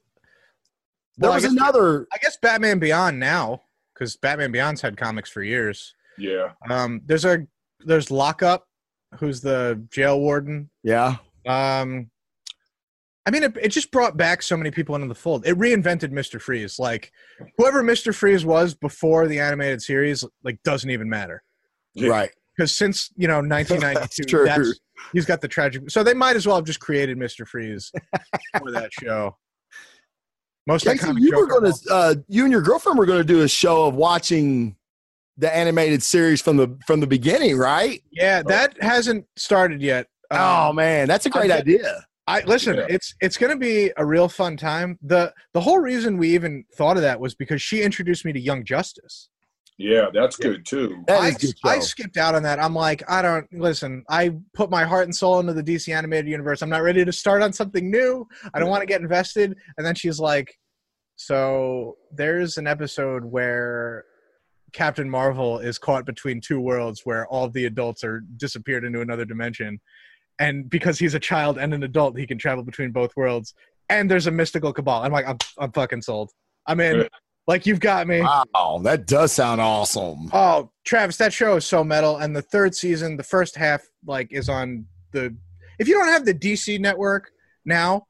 well, 1.20 1.32
I 1.32 1.36
was 1.36 1.44
guess- 1.46 1.52
another. 1.54 2.08
I 2.14 2.18
guess 2.22 2.38
Batman 2.42 2.78
Beyond 2.80 3.20
now, 3.20 3.64
because 3.94 4.16
Batman 4.18 4.52
Beyond's 4.52 4.82
had 4.82 4.98
comics 4.98 5.30
for 5.32 5.42
years. 5.42 5.96
yeah. 6.18 6.52
Um, 6.70 7.02
there's 7.06 7.26
a 7.26 7.48
there's 7.86 8.12
Lockup, 8.12 8.68
who's 9.20 9.42
the 9.42 9.84
jail 9.92 10.20
warden. 10.20 10.70
Yeah, 10.84 11.18
Um, 11.48 12.10
I 13.28 13.30
mean, 13.30 13.44
it, 13.44 13.58
it 13.62 13.68
just 13.68 13.92
brought 13.92 14.16
back 14.16 14.42
so 14.42 14.56
many 14.56 14.72
people 14.72 14.96
into 14.96 15.10
the 15.10 15.14
fold. 15.14 15.46
It 15.46 15.58
reinvented 15.58 16.12
Mister 16.12 16.40
Freeze. 16.40 16.80
Like 16.80 17.12
whoever 17.58 17.84
Mister 17.84 18.14
Freeze 18.14 18.46
was 18.46 18.74
before 18.74 19.28
the 19.28 19.42
animated 19.42 19.82
series, 19.82 20.24
like 20.46 20.64
doesn't 20.64 20.90
even 20.90 21.10
matter 21.10 21.44
right. 22.00 22.32
because 22.56 22.74
since 22.74 23.12
you 23.18 23.28
know 23.28 23.40
1992, 23.40 24.24
true. 24.24 24.46
that's, 24.46 24.80
he's 25.12 25.26
got 25.26 25.42
the 25.42 25.48
tragic. 25.50 25.90
So 25.90 26.04
they 26.04 26.14
might 26.14 26.38
as 26.38 26.48
well 26.48 26.56
have 26.56 26.64
just 26.64 26.80
created 26.80 27.18
Mister 27.18 27.46
Freeze 27.46 27.92
for 28.60 28.72
that 28.72 28.92
show. 28.94 29.36
Most 30.66 30.86
Casey, 30.86 31.12
you 31.18 31.36
were 31.36 31.48
going 31.48 31.70
to, 31.70 31.80
uh, 31.92 32.16
you 32.30 32.44
and 32.44 32.52
your 32.54 32.62
girlfriend 32.62 32.98
were 32.98 33.06
going 33.06 33.20
to 33.20 33.28
do 33.28 33.42
a 33.42 33.48
show 33.50 33.88
of 33.88 33.96
watching 33.96 34.78
the 35.38 35.54
animated 35.54 36.02
series 36.02 36.42
from 36.42 36.56
the 36.56 36.78
from 36.88 37.02
the 37.02 37.08
beginning, 37.08 37.58
right? 37.58 38.02
Yeah, 38.10 38.42
that 38.44 38.82
hasn't 38.82 39.26
started 39.36 39.82
yet. 39.82 40.08
Um, 40.32 40.40
oh 40.40 40.74
man, 40.74 41.10
that's 41.10 41.26
a 41.26 41.30
great 41.30 41.52
I'm- 41.52 41.60
idea. 41.60 42.06
I 42.28 42.42
listen. 42.42 42.76
Yeah. 42.76 42.86
It's 42.90 43.16
it's 43.22 43.38
going 43.38 43.52
to 43.52 43.58
be 43.58 43.92
a 43.96 44.06
real 44.06 44.28
fun 44.28 44.58
time. 44.58 45.00
the 45.02 45.34
The 45.54 45.62
whole 45.62 45.80
reason 45.80 46.18
we 46.18 46.34
even 46.34 46.66
thought 46.76 46.98
of 46.98 47.04
that 47.04 47.20
was 47.20 47.36
because 47.36 47.62
she 47.62 47.82
introduced 47.82 48.26
me 48.26 48.34
to 48.34 48.40
Young 48.40 48.66
Justice. 48.66 49.30
Yeah, 49.78 50.08
that's 50.12 50.38
good 50.38 50.66
too. 50.66 51.04
That 51.08 51.22
I, 51.22 51.32
good 51.32 51.54
I 51.64 51.80
skipped 51.80 52.18
out 52.18 52.34
on 52.34 52.44
that. 52.44 52.60
I'm 52.60 52.74
like, 52.74 53.04
I 53.08 53.22
don't 53.22 53.46
listen. 53.54 54.04
I 54.10 54.32
put 54.54 54.72
my 54.72 54.84
heart 54.86 55.04
and 55.04 55.16
soul 55.16 55.40
into 55.40 55.54
the 55.54 55.64
DC 55.64 55.96
animated 55.96 56.28
universe. 56.28 56.64
I'm 56.64 56.70
not 56.70 56.82
ready 56.82 57.06
to 57.06 57.12
start 57.12 57.44
on 57.44 57.54
something 57.54 57.90
new. 57.90 58.28
I 58.54 58.60
don't 58.60 58.70
want 58.70 58.82
to 58.82 58.88
get 58.88 59.02
invested. 59.02 59.56
And 59.78 59.86
then 59.86 59.94
she's 59.94 60.20
like, 60.20 60.58
so 61.16 61.96
there's 62.12 62.58
an 62.58 62.66
episode 62.66 63.24
where 63.24 64.06
Captain 64.74 65.10
Marvel 65.10 65.60
is 65.60 65.78
caught 65.78 66.06
between 66.06 66.42
two 66.42 66.60
worlds 66.60 67.02
where 67.04 67.28
all 67.28 67.48
the 67.48 67.66
adults 67.66 68.04
are 68.04 68.22
disappeared 68.38 68.84
into 68.84 69.02
another 69.02 69.26
dimension. 69.26 69.80
And 70.40 70.70
because 70.70 71.00
he's 71.00 71.14
a 71.14 71.20
child 71.20 71.58
and 71.58 71.74
an 71.74 71.84
adult, 71.84 72.18
he 72.18 72.28
can 72.28 72.38
travel 72.38 72.64
between 72.64 72.92
both 72.92 73.16
worlds. 73.16 73.54
And 73.90 74.10
there's 74.12 74.28
a 74.28 74.32
mystical 74.32 74.74
cabal. 74.74 75.04
I'm 75.04 75.12
like, 75.12 75.28
I'm, 75.28 75.38
I'm 75.58 75.72
fucking 75.72 76.02
sold. 76.02 76.32
I'm 76.68 76.80
in. 76.80 77.08
Like, 77.48 77.66
you've 77.66 77.80
got 77.80 78.08
me. 78.08 78.22
Wow, 78.22 78.82
that 78.84 79.08
does 79.08 79.32
sound 79.32 79.62
awesome. 79.62 80.30
Oh, 80.34 80.70
Travis, 80.86 81.16
that 81.18 81.32
show 81.32 81.56
is 81.56 81.66
so 81.66 81.84
metal. 81.84 82.18
And 82.18 82.36
the 82.36 82.42
third 82.42 82.76
season, 82.76 83.16
the 83.16 83.24
first 83.24 83.56
half, 83.56 83.82
like, 84.06 84.28
is 84.32 84.50
on 84.50 84.86
the. 85.14 85.34
If 85.80 85.88
you 85.88 85.94
don't 85.94 86.10
have 86.10 86.26
the 86.26 86.34
DC 86.34 86.80
network 86.80 87.32
now, 87.64 88.06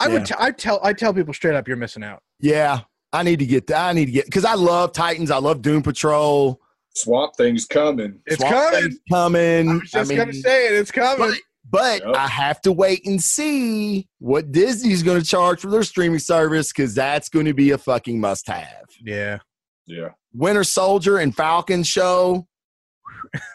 I 0.00 0.08
would. 0.08 0.26
T- 0.26 0.34
I 0.38 0.50
tell. 0.50 0.80
I 0.82 0.92
tell 0.92 1.14
people 1.14 1.32
straight 1.32 1.54
up, 1.54 1.68
you're 1.68 1.76
missing 1.76 2.02
out. 2.02 2.22
Yeah, 2.40 2.80
I 3.12 3.22
need 3.22 3.38
to 3.38 3.46
get 3.46 3.68
that. 3.68 3.90
I 3.90 3.92
need 3.92 4.06
to 4.06 4.12
get 4.12 4.24
because 4.24 4.44
I 4.44 4.54
love 4.54 4.92
Titans. 4.92 5.30
I 5.30 5.38
love 5.38 5.62
Doom 5.62 5.82
Patrol. 5.82 6.60
Swamp 6.94 7.36
Thing's 7.36 7.66
coming. 7.66 8.20
It's 8.26 8.40
Swamp 8.40 8.54
coming. 8.54 8.82
Thing's 8.82 8.98
coming. 9.10 9.68
I 9.68 9.74
was 9.74 9.90
just 9.90 10.12
I 10.12 10.16
gonna 10.16 10.32
say 10.32 10.68
it. 10.68 10.74
It's 10.74 10.90
coming. 10.90 11.38
But, 11.70 12.00
but 12.02 12.08
Yep. 12.08 12.16
I 12.16 12.26
have 12.26 12.60
to 12.62 12.72
wait 12.72 13.06
and 13.06 13.22
see 13.22 14.08
what 14.18 14.50
Disney's 14.52 15.02
going 15.02 15.20
to 15.20 15.26
charge 15.26 15.60
for 15.60 15.70
their 15.70 15.82
streaming 15.82 16.18
service 16.18 16.72
because 16.72 16.94
that's 16.94 17.28
going 17.28 17.46
to 17.46 17.54
be 17.54 17.70
a 17.70 17.78
fucking 17.78 18.20
must-have. 18.20 18.86
yeah. 19.04 19.38
Yeah. 19.86 20.10
Winter 20.32 20.62
Soldier 20.62 21.18
and 21.18 21.34
Falcon 21.34 21.82
show. 21.82 22.46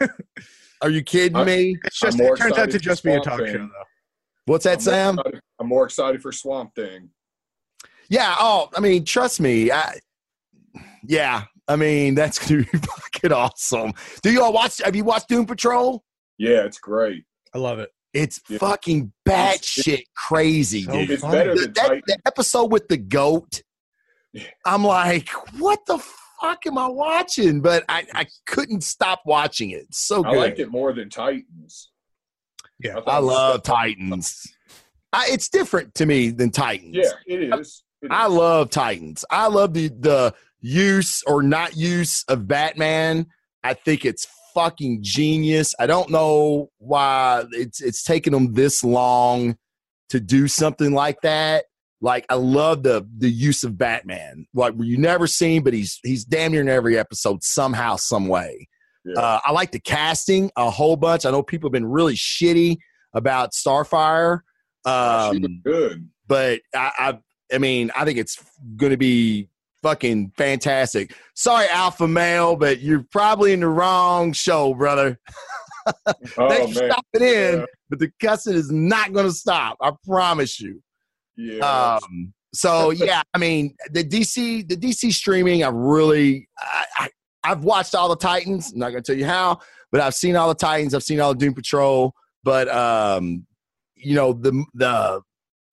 Are 0.82 0.90
you 0.90 1.02
kidding 1.02 1.36
I- 1.36 1.44
me? 1.44 1.78
It's 1.84 1.98
just. 1.98 2.20
It 2.20 2.36
turns 2.36 2.58
out 2.58 2.66
to 2.70 2.78
for 2.78 2.84
just 2.84 3.02
be 3.04 3.12
a 3.14 3.20
talk 3.20 3.38
Thing. 3.40 3.52
show, 3.54 3.58
though. 3.58 3.84
What's 4.44 4.64
that, 4.64 4.74
I'm 4.74 4.80
Sam? 4.80 5.14
More 5.16 5.22
excited, 5.24 5.40
I'm 5.60 5.68
more 5.68 5.84
excited 5.86 6.22
for 6.22 6.32
Swamp 6.32 6.74
Thing. 6.74 7.08
Yeah. 8.10 8.34
Oh, 8.38 8.68
I 8.76 8.80
mean, 8.80 9.04
trust 9.04 9.40
me. 9.40 9.70
I, 9.72 9.98
yeah. 11.06 11.44
I 11.68 11.76
mean, 11.76 12.14
that's 12.14 12.38
going 12.48 12.64
to 12.64 12.70
be 12.70 12.78
fucking 12.78 13.32
awesome. 13.32 13.92
Do 14.22 14.30
you 14.30 14.42
all 14.42 14.52
watch? 14.52 14.80
Have 14.84 14.94
you 14.94 15.04
watched 15.04 15.28
Doom 15.28 15.46
Patrol? 15.46 16.04
Yeah, 16.38 16.64
it's 16.64 16.78
great. 16.78 17.24
I 17.54 17.58
love 17.58 17.78
it. 17.78 17.90
It's 18.16 18.40
Yeah. 18.48 18.58
fucking 18.58 19.12
batshit 19.28 20.04
crazy, 20.16 20.84
So 20.84 20.92
dude. 20.92 21.10
It's 21.10 21.22
better 21.22 21.54
The, 21.54 21.60
than 21.62 21.72
that, 21.74 21.86
Titan. 21.88 22.02
the 22.06 22.18
episode 22.26 22.72
with 22.72 22.88
the 22.88 22.96
goat, 22.96 23.62
I'm 24.64 24.84
like, 24.84 25.28
what 25.58 25.80
the 25.86 25.98
fuck 26.40 26.66
am 26.66 26.78
I 26.78 26.88
watching? 26.88 27.60
But 27.60 27.84
I, 27.88 28.06
I 28.14 28.26
couldn't 28.46 28.82
stop 28.84 29.22
watching 29.26 29.70
it. 29.70 29.84
It's 29.88 29.98
so 29.98 30.24
I 30.24 30.30
good. 30.32 30.38
liked 30.38 30.58
it 30.58 30.70
more 30.70 30.92
than 30.92 31.08
Titans. 31.10 31.90
Yeah. 32.78 32.94
thought 32.94 33.08
I 33.08 33.18
love 33.18 33.62
Titans. 33.62 34.46
I, 35.12 35.28
it's 35.30 35.48
different 35.48 35.94
to 35.94 36.06
me 36.06 36.30
than 36.30 36.50
Titans. 36.50 36.94
Yeah, 36.96 37.10
it 37.26 37.42
is. 37.58 37.82
It 38.02 38.10
I 38.10 38.26
is. 38.26 38.32
love 38.32 38.70
Titans. 38.70 39.24
I 39.30 39.46
love 39.46 39.72
the 39.72 39.88
the 39.88 40.34
use 40.60 41.22
or 41.26 41.42
not 41.42 41.76
use 41.76 42.24
of 42.28 42.46
Batman. 42.46 43.26
I 43.64 43.72
think 43.74 44.04
it's 44.04 44.26
fucking 44.56 44.98
genius. 45.02 45.74
I 45.78 45.86
don't 45.86 46.10
know 46.10 46.70
why 46.78 47.44
it's 47.52 47.80
it's 47.80 48.02
taken 48.02 48.32
them 48.32 48.54
this 48.54 48.82
long 48.82 49.56
to 50.08 50.18
do 50.18 50.48
something 50.48 50.92
like 50.92 51.20
that. 51.22 51.66
Like 52.00 52.26
I 52.30 52.34
love 52.34 52.82
the 52.82 53.06
the 53.18 53.30
use 53.30 53.62
of 53.64 53.76
Batman. 53.78 54.46
Like 54.54 54.74
you 54.78 54.96
never 54.98 55.26
seen, 55.26 55.62
but 55.62 55.72
he's 55.74 56.00
he's 56.02 56.24
damn 56.24 56.52
near 56.52 56.60
in 56.62 56.68
every 56.68 56.98
episode 56.98 57.42
somehow, 57.44 57.96
some 57.96 58.26
way. 58.28 58.68
Yeah. 59.04 59.20
Uh, 59.20 59.40
I 59.44 59.52
like 59.52 59.70
the 59.70 59.78
casting 59.80 60.50
a 60.56 60.70
whole 60.70 60.96
bunch. 60.96 61.24
I 61.26 61.30
know 61.30 61.42
people 61.42 61.68
have 61.68 61.72
been 61.72 61.86
really 61.86 62.14
shitty 62.14 62.78
about 63.14 63.52
Starfire. 63.52 64.40
she 64.86 64.90
Um, 64.90 65.40
was 65.42 65.50
good. 65.64 66.08
but 66.26 66.60
I, 66.74 66.90
I, 66.98 67.18
I 67.54 67.58
mean, 67.58 67.90
I 67.96 68.04
think 68.04 68.18
it's 68.18 68.36
going 68.76 68.90
to 68.90 68.96
be 68.96 69.48
fucking 69.86 70.32
fantastic. 70.36 71.14
Sorry, 71.34 71.66
alpha 71.70 72.08
male, 72.08 72.56
but 72.56 72.80
you're 72.80 73.04
probably 73.12 73.52
in 73.52 73.60
the 73.60 73.68
wrong 73.68 74.32
show, 74.32 74.74
brother. 74.74 75.18
Oh 76.36 76.48
Thanks 76.48 76.76
for 76.76 76.80
man, 76.82 76.90
stopping 76.90 77.22
in, 77.28 77.58
Yeah. 77.60 77.64
but 77.88 78.00
the 78.00 78.10
cussing 78.20 78.54
is 78.54 78.72
not 78.72 79.12
going 79.12 79.26
to 79.26 79.32
stop. 79.32 79.76
I 79.80 79.92
promise 80.04 80.58
you. 80.58 80.82
yeah. 81.36 81.60
Um, 82.02 82.34
so 82.52 82.90
yeah, 82.90 83.22
I 83.32 83.38
mean, 83.38 83.76
the 83.92 84.02
DC, 84.02 84.68
the 84.68 84.76
DC 84.76 85.12
streaming, 85.12 85.62
I 85.62 85.68
really, 85.68 86.48
I, 86.58 86.84
I, 86.98 87.08
I've 87.44 87.62
watched 87.62 87.94
all 87.94 88.08
the 88.08 88.16
Titans. 88.16 88.72
I'm 88.72 88.80
not 88.80 88.90
going 88.90 89.04
to 89.04 89.12
tell 89.12 89.16
you 89.16 89.26
how, 89.26 89.60
but 89.92 90.00
I've 90.00 90.14
seen 90.14 90.34
all 90.34 90.48
the 90.48 90.56
Titans. 90.56 90.92
I've 90.92 91.04
seen 91.04 91.20
all 91.20 91.34
the 91.34 91.38
Doom 91.38 91.54
Patrol. 91.54 92.12
But 92.42 92.66
um, 92.68 93.46
you 93.94 94.16
know, 94.16 94.32
the 94.32 94.64
the 94.74 95.20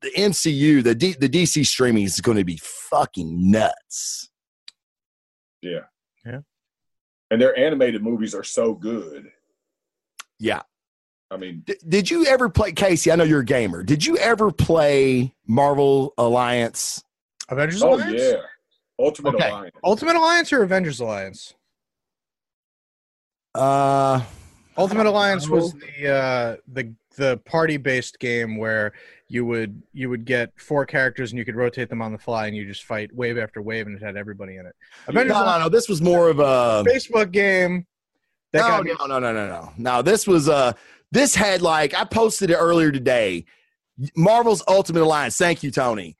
the 0.03 0.11
MCU, 0.11 0.83
the 0.83 0.93
D, 0.93 1.15
the 1.17 1.29
DC 1.29 1.65
streaming 1.65 2.03
is 2.03 2.19
going 2.21 2.37
to 2.37 2.43
be 2.43 2.59
fucking 2.61 3.49
nuts. 3.51 4.29
Yeah, 5.61 5.79
yeah. 6.25 6.39
And 7.31 7.41
their 7.41 7.57
animated 7.57 8.03
movies 8.03 8.35
are 8.35 8.43
so 8.43 8.73
good. 8.73 9.31
Yeah. 10.39 10.61
I 11.31 11.37
mean, 11.37 11.63
D- 11.65 11.77
did 11.87 12.11
you 12.11 12.25
ever 12.27 12.49
play 12.49 12.73
Casey? 12.73 13.11
I 13.11 13.15
know 13.15 13.23
you're 13.23 13.39
a 13.39 13.45
gamer. 13.45 13.81
Did 13.81 14.05
you 14.05 14.17
ever 14.17 14.51
play 14.51 15.33
Marvel 15.47 16.13
Alliance? 16.17 17.03
Avengers 17.49 17.81
oh 17.81 17.95
Alliance. 17.95 18.21
yeah, 18.21 18.41
Ultimate 18.99 19.35
Okay. 19.35 19.49
Alliance. 19.49 19.75
Ultimate 19.83 20.15
Alliance 20.15 20.53
or 20.53 20.63
Avengers 20.63 20.99
Alliance? 20.99 21.55
Uh, 23.55 24.21
Ultimate 24.77 25.05
Alliance 25.05 25.47
was 25.47 25.73
the 25.73 26.09
uh, 26.09 26.55
the 26.67 26.93
the 27.15 27.37
party 27.45 27.77
based 27.77 28.19
game 28.19 28.57
where 28.57 28.93
you 29.33 29.43
would 29.43 29.81
you 29.93 30.11
would 30.11 30.25
get 30.25 30.51
four 30.57 30.85
characters 30.85 31.31
and 31.31 31.39
you 31.39 31.43
could 31.43 31.55
rotate 31.55 31.89
them 31.89 32.03
on 32.03 32.11
the 32.11 32.19
fly 32.19 32.45
and 32.45 32.55
you 32.55 32.67
just 32.67 32.83
fight 32.83 33.11
wave 33.15 33.39
after 33.39 33.63
wave 33.63 33.87
and 33.87 33.95
it 33.99 34.05
had 34.05 34.15
everybody 34.15 34.57
in 34.57 34.65
it. 34.67 34.75
Avengers 35.07 35.33
no, 35.33 35.43
no, 35.43 35.59
no. 35.59 35.69
This 35.69 35.89
was 35.89 36.03
more 36.03 36.29
of 36.29 36.37
a 36.37 36.83
Facebook 36.87 37.31
game. 37.31 37.87
That 38.51 38.85
no, 38.85 38.93
no, 38.93 39.05
no, 39.07 39.17
no, 39.19 39.33
no, 39.33 39.47
no. 39.47 39.73
No, 39.75 40.01
this 40.03 40.27
was 40.27 40.47
uh 40.47 40.73
this 41.11 41.33
had 41.33 41.63
like 41.63 41.95
I 41.95 42.03
posted 42.03 42.51
it 42.51 42.57
earlier 42.57 42.91
today. 42.91 43.45
Marvel's 44.15 44.63
Ultimate 44.67 45.01
Alliance. 45.01 45.35
Thank 45.35 45.63
you, 45.63 45.71
Tony. 45.71 46.15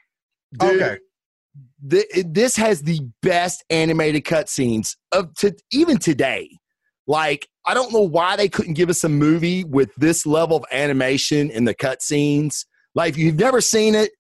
Dude, 0.58 0.82
Okay. 0.82 0.98
it- 1.92 2.34
this 2.34 2.56
has 2.56 2.82
the 2.82 3.00
best 3.22 3.64
animated 3.70 4.24
cutscenes 4.24 4.96
of 5.12 5.36
to 5.36 5.56
even 5.72 6.00
today. 6.00 6.50
Like 7.06 7.48
I 7.64 7.76
don't 7.76 7.94
know 7.94 8.02
why 8.02 8.38
they 8.38 8.50
couldn't 8.50 8.74
give 8.74 8.90
us 8.90 9.04
a 9.04 9.10
movie 9.10 9.64
with 9.66 9.94
this 9.98 10.26
level 10.26 10.58
of 10.58 10.66
animation 10.72 11.52
in 11.52 11.66
the 11.66 11.76
cutscenes. 11.76 12.66
Like 12.96 13.14
if 13.14 13.18
you've 13.18 13.36
never 13.40 13.62
seen 13.62 13.96
it, 13.96 14.12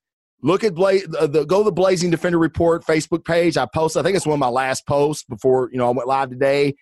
look 0.42 0.64
at 0.64 0.74
Bla- 0.76 1.08
the, 1.08 1.28
the 1.28 1.46
go 1.46 1.60
to 1.60 1.64
the 1.66 1.72
Blazing 1.72 2.10
Defender 2.10 2.38
Report 2.40 2.84
Facebook 2.86 3.26
page. 3.26 3.58
I 3.58 3.66
posted. 3.74 4.00
I 4.00 4.04
think 4.04 4.18
it's 4.18 4.26
one 4.26 4.34
of 4.36 4.40
my 4.40 4.50
last 4.50 4.86
posts 4.88 5.24
before 5.24 5.70
you 5.72 5.78
know 5.78 5.88
I 5.88 5.92
went 5.92 6.08
live 6.08 6.30
today, 6.30 6.76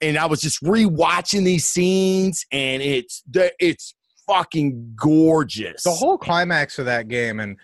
and 0.00 0.16
I 0.18 0.26
was 0.26 0.40
just 0.40 0.62
rewatching 0.62 1.44
these 1.44 1.64
scenes, 1.64 2.44
and 2.52 2.82
it's 2.82 3.22
the- 3.30 3.52
it's 3.58 3.94
fucking 4.26 4.92
gorgeous. 4.94 5.82
The 5.84 5.90
whole 5.90 6.18
climax 6.18 6.78
of 6.78 6.84
that 6.86 7.08
game, 7.08 7.40
and 7.40 7.56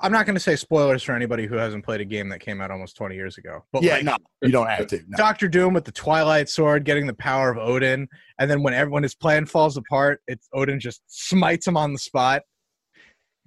I'm 0.00 0.12
not 0.12 0.26
going 0.26 0.34
to 0.34 0.40
say 0.40 0.56
spoilers 0.56 1.02
for 1.02 1.12
anybody 1.14 1.46
who 1.46 1.54
hasn't 1.54 1.84
played 1.84 2.00
a 2.00 2.04
game 2.04 2.28
that 2.28 2.40
came 2.40 2.60
out 2.60 2.70
almost 2.70 2.96
20 2.96 3.14
years 3.14 3.38
ago. 3.38 3.64
But 3.72 3.82
yeah, 3.82 3.94
like, 3.94 4.04
no, 4.04 4.16
you 4.42 4.50
don't 4.50 4.66
have 4.68 4.86
to. 4.88 4.96
No. 5.08 5.16
Doctor 5.16 5.48
Doom 5.48 5.72
with 5.74 5.84
the 5.84 5.92
Twilight 5.92 6.48
Sword, 6.48 6.84
getting 6.84 7.06
the 7.06 7.14
power 7.14 7.50
of 7.50 7.56
Odin, 7.58 8.08
and 8.38 8.50
then 8.50 8.62
when 8.62 8.74
everyone 8.74 9.02
his 9.02 9.14
plan 9.14 9.46
falls 9.46 9.76
apart, 9.76 10.20
it's 10.26 10.48
Odin 10.52 10.78
just 10.80 11.02
smites 11.06 11.66
him 11.66 11.76
on 11.76 11.92
the 11.92 11.98
spot. 11.98 12.42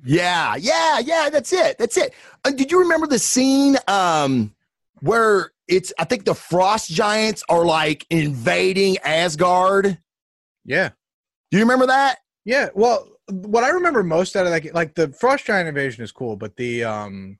Yeah, 0.03 0.55
yeah, 0.55 0.99
yeah. 0.99 1.29
That's 1.31 1.53
it. 1.53 1.77
That's 1.77 1.97
it. 1.97 2.13
Uh, 2.43 2.51
did 2.51 2.71
you 2.71 2.79
remember 2.79 3.07
the 3.07 3.19
scene 3.19 3.77
um, 3.87 4.53
where 5.01 5.51
it's? 5.67 5.93
I 5.99 6.05
think 6.05 6.25
the 6.25 6.33
frost 6.35 6.89
giants 6.89 7.43
are 7.49 7.65
like 7.65 8.05
invading 8.09 8.97
Asgard. 8.99 9.97
Yeah, 10.65 10.89
Do 11.51 11.57
you 11.57 11.63
remember 11.63 11.87
that? 11.87 12.19
yeah. 12.45 12.69
Well, 12.73 13.07
what 13.29 13.63
I 13.63 13.69
remember 13.69 14.03
most 14.03 14.35
out 14.35 14.45
of 14.45 14.51
that, 14.51 14.61
ga- 14.61 14.71
like 14.73 14.93
the 14.95 15.09
Frost 15.13 15.45
Giant 15.45 15.67
invasion 15.69 16.03
is 16.03 16.11
cool, 16.11 16.35
but 16.35 16.55
the 16.55 16.83
um, 16.83 17.39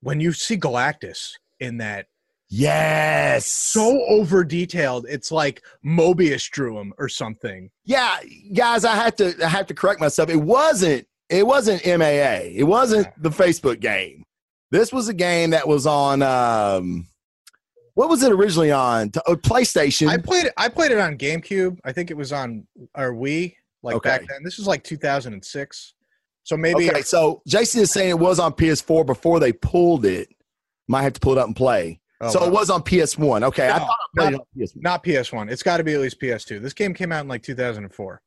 when 0.00 0.20
you 0.20 0.32
see 0.32 0.56
Galactus 0.56 1.32
in 1.60 1.78
that 1.78 2.06
Yes. 2.50 3.46
so 3.46 4.02
over 4.08 4.42
detailed, 4.44 5.04
it's 5.08 5.30
like 5.30 5.62
Moebius 5.84 6.48
drew 6.50 6.78
him 6.78 6.92
or 6.98 7.08
something. 7.08 7.70
yeah, 7.84 8.18
guys. 8.54 8.84
I 8.86 8.94
have 8.94 9.16
to. 9.16 9.34
I 9.44 9.48
have 9.48 9.66
to 9.66 9.74
correct 9.74 10.00
myself. 10.00 10.28
It 10.30 10.36
wasn't. 10.36 11.06
It 11.30 11.46
wasn't 11.46 11.84
MAA. 11.86 12.48
It 12.54 12.64
wasn't 12.66 13.08
the 13.22 13.30
Facebook 13.30 13.80
game. 13.80 14.24
This 14.70 14.92
was 14.92 15.08
a 15.08 15.14
game 15.14 15.50
that 15.50 15.66
was 15.66 15.86
on. 15.86 16.22
Um, 16.22 17.06
what 17.94 18.08
was 18.08 18.22
it 18.22 18.30
originally 18.32 18.70
on? 18.70 19.10
Uh, 19.26 19.34
PlayStation. 19.34 20.08
I 20.08 20.18
played 20.18 20.46
it. 20.46 20.52
I 20.56 20.68
played 20.68 20.92
it 20.92 20.98
on 20.98 21.18
GameCube. 21.18 21.78
I 21.84 21.92
think 21.92 22.10
it 22.10 22.16
was 22.16 22.32
on 22.32 22.66
our 22.94 23.12
Wii, 23.12 23.54
like 23.82 23.96
Okay. 23.96 24.08
back 24.10 24.20
then. 24.28 24.42
This 24.44 24.56
was 24.58 24.66
like 24.66 24.84
2006. 24.84 25.94
So 26.44 26.56
maybe 26.56 26.88
okay, 26.90 27.02
so 27.02 27.42
Jason 27.46 27.82
is 27.82 27.90
saying 27.90 28.08
it 28.10 28.18
was 28.18 28.38
on 28.38 28.52
PS4 28.52 29.04
before 29.04 29.38
they 29.40 29.52
pulled 29.52 30.06
it. 30.06 30.28
Might 30.86 31.02
have 31.02 31.12
to 31.14 31.20
pull 31.20 31.32
it 31.32 31.38
up 31.38 31.46
and 31.46 31.56
play. 31.56 32.00
Oh, 32.22 32.30
so 32.30 32.40
wow. 32.40 32.46
it 32.46 32.52
was 32.52 32.70
on 32.70 32.82
PS1. 32.82 33.42
Okay, 33.44 33.68
I 33.68 33.78
No, 33.78 33.84
thought 33.84 33.90
I 33.90 34.06
played 34.16 34.32
it 34.34 34.40
on 34.40 34.46
PS1. 34.56 34.82
not 34.82 35.04
PS1. 35.04 35.50
It's 35.50 35.62
got 35.62 35.76
to 35.76 35.84
be 35.84 35.92
at 35.94 36.00
least 36.00 36.20
PS2. 36.20 36.60
This 36.62 36.72
game 36.72 36.94
came 36.94 37.12
out 37.12 37.20
in 37.22 37.28
like 37.28 37.42
2004. 37.42 38.22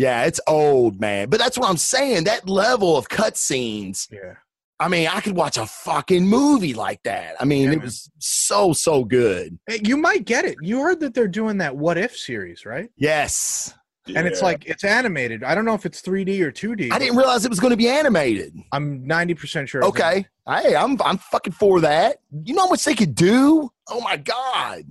Yeah, 0.00 0.24
it's 0.24 0.40
old, 0.46 0.98
man. 0.98 1.28
But 1.28 1.40
that's 1.40 1.58
what 1.58 1.68
I'm 1.68 1.76
saying. 1.76 2.24
That 2.24 2.48
level 2.48 2.96
of 2.96 3.08
cutscenes. 3.10 4.10
Yeah. 4.10 4.36
I 4.78 4.88
mean, 4.88 5.06
I 5.08 5.20
could 5.20 5.36
watch 5.36 5.58
a 5.58 5.66
fucking 5.66 6.26
movie 6.26 6.72
like 6.72 7.02
that. 7.02 7.34
I 7.38 7.44
mean, 7.44 7.64
Yeah, 7.64 7.72
it 7.72 7.76
man. 7.76 7.84
was 7.84 8.10
so 8.18 8.72
so 8.72 9.04
good. 9.04 9.58
Hey, 9.66 9.80
you 9.84 9.98
might 9.98 10.24
get 10.24 10.46
it. 10.46 10.56
You 10.62 10.80
heard 10.80 11.00
that 11.00 11.12
they're 11.12 11.28
doing 11.28 11.58
that 11.58 11.76
What 11.76 11.98
If 11.98 12.16
series, 12.16 12.64
right? 12.64 12.88
Yes, 12.96 13.74
And 14.06 14.26
it's 14.26 14.40
like 14.40 14.64
it's 14.64 14.84
animated. 14.84 15.44
I 15.44 15.54
don't 15.54 15.66
know 15.66 15.74
if 15.74 15.84
it's 15.84 16.00
3D 16.00 16.40
or 16.40 16.50
2D. 16.50 16.90
I 16.92 16.98
didn't 16.98 17.18
realize 17.18 17.44
it 17.44 17.50
was 17.50 17.60
going 17.60 17.72
to 17.72 17.76
be 17.76 17.88
animated. 17.88 18.56
I'm 18.72 19.04
90% 19.06 19.68
sure. 19.68 19.84
Okay, 19.84 20.24
hey, 20.48 20.74
I'm 20.74 20.96
I'm 21.02 21.18
fucking 21.18 21.52
for 21.52 21.78
that. 21.82 22.16
You 22.44 22.54
know 22.54 22.62
how 22.62 22.70
much 22.70 22.84
they 22.84 22.94
could 22.94 23.14
do? 23.14 23.70
Oh 23.86 24.00
my 24.00 24.16
god. 24.16 24.84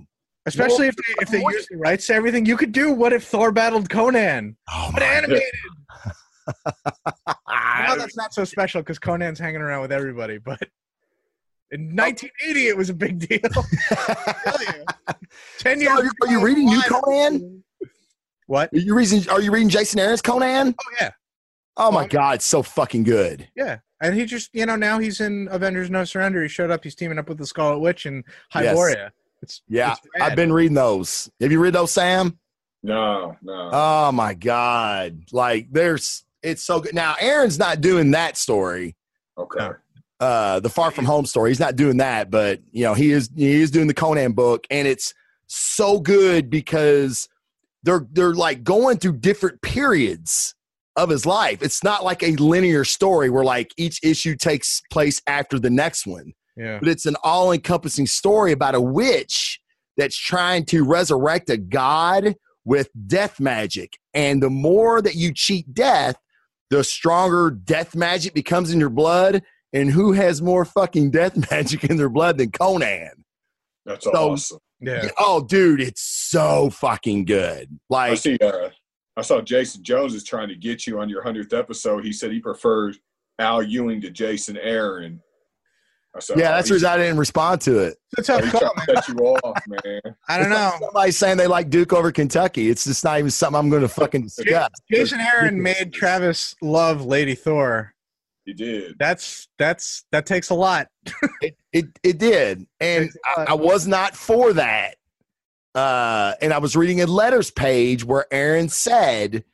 Especially 0.54 0.88
if 0.88 0.96
they 0.96 1.02
if 1.22 1.28
they 1.30 1.40
use 1.42 1.66
the 1.70 1.76
rights 1.76 2.06
to 2.08 2.14
everything, 2.14 2.44
you 2.46 2.56
could 2.56 2.72
do 2.72 2.92
What 2.92 3.12
If 3.12 3.24
Thor 3.24 3.52
battled 3.52 3.88
Conan, 3.90 4.56
Oh 4.72 4.90
but 4.92 5.02
animated. 5.02 5.42
Now 7.48 7.94
that's 7.96 8.16
not 8.16 8.34
so 8.34 8.44
special 8.44 8.82
because 8.82 8.98
Conan's 8.98 9.38
hanging 9.38 9.60
around 9.60 9.82
with 9.82 9.92
everybody, 9.92 10.38
but 10.38 10.60
in 11.70 11.94
1980 11.96 12.68
it 12.68 12.76
was 12.76 12.90
a 12.90 12.94
big 12.94 13.18
deal. 13.20 13.38
Tell 13.88 14.62
you. 14.62 14.84
Ten 15.58 15.78
So 15.78 15.82
years. 15.82 15.98
are 16.00 16.04
you- 16.04 16.10
are 16.22 16.28
you 16.30 16.44
reading 16.44 16.66
new 16.66 16.82
Conan? 16.82 17.64
What? 18.46 18.70
Are 18.72 18.78
you 18.78 18.94
reading? 18.94 19.28
Are 19.28 19.40
you 19.40 19.52
reading 19.52 19.68
Jason 19.68 20.00
Aaron's 20.00 20.22
Conan? 20.22 20.74
Oh 20.78 20.92
yeah, 21.00 21.10
Oh 21.76 21.90
my 21.92 22.06
god, 22.06 22.36
it's 22.36 22.44
so 22.46 22.62
fucking 22.62 23.04
good. 23.04 23.48
yeah. 23.54 23.78
And 24.02 24.14
he 24.14 24.24
just, 24.24 24.48
you 24.54 24.64
know, 24.64 24.76
now 24.76 24.98
he's 24.98 25.20
in 25.20 25.46
Avengers: 25.50 25.90
No 25.90 26.04
Surrender. 26.04 26.42
He 26.42 26.48
showed 26.48 26.70
up. 26.70 26.82
He's 26.82 26.94
teaming 26.94 27.18
up 27.18 27.28
with 27.28 27.36
the 27.38 27.46
Scarlet 27.46 27.80
Witch 27.80 28.06
and 28.06 28.24
Yes. 28.54 28.74
Hyboria. 29.40 29.42
It's 29.42 29.62
Yeah, 29.68 29.92
it's. 29.92 30.00
I've 30.20 30.36
been 30.36 30.52
reading 30.52 30.74
those. 30.74 31.30
Have 31.40 31.52
you 31.52 31.60
read 31.60 31.72
those, 31.72 31.92
Sam? 31.92 32.38
No, 32.82 33.36
no. 33.42 33.70
Oh 33.72 34.12
my 34.12 34.34
god! 34.34 35.24
Like, 35.32 35.68
there's 35.70 36.24
it's 36.42 36.62
so 36.62 36.80
good. 36.80 36.94
Now, 36.94 37.14
Aaron's 37.20 37.58
not 37.58 37.80
doing 37.80 38.12
that 38.12 38.36
story. 38.36 38.96
okay. 39.36 39.70
Uh, 40.18 40.60
the 40.60 40.68
Far 40.68 40.90
From 40.90 41.06
Home 41.06 41.24
story. 41.24 41.48
He's 41.50 41.60
not 41.60 41.76
doing 41.76 41.96
that, 41.96 42.30
but 42.30 42.60
you 42.72 42.84
know, 42.84 42.92
he 42.92 43.10
is. 43.10 43.30
He 43.34 43.60
is 43.60 43.70
doing 43.70 43.86
the 43.86 43.94
Conan 43.94 44.32
book, 44.32 44.66
and 44.70 44.86
it's 44.86 45.14
so 45.46 45.98
good 45.98 46.50
because 46.50 47.28
they're 47.82 48.06
they're 48.12 48.34
like 48.34 48.62
going 48.62 48.98
through 48.98 49.16
different 49.16 49.62
periods 49.62 50.54
of 50.96 51.08
his 51.08 51.24
life. 51.24 51.62
It's 51.62 51.82
not 51.82 52.04
like 52.04 52.22
a 52.22 52.36
linear 52.36 52.84
story 52.84 53.30
where 53.30 53.44
like 53.44 53.72
each 53.78 53.98
issue 54.02 54.36
takes 54.36 54.82
place 54.90 55.22
after 55.26 55.58
the 55.58 55.70
next 55.70 56.06
one. 56.06 56.34
Yeah. 56.60 56.78
but 56.78 56.88
it's 56.88 57.06
an 57.06 57.16
all 57.24 57.52
encompassing 57.52 58.06
story 58.06 58.52
about 58.52 58.74
a 58.74 58.80
witch 58.80 59.60
that's 59.96 60.16
trying 60.16 60.64
to 60.66 60.84
resurrect 60.84 61.50
a 61.50 61.56
god 61.56 62.34
with 62.64 62.90
death 63.06 63.40
magic. 63.40 63.98
And 64.14 64.42
the 64.42 64.50
more 64.50 65.00
that 65.02 65.14
you 65.14 65.32
cheat 65.34 65.72
death, 65.74 66.16
the 66.70 66.84
stronger 66.84 67.50
death 67.50 67.94
magic 67.96 68.34
becomes 68.34 68.70
in 68.72 68.78
your 68.80 68.90
blood. 68.90 69.42
And 69.72 69.90
who 69.90 70.12
has 70.12 70.42
more 70.42 70.64
fucking 70.64 71.10
death 71.10 71.50
magic 71.50 71.84
in 71.84 71.96
their 71.96 72.08
blood 72.08 72.38
than 72.38 72.50
Conan? 72.50 73.24
That's 73.86 74.04
So- 74.04 74.12
awesome. 74.12 74.58
Yeah. 74.82 75.08
Oh, 75.18 75.42
dude, 75.44 75.80
it's 75.82 76.00
so 76.02 76.70
fucking 76.70 77.26
good. 77.26 77.68
I 77.92 78.08
Like, 78.10 78.18
see. 78.18 78.38
Uh, 78.40 78.70
I 79.16 79.20
saw 79.22 79.42
Jason 79.42 79.82
Jones 79.82 80.14
is 80.14 80.24
trying 80.24 80.48
to 80.48 80.54
get 80.56 80.86
you 80.86 81.00
on 81.00 81.10
your 81.10 81.22
hundredth 81.22 81.52
episode. 81.52 82.02
He 82.04 82.14
said 82.14 82.32
he 82.32 82.40
prefers 82.40 82.98
Al 83.38 83.62
Ewing 83.62 84.00
to 84.00 84.10
Jason 84.10 84.56
Aaron. 84.56 85.20
I 86.14 86.18
said, 86.18 86.38
yeah, 86.38 86.50
that's 86.50 86.68
the 86.68 86.74
reason 86.74 86.88
I 86.88 86.96
didn't 86.96 87.18
respond 87.18 87.60
to 87.62 87.78
it. 87.78 87.96
It's 88.18 88.28
a 88.28 88.32
tough 88.32 88.42
he's 88.42 88.52
call, 88.52 88.60
trying 88.60 88.72
man. 88.76 88.86
to 88.86 89.02
set 89.02 89.08
you 89.08 89.24
off, 89.26 89.62
man. 89.68 90.00
I 90.28 90.38
don't 90.38 90.50
know. 90.50 90.72
Somebody 90.80 91.10
saying 91.12 91.36
they 91.36 91.46
like 91.46 91.70
Duke 91.70 91.92
over 91.92 92.10
Kentucky. 92.10 92.68
It's 92.68 92.84
just 92.84 93.04
not 93.04 93.18
even 93.18 93.30
something 93.30 93.58
I'm 93.58 93.70
going 93.70 93.82
to 93.82 93.88
fucking 93.88 94.22
discuss. 94.22 94.70
Jason 94.90 95.20
Aaron 95.20 95.62
made 95.62 95.92
Travis 95.92 96.56
love 96.62 97.04
Lady 97.04 97.36
Thor. 97.36 97.94
He 98.44 98.54
did. 98.54 98.96
That's 98.98 99.46
that's 99.58 100.04
that 100.10 100.26
takes 100.26 100.50
a 100.50 100.54
lot. 100.54 100.88
It 101.42 101.56
it, 101.72 101.86
it 102.02 102.18
did, 102.18 102.66
and 102.80 103.04
Takes 103.04 103.14
a 103.14 103.18
I, 103.28 103.40
lot. 103.40 103.50
I 103.50 103.54
was 103.54 103.86
not 103.86 104.16
for 104.16 104.52
that. 104.54 104.96
Uh, 105.74 106.34
and 106.42 106.52
I 106.52 106.58
was 106.58 106.74
reading 106.74 107.00
a 107.00 107.06
letters 107.06 107.50
page 107.50 108.04
where 108.04 108.26
Aaron 108.32 108.68
said 108.68 109.44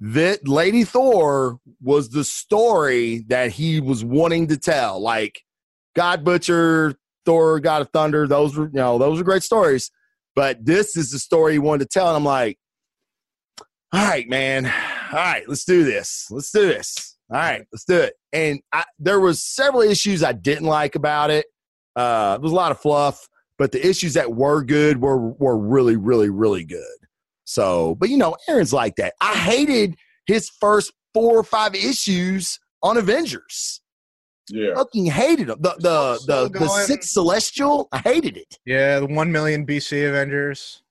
that 0.00 0.48
Lady 0.48 0.84
Thor 0.84 1.60
was 1.82 2.08
the 2.08 2.24
story 2.24 3.24
that 3.28 3.52
he 3.52 3.80
was 3.80 4.04
wanting 4.04 4.46
to 4.48 4.56
tell. 4.56 5.00
Like 5.00 5.44
God 5.96 6.24
Butcher, 6.24 6.94
Thor, 7.24 7.58
God 7.58 7.82
of 7.82 7.88
Thunder, 7.90 8.28
those 8.28 8.56
were 8.56 8.66
you 8.66 8.74
know 8.74 8.98
those 8.98 9.18
are 9.18 9.24
great 9.24 9.42
stories, 9.42 9.90
but 10.36 10.64
this 10.64 10.96
is 10.96 11.10
the 11.10 11.18
story 11.18 11.54
he 11.54 11.58
wanted 11.58 11.84
to 11.84 11.88
tell. 11.88 12.08
And 12.08 12.16
I'm 12.16 12.24
like, 12.24 12.58
all 13.92 14.06
right, 14.06 14.28
man, 14.28 14.66
all 14.66 14.72
right, 15.12 15.48
let's 15.48 15.64
do 15.64 15.82
this. 15.82 16.26
Let's 16.30 16.52
do 16.52 16.66
this. 16.66 17.16
All 17.30 17.38
right, 17.38 17.64
let's 17.72 17.84
do 17.84 17.96
it. 17.96 18.14
And 18.32 18.60
I, 18.72 18.84
there 18.98 19.18
was 19.18 19.42
several 19.42 19.82
issues 19.82 20.22
I 20.22 20.32
didn't 20.32 20.66
like 20.66 20.94
about 20.94 21.30
it. 21.30 21.46
Uh, 21.96 22.32
there 22.32 22.42
was 22.42 22.52
a 22.52 22.56
lot 22.56 22.70
of 22.70 22.78
fluff, 22.78 23.26
but 23.58 23.72
the 23.72 23.84
issues 23.84 24.14
that 24.14 24.34
were 24.34 24.62
good 24.62 25.00
were 25.00 25.18
were 25.18 25.58
really, 25.58 25.96
really, 25.96 26.28
really 26.30 26.64
good. 26.64 26.84
So, 27.44 27.94
but 27.94 28.10
you 28.10 28.18
know, 28.18 28.36
Aaron's 28.48 28.72
like 28.72 28.96
that. 28.96 29.14
I 29.20 29.34
hated 29.34 29.96
his 30.26 30.50
first 30.60 30.92
four 31.14 31.38
or 31.38 31.44
five 31.44 31.74
issues 31.74 32.60
on 32.82 32.98
Avengers. 32.98 33.80
Yeah. 34.48 34.74
Fucking 34.74 35.06
hated 35.06 35.48
them. 35.48 35.58
The 35.60 35.74
the 35.78 36.16
Still 36.18 36.44
the, 36.44 36.48
the 36.50 36.58
going. 36.66 36.86
sixth 36.86 37.10
celestial. 37.10 37.88
I 37.92 37.98
hated 37.98 38.36
it. 38.36 38.58
Yeah, 38.64 39.00
the 39.00 39.06
one 39.06 39.32
million 39.32 39.66
BC 39.66 40.08
Avengers. 40.08 40.82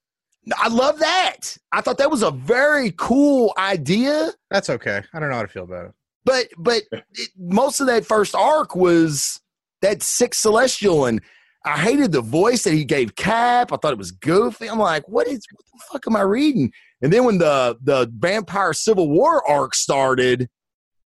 I 0.57 0.67
love 0.67 0.99
that. 0.99 1.57
I 1.71 1.81
thought 1.81 1.97
that 1.97 2.11
was 2.11 2.21
a 2.21 2.31
very 2.31 2.93
cool 2.97 3.53
idea. 3.57 4.31
That's 4.51 4.69
okay. 4.69 5.01
I 5.13 5.19
don't 5.19 5.29
know 5.29 5.35
how 5.35 5.41
to 5.41 5.47
feel 5.47 5.63
about 5.63 5.85
it. 5.87 5.91
But 6.23 6.47
but 6.57 6.83
it, 6.91 7.29
most 7.37 7.79
of 7.79 7.87
that 7.87 8.05
first 8.05 8.35
arc 8.35 8.75
was 8.75 9.39
that 9.81 10.03
six 10.03 10.37
celestial, 10.39 11.05
and 11.05 11.21
I 11.65 11.77
hated 11.79 12.11
the 12.11 12.21
voice 12.21 12.63
that 12.63 12.73
he 12.73 12.85
gave 12.85 13.15
Cap. 13.15 13.71
I 13.71 13.77
thought 13.77 13.93
it 13.93 13.97
was 13.97 14.11
goofy. 14.11 14.67
I'm 14.69 14.79
like, 14.79 15.07
what 15.07 15.27
is 15.27 15.41
what 15.51 15.65
the 15.73 15.79
fuck 15.91 16.03
am 16.07 16.15
I 16.15 16.21
reading? 16.21 16.71
And 17.01 17.11
then 17.11 17.23
when 17.23 17.37
the 17.37 17.77
the 17.81 18.11
Vampire 18.17 18.73
Civil 18.73 19.09
War 19.09 19.47
arc 19.49 19.73
started, 19.75 20.47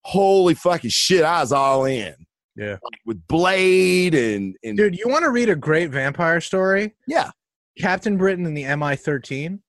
holy 0.03 0.53
fucking 0.55 0.89
shit, 0.89 1.23
I 1.23 1.41
was 1.41 1.51
all 1.51 1.85
in. 1.85 2.15
Yeah. 2.59 2.77
Like 2.83 2.99
with 3.05 3.25
Blade 3.27 4.13
and 4.13 4.55
and 4.63 4.77
Dude, 4.77 4.97
you 4.97 5.07
want 5.07 5.23
to 5.23 5.31
read 5.31 5.49
a 5.49 5.55
great 5.55 5.91
vampire 5.91 6.41
story? 6.41 6.93
yeah, 7.07 7.31
Captain 7.77 8.17
Britain 8.17 8.45
and 8.45 8.55
the 8.55 8.63
MI13. 8.63 9.59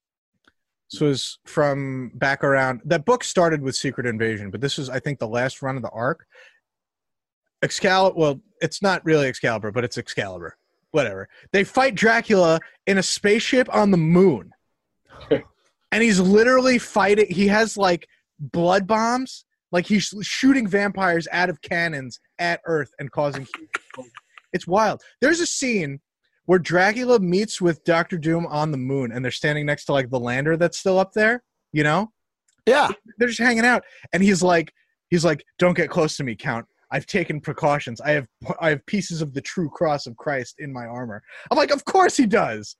This 0.90 1.00
was 1.00 1.38
from 1.46 2.10
back 2.14 2.42
around. 2.42 2.80
That 2.84 3.04
book 3.04 3.22
started 3.22 3.62
with 3.62 3.76
Secret 3.76 4.06
Invasion, 4.06 4.50
but 4.50 4.60
this 4.60 4.76
is, 4.76 4.90
I 4.90 4.98
think, 4.98 5.20
the 5.20 5.28
last 5.28 5.62
run 5.62 5.76
of 5.76 5.82
the 5.82 5.90
arc. 5.90 6.26
Excalibur. 7.62 8.18
Well, 8.18 8.40
it's 8.60 8.82
not 8.82 9.04
really 9.04 9.28
Excalibur, 9.28 9.70
but 9.70 9.84
it's 9.84 9.98
Excalibur. 9.98 10.56
Whatever. 10.90 11.28
They 11.52 11.62
fight 11.62 11.94
Dracula 11.94 12.58
in 12.88 12.98
a 12.98 13.02
spaceship 13.04 13.72
on 13.72 13.92
the 13.92 13.96
moon, 13.96 14.50
and 15.30 16.02
he's 16.02 16.18
literally 16.18 16.78
fighting. 16.78 17.26
He 17.30 17.46
has 17.46 17.76
like 17.76 18.08
blood 18.40 18.88
bombs, 18.88 19.44
like 19.72 19.86
he's 19.86 20.12
shooting 20.22 20.66
vampires 20.66 21.28
out 21.32 21.50
of 21.50 21.60
cannons 21.62 22.20
at 22.38 22.60
Earth 22.66 22.90
and 22.98 23.10
causing. 23.10 23.46
It's 24.52 24.66
wild. 24.66 25.00
There's 25.20 25.38
a 25.38 25.46
scene 25.46 26.00
where 26.46 26.58
Dracula 26.58 27.20
meets 27.20 27.60
with 27.60 27.84
Doctor 27.84 28.18
Doom 28.18 28.46
on 28.48 28.72
the 28.72 28.76
moon, 28.76 29.12
and 29.12 29.24
they're 29.24 29.30
standing 29.30 29.64
next 29.64 29.84
to 29.84 29.92
like 29.92 30.10
the 30.10 30.18
lander 30.18 30.56
that's 30.56 30.76
still 30.76 30.98
up 30.98 31.12
there. 31.12 31.44
You 31.72 31.84
know, 31.84 32.10
yeah. 32.66 32.88
they're 33.18 33.28
just 33.28 33.38
hanging 33.38 33.64
out, 33.64 33.84
and 34.12 34.24
he's 34.24 34.42
like, 34.42 34.72
he's 35.08 35.24
like, 35.24 35.44
"Don't 35.60 35.76
get 35.76 35.88
close 35.88 36.16
to 36.16 36.24
me, 36.24 36.34
Count. 36.34 36.66
I've 36.90 37.06
taken 37.06 37.40
precautions. 37.40 38.00
I 38.00 38.10
have, 38.10 38.26
I 38.60 38.70
have 38.70 38.84
pieces 38.86 39.22
of 39.22 39.34
the 39.34 39.40
true 39.40 39.70
cross 39.70 40.08
of 40.08 40.16
Christ 40.16 40.56
in 40.58 40.72
my 40.72 40.86
armor." 40.86 41.22
I'm 41.48 41.56
like, 41.56 41.70
"Of 41.70 41.84
course 41.84 42.16
he 42.16 42.26
does." 42.26 42.74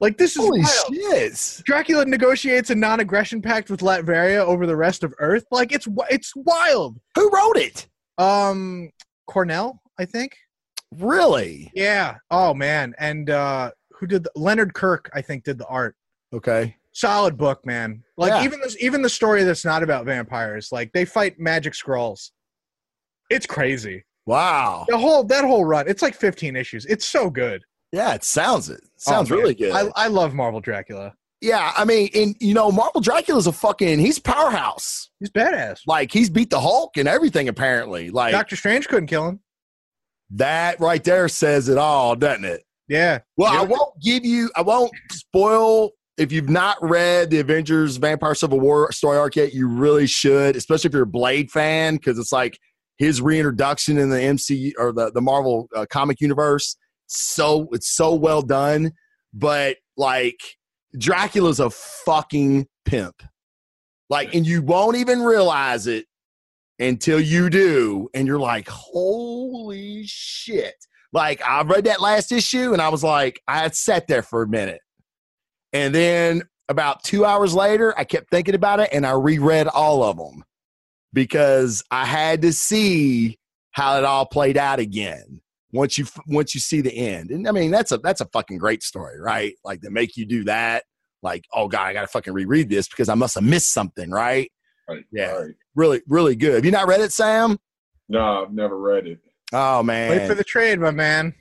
Like 0.00 0.18
this 0.18 0.32
is 0.32 0.42
Holy 0.44 0.60
wild. 0.60 0.94
shit! 0.94 1.62
Dracula 1.64 2.04
negotiates 2.04 2.68
a 2.70 2.74
non-aggression 2.74 3.40
pact 3.40 3.70
with 3.70 3.80
Latveria 3.80 4.38
over 4.44 4.66
the 4.66 4.76
rest 4.76 5.02
of 5.02 5.14
Earth. 5.18 5.44
Like 5.50 5.72
it's 5.72 5.88
it's 6.10 6.32
wild. 6.36 6.98
Who 7.14 7.30
wrote 7.30 7.56
it? 7.56 7.88
Um, 8.18 8.90
Cornell, 9.26 9.80
I 9.98 10.04
think. 10.04 10.36
Really? 10.98 11.70
Yeah. 11.74 12.16
Oh 12.30 12.52
man. 12.54 12.94
And 12.98 13.30
uh 13.30 13.70
who 13.98 14.06
did 14.06 14.24
the, 14.24 14.30
Leonard 14.36 14.74
Kirk? 14.74 15.10
I 15.14 15.22
think 15.22 15.44
did 15.44 15.58
the 15.58 15.66
art. 15.66 15.96
Okay. 16.32 16.76
Solid 16.92 17.36
book, 17.38 17.64
man. 17.64 18.02
Like 18.18 18.30
Yeah. 18.30 18.44
even 18.44 18.60
this, 18.60 18.76
even 18.80 19.02
the 19.02 19.08
story 19.08 19.42
that's 19.44 19.64
not 19.64 19.82
about 19.82 20.04
vampires. 20.04 20.70
Like 20.72 20.92
they 20.92 21.04
fight 21.06 21.38
magic 21.38 21.74
scrolls. 21.74 22.32
It's 23.30 23.46
crazy. 23.46 24.04
Wow. 24.26 24.84
The 24.88 24.98
whole 24.98 25.24
that 25.24 25.44
whole 25.44 25.64
run. 25.64 25.88
It's 25.88 26.02
like 26.02 26.14
15 26.14 26.54
issues. 26.56 26.84
It's 26.86 27.06
so 27.06 27.30
good. 27.30 27.62
Yeah, 27.92 28.14
it 28.14 28.24
sounds 28.24 28.68
it. 28.68 28.80
Sounds 28.96 29.30
Oh, 29.30 29.36
really 29.36 29.54
good. 29.54 29.72
I, 29.72 29.90
I 29.94 30.08
love 30.08 30.34
Marvel 30.34 30.60
Dracula. 30.60 31.14
yeah, 31.40 31.72
I 31.76 31.84
mean, 31.84 32.08
and 32.14 32.34
you 32.40 32.54
know, 32.54 32.70
Marvel 32.72 33.00
Dracula's 33.00 33.46
a 33.46 33.52
fucking 33.52 33.98
he's 33.98 34.18
powerhouse. 34.18 35.10
He's 35.20 35.30
badass. 35.30 35.80
Like 35.86 36.12
he's 36.12 36.28
beat 36.30 36.50
the 36.50 36.60
Hulk 36.60 36.96
and 36.96 37.08
everything 37.08 37.48
apparently. 37.48 38.10
Like 38.10 38.32
Doctor 38.32 38.56
Strange 38.56 38.88
couldn't 38.88 39.06
kill 39.06 39.28
him. 39.28 39.40
that 40.30 40.80
right 40.80 41.02
there 41.04 41.28
says 41.28 41.68
it 41.68 41.78
all, 41.78 42.16
doesn't 42.16 42.44
it? 42.44 42.62
Yeah. 42.88 43.20
Well, 43.36 43.52
I 43.52 43.62
won't 43.64 44.00
give 44.02 44.24
you 44.24 44.50
I 44.56 44.62
won't 44.62 44.92
spoil 45.12 45.90
if 46.18 46.32
you've 46.32 46.48
not 46.48 46.78
read 46.80 47.28
the 47.30 47.40
Avengers 47.40 47.96
Vampire 47.98 48.34
Civil 48.34 48.58
War 48.60 48.90
story 48.90 49.18
arc 49.18 49.36
yet, 49.36 49.52
you 49.52 49.68
really 49.68 50.06
should, 50.06 50.56
especially 50.56 50.88
if 50.88 50.94
you're 50.94 51.02
a 51.02 51.06
Blade 51.06 51.50
fan, 51.50 51.96
because 51.96 52.18
it's 52.18 52.32
like 52.32 52.58
his 52.96 53.20
reintroduction 53.20 53.98
in 53.98 54.08
the 54.08 54.20
MC 54.22 54.72
or 54.78 54.92
the, 54.92 55.12
the 55.12 55.20
Marvel 55.20 55.68
uh, 55.76 55.84
comic 55.90 56.20
universe. 56.22 56.76
So 57.06 57.68
it's 57.72 57.94
so 57.94 58.14
well 58.14 58.42
done. 58.42 58.92
But 59.32 59.76
like 59.96 60.40
Dracula's 60.98 61.60
a 61.60 61.70
fucking 61.70 62.66
pimp. 62.84 63.22
Like, 64.08 64.34
and 64.34 64.46
you 64.46 64.62
won't 64.62 64.96
even 64.96 65.22
realize 65.22 65.86
it 65.86 66.06
until 66.78 67.20
you 67.20 67.50
do, 67.50 68.08
and 68.14 68.26
you're 68.26 68.38
like, 68.38 68.68
holy 68.68 70.04
shit. 70.06 70.74
Like, 71.12 71.42
I 71.42 71.62
read 71.62 71.84
that 71.84 72.00
last 72.00 72.30
issue 72.30 72.72
and 72.72 72.82
I 72.82 72.88
was 72.88 73.02
like, 73.02 73.40
I 73.48 73.58
had 73.58 73.74
sat 73.74 74.06
there 74.06 74.22
for 74.22 74.42
a 74.42 74.48
minute. 74.48 74.80
And 75.72 75.94
then 75.94 76.42
about 76.68 77.02
two 77.04 77.24
hours 77.24 77.54
later, 77.54 77.94
I 77.98 78.04
kept 78.04 78.30
thinking 78.30 78.54
about 78.54 78.80
it 78.80 78.90
and 78.92 79.06
I 79.06 79.12
reread 79.12 79.66
all 79.68 80.02
of 80.02 80.18
them 80.18 80.44
because 81.12 81.82
I 81.90 82.04
had 82.04 82.42
to 82.42 82.52
see 82.52 83.38
how 83.72 83.96
it 83.98 84.04
all 84.04 84.26
played 84.26 84.56
out 84.56 84.78
again 84.78 85.40
once 85.76 85.96
you 85.98 86.06
once 86.26 86.54
you 86.54 86.60
see 86.60 86.80
the 86.80 86.92
end. 86.92 87.30
And 87.30 87.46
I 87.46 87.52
mean, 87.52 87.70
that's 87.70 87.92
a 87.92 87.98
that's 87.98 88.20
a 88.20 88.26
fucking 88.26 88.58
great 88.58 88.82
story, 88.82 89.20
right? 89.20 89.54
Like 89.64 89.82
to 89.82 89.90
make 89.90 90.16
you 90.16 90.26
do 90.26 90.44
that. 90.44 90.84
Like, 91.22 91.44
oh 91.52 91.68
god, 91.68 91.86
I 91.86 91.92
gotta 91.92 92.06
fucking 92.08 92.32
reread 92.32 92.68
this 92.68 92.88
because 92.88 93.08
I 93.08 93.14
must 93.14 93.34
have 93.36 93.44
missed 93.44 93.72
something, 93.72 94.10
right? 94.10 94.50
Right. 94.88 95.04
Yeah. 95.12 95.32
Right. 95.32 95.54
Really, 95.74 96.02
really 96.08 96.36
good. 96.36 96.54
Have 96.54 96.64
you 96.64 96.70
not 96.70 96.86
read 96.88 97.00
it, 97.00 97.12
Sam? 97.12 97.58
No, 98.08 98.44
I've 98.44 98.52
never 98.52 98.78
read 98.78 99.06
it. 99.06 99.18
Oh 99.52 99.82
man, 99.82 100.10
Wait 100.10 100.26
for 100.26 100.34
the 100.34 100.44
trade, 100.44 100.78
my 100.80 100.90
man. 100.90 101.34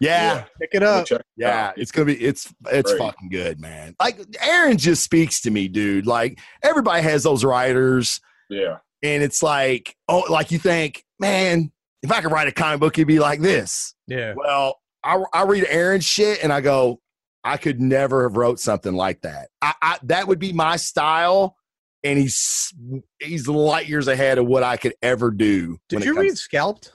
yeah, 0.00 0.44
Pick 0.60 0.70
it 0.72 0.82
up. 0.82 1.06
check 1.06 1.20
it 1.20 1.26
Yeah, 1.36 1.68
out. 1.68 1.78
it's 1.78 1.90
gonna 1.90 2.06
be 2.06 2.16
it's 2.22 2.52
it's 2.70 2.90
Great. 2.92 2.98
fucking 3.02 3.28
good, 3.30 3.60
man. 3.60 3.94
Like 4.00 4.18
Aaron 4.42 4.78
just 4.78 5.02
speaks 5.02 5.40
to 5.42 5.50
me, 5.50 5.68
dude. 5.68 6.06
Like 6.06 6.38
everybody 6.62 7.02
has 7.02 7.22
those 7.24 7.44
writers, 7.44 8.20
Yeah. 8.48 8.78
and 9.02 9.22
it's 9.22 9.42
like, 9.42 9.94
oh, 10.08 10.24
like 10.30 10.50
you 10.50 10.58
think, 10.58 11.04
man, 11.18 11.72
if 12.02 12.10
I 12.12 12.20
could 12.20 12.32
write 12.32 12.48
a 12.48 12.52
comic 12.52 12.80
book, 12.80 12.98
it'd 12.98 13.08
be 13.08 13.18
like 13.18 13.40
this. 13.40 13.94
Yeah. 14.06 14.34
Well, 14.36 14.78
I 15.04 15.22
I 15.32 15.42
read 15.44 15.66
Aaron's 15.68 16.04
shit 16.04 16.42
and 16.42 16.52
I 16.52 16.60
go, 16.60 17.00
I 17.44 17.56
could 17.56 17.80
never 17.80 18.24
have 18.24 18.36
wrote 18.36 18.60
something 18.60 18.92
like 18.94 19.20
that. 19.22 19.48
I, 19.62 19.74
I 19.82 19.98
that 20.04 20.28
would 20.28 20.38
be 20.38 20.52
my 20.52 20.76
style, 20.76 21.56
and 22.04 22.18
he's 22.18 22.72
he's 23.20 23.48
light 23.48 23.88
years 23.88 24.08
ahead 24.08 24.38
of 24.38 24.46
what 24.46 24.62
I 24.62 24.76
could 24.76 24.94
ever 25.02 25.30
do. 25.30 25.78
Did 25.88 26.04
you 26.04 26.14
comes- 26.14 26.24
read 26.24 26.38
Scalped? 26.38 26.92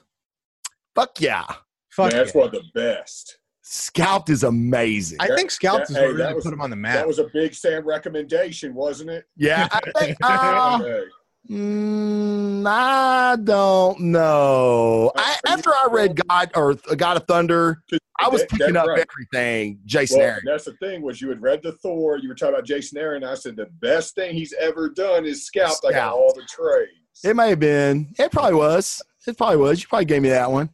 Fuck 0.94 1.20
yeah, 1.20 1.44
Fuck 1.90 2.12
Man, 2.12 2.22
that's 2.22 2.34
yeah. 2.34 2.40
one 2.42 2.48
of 2.48 2.52
the 2.54 2.62
best. 2.74 3.38
Scalped 3.62 4.28
is 4.30 4.44
amazing. 4.44 5.16
I 5.20 5.28
think 5.34 5.50
Scalped 5.50 5.88
that- 5.88 5.90
is 5.92 5.96
hey, 5.96 6.06
what 6.08 6.16
that 6.18 6.22
really 6.24 6.34
was- 6.34 6.44
put 6.44 6.52
him 6.52 6.60
on 6.60 6.70
the 6.70 6.76
map. 6.76 6.94
That 6.94 7.06
was 7.08 7.18
a 7.18 7.28
big 7.32 7.54
Sam 7.54 7.84
recommendation, 7.86 8.74
wasn't 8.74 9.10
it? 9.10 9.24
yeah, 9.36 9.66
I 9.72 9.80
think. 9.98 10.16
uh, 10.22 10.78
Hey, 10.84 11.00
Mm, 11.50 12.66
I 12.66 13.36
don't 13.42 14.00
know. 14.00 15.12
I, 15.16 15.36
after 15.46 15.70
I 15.70 15.88
read 15.90 16.18
God 16.28 16.50
or 16.54 16.74
God 16.96 17.16
of 17.18 17.24
Thunder, 17.26 17.82
I 18.18 18.28
was 18.28 18.44
picking 18.48 18.76
up 18.76 18.86
right. 18.86 19.04
everything. 19.32 19.78
Jason 19.84 20.18
Well, 20.20 20.28
Aaron. 20.28 20.42
that's 20.46 20.64
the 20.64 20.72
thing 20.74 21.02
was 21.02 21.20
you 21.20 21.28
had 21.28 21.42
read 21.42 21.62
the 21.62 21.72
Thor, 21.72 22.16
you 22.16 22.28
were 22.28 22.34
talking 22.34 22.54
about 22.54 22.66
Jason 22.66 22.96
Aaron. 22.98 23.24
I 23.24 23.34
said 23.34 23.56
the 23.56 23.66
best 23.80 24.14
thing 24.14 24.34
he's 24.34 24.54
ever 24.58 24.88
done 24.88 25.26
is 25.26 25.44
scalped. 25.46 25.84
I 25.86 25.92
got 25.92 26.14
all 26.14 26.32
the 26.34 26.46
trades. 26.48 26.90
It 27.22 27.36
may 27.36 27.50
have 27.50 27.60
been. 27.60 28.14
It 28.18 28.32
probably 28.32 28.54
was. 28.54 29.02
It 29.26 29.36
probably 29.36 29.58
was. 29.58 29.82
You 29.82 29.88
probably 29.88 30.06
gave 30.06 30.22
me 30.22 30.30
that 30.30 30.50
one. 30.50 30.70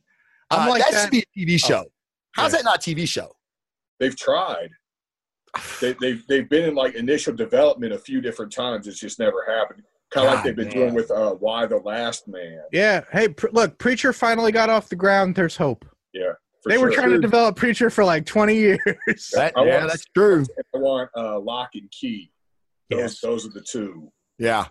I'm 0.50 0.68
Uh, 0.68 0.70
like 0.70 0.82
that, 0.82 0.92
that- 0.92 1.02
should 1.02 1.10
be 1.10 1.24
a 1.36 1.38
TV 1.38 1.58
show. 1.58 1.84
How's 2.32 2.52
yeah. 2.52 2.58
that 2.58 2.64
not 2.64 2.86
a 2.86 2.90
TV 2.90 3.08
show? 3.08 3.32
They've 3.98 4.16
tried. 4.16 4.70
They, 5.80 5.96
they've 6.00 6.24
they've 6.28 6.48
been 6.48 6.68
in 6.68 6.74
like 6.76 6.94
initial 6.94 7.34
development 7.34 7.92
a 7.92 7.98
few 7.98 8.20
different 8.20 8.52
times. 8.52 8.86
It's 8.86 9.00
just 9.00 9.18
never 9.18 9.44
happened. 9.48 9.82
Kind 10.10 10.26
of 10.28 10.34
like 10.34 10.44
they've 10.44 10.56
been 10.56 10.68
damn. 10.68 10.78
doing 10.78 10.94
with 10.94 11.10
uh, 11.10 11.36
Y 11.40 11.66
the 11.66 11.76
Last 11.78 12.26
Man. 12.26 12.60
yeah. 12.72 13.02
Hey, 13.12 13.28
pr- 13.28 13.48
look, 13.52 13.78
Preacher 13.78 14.12
finally 14.12 14.50
got 14.52 14.68
off 14.68 14.88
the 14.88 14.96
ground. 14.96 15.34
There's 15.36 15.56
hope. 15.56 15.84
Yeah, 16.12 16.32
for 16.62 16.70
they 16.70 16.78
were 16.78 16.90
sure. 16.90 17.02
trying 17.02 17.10
to 17.12 17.20
develop 17.20 17.54
Preacher 17.56 17.90
for 17.90 18.04
like 18.04 18.26
20 18.26 18.54
years. 18.54 18.78
That, 19.34 19.52
yeah, 19.56 19.62
want- 19.78 19.88
that's 19.88 20.04
true. 20.06 20.44
I 20.74 20.78
want 20.78 21.10
uh, 21.16 21.38
Locke 21.38 21.70
and 21.74 21.90
Key. 21.92 22.32
Those 22.90 22.98
Yes. 23.00 23.20
those 23.20 23.46
are 23.46 23.50
the 23.50 23.60
two 23.60 24.10
Yeah. 24.38 24.66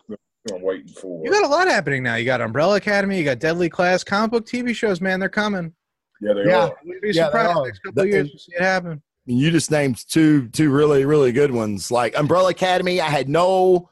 I'm 0.54 0.62
waiting 0.62 0.88
for. 0.90 1.24
You 1.24 1.32
got 1.32 1.46
a 1.46 1.48
lot 1.48 1.68
happening 1.68 2.02
now. 2.04 2.16
You 2.16 2.26
got 2.26 2.42
Umbrella 2.42 2.76
Academy. 2.78 3.18
You 3.18 3.24
got 3.24 3.40
Deadly 3.40 3.70
Class. 3.70 4.04
Comic 4.04 4.32
book 4.32 4.46
TV 4.46 4.74
shows, 4.76 5.00
man. 5.00 5.20
They're 5.20 5.30
coming. 5.30 5.74
yeah, 6.22 6.34
they 6.34 6.46
Yeah. 6.50 6.66
are. 6.66 6.78
Wouldn't 6.84 7.02
be 7.04 7.12
Yeah, 7.12 7.26
surprised 7.28 7.58
are. 7.58 7.66
next 7.66 7.80
couple 7.80 8.02
of 8.02 8.06
That- 8.08 8.14
years 8.14 8.32
to 8.32 8.40
see 8.40 8.52
it 8.56 8.62
happen. 8.62 9.02
You 9.26 9.52
just 9.52 9.70
named 9.72 10.04
two 10.10 10.48
two 10.50 10.72
really 10.72 11.06
really 11.06 11.32
good 11.32 11.52
ones. 11.52 11.92
Like 11.92 12.18
Umbrella 12.18 12.50
Academy, 12.50 13.00
I 13.00 13.06
had 13.10 13.30
no. 13.30 13.90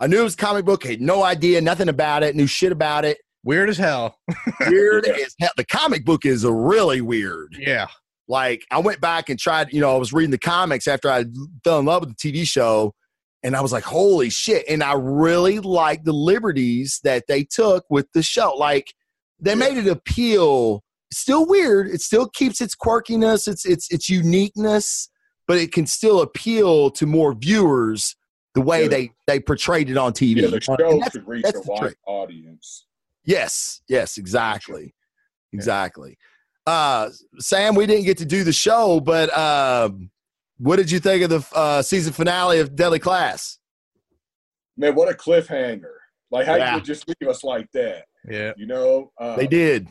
I 0.00 0.06
knew 0.06 0.20
it 0.20 0.24
was 0.24 0.36
comic 0.36 0.64
book. 0.64 0.84
Had 0.84 1.00
no 1.00 1.22
idea, 1.24 1.60
nothing 1.60 1.88
about 1.88 2.22
it. 2.22 2.36
Knew 2.36 2.46
shit 2.46 2.72
about 2.72 3.04
it. 3.04 3.18
Weird 3.44 3.68
as 3.68 3.78
hell. 3.78 4.16
Weird 4.66 5.06
Yeah. 5.06 5.14
as 5.24 5.34
hell. 5.40 5.50
The 5.56 5.64
comic 5.64 6.04
book 6.04 6.24
is 6.24 6.44
really 6.44 7.00
weird. 7.00 7.56
Yeah. 7.58 7.88
like 8.28 8.64
I 8.70 8.78
went 8.78 9.00
back 9.00 9.28
and 9.30 9.38
tried, 9.38 9.72
you 9.72 9.80
know, 9.80 9.94
I 9.94 9.98
was 9.98 10.12
reading 10.12 10.30
the 10.30 10.38
comics 10.38 10.86
after 10.86 11.10
I 11.10 11.24
fell 11.64 11.78
in 11.78 11.86
love 11.86 12.02
with 12.04 12.14
the 12.16 12.32
TV 12.32 12.46
show, 12.46 12.92
and 13.42 13.56
I 13.56 13.60
was 13.62 13.72
like, 13.72 13.84
holy 13.84 14.28
shit. 14.30 14.64
And 14.68 14.82
I 14.82 14.92
really 14.94 15.60
liked 15.60 16.04
the 16.04 16.12
liberties 16.12 17.00
that 17.04 17.24
they 17.28 17.42
took 17.44 17.84
with 17.88 18.06
the 18.12 18.22
show. 18.22 18.52
Like 18.54 18.92
they 19.40 19.52
Yeah. 19.52 19.56
made 19.56 19.78
it 19.78 19.86
appeal. 19.88 20.82
Still 21.12 21.46
weird. 21.46 21.88
It 21.88 22.02
still 22.02 22.28
keeps 22.28 22.60
its 22.60 22.74
quirkiness, 22.76 23.48
its 23.48 23.64
its 23.64 23.90
its 23.90 24.10
uniqueness, 24.10 25.08
but 25.46 25.56
it 25.56 25.72
can 25.72 25.86
still 25.86 26.20
appeal 26.20 26.90
to 26.90 27.06
more 27.06 27.32
viewers 27.34 28.14
the 28.58 28.64
way 28.64 28.82
Yeah. 28.82 28.88
they 28.88 29.10
they 29.26 29.40
portrayed 29.40 29.88
it 29.90 29.96
on 29.96 30.12
TV. 30.12 30.40
Yeah, 30.42 30.48
the 30.48 30.54
And 30.54 30.64
show 30.64 30.76
that's- 30.76 31.10
could 31.12 31.26
reach 31.28 31.44
that's 31.44 31.58
a 31.58 31.62
wide 31.70 31.80
trick. 31.80 31.96
audience. 32.06 32.86
Yes, 33.24 33.82
yes, 33.88 34.18
exactly. 34.18 34.94
Exactly. 35.52 36.18
Uh 36.66 37.10
Sam, 37.38 37.74
we 37.74 37.86
didn't 37.86 38.04
get 38.04 38.18
to 38.18 38.24
do 38.26 38.44
the 38.44 38.52
show, 38.52 39.00
but 39.00 39.30
uh, 39.36 39.90
what 40.58 40.76
did 40.76 40.90
you 40.90 40.98
think 40.98 41.22
of 41.24 41.30
the 41.30 41.56
uh, 41.56 41.82
season 41.82 42.12
finale 42.12 42.58
of 42.58 42.74
Deadly 42.74 42.98
Class? 42.98 43.58
Man, 44.76 44.94
what 44.94 45.08
a 45.08 45.14
cliffhanger! 45.16 45.94
Like 46.30 46.46
how 46.46 46.56
Yeah. 46.56 46.74
you 46.74 46.80
could 46.80 46.86
just 46.86 47.08
leave 47.08 47.28
us 47.30 47.42
like 47.44 47.70
that, 47.72 48.04
Yeah. 48.28 48.52
you 48.56 48.66
know? 48.66 49.12
Uh, 49.18 49.36
They 49.36 49.46
did. 49.46 49.88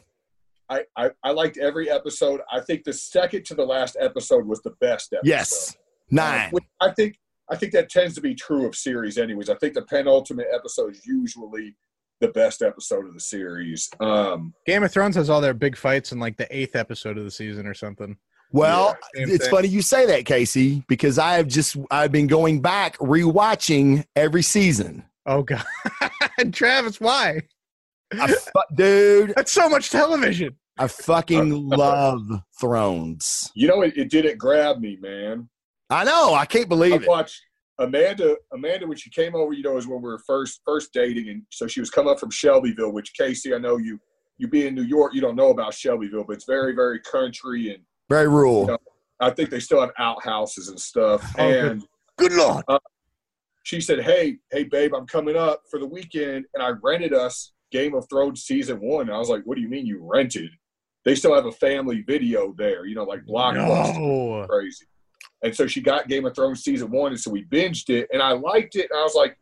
I, 0.70 0.84
I 0.98 1.12
I 1.24 1.32
liked 1.32 1.58
every 1.58 1.90
episode. 1.90 2.42
I 2.52 2.60
think 2.60 2.84
the 2.84 2.94
second 2.94 3.46
to 3.46 3.56
the 3.56 3.66
last 3.66 3.96
episode 4.00 4.46
was 4.46 4.62
the 4.62 4.72
best 4.82 5.14
episode. 5.14 5.28
Yes. 5.28 5.78
Nine. 6.12 6.52
which 6.52 6.64
I 6.82 6.92
think 6.92 7.18
I 7.50 7.56
think 7.56 7.72
that 7.74 7.90
tends 7.90 8.16
to 8.16 8.22
be 8.22 8.36
true 8.36 8.66
of 8.66 8.76
series, 8.76 9.18
anyways. 9.18 9.50
I 9.50 9.56
think 9.56 9.74
the 9.74 9.84
penultimate 9.84 10.48
episode 10.54 10.92
is 10.96 11.06
usually 11.06 11.76
the 12.20 12.28
best 12.30 12.62
episode 12.62 13.06
of 13.08 13.14
the 13.14 13.20
series. 13.20 13.90
Um, 14.00 14.54
Game 14.66 14.84
of 14.84 14.92
Thrones 14.92 15.16
has 15.16 15.30
all 15.30 15.40
their 15.40 15.54
big 15.54 15.78
fights 15.78 16.12
in 16.12 16.20
like 16.20 16.36
the 16.38 16.48
eighth 16.56 16.76
episode 16.76 17.18
of 17.18 17.24
the 17.24 17.32
season 17.32 17.68
or 17.68 17.74
something. 17.74 18.18
Well, 18.52 18.98
Yeah, 19.16 19.26
it's 19.28 19.46
thing. 19.46 19.52
funny 19.56 19.68
you 19.68 19.82
say 19.82 20.06
that, 20.08 20.26
Casey, 20.26 20.84
because 20.88 21.20
I 21.20 21.34
have 21.34 21.48
just 21.48 21.78
I've 21.92 22.12
been 22.12 22.28
going 22.28 22.62
back 22.62 22.98
rewatching 22.98 24.06
every 24.16 24.42
season. 24.42 25.04
Oh 25.26 25.44
god, 25.44 25.64
Travis, 26.54 27.00
why? 27.02 27.42
I 28.18 28.28
fu- 28.28 28.76
dude, 28.76 29.34
That's 29.36 29.52
so 29.52 29.68
much 29.70 29.90
television. 29.90 30.56
I 30.78 30.88
fucking 30.88 31.50
love 31.70 32.22
Thrones. 32.60 33.52
you 33.56 33.68
know, 33.68 33.82
it, 33.82 33.98
it 33.98 34.10
didn't 34.10 34.38
grab 34.38 34.80
me, 34.80 34.98
man. 35.02 35.50
I 35.90 36.04
know. 36.04 36.34
I 36.34 36.46
can't 36.46 36.66
I 36.66 36.70
believe 36.70 37.02
it. 37.04 37.08
watched 37.08 37.42
Amanda. 37.80 38.36
Amanda, 38.54 38.88
when 38.88 38.98
she 38.98 39.10
came 39.10 39.36
over, 39.36 39.54
you 39.54 39.64
know, 39.64 39.78
is 39.78 39.88
when 39.88 40.02
we 40.02 40.10
were 40.10 40.20
first 40.20 40.62
first 40.66 40.92
dating, 40.94 41.30
and 41.30 41.44
so 41.50 41.68
she 41.68 41.80
was 41.80 41.90
coming 41.90 42.12
up 42.12 42.20
from 42.20 42.32
Shelbyville. 42.32 42.92
Which 42.92 43.14
Casey, 43.14 43.54
I 43.54 43.58
know 43.58 43.78
you 43.78 44.00
you 44.38 44.48
be 44.48 44.68
in 44.68 44.76
New 44.76 44.84
York, 44.84 45.14
you 45.14 45.22
don't 45.22 45.36
know 45.36 45.50
about 45.50 45.74
Shelbyville, 45.74 46.26
but 46.26 46.34
it's 46.34 46.46
very 46.46 46.74
very 46.76 47.00
country, 47.02 47.74
and 47.74 47.84
Very 48.10 48.28
rural. 48.28 48.68
Yeah. 48.70 48.76
I 49.20 49.32
think 49.32 49.50
they 49.50 49.60
still 49.60 49.82
have 49.82 49.92
outhouses 49.98 50.68
and 50.70 50.80
stuff. 50.80 51.24
Oh, 51.40 51.50
good. 51.52 51.72
and 51.72 51.88
Good 52.18 52.34
lord. 52.34 52.64
Uh, 52.68 52.80
she 53.64 53.82
said, 53.82 54.02
"Hey, 54.02 54.38
hey, 54.52 54.64
babe, 54.64 54.94
I'm 54.96 55.08
coming 55.08 55.36
up 55.36 55.62
for 55.70 55.80
the 55.80 55.86
weekend, 55.88 56.46
and 56.54 56.62
I 56.64 56.70
rented 56.84 57.14
us 57.14 57.52
Game 57.72 57.94
of 57.96 58.06
Thrones 58.10 58.44
season 58.44 58.80
one." 58.80 59.08
And 59.08 59.16
I 59.16 59.20
was 59.20 59.30
like, 59.30 59.44
"What 59.46 59.56
do 59.56 59.62
you 59.62 59.70
mean 59.70 59.86
you 59.86 60.00
rented?" 60.02 60.50
They 61.06 61.16
still 61.16 61.34
have 61.36 61.46
a 61.46 61.52
family 61.52 62.02
video 62.02 62.54
there, 62.58 62.86
you 62.86 62.94
know, 62.96 63.04
like 63.06 63.22
Blockbuster, 63.26 63.96
No. 63.96 64.46
crazy. 64.50 64.86
And 65.44 65.56
so 65.56 65.68
she 65.68 65.82
got 65.82 66.08
Game 66.08 66.26
of 66.26 66.36
Thrones 66.36 66.64
season 66.64 66.90
one, 66.92 67.12
and 67.12 67.20
so 67.20 67.32
we 67.32 67.46
binged 67.46 67.90
it, 67.90 68.08
and 68.12 68.22
I 68.22 68.32
liked 68.32 68.76
it. 68.76 68.88
And 68.90 69.00
I 69.00 69.04
was 69.04 69.16
like, 69.16 69.38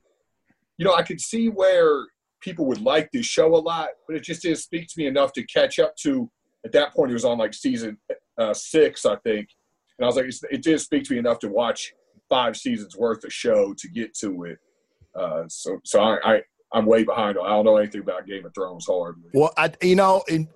you 0.78 0.86
know, 0.86 0.94
I 0.94 1.04
could 1.04 1.22
see 1.22 1.48
where 1.48 2.06
people 2.42 2.66
would 2.66 2.82
like 2.82 3.10
this 3.12 3.26
show 3.26 3.56
a 3.56 3.58
lot, 3.58 3.90
but 4.08 4.16
it 4.16 4.24
just 4.24 4.42
didn't 4.42 4.58
speak 4.58 4.88
to 4.88 4.94
me 4.98 5.08
enough 5.08 5.32
to 5.34 5.44
catch 5.44 5.80
up 5.80 5.96
to. 5.98 6.30
At 6.66 6.72
that 6.74 6.94
point, 6.94 7.12
it 7.12 7.14
was 7.14 7.26
on 7.26 7.38
like 7.38 7.54
season 7.54 7.98
uh, 8.38 8.54
six, 8.54 9.06
I 9.06 9.16
think, 9.18 9.50
and 9.98 10.06
I 10.06 10.08
was 10.08 10.16
like, 10.16 10.26
it 10.52 10.62
didn't 10.62 10.80
speak 10.80 11.04
to 11.06 11.14
me 11.14 11.20
enough 11.20 11.40
to 11.40 11.48
watch 11.48 11.94
five 12.28 12.58
seasons 12.58 12.98
worth 12.98 13.24
of 13.24 13.32
show 13.32 13.74
to 13.78 13.88
get 13.88 14.14
to 14.16 14.44
it. 14.44 14.58
Uh, 15.16 15.44
so, 15.48 15.80
so 15.86 16.02
I, 16.02 16.18
I, 16.24 16.42
I'm 16.74 16.86
way 16.86 17.04
behind. 17.04 17.38
I 17.42 17.50
don't 17.50 17.66
know 17.66 17.78
anything 17.78 18.02
about 18.02 18.28
Game 18.28 18.46
of 18.46 18.54
Thrones 18.54 18.86
hardly. 18.86 19.30
Well, 19.34 19.54
I 19.58 19.72
you 19.82 19.96
know, 19.96 20.24
in 20.28 20.50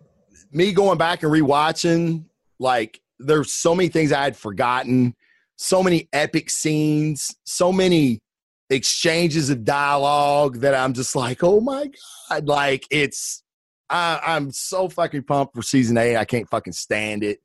me 0.51 0.73
going 0.73 0.97
back 0.97 1.23
and 1.23 1.31
rewatching, 1.31 2.25
like 2.59 2.99
there's 3.19 3.51
so 3.51 3.73
many 3.73 3.89
things 3.89 4.11
I 4.11 4.23
had 4.23 4.35
forgotten, 4.35 5.15
so 5.61 5.83
many 5.83 6.07
epic 6.13 6.49
scenes, 6.49 7.35
so 7.43 7.73
many 7.73 8.21
exchanges 8.69 9.49
of 9.49 9.65
dialogue 9.65 10.59
that 10.59 10.73
I'm 10.73 10.93
just 10.93 11.17
like, 11.17 11.43
oh 11.43 11.59
my 11.59 11.91
god, 12.29 12.47
like 12.47 12.85
it's 12.89 13.43
I, 13.89 14.21
I'm 14.25 14.51
so 14.51 14.87
fucking 14.87 15.23
pumped 15.23 15.53
for 15.53 15.61
season 15.61 15.97
eight. 15.97 16.15
I 16.15 16.23
can't 16.23 16.49
fucking 16.49 16.73
stand 16.73 17.23
it. 17.23 17.39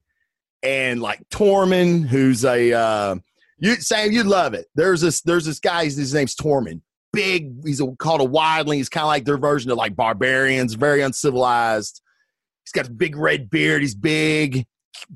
And 0.62 1.02
like 1.02 1.28
Tormund, 1.30 2.06
who's 2.06 2.44
a 2.44 2.72
uh, 2.72 3.16
you 3.58 3.74
Sam, 3.76 4.12
you'd 4.12 4.26
love 4.26 4.54
it. 4.54 4.66
There's 4.76 5.00
this 5.00 5.20
there's 5.22 5.44
this 5.44 5.58
guy. 5.58 5.84
His 5.84 6.14
name's 6.14 6.36
Tormund. 6.36 6.82
Big. 7.12 7.52
He's 7.64 7.80
a, 7.80 7.90
called 7.98 8.20
a 8.20 8.26
wildling. 8.26 8.76
He's 8.76 8.88
kind 8.88 9.02
of 9.02 9.08
like 9.08 9.24
their 9.24 9.38
version 9.38 9.72
of 9.72 9.76
like 9.76 9.96
barbarians. 9.96 10.74
Very 10.74 11.02
uncivilized. 11.02 12.00
He's 12.64 12.72
got 12.72 12.88
a 12.88 12.92
big 12.92 13.16
red 13.16 13.50
beard. 13.50 13.82
He's 13.82 13.96
big. 13.96 14.66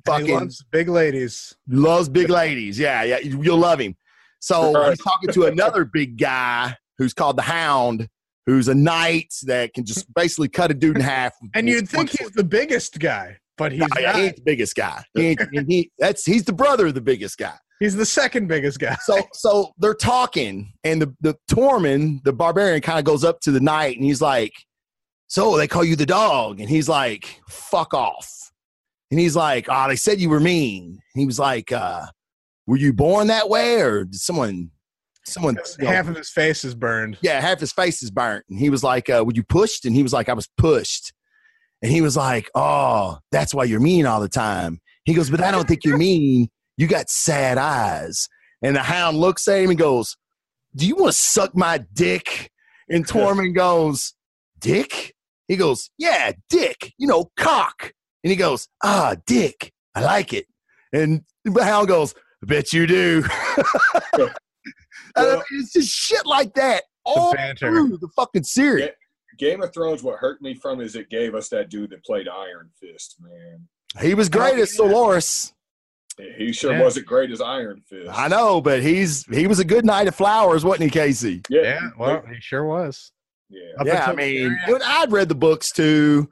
Fucking 0.07 0.27
he 0.27 0.33
loves 0.35 0.65
big 0.71 0.89
ladies. 0.89 1.55
loves 1.69 2.09
big 2.09 2.29
ladies. 2.31 2.79
Yeah, 2.79 3.03
yeah, 3.03 3.19
you- 3.19 3.43
you'll 3.43 3.59
love 3.59 3.79
him. 3.81 3.97
So 4.41 4.73
Right. 4.73 4.91
he's 4.91 5.03
talking 5.03 5.31
to 5.33 5.45
another 5.47 5.85
big 5.93 6.19
guy 6.19 6.77
who's 6.99 7.13
called 7.15 7.37
the 7.37 7.43
Hound, 7.43 8.09
who's 8.47 8.69
a 8.69 8.75
knight 8.75 9.35
that 9.45 9.75
can 9.75 9.85
just 9.85 10.13
basically 10.15 10.49
cut 10.49 10.71
a 10.71 10.75
dude 10.75 10.97
in 10.97 11.03
half. 11.03 11.33
And 11.55 11.69
you'd 11.69 11.89
think 11.89 12.11
he's 12.19 12.31
the 12.31 12.45
biggest 12.45 12.99
guy, 12.99 13.39
but 13.57 13.73
he's 13.73 13.81
No, 13.81 13.87
yeah, 14.01 14.17
he 14.17 14.23
ain't 14.27 14.37
the 14.37 14.43
biggest 14.43 14.75
guy. 14.77 15.03
He 15.15 15.37
he, 15.69 15.91
that's 15.99 16.25
he's 16.25 16.45
the 16.45 16.53
brother 16.53 16.87
of 16.89 16.95
the 16.95 17.01
biggest 17.01 17.39
guy. 17.39 17.55
He's 17.81 17.95
the 17.95 18.07
second 18.07 18.49
biggest 18.49 18.79
guy. 18.81 18.97
So 19.05 19.21
so 19.33 19.73
they're 19.79 19.95
talking, 19.95 20.73
and 20.85 21.01
the 21.03 21.15
the 21.21 21.37
Tormund, 21.51 22.25
the 22.25 22.33
barbarian, 22.33 22.81
kind 22.81 22.99
of 22.99 23.05
goes 23.05 23.23
up 23.25 23.41
to 23.43 23.51
the 23.53 23.61
knight, 23.61 23.97
and 23.97 24.05
he's 24.05 24.21
like, 24.21 24.53
"So 25.29 25.57
they 25.57 25.69
call 25.69 25.85
you 25.85 25.95
the 25.95 26.07
dog?" 26.07 26.59
And 26.61 26.69
he's 26.69 26.89
like, 26.89 27.41
"Fuck 27.49 27.95
off." 27.95 28.29
And 29.11 29.19
he's 29.19 29.37
like, 29.37 29.67
"Oh, 29.69 29.89
they 29.89 29.97
said 29.97 30.21
you 30.21 30.29
were 30.29 30.41
mean." 30.41 31.01
He 31.15 31.25
was 31.27 31.39
like, 31.39 31.73
uh, 31.73 32.07
"Were 32.67 32.77
you 32.77 32.93
born 32.93 33.29
that 33.29 33.49
way, 33.49 33.81
or 33.81 34.05
did 34.05 34.15
someone, 34.21 34.71
someone?" 35.25 35.57
you 35.79 35.85
know, 35.85 35.91
Half 35.91 36.09
of 36.09 36.17
his 36.17 36.31
face 36.31 36.65
is 36.65 36.75
burned. 36.75 37.17
yeah, 37.23 37.41
half 37.41 37.61
his 37.61 37.73
face 37.73 38.03
is 38.03 38.11
burnt. 38.11 38.45
And 38.51 38.59
he 38.59 38.69
was 38.71 38.85
like, 38.85 39.09
uh, 39.09 39.25
Were 39.27 39.33
you 39.35 39.43
pushed? 39.43 39.85
And 39.87 39.95
he 39.95 40.03
was 40.03 40.13
like, 40.13 40.29
I 40.29 40.35
was 40.35 40.49
pushed. 40.59 41.13
And 41.83 41.91
he 41.93 42.01
was 42.01 42.17
like, 42.17 42.51
Oh, 42.55 43.19
that's 43.33 43.55
why 43.55 43.65
you're 43.65 43.81
mean 43.81 44.05
all 44.07 44.21
the 44.21 44.29
time. 44.29 44.81
He 45.05 45.15
goes, 45.15 45.31
But 45.31 45.41
I 45.43 45.51
don't 45.51 45.67
think 45.67 45.85
you're 45.85 45.97
mean. 46.09 46.49
You 46.77 46.87
got 46.87 47.09
sad 47.11 47.59
eyes. 47.59 48.29
And 48.63 48.77
the 48.77 48.83
hound 48.83 49.17
looks 49.17 49.49
at 49.49 49.61
him 49.61 49.71
and 49.71 49.79
goes, 49.79 50.17
Do 50.77 50.87
you 50.87 50.97
want 50.97 51.13
to 51.13 51.19
suck 51.19 51.57
my 51.57 51.85
dick? 51.93 52.51
And 52.91 53.07
Tormund 53.07 53.55
goes, 53.55 54.15
Dick? 54.61 55.15
He 55.47 55.57
goes, 55.57 55.89
Yeah, 55.99 56.33
dick, 56.51 56.93
you 56.99 57.07
know, 57.07 57.31
cock. 57.37 57.93
And 58.25 58.31
he 58.31 58.37
goes, 58.37 58.69
Ah, 58.83 59.17
dick. 59.27 59.73
I 59.95 60.01
like 60.03 60.33
it. 60.33 60.47
And 60.93 61.23
Hal 61.59 61.87
goes, 61.87 62.15
bet 62.43 62.73
you 62.73 62.87
do. 62.87 63.25
And 64.15 64.31
I 65.17 65.23
Well- 65.23 65.37
mean, 65.51 65.61
it's 65.63 65.73
just 65.73 65.89
shit 65.91 66.27
like 66.27 66.55
that 66.55 66.85
all 67.05 67.33
banter. 67.35 67.71
through 67.71 67.99
the 67.99 68.09
fucking 68.15 68.45
series. 68.45 68.85
Yeah. 68.87 68.91
Game 69.39 69.63
of 69.63 69.73
Thrones, 69.73 70.03
what 70.03 70.19
hurt 70.19 70.43
me 70.43 70.55
from 70.55 70.81
is 70.81 70.97
it 70.97 71.09
gave 71.11 71.35
us 71.35 71.49
that 71.51 71.71
dude 71.71 71.91
that 71.91 72.05
played 72.05 72.29
Iron 72.29 72.71
Fist, 72.81 73.17
man. 73.21 73.69
He 74.01 74.15
was 74.15 74.29
great 74.29 74.59
as 74.59 74.77
Ser 74.77 74.85
Loras. 74.85 75.53
He 76.37 76.53
sure 76.53 76.73
Yeah. 76.73 76.83
wasn't 76.83 77.07
great 77.07 77.31
as 77.31 77.41
Iron 77.41 77.81
Fist. 77.89 78.11
I 78.13 78.27
know, 78.29 78.61
but 78.61 78.83
he's 78.83 79.25
he 79.27 79.47
was 79.47 79.61
a 79.61 79.65
good 79.65 79.85
knight 79.85 80.09
of 80.09 80.15
flowers, 80.17 80.65
wasn't 80.65 80.85
he, 80.85 80.91
Casey? 80.91 81.43
Yeah, 81.49 81.63
Yeah, 81.63 81.91
well, 81.97 82.23
he 82.27 82.41
sure 82.41 82.65
was. 82.65 83.13
yeah. 83.49 83.61
Yeah, 83.85 84.07
I 84.07 84.15
mean, 84.15 84.59
the 84.67 84.81
I'd 84.85 85.13
read 85.13 85.29
the 85.29 85.35
books 85.37 85.71
too, 85.73 86.29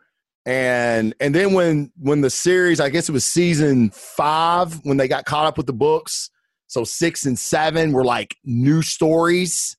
and 0.46 1.12
and 1.18 1.34
then 1.34 1.52
when 1.52 1.90
when 1.98 2.20
the 2.20 2.30
series, 2.30 2.78
I 2.78 2.88
guess 2.88 3.08
it 3.08 3.12
was 3.12 3.24
season 3.26 3.90
five 3.90 4.74
when 4.84 4.96
they 4.96 5.08
got 5.08 5.24
caught 5.24 5.46
up 5.46 5.56
with 5.56 5.66
the 5.66 5.72
books. 5.72 6.30
So 6.68 6.84
six 6.84 7.26
and 7.26 7.38
seven 7.38 7.92
were 7.92 8.04
like 8.04 8.36
new 8.44 8.80
stories. 8.80 9.76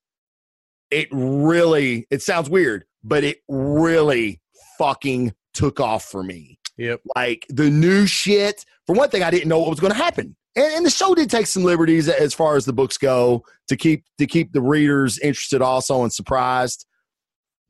It 0.91 1.07
really, 1.11 2.05
it 2.11 2.21
sounds 2.21 2.49
weird, 2.49 2.85
but 3.03 3.23
it 3.23 3.39
really 3.47 4.41
fucking 4.77 5.33
took 5.53 5.79
off 5.79 6.05
for 6.05 6.21
me. 6.23 6.59
Yep. 6.77 7.01
like 7.15 7.45
the 7.49 7.71
new 7.71 8.05
shit. 8.05 8.63
For 8.85 8.93
one 8.93 9.09
thing, 9.09 9.23
I 9.23 9.31
didn't 9.31 9.49
know 9.49 9.59
what 9.59 9.69
was 9.69 9.79
going 9.79 9.93
to 9.93 9.97
happen, 9.97 10.35
and, 10.55 10.73
and 10.75 10.85
the 10.85 10.91
show 10.91 11.15
did 11.15 11.29
take 11.29 11.47
some 11.47 11.63
liberties 11.63 12.07
as 12.07 12.33
far 12.33 12.55
as 12.55 12.65
the 12.65 12.73
books 12.73 12.97
go 12.97 13.43
to 13.67 13.75
keep 13.75 14.03
to 14.19 14.27
keep 14.27 14.51
the 14.51 14.61
readers 14.61 15.17
interested 15.19 15.61
also 15.61 16.03
and 16.03 16.13
surprised. 16.13 16.85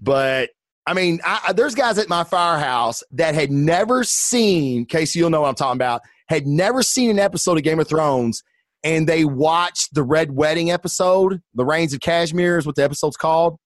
But 0.01 0.49
I 0.87 0.93
mean, 0.93 1.19
I, 1.25 1.53
there's 1.53 1.75
guys 1.75 1.97
at 1.97 2.09
my 2.09 2.23
firehouse 2.23 3.03
that 3.11 3.35
had 3.35 3.51
never 3.51 4.03
seen 4.03 4.85
Casey. 4.85 5.19
You'll 5.19 5.29
know 5.29 5.41
what 5.41 5.49
I'm 5.49 5.55
talking 5.55 5.77
about. 5.77 6.01
Had 6.29 6.47
never 6.47 6.81
seen 6.81 7.09
an 7.09 7.19
episode 7.19 7.57
of 7.57 7.63
Game 7.63 7.79
of 7.79 7.87
Thrones, 7.87 8.41
and 8.83 9.07
they 9.07 9.25
watched 9.25 9.93
the 9.93 10.03
Red 10.03 10.31
Wedding 10.31 10.71
episode, 10.71 11.41
"The 11.53 11.65
Rains 11.65 11.93
of 11.93 11.99
Castamere" 11.99 12.57
is 12.57 12.65
what 12.65 12.75
the 12.75 12.83
episode's 12.83 13.17
called 13.17 13.59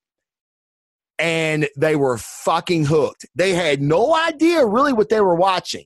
and 1.22 1.70
they 1.78 1.96
were 1.96 2.18
fucking 2.18 2.86
hooked. 2.86 3.28
They 3.36 3.54
had 3.54 3.80
no 3.80 4.16
idea 4.16 4.66
really 4.66 4.92
what 4.92 5.10
they 5.10 5.22
were 5.22 5.36
watching. 5.36 5.86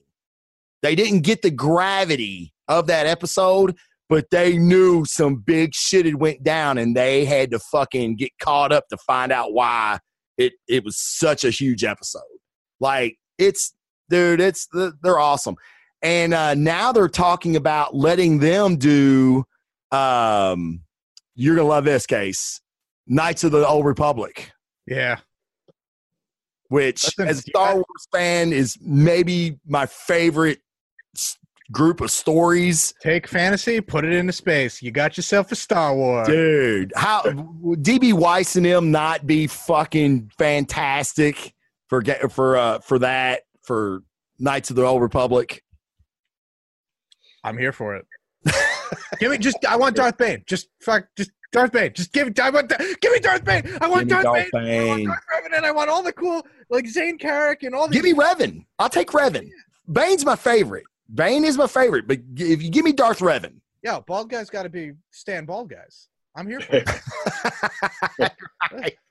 They 0.82 0.94
didn't 0.94 1.20
get 1.20 1.42
the 1.42 1.50
gravity 1.50 2.54
of 2.68 2.86
that 2.86 3.06
episode, 3.06 3.76
but 4.08 4.30
they 4.30 4.56
knew 4.56 5.04
some 5.04 5.36
big 5.36 5.74
shit 5.74 6.06
had 6.06 6.14
went 6.14 6.42
down 6.42 6.78
and 6.78 6.96
they 6.96 7.26
had 7.26 7.50
to 7.50 7.58
fucking 7.58 8.16
get 8.16 8.32
caught 8.40 8.72
up 8.72 8.88
to 8.88 8.96
find 8.96 9.30
out 9.30 9.52
why 9.52 9.98
it 10.38 10.54
it 10.68 10.84
was 10.84 10.96
such 10.98 11.44
a 11.44 11.50
huge 11.50 11.84
episode. 11.84 12.22
Like 12.80 13.16
it's 13.38 13.74
dude, 14.10 14.40
it's 14.40 14.68
they're 15.02 15.18
awesome. 15.18 15.56
And 16.02 16.34
uh, 16.34 16.54
now 16.54 16.92
they're 16.92 17.08
talking 17.08 17.56
about 17.56 17.94
letting 17.94 18.38
them 18.38 18.76
do 18.76 19.44
Um, 19.92 20.82
you're 21.34 21.56
gonna 21.56 21.68
love 21.68 21.84
this 21.84 22.06
case, 22.06 22.60
Knights 23.06 23.44
of 23.44 23.52
the 23.52 23.66
Old 23.66 23.86
Republic, 23.86 24.50
Yeah. 24.86 25.18
which 26.68 27.06
as 27.18 27.38
a 27.38 27.42
Star 27.42 27.74
Wars 27.74 28.08
fan 28.12 28.52
is 28.52 28.76
maybe 28.80 29.58
my 29.66 29.86
favorite 29.86 30.58
group 31.72 32.00
of 32.00 32.10
stories. 32.10 32.94
Take 33.00 33.26
fantasy, 33.26 33.80
put 33.80 34.04
it 34.04 34.12
into 34.12 34.32
space. 34.32 34.82
You 34.82 34.90
got 34.90 35.16
yourself 35.16 35.52
a 35.52 35.56
Star 35.56 35.94
Wars. 35.94 36.28
Dude, 36.28 36.92
how 36.96 37.22
would 37.60 37.82
DB 37.82 38.12
Weiss 38.12 38.56
and 38.56 38.66
him 38.66 38.90
not 38.90 39.26
be 39.26 39.46
fucking 39.46 40.30
fantastic 40.38 41.54
for 41.88 42.02
get 42.02 42.32
for 42.32 42.56
uh 42.56 42.78
for 42.80 42.98
that 43.00 43.42
for 43.62 44.02
Knights 44.38 44.70
of 44.70 44.76
the 44.76 44.84
Old 44.84 45.02
Republic? 45.02 45.62
I'm 47.44 47.58
here 47.58 47.72
for 47.72 47.96
it. 47.96 48.06
give 49.20 49.30
me 49.30 49.38
just. 49.38 49.58
I 49.66 49.76
want 49.76 49.96
Darth 49.96 50.18
Bane. 50.18 50.42
Just 50.46 50.68
fuck. 50.80 51.06
Just 51.16 51.30
Darth 51.52 51.72
Bane. 51.72 51.92
Just 51.94 52.12
give. 52.12 52.32
I 52.40 52.50
want. 52.50 52.68
Give 53.00 53.12
me 53.12 53.20
Darth 53.20 53.44
Bane. 53.44 53.62
I 53.80 53.88
want 53.88 54.08
Darth, 54.08 54.24
Darth 54.24 54.48
Bane. 54.52 54.82
I 54.82 54.86
want 54.86 54.98
Bane. 54.98 55.06
Darth 55.06 55.24
Revenant. 55.32 55.64
I 55.64 55.70
want 55.70 55.90
all 55.90 56.02
the 56.02 56.12
cool 56.12 56.46
like 56.70 56.86
Zayne 56.86 57.18
Carrick 57.18 57.62
and 57.62 57.74
all 57.74 57.88
the. 57.88 57.94
Give 57.94 58.04
me 58.04 58.14
Revan. 58.14 58.64
I'll 58.78 58.88
take 58.88 59.08
Revan. 59.08 59.48
Bane's 59.90 60.24
my 60.24 60.36
favorite. 60.36 60.84
Bane 61.14 61.44
is 61.44 61.56
my 61.56 61.66
favorite, 61.66 62.06
but 62.08 62.18
if 62.36 62.62
you 62.62 62.70
give 62.70 62.84
me 62.84 62.92
Darth 62.92 63.20
Revan, 63.20 63.60
Yo, 63.82 64.00
bald 64.06 64.28
guys 64.28 64.50
got 64.50 64.64
to 64.64 64.68
be 64.68 64.92
stand 65.12 65.46
bald 65.46 65.70
guys. 65.70 66.08
I'm 66.34 66.48
here 66.48 66.60
for 66.60 66.82
it. 68.18 68.32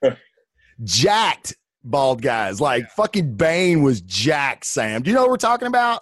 jacked 0.84 1.56
bald 1.84 2.22
guys 2.22 2.60
like 2.60 2.90
fucking 2.92 3.36
Bane 3.36 3.84
was 3.84 4.02
jacked. 4.02 4.66
Sam, 4.66 5.02
do 5.02 5.10
you 5.10 5.16
know 5.16 5.22
what 5.22 5.30
we're 5.32 5.38
talking 5.38 5.68
about? 5.68 6.02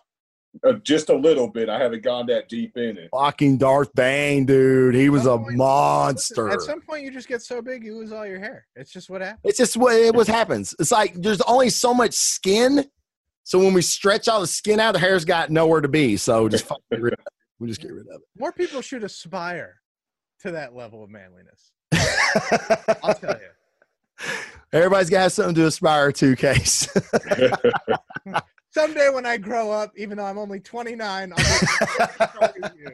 Uh, 0.64 0.74
just 0.84 1.10
a 1.10 1.16
little 1.16 1.48
bit. 1.48 1.68
I 1.68 1.80
haven't 1.80 2.04
gone 2.04 2.28
that 2.28 2.48
deep 2.48 2.78
in 2.78 2.98
it. 2.98 3.10
Fucking 3.12 3.58
Darth 3.58 3.94
Bane, 3.96 4.46
dude. 4.46 4.94
He 4.94 5.10
was 5.10 5.22
a 5.22 5.26
Some 5.26 5.44
point- 5.46 5.58
monster. 5.58 6.50
At 6.50 6.62
some 6.62 6.80
point, 6.82 7.04
you 7.04 7.12
just 7.12 7.28
get 7.28 7.42
so 7.42 7.60
big, 7.62 7.84
you 7.84 7.96
lose 7.98 8.12
all 8.12 8.26
your 8.26 8.40
hair. 8.40 8.68
It's 8.76 8.92
just 8.92 9.10
what 9.10 9.22
happens. 9.22 9.40
It's 9.44 9.58
just 9.58 9.78
what 9.78 9.96
it 9.96 10.14
was 10.14 10.28
happens. 10.28 10.76
It's 10.80 10.92
like 10.92 11.16
there's 11.16 11.42
only 11.42 11.70
so 11.70 11.94
much 11.94 12.14
skin. 12.14 12.86
So 13.44 13.60
when 13.60 13.74
we 13.74 13.82
stretch 13.82 14.28
all 14.28 14.42
the 14.42 14.48
skin 14.48 14.80
out, 14.80 14.94
the 14.94 15.00
hair's 15.00 15.26
got 15.26 15.50
nowhere 15.50 15.82
to 15.82 15.88
be. 15.88 16.18
So 16.18 16.48
just 16.50 16.68
get 16.92 17.02
rid 17.02 17.14
of 17.14 17.20
it. 17.20 17.28
We 17.60 17.68
just 17.68 17.82
get 17.82 17.92
rid 17.92 18.08
of 18.08 18.16
it. 18.16 18.22
More 18.38 18.52
people 18.52 18.82
should 18.82 19.04
aspire 19.04 19.76
to 20.42 20.52
that 20.52 20.76
level 20.76 21.04
of 21.04 21.10
manliness. 21.10 21.72
I'll 23.04 23.14
tell 23.14 23.38
you. 23.40 23.50
Everybody's 24.72 25.10
got 25.10 25.32
something 25.32 25.56
to 25.56 25.68
aspire 25.68 26.12
to, 26.14 26.36
Case. 26.36 26.88
Someday 28.72 29.10
when 29.10 29.26
I 29.26 29.38
grow 29.38 29.72
up, 29.72 29.92
even 29.96 30.18
though 30.18 30.26
I'm 30.26 30.40
only 30.40 30.60
29, 30.60 31.32
I'll 31.32 31.38
be 31.38 31.44
as 31.44 32.12
strong 32.12 32.72
you. 32.76 32.92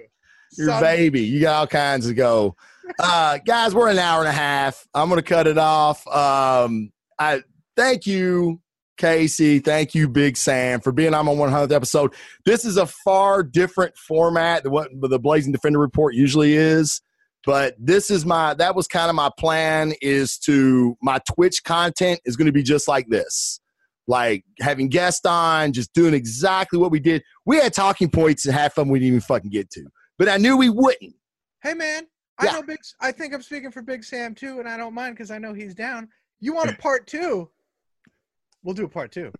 Your 0.57 0.67
Someday. 0.67 0.97
baby. 0.97 1.21
You 1.21 1.39
got 1.41 1.55
all 1.55 1.67
kinds 1.67 2.07
to 2.07 2.13
go. 2.13 2.55
Uh, 2.97 3.37
guys, 3.45 3.73
we're 3.73 3.89
an 3.89 3.99
hour 3.99 4.19
and 4.19 4.27
a 4.27 4.33
half. 4.33 4.87
I'm 4.93 5.09
gonna 5.09 5.21
cut 5.21 5.47
it 5.47 5.57
off. 5.57 6.05
Um, 6.07 6.91
I 7.17 7.43
thank 7.77 8.07
you, 8.07 8.59
Casey. 8.99 9.57
Thank 9.59 9.95
you, 9.95 10.07
Big 10.07 10.37
Sam, 10.37 10.79
for 10.81 10.91
being 10.91 11.15
on 11.15 11.25
my 11.25 11.33
100th 11.33 11.71
episode. 11.71 12.13
This 12.45 12.63
is 12.65 12.77
a 12.77 12.85
far 12.85 13.41
different 13.41 13.97
format 13.97 14.61
than 14.61 14.71
what 14.71 14.89
the 15.01 15.17
Blazing 15.17 15.51
Defender 15.51 15.79
report 15.79 16.13
usually 16.13 16.53
is. 16.53 17.01
But 17.45 17.73
this 17.79 18.11
is 18.11 18.25
my 18.25 18.53
that 18.55 18.75
was 18.75 18.85
kind 18.85 19.09
of 19.09 19.15
my 19.15 19.31
plan 19.39 19.93
is 20.01 20.37
to 20.39 20.95
my 21.01 21.19
Twitch 21.33 21.63
content 21.63 22.19
is 22.25 22.35
going 22.35 22.45
to 22.47 22.51
be 22.51 22.61
just 22.61 22.87
like 22.87 23.07
this. 23.09 23.59
Like 24.07 24.43
having 24.59 24.89
guests 24.89 25.25
on, 25.25 25.71
just 25.71 25.93
doing 25.93 26.13
exactly 26.13 26.77
what 26.77 26.91
we 26.91 26.99
did. 26.99 27.23
We 27.45 27.57
had 27.57 27.73
talking 27.73 28.09
points 28.09 28.45
and 28.45 28.53
half 28.53 28.71
of 28.71 28.75
them 28.75 28.89
we 28.89 28.99
didn't 28.99 29.07
even 29.07 29.21
fucking 29.21 29.51
get 29.51 29.69
to. 29.71 29.85
But 30.17 30.27
I 30.29 30.37
knew 30.37 30.57
we 30.57 30.69
wouldn't. 30.69 31.15
Hey, 31.63 31.73
man, 31.73 32.07
I 32.37 32.45
Yeah. 32.45 32.51
know 32.53 32.63
Big. 32.63 32.79
I 32.99 33.11
think 33.11 33.33
I'm 33.33 33.41
speaking 33.41 33.71
for 33.71 33.81
Big 33.81 34.03
Sam 34.03 34.35
too, 34.35 34.59
and 34.59 34.67
I 34.67 34.75
don't 34.75 34.93
mind 34.93 35.15
because 35.15 35.31
I 35.31 35.37
know 35.37 35.53
he's 35.53 35.73
down. 35.73 36.09
You 36.41 36.53
want 36.53 36.71
a 36.71 36.75
part 36.75 37.07
two? 37.07 37.49
We'll 38.63 38.75
do 38.75 38.85
a 38.85 38.89
part 38.89 39.11
two. 39.11 39.31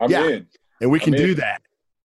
I'm 0.00 0.10
Yeah. 0.10 0.28
in. 0.28 0.46
and 0.80 0.90
we 0.90 1.00
can 1.00 1.14
I'm 1.14 1.20
in. 1.20 1.26
do 1.26 1.34
that 1.36 1.62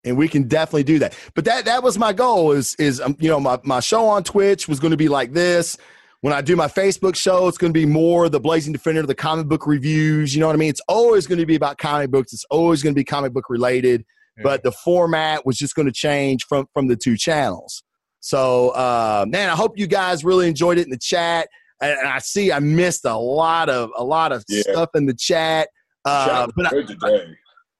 and 0.05 0.17
we 0.17 0.27
can 0.27 0.47
definitely 0.47 0.83
do 0.83 0.97
that 0.99 1.15
but 1.35 1.43
that 1.45 1.65
that 1.65 1.83
was 1.83 1.97
my 1.97 2.11
goal 2.13 2.53
is 2.53 2.73
is 2.79 2.99
um, 3.01 3.15
you 3.19 3.29
know 3.29 3.39
my, 3.39 3.59
my 3.63 3.79
show 3.81 4.07
on 4.07 4.23
twitch 4.23 4.67
was 4.67 4.79
going 4.79 4.89
to 4.91 4.97
be 4.97 5.07
like 5.09 5.33
this 5.33 5.77
when 6.21 6.33
i 6.33 6.39
do 6.41 6.55
my 6.55 6.67
facebook 6.67 7.15
show 7.15 7.47
it's 7.49 7.57
going 7.57 7.71
to 7.71 7.77
be 7.79 7.85
more 7.85 8.29
the 8.29 8.39
blazing 8.39 8.71
defender 8.73 9.03
the 9.03 9.13
comic 9.13 9.45
book 9.47 9.67
reviews 9.67 10.33
you 10.33 10.39
know 10.39 10.47
what 10.47 10.55
i 10.55 10.57
mean 10.57 10.69
it's 10.69 10.81
always 10.87 11.27
going 11.27 11.37
to 11.37 11.45
be 11.45 11.53
about 11.55 11.77
comic 11.77 12.09
books 12.09 12.31
it's 12.33 12.45
always 12.49 12.81
going 12.81 12.95
to 12.95 12.99
be 12.99 13.03
comic 13.03 13.31
book 13.33 13.45
related 13.49 14.03
but 14.43 14.63
the 14.63 14.71
format 14.71 15.45
was 15.45 15.55
just 15.57 15.75
going 15.75 15.85
to 15.85 15.91
change 15.91 16.45
from 16.45 16.65
from 16.73 16.87
the 16.87 16.95
two 16.95 17.15
channels 17.17 17.83
so 18.21 18.69
uh 18.69 19.25
man 19.27 19.49
i 19.49 19.55
hope 19.55 19.77
you 19.77 19.85
guys 19.85 20.23
really 20.23 20.47
enjoyed 20.47 20.77
it 20.79 20.85
in 20.85 20.89
the 20.89 20.97
chat 20.97 21.47
and 21.81 21.91
and 21.99 22.07
i 22.07 22.17
see 22.17 22.51
i 22.51 22.57
missed 22.59 23.03
a 23.05 23.15
lot 23.17 23.69
of 23.69 23.91
a 23.97 24.03
lot 24.03 24.31
of 24.31 24.43
Yeah. 24.47 24.61
stuff 24.63 24.89
in 24.95 25.05
the 25.05 25.13
chat 25.13 25.67
uh, 26.05 26.47
but 26.55 26.67
I, 26.67 26.69
good 26.69 26.87
today. 26.87 27.25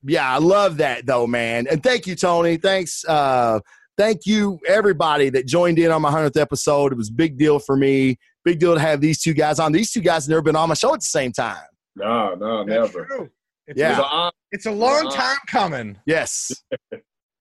yeah, 0.04 0.34
I 0.34 0.38
love 0.38 0.78
that 0.78 1.06
though, 1.06 1.28
man. 1.28 1.68
And 1.70 1.82
thank 1.84 2.08
you, 2.08 2.16
Tony. 2.16 2.58
Thanks. 2.58 3.04
Uh, 3.06 3.60
thank 3.98 4.26
you, 4.26 4.60
everybody 4.68 5.30
that 5.30 5.48
joined 5.48 5.80
in 5.80 5.92
on 5.92 6.02
my 6.02 6.12
100th 6.12 6.40
episode. 6.40 6.92
It 6.92 6.98
was 6.98 7.10
a 7.10 7.14
big 7.14 7.38
deal 7.38 7.60
for 7.60 7.76
me. 7.76 8.18
Big 8.44 8.60
deal 8.60 8.74
to 8.74 8.80
have 8.80 9.02
these 9.02 9.22
two 9.22 9.34
guys 9.34 9.60
on. 9.60 9.72
These 9.72 9.92
two 9.92 10.02
guys 10.02 10.26
have 10.26 10.30
never 10.30 10.42
been 10.42 10.56
on 10.56 10.70
my 10.70 10.76
show 10.76 10.94
at 10.94 11.00
the 11.02 11.06
same 11.06 11.32
time. 11.32 11.62
No, 11.96 12.34
no, 12.36 12.66
That's 12.66 12.94
never. 12.94 13.06
true. 13.06 13.30
It's 13.68 13.80
Yeah. 13.80 13.88
It 13.88 13.90
was 13.92 14.00
an 14.00 14.06
honor. 14.12 14.32
It's 14.52 14.66
a 14.66 14.72
long 14.72 15.06
Wow. 15.06 15.12
time 15.12 15.38
coming. 15.48 15.98
Yes. 16.06 16.52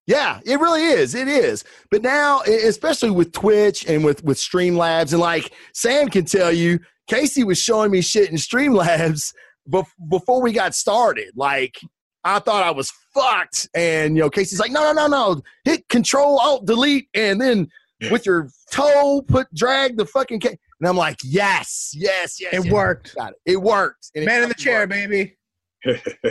yeah, 0.07 0.39
it 0.45 0.59
really 0.59 0.83
is. 0.83 1.15
It 1.15 1.27
is. 1.27 1.63
But 1.89 2.01
now, 2.01 2.41
especially 2.41 3.11
with 3.11 3.31
Twitch 3.31 3.85
and 3.87 4.03
with 4.03 4.23
with 4.23 4.37
Streamlabs, 4.37 5.11
and 5.13 5.21
like 5.21 5.51
Sam 5.73 6.09
can 6.09 6.25
tell 6.25 6.51
you, 6.51 6.79
Casey 7.09 7.43
was 7.43 7.57
showing 7.59 7.91
me 7.91 8.01
shit 8.01 8.29
in 8.29 8.35
Streamlabs 8.37 9.33
bef- 9.69 9.85
before 10.09 10.41
we 10.41 10.51
got 10.51 10.75
started. 10.75 11.31
Like 11.35 11.79
I 12.23 12.39
thought 12.39 12.63
I 12.63 12.71
was 12.71 12.91
fucked, 13.13 13.69
and 13.75 14.15
you 14.15 14.23
know, 14.23 14.29
Casey's 14.29 14.59
like, 14.59 14.71
no, 14.71 14.93
no, 14.93 15.07
no, 15.07 15.07
no, 15.07 15.41
hit 15.63 15.87
Control 15.89 16.39
Alt 16.39 16.65
Delete, 16.65 17.07
and 17.13 17.39
then 17.39 17.67
with 18.09 18.25
your 18.25 18.49
toe 18.71 19.21
put 19.27 19.53
drag 19.53 19.97
the 19.97 20.05
fucking. 20.05 20.39
Ca-. 20.39 20.57
And 20.79 20.87
I'm 20.87 20.97
like, 20.97 21.19
yes, 21.23 21.91
yes, 21.93 22.37
yes. 22.39 22.53
It 22.53 22.65
yes. 22.65 22.73
worked. 22.73 23.15
Got 23.15 23.33
it. 23.33 23.37
It 23.45 23.61
worked. 23.61 24.09
And 24.15 24.23
it 24.23 24.25
Man 24.25 24.43
in 24.43 24.49
the 24.49 24.55
chair, 24.55 24.79
worked. 24.79 24.91
baby. 24.91 25.37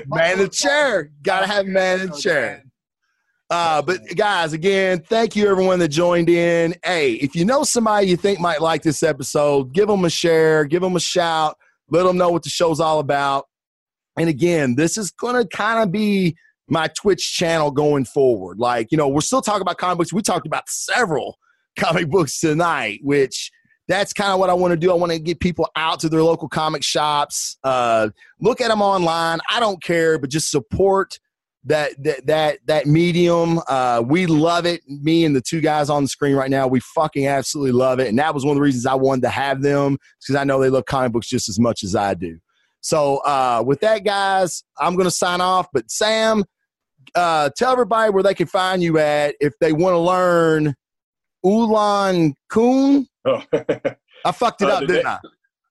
Man 0.07 0.33
in 0.33 0.39
the 0.41 0.49
chair. 0.49 1.13
Gotta 1.23 1.47
have 1.47 1.67
man 1.67 2.01
in 2.01 2.11
the 2.11 2.17
chair. 2.17 2.65
Uh, 3.51 3.83
but 3.83 4.01
guys, 4.15 4.53
again, 4.53 5.03
thank 5.09 5.35
you 5.35 5.49
everyone 5.49 5.81
that 5.81 5.89
joined 5.89 6.29
in. 6.29 6.73
Hey, 6.85 7.15
if 7.15 7.35
you 7.35 7.45
know 7.45 7.65
somebody 7.65 8.07
you 8.07 8.17
think 8.17 8.39
might 8.39 8.61
like 8.61 8.83
this 8.83 9.03
episode, 9.03 9.73
give 9.73 9.89
them 9.89 10.05
a 10.05 10.11
share, 10.11 10.65
give 10.65 10.83
them 10.83 10.95
a 10.95 11.01
shout, 11.01 11.59
let 11.91 12.05
them 12.05 12.17
know 12.17 12.31
what 12.31 12.43
the 12.43 12.49
show's 12.49 12.81
all 12.81 12.99
about. 12.99 13.47
And 14.19 14.29
again, 14.29 14.75
this 14.75 14.97
is 14.97 15.11
going 15.11 15.41
to 15.41 15.49
kind 15.49 15.83
of 15.83 15.93
be 15.93 16.37
my 16.69 16.89
Twitch 16.89 17.35
channel 17.35 17.71
going 17.71 18.05
forward. 18.05 18.59
Like, 18.59 18.89
you 18.91 18.99
know, 18.99 19.09
we're 19.09 19.21
still 19.21 19.43
talking 19.43 19.63
about 19.63 19.79
comic 19.79 19.99
books. 19.99 20.13
We 20.13 20.23
talked 20.23 20.47
about 20.47 20.69
several 20.69 21.39
comic 21.79 22.09
books 22.09 22.41
tonight, 22.41 23.01
which 23.03 23.51
that's 23.89 24.13
kind 24.13 24.31
of 24.31 24.39
what 24.39 24.51
I 24.51 24.55
want 24.55 24.73
to 24.73 24.77
do. 24.77 24.91
I 24.91 24.95
want 24.95 25.13
to 25.13 25.19
get 25.19 25.41
people 25.41 25.69
out 25.75 26.01
to 26.01 26.09
their 26.09 26.23
local 26.23 26.49
comic 26.49 26.85
shops, 26.85 27.57
uh, 27.65 28.11
look 28.41 28.61
at 28.61 28.69
them 28.69 28.83
online. 28.83 29.41
I 29.51 29.59
don't 29.59 29.83
care, 29.83 30.19
but 30.19 30.31
just 30.31 30.51
support 30.51 31.19
that 31.65 31.93
that 32.03 32.27
that 32.27 32.59
that 32.67 32.87
medium. 32.87 33.61
Uh, 33.69 34.03
we 34.07 34.27
love 34.27 34.67
it. 34.67 34.81
Me 34.89 35.25
and 35.25 35.37
the 35.37 35.41
two 35.41 35.61
guys 35.61 35.91
on 35.91 36.03
the 36.05 36.09
screen 36.09 36.35
right 36.35 36.51
now, 36.51 36.67
we 36.67 36.81
fucking 36.81 37.27
absolutely 37.27 37.73
love 37.73 38.01
it. 38.01 38.09
And 38.09 38.19
that 38.19 38.35
was 38.35 38.45
one 38.45 38.53
of 38.53 38.57
the 38.57 38.63
reasons 38.63 38.87
I 38.87 38.95
wanted 38.95 39.23
to 39.23 39.29
have 39.29 39.61
them 39.63 39.99
because 40.21 40.37
I 40.37 40.45
know 40.45 40.61
they 40.61 40.71
love 40.71 40.87
comic 40.87 41.13
books 41.13 41.29
just 41.29 41.49
as 41.49 41.59
much 41.59 41.83
as 41.85 41.95
I 41.95 42.15
do. 42.15 42.39
So 42.81 43.19
uh, 43.19 43.63
with 43.67 43.81
that, 43.81 44.05
guys, 44.05 44.65
I'm 44.79 44.97
gonna 44.97 45.11
sign 45.11 45.41
off. 45.43 45.69
But 45.73 45.91
Sam, 45.91 46.45
uh, 47.15 47.51
tell 47.57 47.73
everybody 47.73 48.11
where 48.11 48.23
they 48.23 48.35
can 48.35 48.47
find 48.47 48.83
you 48.83 48.99
at 48.99 49.35
if 49.41 49.53
they 49.61 49.73
want 49.73 49.93
to 49.95 49.99
learn 49.99 50.75
Ulan 51.45 52.35
Kun. 52.49 53.07
Oh. 53.25 53.43
I 54.25 54.33
fucked 54.33 54.63
it 54.63 54.69
Uh, 54.69 54.73
up, 54.75 54.87
didn't 54.87 55.07
I? 55.07 55.19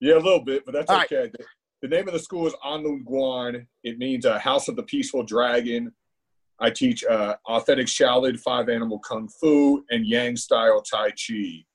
yeah, 0.01 0.15
a 0.15 0.15
little 0.15 0.43
bit, 0.43 0.65
but 0.65 0.73
that's 0.73 0.89
All 0.89 0.97
right. 0.97 1.11
okay. 1.11 1.31
The, 1.37 1.45
the 1.81 1.87
name 1.87 2.07
of 2.07 2.13
the 2.13 2.19
school 2.19 2.47
is 2.47 2.53
Anlun 2.65 3.03
Guan. 3.03 3.65
It 3.83 3.97
means 3.97 4.25
uh, 4.25 4.39
House 4.39 4.67
of 4.67 4.75
the 4.75 4.83
Peaceful 4.83 5.23
Dragon. 5.23 5.93
I 6.59 6.69
teach 6.69 7.03
uh, 7.05 7.35
authentic 7.47 7.87
Shaolin 7.87 8.39
five 8.39 8.67
animal 8.67 8.99
kung 8.99 9.29
fu 9.29 9.83
and 9.89 10.05
Yang 10.05 10.37
style 10.37 10.81
Tai 10.81 11.11
Chi. 11.11 11.65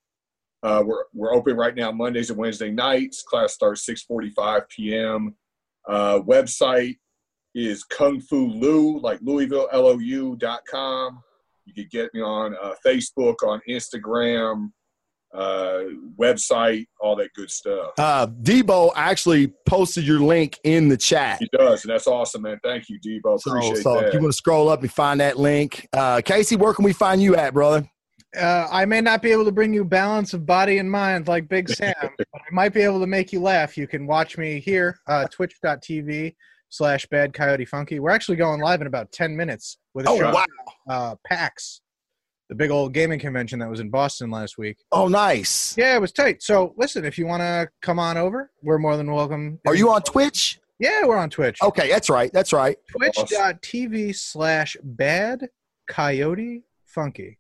Uh, 0.63 0.83
we're 0.85 1.05
we're 1.13 1.35
open 1.35 1.57
right 1.57 1.75
now 1.75 1.91
Mondays 1.91 2.31
and 2.31 2.39
Wednesday 2.39 2.71
nights. 2.71 3.23
Class 3.23 3.55
starts 3.55 3.87
6:45 3.89 4.69
p.m. 4.69 5.35
Uh, 5.89 6.21
website 6.21 6.97
is 7.55 7.85
Kung 7.85 8.21
Fu 8.21 8.49
Lou, 8.49 8.99
like 9.01 9.21
Louisville 9.23 9.69
L 9.73 9.87
O 9.87 9.99
U 9.99 10.37
dot 10.37 10.61
com. 10.71 11.23
You 11.67 11.75
can 11.75 11.89
get 11.91 12.13
me 12.13 12.21
on 12.21 12.55
uh, 12.63 12.75
Facebook, 12.85 13.37
on 13.47 13.61
Instagram, 13.69 14.71
uh, 15.35 15.81
website, 16.19 16.87
all 17.01 17.17
that 17.17 17.33
good 17.35 17.51
stuff. 17.51 17.91
Uh, 17.99 18.27
Debo 18.27 18.93
actually 18.95 19.53
posted 19.67 20.07
your 20.07 20.21
link 20.21 20.59
in 20.65 20.89
the 20.89 20.97
chat. 20.97 21.39
He 21.41 21.49
does, 21.57 21.85
and 21.85 21.93
that's 21.93 22.07
awesome, 22.07 22.43
man. 22.43 22.59
Thank 22.63 22.89
you, 22.89 22.99
Debo. 23.01 23.41
So, 23.41 23.51
Appreciate 23.51 23.83
so 23.83 23.95
that. 23.95 24.09
if 24.09 24.15
you 24.15 24.21
want 24.21 24.33
to 24.33 24.37
scroll 24.37 24.69
up 24.69 24.83
and 24.83 24.93
find 24.93 25.21
that 25.21 25.39
link, 25.39 25.89
uh, 25.93 26.21
Casey, 26.25 26.57
where 26.57 26.73
can 26.73 26.85
we 26.85 26.93
find 26.93 27.21
you 27.23 27.35
at, 27.37 27.53
brother? 27.53 27.89
Uh, 28.39 28.67
I 28.71 28.85
may 28.85 29.01
not 29.01 29.23
be 29.23 29.31
able 29.31 29.45
to 29.45 29.53
bring 29.53 29.73
you 29.73 29.85
balance 29.85 30.35
of 30.35 30.45
body 30.45 30.79
and 30.79 30.91
mind 30.91 31.29
like 31.29 31.49
Big 31.49 31.69
Sam, 31.71 31.95
but 32.01 32.27
I 32.35 32.41
might 32.53 32.73
be 32.73 32.83
able 32.83 33.01
to 33.01 33.07
make 33.07 33.33
you 33.33 33.41
laugh. 33.41 33.77
You 33.77 33.87
can 33.87 34.07
watch 34.07 34.39
me 34.39 34.61
here, 34.61 34.99
uh, 35.07 35.27
twitch.tv 35.31 36.35
slash 36.69 37.07
bad 37.07 37.33
coyote 37.33 37.65
funky. 37.65 38.01
We're 38.01 38.11
actually 38.11 38.37
going 38.37 38.61
live 38.61 38.81
in 38.81 38.89
about 38.89 39.13
10 39.13 39.37
minutes 39.37 39.79
with 39.95 40.07
a 40.07 40.11
Oh 40.11 40.19
show 40.19 40.33
wow! 40.33 40.45
uh, 40.89 41.15
PAX, 41.25 41.81
the 42.49 42.55
big 42.55 42.71
old 42.71 42.93
gaming 42.93 43.19
convention 43.19 43.59
that 43.61 43.71
was 43.71 43.81
in 43.81 43.91
Boston 43.91 44.31
last 44.31 44.59
week. 44.59 44.79
Oh 44.93 45.09
nice. 45.09 45.77
Yeah, 45.77 45.97
it 45.97 46.01
was 46.01 46.13
tight. 46.13 46.43
So 46.43 46.75
listen, 46.77 47.05
if 47.05 47.19
you 47.19 47.27
want 47.27 47.41
to 47.41 47.69
come 47.83 47.99
on 47.99 48.17
over, 48.17 48.51
we're 48.63 48.79
more 48.79 48.97
than 48.97 49.11
welcome. 49.13 49.61
Are 49.67 49.75
you 49.75 49.91
on 49.91 50.03
Twitch? 50.03 50.61
Yeah, 50.79 51.07
we're 51.07 51.17
on 51.17 51.31
Twitch. 51.31 51.59
Okay, 51.63 51.89
that's 51.89 52.11
right. 52.11 52.33
That's 52.33 52.53
right. 52.53 52.77
Twitch.tv 52.91 54.15
slash 54.17 54.77
bad 54.83 55.49
coyote 55.89 56.65
funky. 56.85 57.39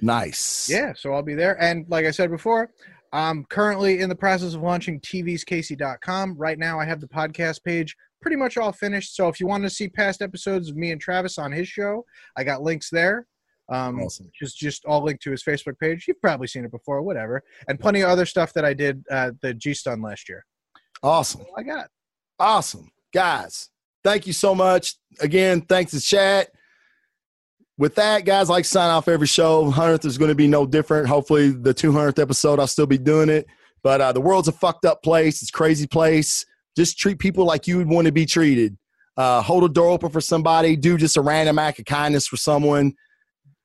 Nice. 0.00 0.68
Yeah, 0.68 0.94
so 0.96 1.12
I'll 1.12 1.22
be 1.22 1.34
there. 1.34 1.60
And 1.62 1.84
like 1.88 2.06
I 2.06 2.10
said 2.10 2.30
before, 2.30 2.70
I'm 3.12 3.44
currently 3.44 4.00
in 4.00 4.08
the 4.08 4.14
process 4.14 4.54
of 4.54 4.62
launching 4.62 5.00
tvscasey.com. 5.00 6.36
Right 6.36 6.58
now, 6.58 6.80
I 6.80 6.84
have 6.84 7.00
the 7.00 7.08
podcast 7.08 7.62
page 7.64 7.96
pretty 8.22 8.36
much 8.36 8.56
all 8.56 8.72
finished. 8.72 9.16
So 9.16 9.28
if 9.28 9.40
you 9.40 9.46
want 9.46 9.64
to 9.64 9.70
see 9.70 9.88
past 9.88 10.22
episodes 10.22 10.70
of 10.70 10.76
me 10.76 10.90
and 10.90 11.00
Travis 11.00 11.38
on 11.38 11.52
his 11.52 11.68
show, 11.68 12.04
I 12.36 12.44
got 12.44 12.62
links 12.62 12.88
there. 12.90 13.26
Um, 13.70 14.00
Awesome. 14.00 14.30
Just 14.38 14.58
just 14.58 14.84
all 14.84 15.02
linked 15.04 15.22
to 15.22 15.30
his 15.30 15.42
Facebook 15.42 15.78
page. 15.78 16.06
You've 16.08 16.20
probably 16.20 16.48
seen 16.48 16.64
it 16.64 16.70
before, 16.70 17.02
whatever. 17.02 17.42
And 17.68 17.78
plenty 17.78 18.00
of 18.00 18.08
other 18.08 18.26
stuff 18.26 18.52
that 18.54 18.64
I 18.64 18.74
did 18.74 19.04
uh, 19.10 19.32
the 19.42 19.54
G 19.54 19.74
Stun 19.74 20.02
last 20.02 20.28
year. 20.28 20.44
Awesome. 21.02 21.42
I 21.56 21.62
got. 21.62 21.84
it. 21.86 21.90
Awesome. 22.38 22.90
Guys, 23.12 23.70
thank 24.02 24.26
you 24.26 24.32
so 24.32 24.54
much. 24.54 24.94
Again, 25.20 25.60
thanks 25.62 25.92
to 25.92 26.00
chat. 26.00 26.48
With 27.78 27.94
that, 27.94 28.24
guys, 28.26 28.50
I 28.50 28.54
like 28.54 28.64
sign 28.66 28.90
off 28.90 29.08
every 29.08 29.26
show. 29.26 29.70
100th 29.70 30.04
is 30.04 30.18
going 30.18 30.28
to 30.28 30.34
be 30.34 30.46
no 30.46 30.66
different. 30.66 31.08
Hopefully, 31.08 31.50
the 31.50 31.72
200th 31.72 32.18
episode, 32.18 32.60
I'll 32.60 32.66
still 32.66 32.86
be 32.86 32.98
doing 32.98 33.30
it. 33.30 33.46
But 33.82 34.00
uh, 34.02 34.12
the 34.12 34.20
world's 34.20 34.48
a 34.48 34.52
fucked 34.52 34.84
up 34.84 35.02
place. 35.02 35.40
It's 35.40 35.50
a 35.50 35.52
crazy 35.52 35.86
place. 35.86 36.44
Just 36.76 36.98
treat 36.98 37.18
people 37.18 37.46
like 37.46 37.66
you 37.66 37.78
would 37.78 37.88
want 37.88 38.06
to 38.06 38.12
be 38.12 38.26
treated. 38.26 38.76
Uh, 39.16 39.40
hold 39.40 39.64
a 39.64 39.68
door 39.68 39.88
open 39.88 40.10
for 40.10 40.20
somebody. 40.20 40.76
Do 40.76 40.98
just 40.98 41.16
a 41.16 41.20
random 41.22 41.58
act 41.58 41.78
of 41.78 41.86
kindness 41.86 42.26
for 42.26 42.36
someone. 42.36 42.92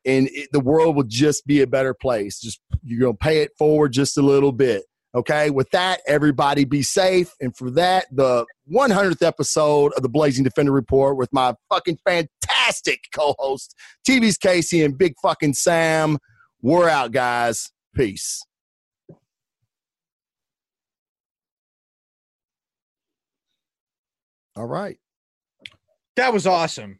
And 0.06 0.30
it, 0.32 0.50
the 0.52 0.60
world 0.60 0.96
will 0.96 1.04
just 1.04 1.46
be 1.48 1.62
a 1.62 1.68
better 1.68 1.94
place. 1.94 2.40
Just 2.40 2.62
you're 2.84 3.00
going 3.00 3.14
to 3.14 3.18
pay 3.18 3.42
it 3.42 3.52
forward 3.58 3.92
just 3.94 4.18
a 4.18 4.22
little 4.22 4.52
bit. 4.52 4.84
Okay. 5.16 5.50
With 5.50 5.70
that, 5.72 6.02
everybody 6.08 6.66
be 6.66 6.84
safe. 6.84 7.34
And 7.40 7.56
for 7.56 7.72
that, 7.72 8.06
the 8.12 8.46
100th 8.72 9.26
episode 9.26 9.94
of 9.94 10.04
the 10.04 10.10
Blazing 10.10 10.44
Defender 10.44 10.74
Report 10.74 11.18
with 11.18 11.32
my 11.32 11.56
fucking 11.70 12.00
fantastic 12.06 13.00
co 13.16 13.34
host, 13.40 13.76
TV's 14.08 14.38
Casey 14.38 14.84
and 14.84 14.98
Big 14.98 15.14
fucking 15.22 15.54
Sam. 15.54 16.18
We're 16.62 16.90
out, 16.90 17.12
guys. 17.12 17.72
Peace. 17.96 18.46
All 24.58 24.66
right. 24.66 24.98
That 26.16 26.34
was 26.34 26.48
awesome. 26.48 27.00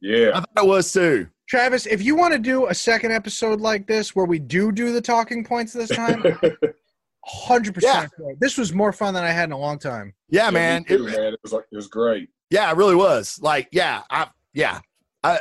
Yeah. 0.00 0.30
I 0.34 0.40
thought 0.40 0.64
it 0.64 0.66
was 0.66 0.92
too. 0.92 1.28
Travis, 1.48 1.86
if 1.86 2.02
you 2.02 2.16
want 2.16 2.32
to 2.32 2.38
do 2.38 2.66
a 2.66 2.74
second 2.74 3.12
episode 3.12 3.60
like 3.60 3.86
this 3.86 4.16
where 4.16 4.26
we 4.26 4.38
do 4.38 4.72
do 4.72 4.92
the 4.92 5.00
talking 5.00 5.44
points 5.44 5.72
this 5.72 5.90
time, 5.90 6.22
100%. 7.48 7.82
Yeah. 7.82 8.06
This 8.40 8.56
was 8.58 8.72
more 8.72 8.92
fun 8.92 9.14
than 9.14 9.24
I 9.24 9.30
had 9.30 9.44
in 9.44 9.52
a 9.52 9.58
long 9.58 9.78
time. 9.78 10.14
Yeah, 10.28 10.46
Yeah, 10.46 10.50
man. 10.50 10.84
too, 10.84 11.06
It- 11.06 11.16
man. 11.16 11.32
It 11.34 11.40
was 11.42 11.52
like 11.52 11.64
it 11.70 11.76
was 11.76 11.88
great. 11.88 12.28
yeah, 12.50 12.70
it 12.70 12.76
really 12.76 12.94
was. 12.96 13.38
Like, 13.40 13.68
yeah, 13.72 14.02
I 14.10 14.28
yeah. 14.54 14.80
I 15.22 15.40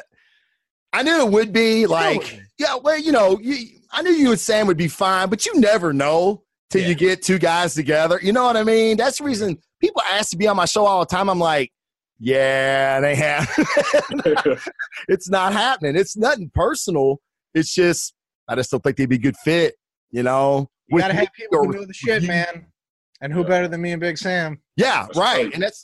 I 0.93 1.03
knew 1.03 1.25
it 1.25 1.31
would 1.31 1.51
be 1.53 1.85
like 1.87 2.41
yeah, 2.57 2.75
well, 2.75 2.97
you 2.97 3.11
know, 3.11 3.37
you, 3.41 3.79
I 3.91 4.01
knew 4.01 4.11
you 4.11 4.31
and 4.31 4.39
Sam 4.39 4.67
would 4.67 4.77
be 4.77 4.87
fine, 4.87 5.29
but 5.29 5.45
you 5.45 5.59
never 5.59 5.91
know 5.93 6.43
till 6.69 6.81
Yeah. 6.81 6.89
you 6.89 6.95
get 6.95 7.21
two 7.21 7.37
guys 7.39 7.73
together. 7.73 8.19
You 8.21 8.31
know 8.33 8.45
what 8.45 8.57
I 8.57 8.63
mean? 8.63 8.97
That's 8.97 9.17
the 9.19 9.23
reason 9.25 9.57
people 9.81 10.01
ask 10.09 10.29
to 10.31 10.37
be 10.37 10.47
on 10.47 10.55
my 10.55 10.65
show 10.65 10.85
all 10.85 11.01
the 11.01 11.05
time. 11.05 11.29
I'm 11.29 11.39
like, 11.39 11.71
yeah, 12.19 12.99
they 13.01 13.15
have. 13.15 13.49
it's 15.07 15.29
not 15.29 15.53
happening. 15.53 15.95
It's 15.95 16.17
nothing 16.17 16.51
personal. 16.53 17.19
It's 17.53 17.73
just 17.73 18.13
I 18.47 18.55
just 18.55 18.71
don't 18.71 18.83
think 18.83 18.97
they'd 18.97 19.09
be 19.09 19.17
good 19.17 19.37
fit. 19.43 19.75
You 20.11 20.23
know, 20.23 20.69
You 20.87 20.95
with 20.95 21.03
got 21.03 21.07
to 21.09 21.13
have 21.15 21.27
people 21.33 21.65
who 21.65 21.71
know 21.73 21.85
the 21.85 21.93
shit, 21.93 22.21
you. 22.23 22.27
man. 22.27 22.67
And 23.21 23.33
who 23.33 23.41
Yeah. 23.41 23.47
better 23.47 23.67
than 23.67 23.81
me 23.81 23.91
and 23.91 23.99
Big 23.99 24.17
Sam? 24.17 24.59
Yeah, 24.77 25.03
That's 25.05 25.17
right. 25.17 25.43
right. 25.45 25.53
And 25.53 25.63
that's 25.63 25.83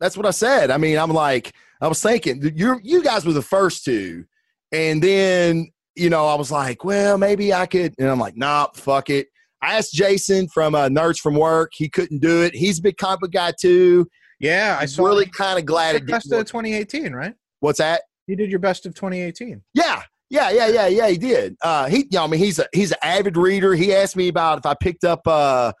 that's 0.00 0.16
what 0.16 0.26
I 0.26 0.30
said. 0.30 0.70
I 0.70 0.76
mean, 0.76 0.98
I'm 0.98 1.10
like, 1.12 1.52
I 1.80 1.88
was 1.88 2.00
thinking 2.02 2.42
you 2.54 2.78
you 2.82 3.02
guys 3.02 3.24
were 3.24 3.32
the 3.32 3.42
first 3.42 3.84
two, 3.84 4.24
and 4.72 5.02
then 5.02 5.68
you 5.94 6.10
know 6.10 6.26
I 6.26 6.34
was 6.34 6.50
like, 6.52 6.84
well, 6.84 7.16
maybe 7.18 7.52
I 7.54 7.66
could, 7.66 7.94
and 7.98 8.08
I'm 8.08 8.18
like, 8.20 8.36
nah, 8.36 8.68
fuck 8.74 9.10
it. 9.10 9.28
I 9.62 9.76
asked 9.78 9.94
Jason 9.94 10.48
from 10.48 10.74
uh, 10.74 10.88
Nerds 10.88 11.18
from 11.18 11.34
Work. 11.34 11.72
He 11.74 11.88
couldn't 11.88 12.20
do 12.20 12.42
it. 12.42 12.54
He's 12.54 12.78
a 12.78 12.82
big 12.82 12.98
comic 12.98 13.30
guy 13.32 13.52
too. 13.58 14.06
Yeah, 14.40 14.76
I 14.80 14.86
saw 14.86 15.04
really 15.04 15.26
kind 15.26 15.58
of 15.58 15.64
glad 15.64 15.96
it 15.96 16.06
best 16.06 16.30
of 16.32 16.46
2018, 16.46 17.12
right? 17.12 17.34
What's 17.60 17.78
that? 17.78 18.02
You 18.26 18.36
did 18.36 18.50
your 18.50 18.58
best 18.58 18.84
of 18.86 18.94
2018. 18.94 19.62
Yeah, 19.74 20.02
yeah, 20.30 20.50
yeah, 20.50 20.66
yeah, 20.68 20.86
yeah. 20.88 21.08
He 21.08 21.16
did. 21.16 21.56
Uh, 21.62 21.86
he, 21.88 21.98
you 21.98 22.08
know, 22.12 22.24
I 22.24 22.26
mean, 22.26 22.40
he's 22.40 22.58
a 22.58 22.66
he's 22.72 22.90
an 22.92 22.98
avid 23.02 23.36
reader. 23.36 23.74
He 23.74 23.94
asked 23.94 24.16
me 24.16 24.28
about 24.28 24.58
if 24.58 24.66
I 24.66 24.74
picked 24.74 25.04
up 25.04 25.26
uh, 25.26 25.72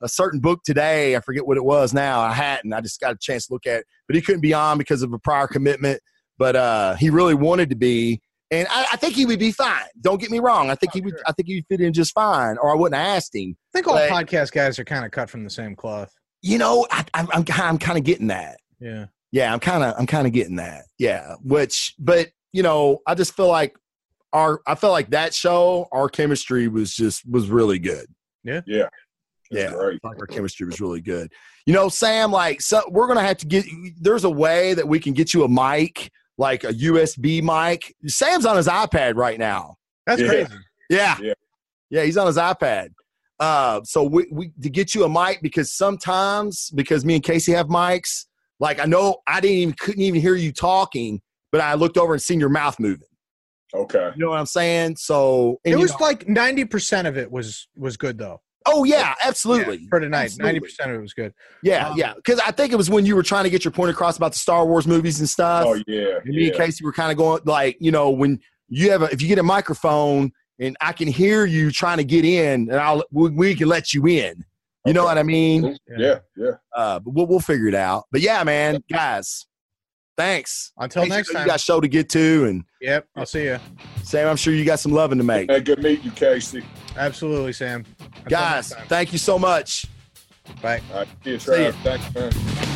a 0.00 0.08
certain 0.08 0.40
book 0.40 0.60
today. 0.64 1.16
I 1.16 1.20
forget 1.20 1.46
what 1.46 1.56
it 1.56 1.64
was 1.64 1.92
now. 1.92 2.20
I 2.20 2.32
hadn't. 2.32 2.72
I 2.72 2.80
just 2.80 3.00
got 3.00 3.12
a 3.12 3.18
chance 3.20 3.48
to 3.48 3.52
look 3.52 3.66
at 3.66 3.80
it, 3.80 3.86
but 4.06 4.16
he 4.16 4.22
couldn't 4.22 4.40
be 4.40 4.54
on 4.54 4.78
because 4.78 5.02
of 5.02 5.12
a 5.12 5.18
prior 5.18 5.46
commitment. 5.46 6.00
But 6.38 6.56
uh, 6.56 6.94
he 6.94 7.10
really 7.10 7.34
wanted 7.34 7.68
to 7.68 7.76
be, 7.76 8.22
and 8.50 8.66
I, 8.70 8.86
I 8.92 8.96
think 8.96 9.14
he 9.14 9.26
would 9.26 9.38
be 9.40 9.52
fine. 9.52 9.82
Don't 10.00 10.18
get 10.20 10.30
me 10.30 10.38
wrong. 10.38 10.70
I 10.70 10.74
think 10.74 10.92
Oh, 10.92 10.94
he 10.94 11.00
would. 11.02 11.10
sure. 11.14 11.22
I 11.26 11.32
think 11.32 11.48
he 11.48 11.56
would 11.56 11.66
fit 11.68 11.80
in 11.84 11.92
just 11.92 12.14
fine, 12.14 12.56
or 12.62 12.70
I 12.72 12.76
wouldn't 12.76 12.98
have 12.98 13.16
asked 13.18 13.34
him. 13.34 13.56
I 13.74 13.78
think 13.78 13.88
all 13.88 13.94
Like- 13.94 14.10
podcast 14.28 14.52
guys 14.52 14.78
are 14.78 14.84
kind 14.84 15.04
of 15.04 15.10
cut 15.10 15.28
from 15.28 15.44
the 15.44 15.50
same 15.50 15.74
cloth. 15.76 16.14
You 16.42 16.58
know, 16.58 16.86
I, 16.90 17.04
I'm 17.14 17.28
I'm, 17.32 17.44
I'm 17.48 17.78
kind 17.78 17.98
of 17.98 18.04
getting 18.04 18.28
that. 18.28 18.58
Yeah. 18.80 19.06
Yeah, 19.32 19.52
I'm 19.52 19.60
kind 19.60 19.84
of 19.84 19.94
I'm 19.98 20.06
kind 20.06 20.26
of 20.26 20.32
getting 20.32 20.56
that. 20.56 20.86
Yeah, 20.98 21.34
which 21.42 21.94
but 21.98 22.28
you 22.52 22.62
know, 22.62 22.98
I 23.06 23.14
just 23.14 23.36
feel 23.36 23.48
like 23.48 23.76
our 24.32 24.60
I 24.66 24.74
felt 24.74 24.92
like 24.92 25.10
that 25.10 25.34
show 25.34 25.86
our 25.92 26.08
chemistry 26.08 26.68
was 26.68 26.94
just 26.94 27.28
was 27.28 27.48
really 27.48 27.78
good. 27.78 28.06
Yeah. 28.42 28.60
Yeah. 28.66 28.88
Yeah. 29.50 29.70
great. 29.72 30.00
Our 30.04 30.26
chemistry 30.26 30.66
was 30.66 30.80
really 30.80 31.00
good. 31.00 31.30
You 31.66 31.74
know, 31.74 31.88
Sam, 31.88 32.32
like 32.32 32.60
so 32.60 32.82
we're 32.90 33.06
gonna 33.06 33.22
have 33.22 33.36
to 33.38 33.46
get 33.46 33.66
there's 34.00 34.24
a 34.24 34.30
way 34.30 34.74
that 34.74 34.86
we 34.88 34.98
can 34.98 35.12
get 35.12 35.34
you 35.34 35.44
a 35.44 35.48
mic, 35.48 36.10
like 36.38 36.64
a 36.64 36.72
USB 36.72 37.42
mic. 37.42 37.94
Sam's 38.06 38.46
on 38.46 38.56
his 38.56 38.66
iPad 38.68 39.14
right 39.16 39.38
now. 39.38 39.76
That's 40.06 40.22
Yeah. 40.22 40.28
crazy. 40.28 40.54
Yeah. 40.88 41.16
Yeah. 41.20 41.32
Yeah, 41.90 42.02
he's 42.04 42.16
on 42.16 42.26
his 42.26 42.36
iPad. 42.36 42.90
Uh, 43.40 43.80
so 43.84 44.04
we, 44.04 44.26
we 44.30 44.50
to 44.62 44.68
get 44.70 44.94
you 44.94 45.04
a 45.04 45.08
mic 45.08 45.40
because 45.42 45.72
sometimes 45.74 46.70
because 46.74 47.04
me 47.04 47.14
and 47.14 47.24
Casey 47.24 47.52
have 47.52 47.68
mics, 47.68 48.26
like 48.60 48.78
I 48.78 48.84
know 48.84 49.16
I 49.26 49.40
didn't 49.40 49.56
even 49.56 49.74
couldn't 49.78 50.02
even 50.02 50.20
hear 50.20 50.34
you 50.34 50.52
talking, 50.52 51.20
but 51.50 51.60
I 51.62 51.74
looked 51.74 51.96
over 51.96 52.12
and 52.12 52.22
seen 52.22 52.38
your 52.38 52.50
mouth 52.50 52.78
moving. 52.78 53.06
Okay. 53.74 54.10
You 54.14 54.24
know 54.24 54.30
what 54.30 54.38
I'm 54.40 54.46
saying? 54.46 54.96
So 54.96 55.58
It 55.64 55.76
was 55.76 55.92
know- 55.92 55.96
like 56.06 56.26
90% 56.26 57.06
of 57.08 57.16
it 57.16 57.30
was 57.30 57.68
was 57.76 57.96
good 57.96 58.18
though. 58.18 58.40
oh 58.66 58.84
yeah, 58.84 59.14
absolutely. 59.22 59.76
Yeah, 59.78 59.86
for 59.88 60.00
tonight. 60.00 60.32
90% 60.38 60.60
of 60.86 60.90
it 60.90 61.00
was 61.00 61.14
good. 61.14 61.32
Yeah, 61.62 61.88
Um, 61.88 61.96
yeah. 61.96 62.12
Because 62.14 62.40
I 62.40 62.50
think 62.50 62.72
it 62.72 62.76
was 62.76 62.90
when 62.90 63.06
you 63.06 63.16
were 63.16 63.22
trying 63.22 63.44
to 63.44 63.50
get 63.50 63.64
your 63.64 63.72
point 63.72 63.90
across 63.90 64.18
about 64.18 64.32
the 64.32 64.38
Star 64.38 64.66
Wars 64.66 64.86
movies 64.86 65.18
and 65.20 65.28
stuff. 65.28 65.64
Oh 65.66 65.80
yeah. 65.86 66.18
And 66.24 66.34
me 66.34 66.48
and 66.48 66.56
Casey 66.56 66.84
were 66.84 66.92
kind 66.92 67.10
of 67.10 67.16
going 67.16 67.40
like, 67.46 67.78
you 67.80 67.90
know, 67.90 68.10
when 68.10 68.38
you 68.68 68.90
have 68.90 69.00
a 69.02 69.06
if 69.06 69.22
you 69.22 69.28
get 69.28 69.38
a 69.38 69.42
microphone 69.42 70.32
and 70.60 70.76
I 70.80 70.92
can 70.92 71.08
hear 71.08 71.44
you 71.46 71.70
trying 71.72 71.96
to 71.98 72.04
get 72.04 72.24
in, 72.24 72.70
and 72.70 72.76
I'll 72.76 73.02
we, 73.10 73.30
we 73.30 73.54
can 73.56 73.66
let 73.68 73.92
you 73.92 74.06
in. 74.06 74.44
You 74.86 74.92
know 74.92 75.04
what 75.04 75.18
I 75.18 75.22
mean? 75.24 75.76
Yeah. 75.98 76.20
Yeah. 76.36 76.52
Uh, 76.74 77.00
but 77.00 77.12
we'll 77.12 77.26
we'll 77.26 77.40
figure 77.40 77.66
it 77.66 77.74
out. 77.74 78.04
But 78.12 78.20
yeah, 78.20 78.42
man, 78.44 78.82
guys, 78.90 79.46
thanks. 80.16 80.72
Until 80.78 81.02
Casey, 81.02 81.16
next 81.16 81.28
You 81.28 81.34
time. 81.34 81.46
got 81.46 81.56
a 81.56 81.58
show 81.58 81.80
to 81.80 81.88
get 81.88 82.08
to, 82.10 82.44
and 82.46 82.64
Yep. 82.80 83.06
I'll 83.16 83.26
see 83.26 83.44
you. 83.44 83.58
Sam, 84.04 84.28
I'm 84.28 84.36
sure 84.36 84.54
you 84.54 84.64
got 84.64 84.80
some 84.80 84.92
loving 84.92 85.18
to 85.18 85.24
make. 85.24 85.50
Hey, 85.50 85.60
good 85.60 85.82
meet 85.82 86.02
you, 86.02 86.10
Casey. 86.12 86.64
Absolutely, 86.96 87.52
Sam. 87.52 87.84
Until 88.00 88.24
Guys, 88.30 88.72
thank 88.88 89.12
you 89.12 89.18
so 89.18 89.38
much. 89.38 89.86
Bye. 90.62 90.80
All 90.92 90.98
right. 91.00 91.08
See 91.24 91.30
you, 91.30 91.38
See 91.38 91.62
ya. 91.64 91.72
Trav. 91.72 91.82
Thanks, 91.82 92.14
man. 92.14 92.66